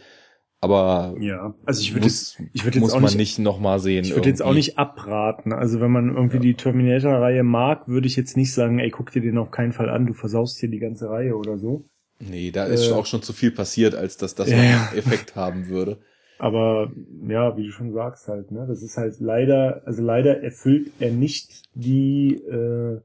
Aber 0.64 1.14
ja, 1.20 1.54
also 1.66 1.82
ich 1.82 1.94
würde 1.94 2.06
muss, 2.06 2.38
ich 2.54 2.64
würde 2.64 2.78
jetzt 2.78 2.84
muss 2.84 2.94
auch 2.94 3.02
man 3.02 3.10
nicht, 3.10 3.18
nicht 3.18 3.40
noch 3.40 3.60
mal 3.60 3.80
sehen. 3.80 4.06
Ich 4.06 4.16
würde 4.16 4.30
jetzt 4.30 4.42
auch 4.42 4.54
nicht 4.54 4.78
abraten. 4.78 5.52
Also 5.52 5.82
wenn 5.82 5.92
man 5.92 6.16
irgendwie 6.16 6.38
ja. 6.38 6.42
die 6.42 6.54
Terminator-Reihe 6.54 7.44
mag, 7.44 7.90
würde 7.90 8.08
ich 8.08 8.16
jetzt 8.16 8.38
nicht 8.38 8.54
sagen, 8.54 8.80
ey, 8.80 8.90
guck 8.90 9.12
dir 9.12 9.22
den 9.22 9.38
auf 9.38 9.52
keinen 9.52 9.74
Fall 9.74 9.90
an, 9.90 10.06
du 10.06 10.14
versaust 10.14 10.58
hier 10.58 10.70
die 10.70 10.80
ganze 10.80 11.10
Reihe 11.10 11.36
oder 11.36 11.58
so. 11.58 11.84
Nee, 12.20 12.52
da 12.52 12.64
ist 12.64 12.90
äh, 12.90 12.94
auch 12.94 13.06
schon 13.06 13.22
zu 13.22 13.34
viel 13.34 13.52
passiert, 13.52 13.94
als 13.94 14.16
dass 14.16 14.36
das 14.36 14.50
ja. 14.50 14.58
einen 14.58 14.98
Effekt 14.98 15.36
haben 15.36 15.68
würde. 15.68 15.98
Aber 16.40 16.94
ja, 17.28 17.58
wie 17.58 17.66
du 17.66 17.72
schon 17.74 17.92
sagst 17.92 18.30
halt, 18.30 18.52
ne, 18.52 18.66
das 18.66 18.84
ist 18.84 18.96
halt 18.96 19.20
leider, 19.20 19.82
also 19.84 20.02
leider 20.02 20.42
erfüllt 20.44 20.94
er 21.02 21.12
nicht 21.12 21.64
die 21.76 22.36
äh, 22.36 23.02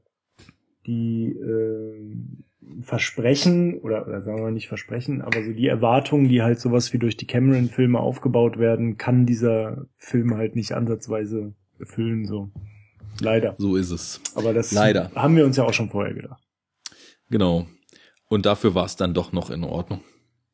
die 0.87 1.35
äh, 1.37 2.15
Versprechen 2.81 3.79
oder, 3.79 4.07
oder 4.07 4.21
sagen 4.21 4.43
wir 4.43 4.51
nicht 4.51 4.67
Versprechen, 4.67 5.21
aber 5.21 5.43
so 5.43 5.51
die 5.51 5.67
Erwartungen, 5.67 6.29
die 6.29 6.41
halt 6.41 6.59
sowas 6.59 6.93
wie 6.93 6.99
durch 6.99 7.17
die 7.17 7.27
Cameron-Filme 7.27 7.99
aufgebaut 7.99 8.57
werden, 8.57 8.97
kann 8.97 9.25
dieser 9.25 9.85
Film 9.95 10.35
halt 10.35 10.55
nicht 10.55 10.73
ansatzweise 10.73 11.53
erfüllen, 11.79 12.25
so. 12.25 12.51
Leider. 13.21 13.55
So 13.57 13.75
ist 13.75 13.91
es. 13.91 14.21
Aber 14.35 14.53
das 14.53 14.71
Leider. 14.71 15.11
haben 15.15 15.35
wir 15.35 15.45
uns 15.45 15.57
ja 15.57 15.65
auch 15.65 15.73
schon 15.73 15.89
vorher 15.89 16.13
gedacht. 16.13 16.41
Genau. 17.29 17.67
Und 18.27 18.45
dafür 18.45 18.75
war 18.75 18.85
es 18.85 18.95
dann 18.95 19.13
doch 19.13 19.31
noch 19.31 19.49
in 19.49 19.63
Ordnung. 19.63 20.01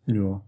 Ja. 0.05 0.41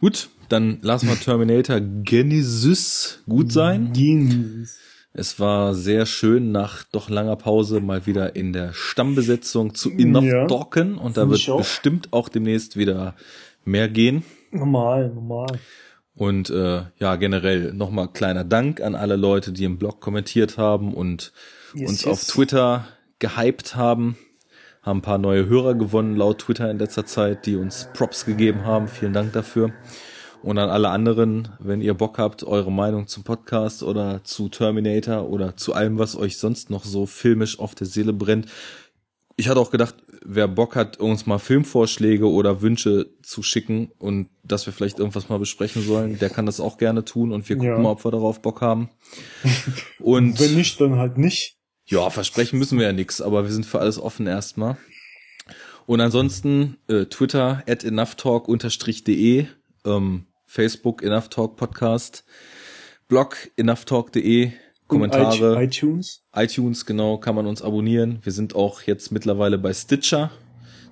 Gut, 0.00 0.30
dann 0.48 0.78
lassen 0.82 1.08
wir 1.08 1.16
Terminator 1.16 1.80
Genesis 1.80 3.22
gut 3.26 3.50
sein. 3.52 3.92
Genesis. 3.92 4.78
Es 5.18 5.40
war 5.40 5.74
sehr 5.74 6.06
schön, 6.06 6.52
nach 6.52 6.84
doch 6.84 7.10
langer 7.10 7.34
Pause 7.34 7.80
mal 7.80 8.06
wieder 8.06 8.36
in 8.36 8.52
der 8.52 8.72
Stammbesetzung 8.72 9.74
zu 9.74 9.90
Enough 9.90 10.22
ja. 10.22 10.46
Talken 10.46 10.96
und 10.96 11.16
da 11.16 11.28
wird 11.28 11.44
bestimmt 11.56 12.12
auch 12.12 12.28
demnächst 12.28 12.76
wieder 12.76 13.16
mehr 13.64 13.88
gehen. 13.88 14.22
Normal, 14.52 15.08
normal. 15.08 15.58
Und 16.14 16.50
äh, 16.50 16.82
ja, 16.98 17.16
generell 17.16 17.72
nochmal 17.72 18.12
kleiner 18.12 18.44
Dank 18.44 18.80
an 18.80 18.94
alle 18.94 19.16
Leute, 19.16 19.50
die 19.50 19.64
im 19.64 19.76
Blog 19.76 20.00
kommentiert 20.00 20.56
haben 20.56 20.94
und 20.94 21.32
yes, 21.74 21.90
uns 21.90 22.04
yes. 22.04 22.12
auf 22.12 22.24
Twitter 22.24 22.86
gehypt 23.18 23.74
haben. 23.74 24.16
Haben 24.82 25.00
ein 25.00 25.02
paar 25.02 25.18
neue 25.18 25.48
Hörer 25.48 25.74
gewonnen 25.74 26.14
laut 26.14 26.42
Twitter 26.42 26.70
in 26.70 26.78
letzter 26.78 27.06
Zeit, 27.06 27.44
die 27.44 27.56
uns 27.56 27.88
Props 27.92 28.24
gegeben 28.24 28.64
haben. 28.64 28.86
Vielen 28.86 29.14
Dank 29.14 29.32
dafür. 29.32 29.72
Und 30.42 30.58
an 30.58 30.70
alle 30.70 30.90
anderen, 30.90 31.48
wenn 31.58 31.80
ihr 31.80 31.94
Bock 31.94 32.18
habt, 32.18 32.44
eure 32.44 32.70
Meinung 32.70 33.08
zum 33.08 33.24
Podcast 33.24 33.82
oder 33.82 34.22
zu 34.24 34.48
Terminator 34.48 35.28
oder 35.28 35.56
zu 35.56 35.74
allem, 35.74 35.98
was 35.98 36.16
euch 36.16 36.38
sonst 36.38 36.70
noch 36.70 36.84
so 36.84 37.06
filmisch 37.06 37.58
auf 37.58 37.74
der 37.74 37.86
Seele 37.86 38.12
brennt. 38.12 38.46
Ich 39.36 39.48
hatte 39.48 39.60
auch 39.60 39.70
gedacht, 39.70 39.96
wer 40.24 40.48
Bock 40.48 40.76
hat, 40.76 40.98
uns 40.98 41.26
mal 41.26 41.38
Filmvorschläge 41.38 42.28
oder 42.28 42.60
Wünsche 42.60 43.10
zu 43.22 43.42
schicken 43.42 43.90
und 43.98 44.28
dass 44.42 44.66
wir 44.66 44.72
vielleicht 44.72 44.98
irgendwas 44.98 45.28
mal 45.28 45.38
besprechen 45.38 45.82
sollen, 45.82 46.18
der 46.18 46.30
kann 46.30 46.46
das 46.46 46.60
auch 46.60 46.78
gerne 46.78 47.04
tun 47.04 47.32
und 47.32 47.48
wir 47.48 47.56
gucken 47.56 47.72
ja. 47.72 47.78
mal, 47.78 47.90
ob 47.90 48.04
wir 48.04 48.10
darauf 48.10 48.40
Bock 48.42 48.60
haben. 48.60 48.90
Und 50.00 50.40
wenn 50.40 50.54
nicht, 50.54 50.80
dann 50.80 50.96
halt 50.96 51.18
nicht. 51.18 51.56
Ja, 51.86 52.10
versprechen 52.10 52.58
müssen 52.58 52.78
wir 52.78 52.86
ja 52.86 52.92
nichts, 52.92 53.20
aber 53.20 53.44
wir 53.44 53.50
sind 53.50 53.64
für 53.64 53.80
alles 53.80 53.98
offen 53.98 54.26
erstmal. 54.26 54.76
Und 55.86 56.00
ansonsten 56.00 56.76
äh, 56.88 57.06
Twitter 57.06 57.62
at 57.66 57.82
enoughtalk-de 57.82 59.46
ähm, 59.84 60.26
Facebook 60.46 61.02
Enough 61.02 61.28
Talk 61.28 61.56
Podcast, 61.56 62.24
Blog 63.08 63.36
enoughtalk.de, 63.56 64.52
Kommentare. 64.86 65.62
iTunes. 65.62 66.24
iTunes, 66.34 66.86
genau, 66.86 67.18
kann 67.18 67.34
man 67.34 67.46
uns 67.46 67.62
abonnieren. 67.62 68.20
Wir 68.22 68.32
sind 68.32 68.54
auch 68.54 68.82
jetzt 68.82 69.12
mittlerweile 69.12 69.58
bei 69.58 69.72
Stitcher. 69.72 70.30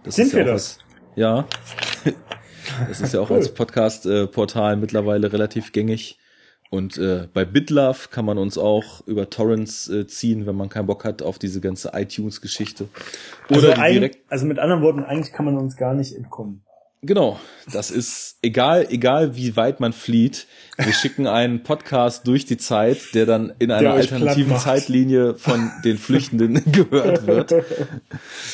Das 0.04 0.16
sind 0.16 0.32
wir 0.32 0.40
ja 0.40 0.52
das? 0.52 0.78
Was, 0.78 1.16
ja. 1.16 1.48
das 2.88 3.00
ist 3.00 3.14
ja 3.14 3.20
auch 3.20 3.30
cool. 3.30 3.36
als 3.36 3.52
Podcast-Portal 3.54 4.74
äh, 4.74 4.76
mittlerweile 4.76 5.32
relativ 5.32 5.72
gängig. 5.72 6.18
Und 6.70 6.98
äh, 6.98 7.28
bei 7.32 7.44
BitLove 7.44 8.10
kann 8.10 8.24
man 8.24 8.38
uns 8.38 8.58
auch 8.58 9.06
über 9.06 9.30
Torrents 9.30 9.88
äh, 9.88 10.06
ziehen, 10.06 10.46
wenn 10.46 10.56
man 10.56 10.68
keinen 10.68 10.86
Bock 10.86 11.04
hat 11.04 11.22
auf 11.22 11.38
diese 11.38 11.60
ganze 11.60 11.92
iTunes-Geschichte. 11.94 12.88
Also 13.48 13.66
Oder 13.66 13.78
also, 13.78 13.92
direkt 13.94 14.30
also 14.30 14.46
mit 14.46 14.58
anderen 14.58 14.82
Worten, 14.82 15.04
eigentlich 15.04 15.32
kann 15.32 15.44
man 15.46 15.56
uns 15.56 15.76
gar 15.76 15.94
nicht 15.94 16.14
entkommen. 16.14 16.65
Genau, 17.02 17.38
das 17.72 17.90
ist 17.90 18.38
egal, 18.42 18.86
egal 18.90 19.36
wie 19.36 19.54
weit 19.54 19.80
man 19.80 19.92
flieht. 19.92 20.46
Wir 20.76 20.92
schicken 20.94 21.26
einen 21.26 21.62
Podcast 21.62 22.26
durch 22.26 22.46
die 22.46 22.56
Zeit, 22.56 23.14
der 23.14 23.26
dann 23.26 23.52
in 23.58 23.70
einer 23.70 23.92
alternativen 23.92 24.56
Zeitlinie 24.56 25.34
von 25.34 25.70
den 25.84 25.98
Flüchtenden 25.98 26.54
gehört 26.72 27.26
wird. 27.26 27.54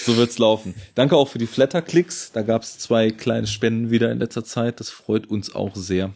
So 0.05 0.17
wird's 0.17 0.39
laufen. 0.39 0.75
Danke 0.95 1.17
auch 1.17 1.29
für 1.29 1.39
die 1.39 1.47
Flatterklicks. 1.47 2.33
Da 2.33 2.43
gab's 2.43 2.79
zwei 2.79 3.11
kleine 3.11 3.47
Spenden 3.47 3.91
wieder 3.91 4.11
in 4.11 4.19
letzter 4.19 4.45
Zeit. 4.45 4.81
Das 4.81 4.91
freut 4.91 5.29
uns 5.29 5.55
auch 5.55 5.77
sehr. 5.77 6.13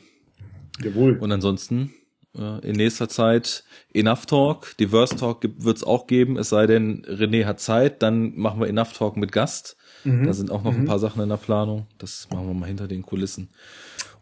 Jawohl. 0.82 1.16
Und 1.18 1.32
ansonsten 1.32 1.94
äh, 2.36 2.68
in 2.68 2.76
nächster 2.76 3.08
Zeit 3.08 3.64
Enough 3.94 4.26
Talk. 4.26 4.76
Diverse 4.78 5.16
Talk 5.16 5.42
wird's 5.58 5.84
auch 5.84 6.06
geben. 6.06 6.36
Es 6.36 6.50
sei 6.50 6.66
denn, 6.66 7.04
René 7.06 7.46
hat 7.46 7.60
Zeit, 7.60 8.02
dann 8.02 8.36
machen 8.36 8.60
wir 8.60 8.68
Enough 8.68 8.92
Talk 8.92 9.16
mit 9.16 9.32
Gast. 9.32 9.76
Mhm. 10.06 10.24
Da 10.24 10.32
sind 10.32 10.50
auch 10.50 10.62
noch 10.62 10.72
mhm. 10.72 10.80
ein 10.80 10.84
paar 10.86 10.98
Sachen 10.98 11.22
in 11.22 11.28
der 11.28 11.36
Planung. 11.36 11.86
Das 11.98 12.28
machen 12.30 12.46
wir 12.46 12.54
mal 12.54 12.66
hinter 12.66 12.88
den 12.88 13.02
Kulissen. 13.02 13.48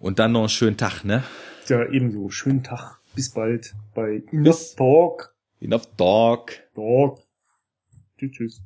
Und 0.01 0.19
dann 0.19 0.33
noch 0.33 0.41
einen 0.41 0.49
schönen 0.49 0.77
Tag, 0.77 1.05
ne? 1.05 1.23
Ja, 1.69 1.87
ebenso. 1.89 2.31
Schönen 2.31 2.63
Tag. 2.63 2.99
Bis 3.15 3.31
bald 3.31 3.75
bei 3.95 4.23
Enough 4.33 4.75
Talk. 4.77 5.35
Enough 5.61 5.87
Talk. 5.97 6.53
Talk. 6.75 7.21
Tschüss, 8.19 8.33
tschüss. 8.33 8.63